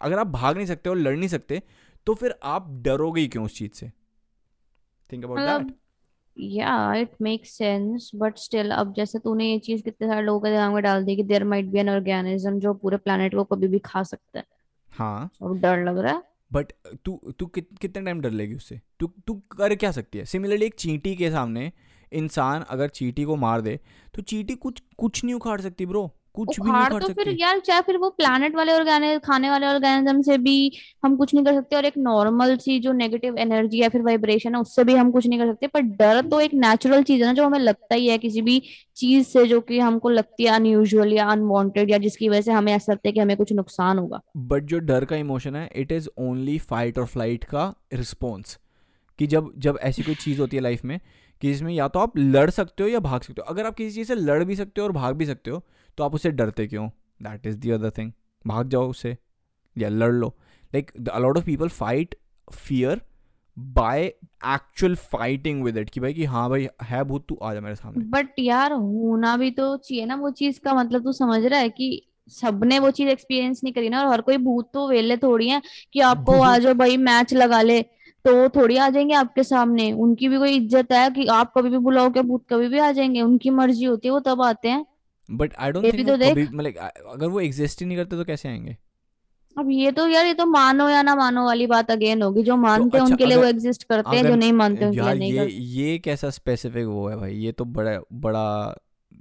अगर 0.00 0.18
आप 0.18 0.26
भाग 0.26 0.56
नहीं 0.56 0.66
सकते 0.66 0.90
और 0.90 0.96
लड़ 0.96 1.16
नहीं 1.16 1.28
सकते 1.28 1.62
तो 2.06 2.14
फिर 2.14 2.34
आप 2.44 2.70
डरोगे 2.82 3.20
ही 3.20 3.28
क्यों 3.28 3.44
उस 3.44 3.56
चीज़ 3.56 3.72
से? 3.72 3.90
थिंक 5.12 5.24
अबाउट 5.24 5.40
दैट 5.40 5.74
या 6.36 6.94
it 6.94 7.10
makes 7.22 7.50
sense 7.50 8.10
but 8.14 8.38
still 8.38 8.70
अब 8.70 8.92
जैसे 8.94 9.18
तूने 9.18 9.50
ये 9.50 9.58
चीज़ 9.58 9.82
कितने 9.82 10.08
सारे 10.08 10.22
लोगों 10.22 10.40
के 10.40 10.50
दिमाग 10.50 10.72
में 10.72 10.82
डाल 10.82 11.04
दी 11.04 11.16
कि 11.16 11.22
there 11.22 11.44
might 11.44 11.66
be 11.66 11.78
an 11.78 11.90
organism 11.90 12.58
जो 12.58 12.74
पूरे 12.74 12.96
प्लेनेट 12.96 13.34
को 13.34 13.44
कभी 13.44 13.68
भी 13.68 13.78
खा 13.78 14.02
सकता 14.02 14.38
है। 14.38 14.44
हाँ। 14.92 15.30
और 15.42 15.58
डर 15.58 15.84
लग 15.84 15.98
रहा 15.98 16.14
है। 16.14 16.22
बट 16.52 16.72
तू 17.04 17.20
तू 17.38 17.46
कित, 17.46 17.68
कितने 17.80 18.04
टाइम 18.04 18.20
डर 18.20 18.30
लेगी 18.30 18.54
उससे? 18.54 18.80
तू 19.00 19.06
तू 19.26 19.34
कर 19.34 19.74
क्या 19.74 19.90
सकती 19.90 20.18
है? 20.18 20.24
सिमिलरली 20.24 20.66
एक 20.66 20.74
चींटी 20.74 21.16
के 21.16 21.30
सामने 21.30 21.72
इंसान 22.12 22.62
अगर 22.62 22.88
चींटी 22.88 23.24
को 23.24 23.36
मार 23.36 23.60
दे 23.60 23.80
तो 24.14 24.22
चींटी 24.22 24.54
कुछ 24.54 24.82
कुछ 24.98 25.24
नहीं 25.24 25.34
उखाड़ 25.34 25.60
सकती 25.60 25.86
ब्रो 25.86 26.10
कुछ 26.34 26.60
भी 26.60 26.72
नहीं 26.72 26.84
उखाड़ 26.84 26.92
तो 26.92 27.08
फिर 27.08 27.26
सकती। 27.26 27.42
यार 27.42 27.58
चाहे 27.60 27.80
फिर 27.80 27.96
वो 27.96 28.08
प्लैनेट 28.10 28.54
वाले 28.56 28.72
ऑर्गेनिज 28.72 29.18
खाने 29.20 29.50
वाले 29.50 29.66
ऑर्गेनिज्म 29.66 30.22
से 30.22 30.36
भी 30.38 30.54
हम 31.04 31.16
कुछ 31.16 31.34
नहीं 31.34 31.44
कर 31.44 31.54
सकते 31.54 31.76
और 31.76 31.84
एक 31.84 31.94
नॉर्मल 31.98 32.56
सी 32.56 32.78
जो 32.80 32.92
नेगेटिव 32.92 33.38
एनर्जी 33.38 33.80
या 33.82 33.88
फिर 33.88 34.02
वाइब्रेशन 34.02 34.54
है 34.54 34.60
उससे 34.60 34.84
भी 34.84 34.94
हम 34.94 35.10
कुछ 35.10 35.26
नहीं 35.26 35.38
कर 35.38 35.46
सकते। 35.46 35.66
पर 35.66 35.80
डर 35.80 36.20
तो 36.30 36.40
एक 36.40 36.54
नेचुरल 36.56 37.02
चीज़ 37.02 37.20
है 37.22 37.26
ना 37.26 37.32
जो 37.32 37.46
हमें 37.46 37.58
लगता 37.58 37.94
ही 37.94 38.06
है 38.08 38.18
किसी 38.18 38.42
भी 38.42 38.60
चीज़ 38.96 39.26
से 39.26 39.46
जो 39.46 39.60
कि 39.60 39.78
हमको 39.78 40.08
लगती 40.10 40.44
है 40.44 40.50
अनयूजुअल 40.50 41.12
या 41.12 41.26
अनवांटेड 41.30 41.90
या 41.90 41.98
जिसकी 41.98 42.28
वजह 42.28 42.40
से 42.40 42.52
हमें 42.52 42.72
ऐसा 42.72 42.92
लगता 42.92 43.08
है 43.08 43.12
कि 43.12 43.20
हमें 43.20 43.36
कुछ 43.36 43.52
नुकसान 43.52 43.98
होगा। 43.98 44.20
बट 44.36 44.64
जो 44.64 44.78
डर 44.80 45.04
का 45.04 45.16
इमोशन 45.16 45.56
है 45.56 45.68
इट 45.76 45.92
इज़ 45.92 46.08
ओनली 46.20 46.58
फाइट 46.60 46.98
और 46.98 47.06
फ़्लाइट 47.06 47.44
का 47.44 47.72
रिस्पॉन्स 47.94 48.58
कि 49.18 49.26
जब 49.26 49.52
जब 49.58 49.78
ऐसी 49.82 50.02
कोई 50.02 50.14
चीज़ 50.16 50.40
होती 50.40 50.56
है 50.56 50.62
लाइफ 50.62 50.84
में 50.84 50.98
कि 51.42 51.52
जिसमें 51.52 51.72
या 51.74 51.86
तो 51.88 51.98
आप 51.98 52.18
लड़ 52.18 52.48
सकते 52.50 52.82
हो 52.82 52.88
या 52.88 53.00
भाग 53.00 53.20
सकते 53.20 53.40
हो। 53.40 53.52
अगर 53.52 53.66
आप 53.66 53.74
किसी 53.74 53.94
चीज़ 53.94 54.08
से 54.08 54.14
लड़ 54.14 54.42
भी 54.44 54.56
सकते 54.56 54.80
हो 54.80 54.86
और 54.86 54.92
भाग 54.92 55.14
भी 55.16 55.26
सकते 55.26 55.50
हो 55.50 55.62
तो 55.98 56.04
आप 56.04 56.14
उससे 56.14 56.30
डरते 56.30 56.66
क्यों? 56.66 56.88
That 57.20 57.46
is 57.46 57.56
the 57.56 57.70
other 57.70 57.90
thing 57.90 58.12
भाग 58.44 58.68
जाओ 58.68 58.88
उससे 58.90 59.16
या 59.76 59.88
लड़ 59.88 60.12
लो। 60.12 60.28
Like 60.72 60.92
a lot 61.12 61.38
of 61.38 61.44
people 61.44 61.68
fight 61.68 62.14
fear 62.48 63.00
by 63.56 64.04
actual 64.04 64.94
fighting 65.12 65.62
with 65.64 65.76
it 65.76 65.90
कि 65.90 66.00
भाई 66.00 66.14
कि 66.14 66.24
हाँ 66.24 66.48
भाई 66.50 66.68
है 66.82 67.02
भूत 67.04 67.24
तू 67.28 67.38
आ 67.42 67.52
जा 67.54 67.60
मेरे 67.60 67.74
सामने। 67.74 68.04
बट 68.04 68.38
यार 68.38 68.72
होना 68.72 69.36
भी 69.36 69.50
तो 69.50 69.76
चाहिए 69.76 70.04
ना 70.06 70.14
वो 70.14 70.30
चीज़ 70.32 70.60
का 70.60 70.74
मतलब 70.74 71.04
तू 71.04 71.12
समझ 71.12 71.44
रहा 71.44 71.60
है 71.60 71.68
कि 71.68 72.04
सबने 72.32 72.78
वो 72.78 72.90
चीज़ 72.90 73.08
एक्सपीरियंस 73.08 73.60
नहीं 73.64 73.72
करी 73.74 73.88
ना 73.88 74.00
और 74.00 74.12
हर 74.12 74.20
कोई 74.20 74.36
भूत 74.36 74.70
तो 74.74 74.88
वेले 74.88 75.16
थोड़ी 75.16 75.48
है 75.48 75.60
कि 75.92 76.00
आपको 76.00 76.40
आ 76.40 76.56
जाओ 76.58 76.74
भाई 76.74 76.96
मैच 76.96 77.34
लगा 77.34 77.60
ले। 77.62 77.80
तो 78.24 78.34
वो 78.36 78.48
थोड़ी 78.48 78.76
आ 78.76 78.88
जाएँगे 78.90 79.14
आपके 79.14 79.42
सामने। 79.42 79.90
उनकी 79.92 80.28
भी 80.28 80.38
कोई 80.38 80.56
इज़्ज़त 80.56 80.92
है 80.92 81.08
कि 81.10 81.26
आप 81.26 81.52
कभी 81.56 81.70
भी 81.70 81.78
बुलाओ 81.78 82.10
के 82.10 82.22
भूत 82.22 82.44
कभी 82.50 82.68
भी 82.68 82.78
आ 82.78 82.90
जाएँगे? 82.92 83.20
उनकी 83.20 83.50
मर्ज़ी 83.50 83.84
होती 83.84 84.08
है 84.08 84.12
वो 84.12 84.20
तब 84.20 84.42
आते 84.42 84.68
हैं। 84.68 84.84
बट 85.28 85.54
आई 85.56 85.72
डोंट 85.72 85.84
थिंक 85.84 86.08
तो 86.08 86.16
कभी 86.18 86.42
मतलब 86.44 86.90
अगर 87.08 87.26
वो 87.28 87.40
एग्जिस्ट 87.40 87.80
ही 87.80 87.86
नहीं 87.86 87.96
करते 87.98 88.16
तो 88.16 88.24
कैसे 88.24 88.48
आएँगे? 88.48 88.76
अब 89.56 89.70
ये 89.70 89.90
तो 89.92 90.06
यार 90.08 90.26
ये 90.26 90.34
तो 90.34 90.46
मानो 90.46 90.88
या 90.88 91.00
ना 91.02 91.14
मानो 91.14 91.44
वाली 91.44 91.66
बात 91.66 91.90
अगेन 91.90 92.22
होगी। 92.22 92.42
जो 92.42 92.52
तो 92.52 92.56
मानते 92.58 92.96
हैं 92.96 93.04
अच्छा 93.04 93.04
उनके 93.04 93.26
लिए 93.26 93.36
वो 93.36 93.44
एग्जिस्ट 93.44 93.84
करते 93.84 94.16
हैं 94.16 94.22
जो 94.24 94.34
नहीं 94.34 94.52
मानते 94.54 94.84
उनके 94.84 95.00
लिए 95.00 95.14
नहीं 95.14 95.32
ये 95.32 95.38
करते। 95.38 95.52
ये 95.52 95.98
कैसा 95.98 96.30
स्पेसिफिक 96.30 96.86
वो 96.86 97.08
है 97.08 97.16
भाई? 97.16 97.34
ये 97.34 97.52
तो 97.52 97.64
बड़ा 97.66 97.98
बड़ा 98.14 98.74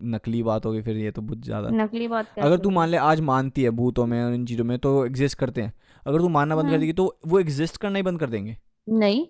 नकली 0.05 0.41
बात 0.43 0.65
होगी 0.65 0.81
फिर 0.81 0.97
ये 0.97 1.11
तो 1.11 1.21
बहुत 1.21 1.43
ज़्यादा। 1.43 1.69
नकली 1.73 2.07
बात 2.07 2.39
अगर 2.39 2.57
तू 2.57 2.69
मान 2.69 2.89
ले 2.89 2.97
आज 2.99 3.21
मानती 3.23 3.63
है 3.63 3.69
भूतों 3.71 4.05
में 4.05 4.23
और 4.23 4.33
इन 4.33 4.45
चीज़ों 4.45 4.65
में 4.65 4.77
तो 4.79 5.05
एग्जिस्ट 5.05 5.37
करते 5.37 5.61
हैं। 5.61 5.73
अगर 6.05 6.19
तू 6.19 6.29
मानना 6.29 6.55
बंद 6.55 6.65
कर 6.65 6.69
हम्म। 6.69 6.79
देगी 6.79 6.93
तो 6.93 7.17
वो 7.27 7.39
एग्जिस्ट 7.39 7.77
करना 7.77 7.97
ही 7.97 8.03
बंद 8.03 8.19
कर 8.19 8.29
देंगे। 8.29 8.57
नहीं। 8.87 9.25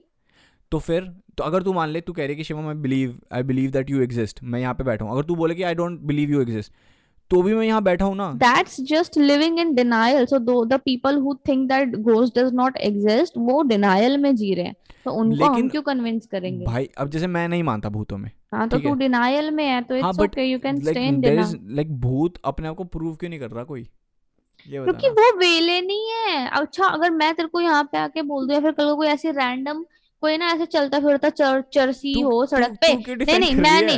तो 0.72 0.80
फिर 0.80 1.12
तो 1.38 1.44
अगर 1.44 1.64
तू 1.64 1.74
मान 1.74 1.90
ले 1.90 2.02
तू 2.02 2.14
कह 2.14 2.24
रही 2.24 2.30
है 2.30 2.36
कि 2.36 2.44
Shivam 2.44 2.68
I 2.68 2.76
believe 2.76 3.18
I 3.34 3.44
believe 3.44 3.72
that 3.72 3.90
you 3.90 4.02
exist 4.02 4.40
मैं 4.44 4.60
यहाँ 4.60 4.74
पे 4.74 4.84
बैठा 4.84 5.06
हूँ। 5.06 5.14
अगर 5.14 5.24
तू 5.26 5.36
बोले 5.36 5.56
कि 5.56 5.64
I 5.64 5.76
don't 5.76 6.00
believe 6.08 6.32
you 6.32 6.42
exist 6.42 6.74
तो 7.32 7.42
भी 7.42 7.54
मैं 7.54 7.66
यहाँ 7.66 7.82
बैठा 7.84 8.06
हूँ 8.06 8.16
ना। 8.16 8.32
That's 8.42 8.76
just 8.90 9.18
living 9.22 9.58
in 9.62 9.74
denial. 9.78 10.28
So 10.28 10.40
though 10.40 10.62
the 10.66 10.80
people 10.80 11.18
who 11.24 11.34
think 11.48 11.70
that 11.72 11.96
ghost 12.04 12.38
does 12.40 12.54
not 12.60 12.78
exist 12.90 13.38
वो 13.48 13.64
denial 13.72 14.18
में 14.20 14.36
जी 14.36 14.54
रहे 14.54 14.66
हैं। 14.66 14.76
तो 15.06 15.12
उनको 15.14 15.46
हम 15.46 15.68
क्यों 15.70 15.82
कन्विंस 15.82 16.26
करेंगे? 16.28 16.66
भाई 16.66 16.90
अब 16.98 17.10
जैसे 17.10 17.28
मैं 17.28 17.48
नहीं 17.48 17.64
मानता 17.64 17.90
भूतों 17.90 18.18
में 18.18 18.30
हाँ 18.54 18.68
तो 18.70 18.80
तू 18.80 18.90
है? 18.90 18.96
डिनायल 19.00 19.52
में 19.52 19.64
है 19.66 19.82
तो 19.82 20.02
हाँ 20.02 20.10
it's 20.10 20.20
okay 20.22 20.44
you 20.44 20.60
can 20.60 20.80
stay 20.82 21.08
in 21.08 21.20
denial 21.22 21.60
like 21.76 21.92
भूत 22.02 22.40
अपने 22.46 22.68
आप 22.68 22.76
को 22.76 22.84
प्रूव 22.96 23.16
क्यों 23.16 23.30
नहीं 23.30 23.40
कर 23.40 23.52
रहा 23.52 23.64
कोई? 23.64 23.84
क्योंकि 24.68 25.10
वो 25.10 25.32
वेले 25.38 25.80
नहीं 25.82 26.10
है। 26.12 26.48
अच्छा 26.60 26.86
अगर 26.86 27.12
मैं 27.12 27.34
तेरे 27.36 27.48
को 27.48 27.62
यहाँ 27.62 27.84
पे 27.92 27.98
आके 27.98 28.22
बोल 28.22 28.48
दूँ 28.48 28.56
या 28.56 28.62
फिर 28.62 28.72
कल 28.72 28.86
को 28.86 28.96
कोई 28.96 29.08
ऐसी 29.08 29.32
रैंडम 29.32 29.86
कोई 30.22 30.38
ना 30.38 30.52
ऐसे 30.52 30.66
चलता 30.66 31.00
फिरता 31.00 31.30
चर, 31.30 31.64
चरसी 31.74 32.20
हो 32.22 32.46
सड़क 32.46 32.78
पे। 32.82 32.94
नहीं 32.94 33.40
नहीं 33.40 33.56
मैं 33.56 33.82
नहीं। 33.82 33.98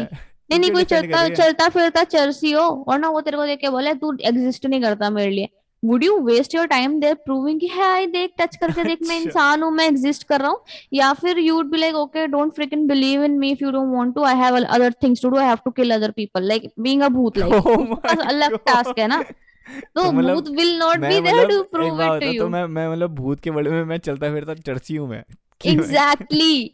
नहीं 0.52 0.60
नहीं 0.60 0.72
कोई 0.72 0.84
चलता 0.84 1.28
चलता 1.30 1.68
फिरता 1.70 2.04
चरसी 2.04 2.52
हो 2.52 2.62
और 2.88 3.00
ना 3.00 3.10
वो 3.10 3.22
तेरे 3.22 3.38
को 3.38 3.46
देख 3.46 3.60
के 3.60 3.70
बोले 3.70 3.94
तू 3.94 4.12
एग्जिस्ट 4.26 4.66
नहीं 4.66 4.82
करता 4.82 5.10
मेरे 5.10 5.32
लिए। 5.32 5.50
Would 5.84 6.04
you 6.04 6.18
waste 6.22 6.56
your 6.56 6.66
time 6.68 7.00
there 7.00 7.14
proving 7.26 7.60
कि 7.60 7.68
है 7.68 7.84
आई 7.84 8.08
देख 8.08 8.32
टच 8.40 8.56
करके 8.56 8.84
देख 8.84 9.00
मैं 9.08 9.16
अच्छा। 9.18 9.30
इंसान 9.30 9.64
हूँ 9.64 9.72
मैं 9.72 9.88
एग्जिस्ट 9.88 10.24
कर 10.24 10.42
रहा 10.42 10.50
हूँ। 10.50 10.60
या 10.94 11.12
फिर 11.14 11.40
you 11.40 11.56
would 11.56 11.70
be 11.72 11.78
like 11.78 11.96
okay 11.96 12.26
don't 12.28 12.54
fricking 12.54 12.88
believe 12.88 13.24
in 13.24 13.38
me 13.40 13.52
if 13.52 13.64
you 13.64 13.72
don't 13.72 13.94
want 13.96 14.14
to 14.16 14.24
I 14.24 14.36
have 14.36 14.58
other 14.64 14.94
things 15.04 15.22
to 15.22 15.30
do 15.30 15.38
I 15.38 15.46
have 15.46 15.60
to 15.66 15.72
kill 15.72 15.94
other 15.96 16.12
people 16.12 16.48
like 16.48 16.70
being 16.80 17.02
a 17.02 17.10
भूत 17.10 17.38
like 17.38 18.20
अलग 18.20 18.56
task 18.66 19.00
है 19.00 19.08
ना। 19.08 19.22
तो 19.96 20.12
भूत 20.12 20.50
will 20.50 20.78
not 20.78 20.98
be 21.00 21.20
there 21.22 21.48
to 21.48 21.62
prove 21.64 22.02
it 22.02 22.08
to 22.08 22.14
बता 22.14 22.20
तो 22.20 22.34
you 22.34 22.48
मैं 22.48 22.66
मैं 22.68 22.88
मतलब 22.92 23.16
भूत 23.16 23.40
के 23.40 23.52
बड़े 23.52 23.72
में 23.72 23.84
मैं 23.84 23.98
चलता 23.98 24.34
फिरता 24.34 24.54
चर्ची 24.54 24.96
हूँ 24.96 25.10
मैं। 25.10 25.24
एग्जैक्टली 25.62 26.66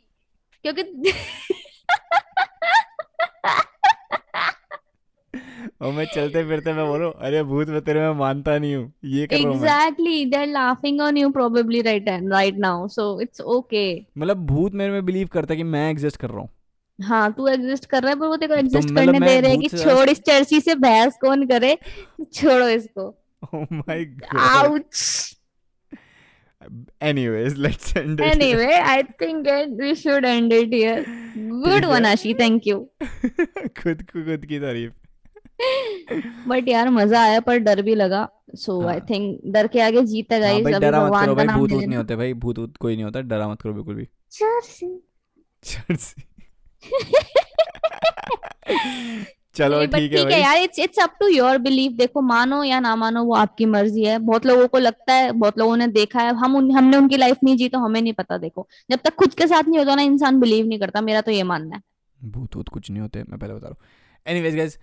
क्योंकि 0.66 0.84
और 5.82 5.92
मैं 5.94 6.06
चलते 6.06 6.44
फिरते 6.50 6.74
मैं 6.74 6.86
बोलूँ 6.88 7.12
अरे 7.28 7.42
भूत 7.44 7.68
मैं 7.70 7.82
तेरे 7.82 8.00
में 8.00 8.14
मानता 8.20 8.58
नहीं 8.58 8.76
हूँ। 8.76 8.92
ये 9.06 9.26
कर 9.28 9.36
रहा 9.36 9.46
मैं। 9.46 9.56
Exactly. 9.60 10.26
They're 10.32 10.52
laughing 10.52 11.02
on 11.02 11.18
you 11.18 11.32
probably 11.32 11.82
right 11.88 12.08
and 12.08 12.32
right 12.32 12.58
now. 12.66 12.88
So 12.88 13.08
it's 13.20 13.42
okay. 13.56 14.06
मतलब 14.18 14.46
भूत 14.48 14.74
मेरे 14.74 14.92
में 14.92 15.06
बिलीव 15.06 15.28
करता 15.34 15.54
है 15.54 15.58
कि 15.58 15.64
मैं 15.64 15.90
एग्जिस्ट 15.92 16.18
कर 16.18 16.30
रहा 16.30 16.40
हूँ। 16.40 16.50
हाँ 17.00 17.32
तू 17.34 17.48
एग्जिस्ट 17.48 17.86
कर 17.86 18.02
रहा 18.04 18.10
है 18.10 18.20
पर 18.20 18.28
वो 18.28 18.36
तेरे 18.38 18.48
को 18.48 18.54
तो 18.54 18.60
एग्जिस्ट 18.60 18.92
मतलब 18.92 19.06
करने 19.06 19.20
दे 19.20 19.40
रहे 19.40 19.52
हैं 19.52 19.60
कि 19.60 19.70
से 19.70 19.78
छोड़ 19.78 20.10
इस 20.10 20.20
चर्ची 20.22 20.60
से 20.62 20.76
बहस 20.76 21.18
कौन 21.22 21.46
करे? 21.48 21.78
छोड़ो 22.34 22.68
इसको। 22.68 23.08
ओह 23.44 23.66
my 23.74 24.06
God 24.06 24.40
ouch 24.40 25.35
anyways 27.02 27.58
let's 27.58 27.98
end 27.98 28.22
it 28.22 28.34
anyway 28.34 28.70
here. 28.72 28.84
i 28.92 29.02
think 29.24 29.50
it, 29.56 29.74
we 29.82 29.96
should 29.96 30.26
end 30.26 30.54
it 30.54 30.76
here. 30.78 31.02
Good 31.66 31.88
one 31.94 32.08
ashi. 32.12 32.34
Thank 32.42 32.70
you. 32.72 32.78
खुद 33.82 34.02
को 34.12 34.24
खुद 34.26 34.46
की 34.46 34.60
तारीफ़. 34.60 34.94
बट 36.48 36.68
यार 36.68 36.90
मज़ा 36.90 37.22
आया 37.24 37.40
पर 37.40 37.58
डर 37.58 37.82
भी 37.82 37.96
लगा. 37.96 38.28
सो 38.56 38.82
आई 38.88 39.00
थिंक 39.00 39.40
डर 39.46 39.68
के 39.68 39.82
आगे 39.82 40.02
जीता 40.06 40.36
हाँ 40.36 40.42
गाइस 40.42 40.66
अभी 40.66 40.90
भगवान 40.92 41.26
का 41.26 41.34
भाई 41.34 41.46
नाम 41.46 41.60
भूत 41.60 41.72
वूत 41.72 41.84
नहीं 41.84 41.98
होते 41.98 42.16
भाई 42.16 42.34
भूत 42.34 42.60
वूत 42.60 42.78
कोई 42.78 42.96
नहीं 42.96 43.04
होता 43.04 43.22
डरा 43.22 43.48
मत 43.48 43.62
करो 43.62 43.74
बिल्कुल 43.74 43.96
भी। 43.96 44.08
चर्सी 44.32 44.90
चर्सी 45.64 46.24
चलो 49.58 49.80
ठीक 49.86 50.12
है 50.14 50.18
ठीक 50.18 50.32
है 50.32 50.40
यार 50.42 50.58
it's 50.58 50.80
it's 50.80 51.00
up 51.00 51.16
to 51.20 51.28
your 51.28 51.58
belief 51.60 51.92
देखो 51.94 52.22
मानो 52.24 52.64
या 52.64 52.80
ना 52.80 52.96
मानो 52.96 53.24
वो 53.24 53.36
आपकी 53.36 53.66
मर्ज़ी 53.68 54.04
है। 54.04 54.18
बहुत 54.22 54.46
लोगों 54.46 54.68
को 54.68 54.80
लगता 54.80 55.14
है 55.14 55.32
बहुत 55.34 55.58
लोगों 55.60 55.78
ने 55.78 55.88
देखा 55.90 56.22
है। 56.22 56.34
हम 56.36 56.56
उन, 56.56 56.72
हमने 56.72 56.98
उनकी 56.98 57.18
लाइफ 57.18 57.38
नहीं 57.44 57.58
जी 57.58 57.70
तो 57.70 57.80
हमें 57.80 58.02
नहीं 58.02 58.14
पता 58.14 58.38
देखो। 58.38 58.68
जब 58.92 59.00
तक 59.04 59.16
खुद 59.16 59.34
के 59.34 59.48
साथ 59.48 59.64
नहीं 59.68 59.80
होता 59.80 59.96
ना 59.96 60.02
इंसान 60.04 60.40
बिलीव 60.40 60.68
नहीं 60.68 60.80
करता। 60.80 61.02
मेरा 61.02 61.22
तो 61.22 61.32
ये 61.32 61.44
मानना 61.46 61.76
है। 61.76 61.82
भूत 62.20 62.56
वूत 62.56 62.70
कुछ 62.70 62.90
नहीं 62.92 63.02
होते 63.02 63.24
मैं 63.24 63.40
पहले 63.40 63.54
बता 63.54 63.68
रहा 63.68 63.70
हूँ। 63.70 64.34
Anyways 64.34 64.56
guys 64.56 64.78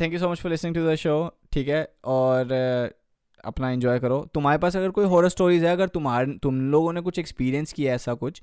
thank 0.00 0.12
you 0.12 0.18
so 0.18 0.30
much 0.30 0.40
for 0.40 0.50
listening 0.52 0.74
to 0.74 0.86
the 0.86 0.94
show 0.96 1.14
ठीक 1.52 1.68
है? 1.68 1.86
और 2.04 2.44
uh, 2.46 2.96
अपना 3.44 3.70
एंजॉय 3.70 3.98
करो। 3.98 4.18
तुम्हारे 4.34 4.58
पास 4.58 4.76
अगर 4.76 4.90
कोई 4.90 5.04
हॉरर 5.06 5.28
स्टोरीज 5.28 5.64
है 5.64 5.70
अगर 5.72 5.88
तुम्हारे 5.90 6.38
तुम 6.42 6.60
लोगों 6.70 6.92
ने 6.92 7.00
कुछ 7.00 7.18
एक्सपीरियंस 7.18 7.72
किया 7.72 7.94
ऐसा 7.94 8.14
कुछ 8.14 8.42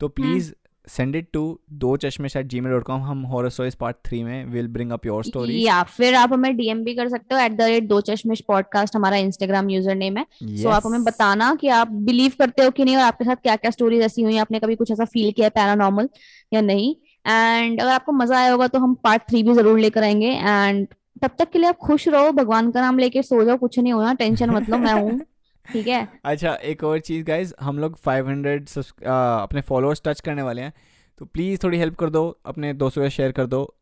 तो 0.00 0.06
हम्म। 0.06 0.22
Please 0.22 0.52
send 0.86 1.16
it 1.16 1.28
to 1.32 1.42
Do 1.74 1.96
Chashme 1.96 2.28
शायद 2.28 2.48
जी 2.48 2.60
मेल 2.60 2.72
डॉट 2.72 2.84
कॉम 2.84 3.00
हम 3.02 3.22
हॉरर 3.26 3.48
स्टोरीज 3.48 3.74
पार्ट 3.74 3.96
थ्री 4.06 4.22
में 4.24 4.44
will 4.46 4.68
bring 4.68 4.90
up 4.92 5.06
your 5.06 5.24
stories 5.24 5.64
या 5.66 5.82
फिर 5.82 6.14
आप 6.14 6.32
हमें 6.32 6.56
डीएम 6.56 6.82
भी 6.84 6.94
कर 6.94 7.08
सकते 7.08 7.34
हो 7.34 7.40
एट 7.40 7.52
द 7.52 7.62
रेट 7.62 7.88
दो 7.88 8.00
चश्मिश 8.02 8.40
पॉडकास्ट 8.48 8.96
हमारा 8.96 9.16
इंस्टाग्राम 9.16 9.70
यूज़र 9.70 9.94
नेम 9.94 10.16
है। 10.16 10.24
सो 10.56 10.68
आप 10.68 10.86
हमें 10.86 11.04
बताना 11.04 11.54
कि 11.54 11.68
आप 11.70 11.90
बिलीव 12.08 12.32
करते 12.38 12.64
हो 12.64 12.70
कि 12.70 12.84
नहीं 12.84 12.96
और 12.96 13.02
आपके 13.02 13.24
साथ 13.24 13.36
क्या 13.36 13.56
क्या 13.56 13.70
स्टोरीज 13.70 14.02
ऐसी 14.02 14.22
हुई 14.22 14.36
आपने 14.38 14.58
कभी 14.58 14.76
कुछ 14.76 14.90
ऐसा 14.90 15.04
फील 15.06 15.32
किया 15.32 15.48
पैरानॉर्मल 15.50 16.08
या 16.52 16.60
नहीं? 16.60 16.94
एंड 17.24 17.80
अगर 17.80 17.90
आपको 17.90 18.12
मज़ा 18.12 18.38
आया 18.38 18.52
होगा 18.52 18.66
तो 18.68 18.78
हम 18.78 18.94
पार्ट 19.04 19.22
थ्री 19.28 19.42
भी 19.42 19.54
ज़रूर 19.54 19.78
लेकर 19.78 20.02
आएँगे। 20.02 20.30
एंड 20.30 20.86
तब 21.22 21.30
तक 21.38 21.50
के 21.50 21.58
लिए 21.58 21.68
आप 21.68 21.76
खुश 21.78 22.06
रहो 22.08 22.32
भगवान 22.32 22.70
का 22.70 22.80
नाम 22.80 22.98
लेके 22.98 23.22
सो 23.22 23.44
जाओ 23.44 23.56
कुछ 23.56 23.78
नहीं 23.78 23.92
होना 23.92 24.12
टेंशन 24.14 24.50
मतलब 24.50 24.80
मैं 24.80 24.92
हूँ। 24.92 25.20
ठीक 25.72 25.88
है? 25.88 26.08
अच्छा 26.24 26.54
एक 26.54 26.84
और 26.84 26.98
चीज़ 26.98 27.24
गाइज़ 27.24 27.54
हम 27.60 27.78
लोग 27.78 27.98
500 27.98 28.68
सब्स- 28.68 29.04
आ, 29.04 29.42
अपने 29.42 29.60
फॉलोअर्स 29.60 30.02
टच 30.04 30.20
करने 30.20 30.42
वाले 30.42 30.62
हैं। 30.62 30.72
तो 31.18 31.24
प्लीज़ 31.24 31.60
थोड़ी 31.64 31.78
हेल्प 31.78 31.94
कर 31.94 32.10
दो 32.10 32.38
अपने 32.46 32.72
दोस्तों 32.74 33.02
के 33.02 33.10
शेयर 33.10 33.32
कर 33.32 33.46
दो 33.46 33.74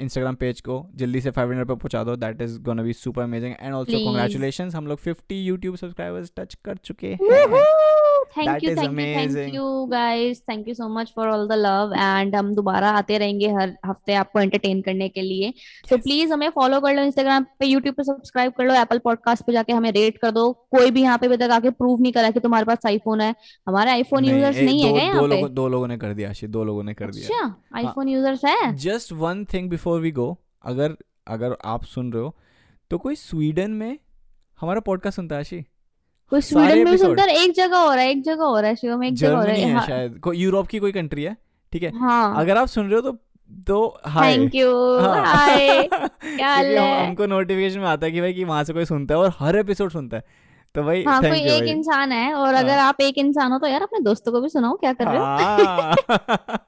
इंस्टाग्राम 0.00 0.34
पेज 0.34 0.60
को 0.60 0.86
जल्दी 0.94 1.20
से 1.20 1.30
500 1.30 1.68
पर 1.68 1.74
पहुँचा 1.74 2.04
दो। 2.04 2.16
That 2.16 2.42
is 2.42 2.60
gonna 2.60 2.82
be 2.82 2.92
super 2.92 3.22
amazing 3.22 3.54
and 3.60 3.74
also 3.74 3.92
congratulation 3.92 4.04
congratulation 4.04 4.70
हम 4.70 4.86
लोग 4.86 4.98
50 4.98 5.32
यूट्यूब 5.32 5.76
सब्सक्राइबर्स 5.76 6.32
टच 6.36 6.54
कर 6.64 6.76
चुके 6.76 7.06
हैं। 7.06 7.18
Thank 8.36 8.64
you 8.64 8.70
thank 8.70 8.98
you 8.98 9.36
thank 9.36 9.54
you 9.54 9.64
guys 9.86 10.40
thank 10.40 10.68
you 10.68 10.74
so 10.74 10.88
much 10.88 11.12
for 11.16 11.28
all 11.28 11.46
the 11.48 11.52
love 11.56 11.92
and 11.96 12.36
हम 12.36 12.54
दोबारा 12.54 12.90
आते 12.90 13.18
रहेंगे 13.18 13.48
हर 13.52 13.74
हफ़्ते 13.86 14.14
आपको 14.14 14.40
एंटरटेन 14.40 14.80
करने 14.82 15.08
के 15.08 15.22
लिए. 15.22 15.52
सो 15.88 15.96
प्लीज़ 15.96 16.32
हमें 16.32 16.48
फॉलो 16.50 16.80
कर 16.80 16.94
लो 16.94 17.02
इंस्टाग्राम 17.02 17.46
पे 17.58 17.66
यूट्यूब 17.66 17.94
पे 17.94 18.02
सब्सक्राइब 18.02 18.52
कर 18.52 18.64
लो 18.64 18.74
एप्पल 18.74 18.98
पॉडकास्ट 18.98 19.46
पे 19.46 19.52
जाके 19.52 19.72
हमें 19.72 19.90
रेट 19.92 20.18
कर 20.18 20.30
दो. 20.30 20.50
कोई 20.70 20.90
भी 20.90 21.02
यहाँ 21.02 21.18
पे 21.18 21.26
अभी 21.26 21.36
तक 21.36 21.50
आके 21.50 21.70
प्रूव 21.72 22.00
नहीं 22.00 22.12
करा 22.12 22.30
कि 22.30 22.40
तुम्हारे 22.40 22.66
पास 22.66 22.86
आईफोन 22.86 23.20
है. 23.20 23.34
हमारे 23.68 23.90
आईफोन 23.90 24.24
यूज़र्स 24.24 24.56
नहीं 24.56 24.80
है 24.80 24.88
दो 24.88 24.94
क्या 24.94 25.04
यहाँ 25.04 25.22
पे. 25.22 25.28
लोगों 25.28 25.52
दो 25.54 25.68
लोगों 25.68 25.88
ने 25.88 25.96
कर 25.96 26.14
दिया 26.14 26.30
आशी 26.30 26.46
दो 26.46 26.64
लोगों 26.64 26.82
ने 26.84 26.94
कर 26.94 27.10
दिया। 27.10 27.38
अच्छा 27.38 27.78
आईफोन 27.78 28.08
यूज़र्स 28.08 28.44
है? 28.44 28.74
Just 28.76 29.12
one 29.12 29.44
thing 29.44 29.70
before 29.70 30.00
we 30.00 30.10
go 30.12 30.36
अगर 30.64 30.96
अगर 31.28 31.56
आप 31.64 31.84
सुन 31.84 32.12
रहे 32.12 32.22
हो 32.22 32.34
तो 32.90 32.98
कोई 32.98 33.14
स्वीडन 33.16 33.70
में 33.70 33.98
हमारा 34.60 34.80
पॉडकास्ट 34.80 35.16
सुनता 35.16 35.34
है 35.34 35.40
आशी 35.40 35.64
कोई 36.32 36.40
स्वीडन 36.40 36.84
में 36.84 36.96
सुनता 36.96 37.22
है 37.22 37.34
एक 37.44 37.52
जगह 37.52 37.76
हो 37.78 37.92
रहा 37.94 38.02
है 38.02 38.10
एक 38.10 38.22
जगह 38.22 38.44
हो 38.44 38.58
रहा 38.60 38.68
है 38.70 38.76
शिवम 38.76 39.04
एक 39.04 39.14
जगह 39.14 39.36
हो 39.36 39.42
रहा 39.42 39.54
है 39.54 39.60
है 39.60 39.72
हाँ। 39.72 39.86
शायद। 39.86 40.18
को 40.18 40.32
यूरोप 40.32 40.66
की 40.66 40.78
कोई 40.78 40.92
कंट्री 40.92 41.22
है 41.22 41.36
ठीक 41.72 41.82
है? 41.82 41.90
हाँ। 41.98 42.34
अगर 42.36 42.56
आप 42.56 42.68
सुन 42.68 42.86
रहे 42.86 43.00
हो 43.00 43.10
तो 43.10 43.18
तो 43.68 44.00
हाय 44.06 44.36
थैंक 44.36 44.54
यू 44.54 44.70
हाय 45.00 45.88
क्या 45.92 46.48
हाल 46.48 46.66
है? 46.66 47.06
हमको 47.06 47.26
नोटिफिकेशन 47.26 47.80
में 47.80 47.86
आता 47.86 48.06
है 48.06 48.12
कि 48.12 48.20
भाई 48.20 48.32
कि 48.32 48.44
वहाँ 48.44 48.64
से 48.64 48.72
कोई 48.72 48.84
सुनता 48.84 49.14
है 49.14 49.20
और 49.20 49.32
हर 49.38 49.56
एपिसोड 49.56 49.90
सुनता 49.90 50.16
है। 50.16 50.24
तो 50.74 50.82
भाई 50.82 51.04
हाँ 51.04 51.20
कोई 51.22 51.40
एक 51.40 51.64
इंसान 51.64 52.12
है 52.12 52.32
और 52.34 52.54
अगर 52.54 52.78
हाँ 52.78 52.88
आप 52.88 53.00
एक 53.00 53.18
इंसान 53.18 53.52
हो 53.52 53.58
तो 53.58 53.66
यार 53.66 53.82
अपने 53.82 54.00
दोस्तों 54.00 54.32
को 54.32 54.40
भी 54.40 54.48
सुनाओ 54.48 54.76
क्या 54.76 54.92
कर 54.92 55.06
रहे 55.06 55.18
हो? 55.18 55.24
हाँ। 55.24 55.94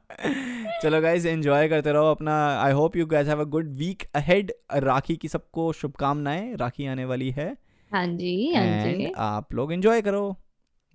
चलो 0.83 1.01
गाइज़ 1.01 1.29
एंजॉय 1.29 1.69
करते 1.69 1.93
रहो 1.93 2.11
अपना। 2.11 2.35
I 2.63 2.73
hope 2.73 2.97
you 2.97 3.07
guys 3.07 3.29
have 3.29 3.41
a 3.41 3.45
good 3.45 3.69
week 3.77 4.03
ahead 4.15 4.53
Rakhi 4.75 5.17
की 5.17 5.29
सबको 5.29 5.73
शुभकामनाएँ। 5.73 6.55
राखी 6.57 6.87
आने 6.87 7.05
वाली 7.05 7.31
है। 7.31 7.64
हाँ 7.95 8.07
जी 8.07 8.53
हाँ 8.55 8.65
एंड 8.65 8.99
जी 8.99 9.13
आप 9.17 9.55
लोग 9.55 9.73
एंजॉय 9.73 10.03
करो। 10.03 10.25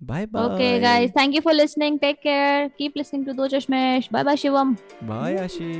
Bye 0.00 0.26
bye 0.26 0.44
okay 0.46 0.78
guys 0.80 1.10
thank 1.10 1.34
you 1.34 1.40
for 1.40 1.52
listening 1.54 1.98
take 1.98 2.16
care 2.22 2.68
keep 2.78 2.96
listening 2.96 3.26
to 3.26 3.32
Do 3.32 3.46
Chashmesh 3.48 4.08
bye 4.12 4.24
bye 4.24 4.36
Shivam 4.36 4.74
bye 5.04 5.36
Ashi 5.38 5.70